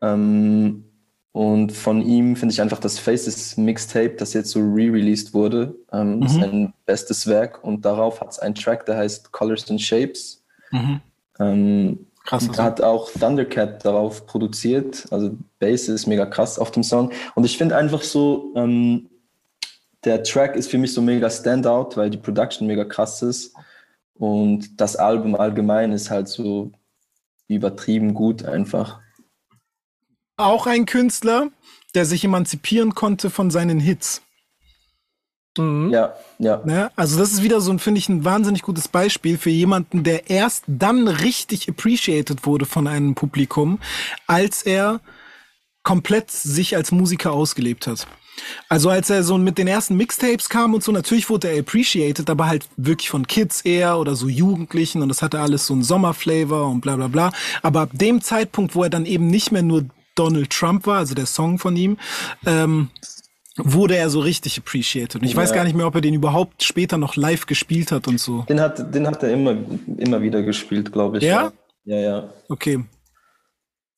Ähm, 0.00 0.84
und 1.32 1.72
von 1.72 2.02
ihm 2.02 2.36
finde 2.36 2.52
ich 2.52 2.60
einfach 2.60 2.78
das 2.78 2.98
Faces 2.98 3.56
Mixtape, 3.56 4.16
das 4.16 4.34
jetzt 4.34 4.50
so 4.50 4.60
re-released 4.60 5.32
wurde, 5.32 5.74
ähm, 5.90 6.28
sein 6.28 6.74
bestes 6.84 7.26
Werk. 7.26 7.64
Und 7.64 7.84
darauf 7.84 8.20
hat 8.20 8.30
es 8.30 8.38
einen 8.38 8.54
Track, 8.54 8.84
der 8.84 8.98
heißt 8.98 9.32
Colors 9.32 9.70
and 9.70 9.80
Shapes. 9.80 10.44
Ähm, 11.38 12.06
Krass. 12.24 12.48
da 12.54 12.64
hat 12.64 12.80
auch 12.82 13.10
Thundercat 13.10 13.84
darauf 13.84 14.26
produziert. 14.26 15.06
Also 15.10 15.36
Bass 15.58 15.88
ist 15.88 16.06
mega 16.06 16.26
krass 16.26 16.58
auf 16.58 16.70
dem 16.70 16.82
Song. 16.82 17.10
Und 17.34 17.44
ich 17.44 17.56
finde 17.56 17.76
einfach 17.76 18.02
so, 18.02 18.52
ähm, 18.54 19.08
der 20.04 20.22
Track 20.22 20.56
ist 20.56 20.70
für 20.70 20.78
mich 20.78 20.92
so 20.92 21.02
mega 21.02 21.30
Standout, 21.30 21.96
weil 21.96 22.10
die 22.10 22.18
Production 22.18 22.66
mega 22.66 22.84
krass 22.84 23.22
ist. 23.22 23.54
Und 24.14 24.80
das 24.80 24.96
Album 24.96 25.34
allgemein 25.34 25.92
ist 25.92 26.10
halt 26.10 26.28
so 26.28 26.72
übertrieben 27.48 28.14
gut 28.14 28.44
einfach. 28.44 29.00
Auch 30.36 30.66
ein 30.66 30.86
Künstler, 30.86 31.50
der 31.94 32.04
sich 32.04 32.24
emanzipieren 32.24 32.94
konnte 32.94 33.30
von 33.30 33.50
seinen 33.50 33.78
Hits. 33.78 34.22
Mhm. 35.58 35.90
Ja, 35.90 36.14
ja. 36.38 36.62
Ne? 36.64 36.90
Also 36.96 37.18
das 37.18 37.32
ist 37.32 37.42
wieder 37.42 37.60
so 37.60 37.70
ein, 37.70 37.78
finde 37.78 37.98
ich, 37.98 38.08
ein 38.08 38.24
wahnsinnig 38.24 38.62
gutes 38.62 38.88
Beispiel 38.88 39.36
für 39.36 39.50
jemanden, 39.50 40.02
der 40.02 40.30
erst 40.30 40.64
dann 40.66 41.06
richtig 41.08 41.68
appreciated 41.68 42.46
wurde 42.46 42.64
von 42.64 42.86
einem 42.86 43.14
Publikum, 43.14 43.78
als 44.26 44.62
er 44.62 45.00
komplett 45.82 46.30
sich 46.30 46.76
als 46.76 46.92
Musiker 46.92 47.32
ausgelebt 47.32 47.86
hat. 47.86 48.06
Also 48.68 48.88
als 48.90 49.10
er 49.10 49.22
so 49.22 49.36
mit 49.38 49.58
den 49.58 49.68
ersten 49.68 49.96
Mixtapes 49.96 50.48
kam 50.48 50.74
und 50.74 50.82
so, 50.82 50.92
natürlich 50.92 51.28
wurde 51.28 51.48
er 51.48 51.60
appreciated, 51.60 52.28
aber 52.30 52.46
halt 52.46 52.66
wirklich 52.76 53.10
von 53.10 53.26
Kids 53.26 53.60
eher 53.62 53.98
oder 53.98 54.14
so 54.14 54.28
Jugendlichen 54.28 55.02
und 55.02 55.08
das 55.08 55.22
hatte 55.22 55.40
alles 55.40 55.66
so 55.66 55.74
einen 55.74 55.82
Sommerflavor 55.82 56.68
und 56.68 56.80
bla 56.80 56.96
bla 56.96 57.08
bla. 57.08 57.32
Aber 57.62 57.82
ab 57.82 57.90
dem 57.92 58.20
Zeitpunkt, 58.20 58.74
wo 58.74 58.82
er 58.84 58.90
dann 58.90 59.06
eben 59.06 59.26
nicht 59.26 59.52
mehr 59.52 59.62
nur 59.62 59.84
Donald 60.14 60.50
Trump 60.50 60.86
war, 60.86 60.98
also 60.98 61.14
der 61.14 61.26
Song 61.26 61.58
von 61.58 61.76
ihm, 61.76 61.98
ähm, 62.46 62.88
wurde 63.56 63.96
er 63.96 64.08
so 64.08 64.20
richtig 64.20 64.58
appreciated. 64.58 65.16
Und 65.16 65.24
ich 65.24 65.36
weiß 65.36 65.50
Ja. 65.50 65.56
gar 65.56 65.64
nicht 65.64 65.76
mehr, 65.76 65.86
ob 65.86 65.94
er 65.94 66.00
den 66.00 66.14
überhaupt 66.14 66.62
später 66.62 66.96
noch 66.96 67.16
live 67.16 67.46
gespielt 67.46 67.92
hat 67.92 68.08
und 68.08 68.18
so. 68.18 68.42
Den 68.48 68.60
hat, 68.60 68.94
den 68.94 69.06
hat 69.06 69.22
er 69.22 69.30
immer, 69.32 69.54
immer 69.98 70.22
wieder 70.22 70.42
gespielt, 70.42 70.90
glaube 70.92 71.18
ich. 71.18 71.24
Ja? 71.24 71.52
Ja, 71.84 71.96
ja. 71.98 72.30
Okay. 72.48 72.82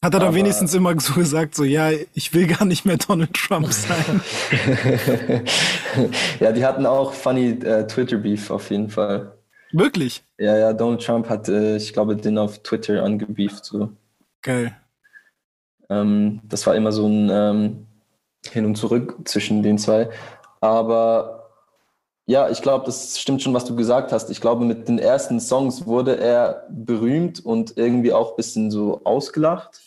Hat 0.05 0.13
er 0.13 0.21
dann 0.21 0.35
wenigstens 0.35 0.75
immer 0.75 1.01
so 1.01 1.15
gesagt, 1.15 1.55
so, 1.55 1.65
ja, 1.65 1.89
ich 2.13 2.35
will 2.35 2.47
gar 2.47 2.67
nicht 2.67 2.85
mehr 2.85 2.99
Donald 2.99 3.33
Trump 3.33 3.73
sein. 3.73 4.21
ja, 6.41 6.53
die 6.53 6.63
hatten 6.63 6.85
auch 6.85 7.15
funny 7.15 7.53
äh, 7.65 7.87
Twitter-Beef 7.87 8.51
auf 8.51 8.71
jeden 8.71 8.91
Fall. 8.91 9.33
Wirklich? 9.73 10.23
Ja, 10.37 10.59
ja, 10.59 10.73
Donald 10.75 11.03
Trump 11.03 11.31
hat, 11.31 11.49
äh, 11.49 11.77
ich 11.77 11.95
glaube, 11.95 12.17
den 12.17 12.37
auf 12.37 12.59
Twitter 12.63 13.03
angebeeft. 13.03 13.65
So. 13.65 13.93
Geil. 14.43 14.77
Ähm, 15.89 16.43
das 16.51 16.67
war 16.67 16.77
immer 16.77 16.93
so 16.93 17.07
ein 17.07 17.31
ähm, 17.33 17.87
Hin 18.53 18.67
und 18.67 18.77
Zurück 18.77 19.17
zwischen 19.25 19.63
den 19.63 19.79
zwei. 19.79 20.11
Aber 20.61 21.49
ja, 22.27 22.51
ich 22.51 22.61
glaube, 22.61 22.85
das 22.85 23.19
stimmt 23.19 23.41
schon, 23.41 23.55
was 23.55 23.65
du 23.65 23.75
gesagt 23.75 24.13
hast. 24.13 24.29
Ich 24.29 24.43
glaube, 24.43 24.67
mit 24.67 24.87
den 24.87 24.99
ersten 24.99 25.41
Songs 25.41 25.87
wurde 25.87 26.19
er 26.19 26.67
berühmt 26.69 27.43
und 27.43 27.79
irgendwie 27.79 28.13
auch 28.13 28.33
ein 28.33 28.37
bisschen 28.37 28.71
so 28.71 29.01
ausgelacht. 29.05 29.81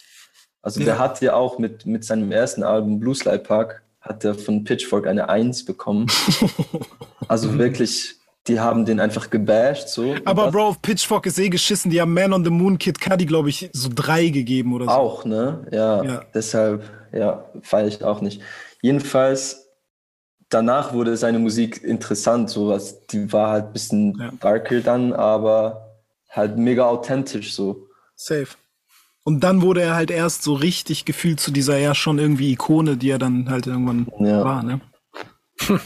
Also 0.68 0.82
der 0.82 0.96
Ja. 0.96 1.00
hat 1.00 1.22
ja 1.22 1.34
auch 1.34 1.60
mit, 1.60 1.86
mit 1.86 2.04
seinem 2.04 2.30
ersten 2.30 2.62
Album 2.62 3.00
Blue 3.00 3.16
Slide 3.16 3.40
Park 3.40 3.84
hat 4.02 4.26
er 4.26 4.36
von 4.36 4.66
Pitchfork 4.66 5.08
eine 5.08 5.30
Eins 5.30 5.64
bekommen. 5.64 6.08
also 7.30 7.58
wirklich, 7.58 8.16
die 8.48 8.60
haben 8.60 8.84
den 8.84 9.00
einfach 9.00 9.30
gebasht. 9.30 9.88
So. 9.88 10.16
Aber 10.26 10.52
Bro, 10.52 10.68
auf 10.68 10.82
Pitchfork 10.82 11.26
ist 11.26 11.40
eh 11.40 11.48
geschissen. 11.48 11.90
Die 11.90 12.02
haben 12.02 12.14
Man 12.14 12.34
on 12.34 12.44
the 12.44 12.50
Moon 12.52 12.78
Kid 12.78 13.00
Cudi, 13.00 13.26
glaube 13.26 13.48
ich, 13.48 13.70
so 13.72 13.88
drei 13.96 14.28
gegeben 14.28 14.74
oder 14.74 14.86
so. 14.88 14.92
Auch, 14.92 15.24
ne? 15.24 15.66
Ja, 15.72 16.04
Ja. 16.04 16.22
deshalb, 16.34 16.84
ja, 17.14 17.46
feiere 17.62 17.88
ich 17.88 18.04
auch 18.04 18.20
nicht. 18.20 18.42
Jedenfalls, 18.82 19.70
danach 20.50 20.92
wurde 20.94 21.16
seine 21.16 21.40
Musik 21.40 21.82
interessant, 21.82 22.50
sowas. 22.50 23.06
Die 23.08 23.32
war 23.32 23.52
halt 23.52 23.66
ein 23.68 23.72
bisschen 23.74 24.18
Ja. 24.20 24.32
darker 24.42 24.82
dann, 24.82 25.14
aber 25.14 25.96
halt 26.30 26.58
mega 26.58 26.86
authentisch 26.88 27.54
so. 27.54 27.88
Safe. 28.18 28.48
Und 29.28 29.42
dann 29.42 29.62
wurde 29.62 29.82
er 29.82 29.94
halt 29.94 30.10
erst 30.10 30.44
so 30.44 30.54
richtig 30.54 31.04
gefühlt 31.04 31.42
zu 31.42 31.52
dieser 31.52 31.78
ja 31.78 31.94
schon 31.94 32.18
irgendwie 32.18 32.54
Ikone, 32.54 32.96
die 32.96 33.10
er 33.10 33.20
dann 33.20 33.50
halt 33.50 33.68
irgendwann 33.68 34.08
Ja. 34.22 34.46
war, 34.46 34.64
ne? 34.64 34.80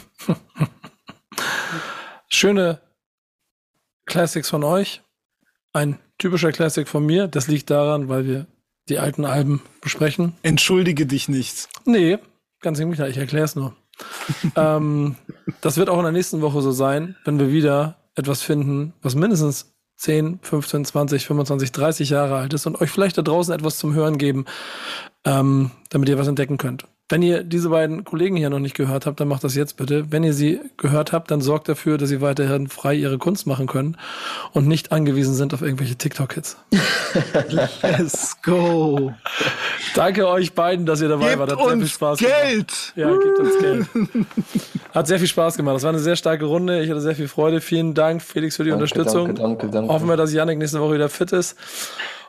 Schöne 2.30 2.82
Classics 4.06 4.48
von 4.48 4.64
euch. 4.64 5.02
Ein 5.74 5.98
typischer 6.20 6.52
Classic 6.52 6.88
von 6.88 7.04
mir. 7.04 7.28
Das 7.28 7.48
liegt 7.48 7.72
daran, 7.72 8.10
weil 8.10 8.28
wir 8.28 8.46
die 8.90 9.00
alten 9.00 9.26
Alben 9.26 9.64
besprechen. 9.82 10.34
Entschuldige 10.44 11.08
dich 11.08 11.28
nicht. 11.28 11.68
Nee, 11.86 12.20
ganz 12.60 12.78
im 12.78 12.92
Gegenteil, 12.92 13.10
ich 13.10 13.18
erkläre 13.18 13.46
es 13.46 13.56
nur. 13.56 13.76
ähm, 14.56 15.16
das 15.62 15.78
wird 15.78 15.90
auch 15.90 15.98
in 15.98 16.04
der 16.04 16.12
nächsten 16.12 16.42
Woche 16.42 16.62
so 16.62 16.72
sein, 16.72 17.16
wenn 17.26 17.40
wir 17.40 17.52
wieder 17.52 17.96
etwas 18.14 18.44
finden, 18.44 18.94
was 19.02 19.16
mindestens 19.16 19.71
10, 20.02 20.40
15, 20.42 20.84
20, 20.84 21.28
25, 21.28 21.72
30 21.72 22.10
Jahre 22.10 22.38
alt 22.38 22.54
ist 22.56 22.66
und 22.66 22.82
euch 22.82 22.90
vielleicht 22.90 23.20
da 23.20 23.22
draußen 23.22 23.54
etwas 23.54 23.78
zum 23.78 23.94
Hören 23.94 24.18
geben, 24.18 24.46
ähm, 25.26 25.70
damit 25.90 26.10
ihr 26.10 26.18
was 26.18 26.28
entdecken 26.28 26.58
könnt. 26.58 26.86
Wenn 27.08 27.22
ihr 27.22 27.44
diese 27.44 27.70
beiden 27.70 28.04
Kollegen 28.04 28.36
hier 28.36 28.50
noch 28.50 28.58
nicht 28.58 28.76
gehört 28.76 29.06
habt, 29.06 29.20
dann 29.20 29.28
macht 29.28 29.44
das 29.44 29.54
jetzt 29.54 29.78
bitte. 29.78 30.12
Wenn 30.12 30.24
ihr 30.24 30.34
sie 30.34 30.60
gehört 30.78 31.12
habt, 31.12 31.30
dann 31.30 31.42
sorgt 31.42 31.70
dafür, 31.70 32.00
dass 32.00 32.10
sie 32.10 32.20
weiterhin 32.20 32.68
frei 32.68 32.96
ihre 32.96 33.20
Kunst 33.20 33.46
machen 33.46 33.68
können 33.68 33.96
und 34.54 34.68
nicht 34.68 34.92
angewiesen 34.92 35.36
sind 35.36 35.54
auf 35.54 35.62
irgendwelche 35.62 35.98
TikTok-Hits. 35.98 36.58
Let's 37.84 38.42
go. 38.42 39.14
Danke 39.94 40.28
euch 40.28 40.54
beiden, 40.54 40.88
dass 40.88 41.02
ihr 41.02 41.10
dabei 41.10 41.38
wart. 41.38 41.50
Gebt 41.50 41.60
Hat 41.60 41.68
sehr 41.68 41.76
viel 41.76 41.82
uns 41.84 41.92
Spaß 41.92 42.20
gemacht. 42.20 42.42
Geld. 42.42 42.94
Ja, 42.96 43.12
gibt 43.12 43.40
uns 43.40 43.60
Geld. 43.60 43.88
Hat 44.94 45.08
sehr 45.08 45.20
viel 45.20 45.28
Spaß 45.28 45.58
gemacht. 45.58 45.76
Das 45.76 45.84
war 45.84 45.90
eine 45.90 46.00
sehr 46.00 46.16
starke 46.16 46.46
Runde. 46.46 46.82
Ich 46.84 46.90
hatte 46.90 47.02
sehr 47.02 47.16
viel 47.16 47.28
Freude. 47.28 47.62
Vielen 47.62 47.94
Dank, 47.94 48.22
Felix, 48.22 48.58
für 48.58 48.64
die 48.64 48.72
Danke, 48.72 48.84
Unterstützung. 48.84 49.28
danke, 49.28 49.42
danke, 49.42 49.70
danke. 49.70 49.94
Hoffen 49.94 50.08
wir, 50.08 50.18
dass 50.18 50.34
Yannick 50.34 50.58
nächste 50.58 50.82
Woche 50.82 50.96
wieder 50.96 51.10
fit 51.10 51.32
ist. 51.32 51.58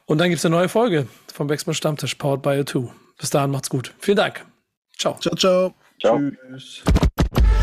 Und 0.06 0.18
dann 0.18 0.30
gibt's 0.30 0.44
eine 0.44 0.56
neue 0.56 0.68
Folge 0.68 1.06
vom 1.32 1.46
Backspin 1.46 1.74
Stammtisch, 1.74 2.14
powered 2.14 2.42
by 2.42 2.50
A2. 2.50 2.88
Bis 3.18 3.30
dahin 3.30 3.50
macht's 3.50 3.70
gut. 3.70 3.94
Vielen 3.98 4.16
Dank. 4.16 4.44
Ciao. 4.98 5.16
Ciao, 5.20 5.34
ciao. 5.34 5.74
Ciao. 6.00 6.20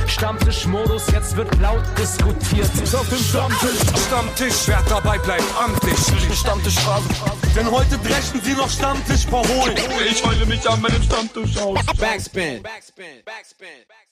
Stammtischmodus, 0.08 1.12
jetzt 1.12 1.36
wird 1.36 1.54
laut 1.60 1.84
diskutiert. 1.98 2.66
Auf 2.94 3.08
dem 3.10 3.20
Stammtisch, 3.20 4.06
Stammtisch, 4.08 4.68
wer 4.68 4.82
dabei 4.90 5.18
bleibt, 5.20 5.44
amtlich. 5.62 5.98
Stammtisch 6.38 6.80
Phase. 6.80 7.08
Denn 7.56 7.70
heute 7.70 7.98
brechen 8.00 8.42
sie 8.42 8.54
noch 8.54 8.70
Stammtisch 8.70 9.26
verholen. 9.26 9.76
Ich 10.10 10.26
heule 10.26 10.46
mich 10.46 10.68
an 10.70 10.82
meinem 10.82 11.04
Stammtisch 11.04 11.58
aus. 11.58 11.80
Backspin. 12.00 12.64
Backspin. 12.64 12.64
Backspin. 12.64 13.24
Backspin. 13.26 14.09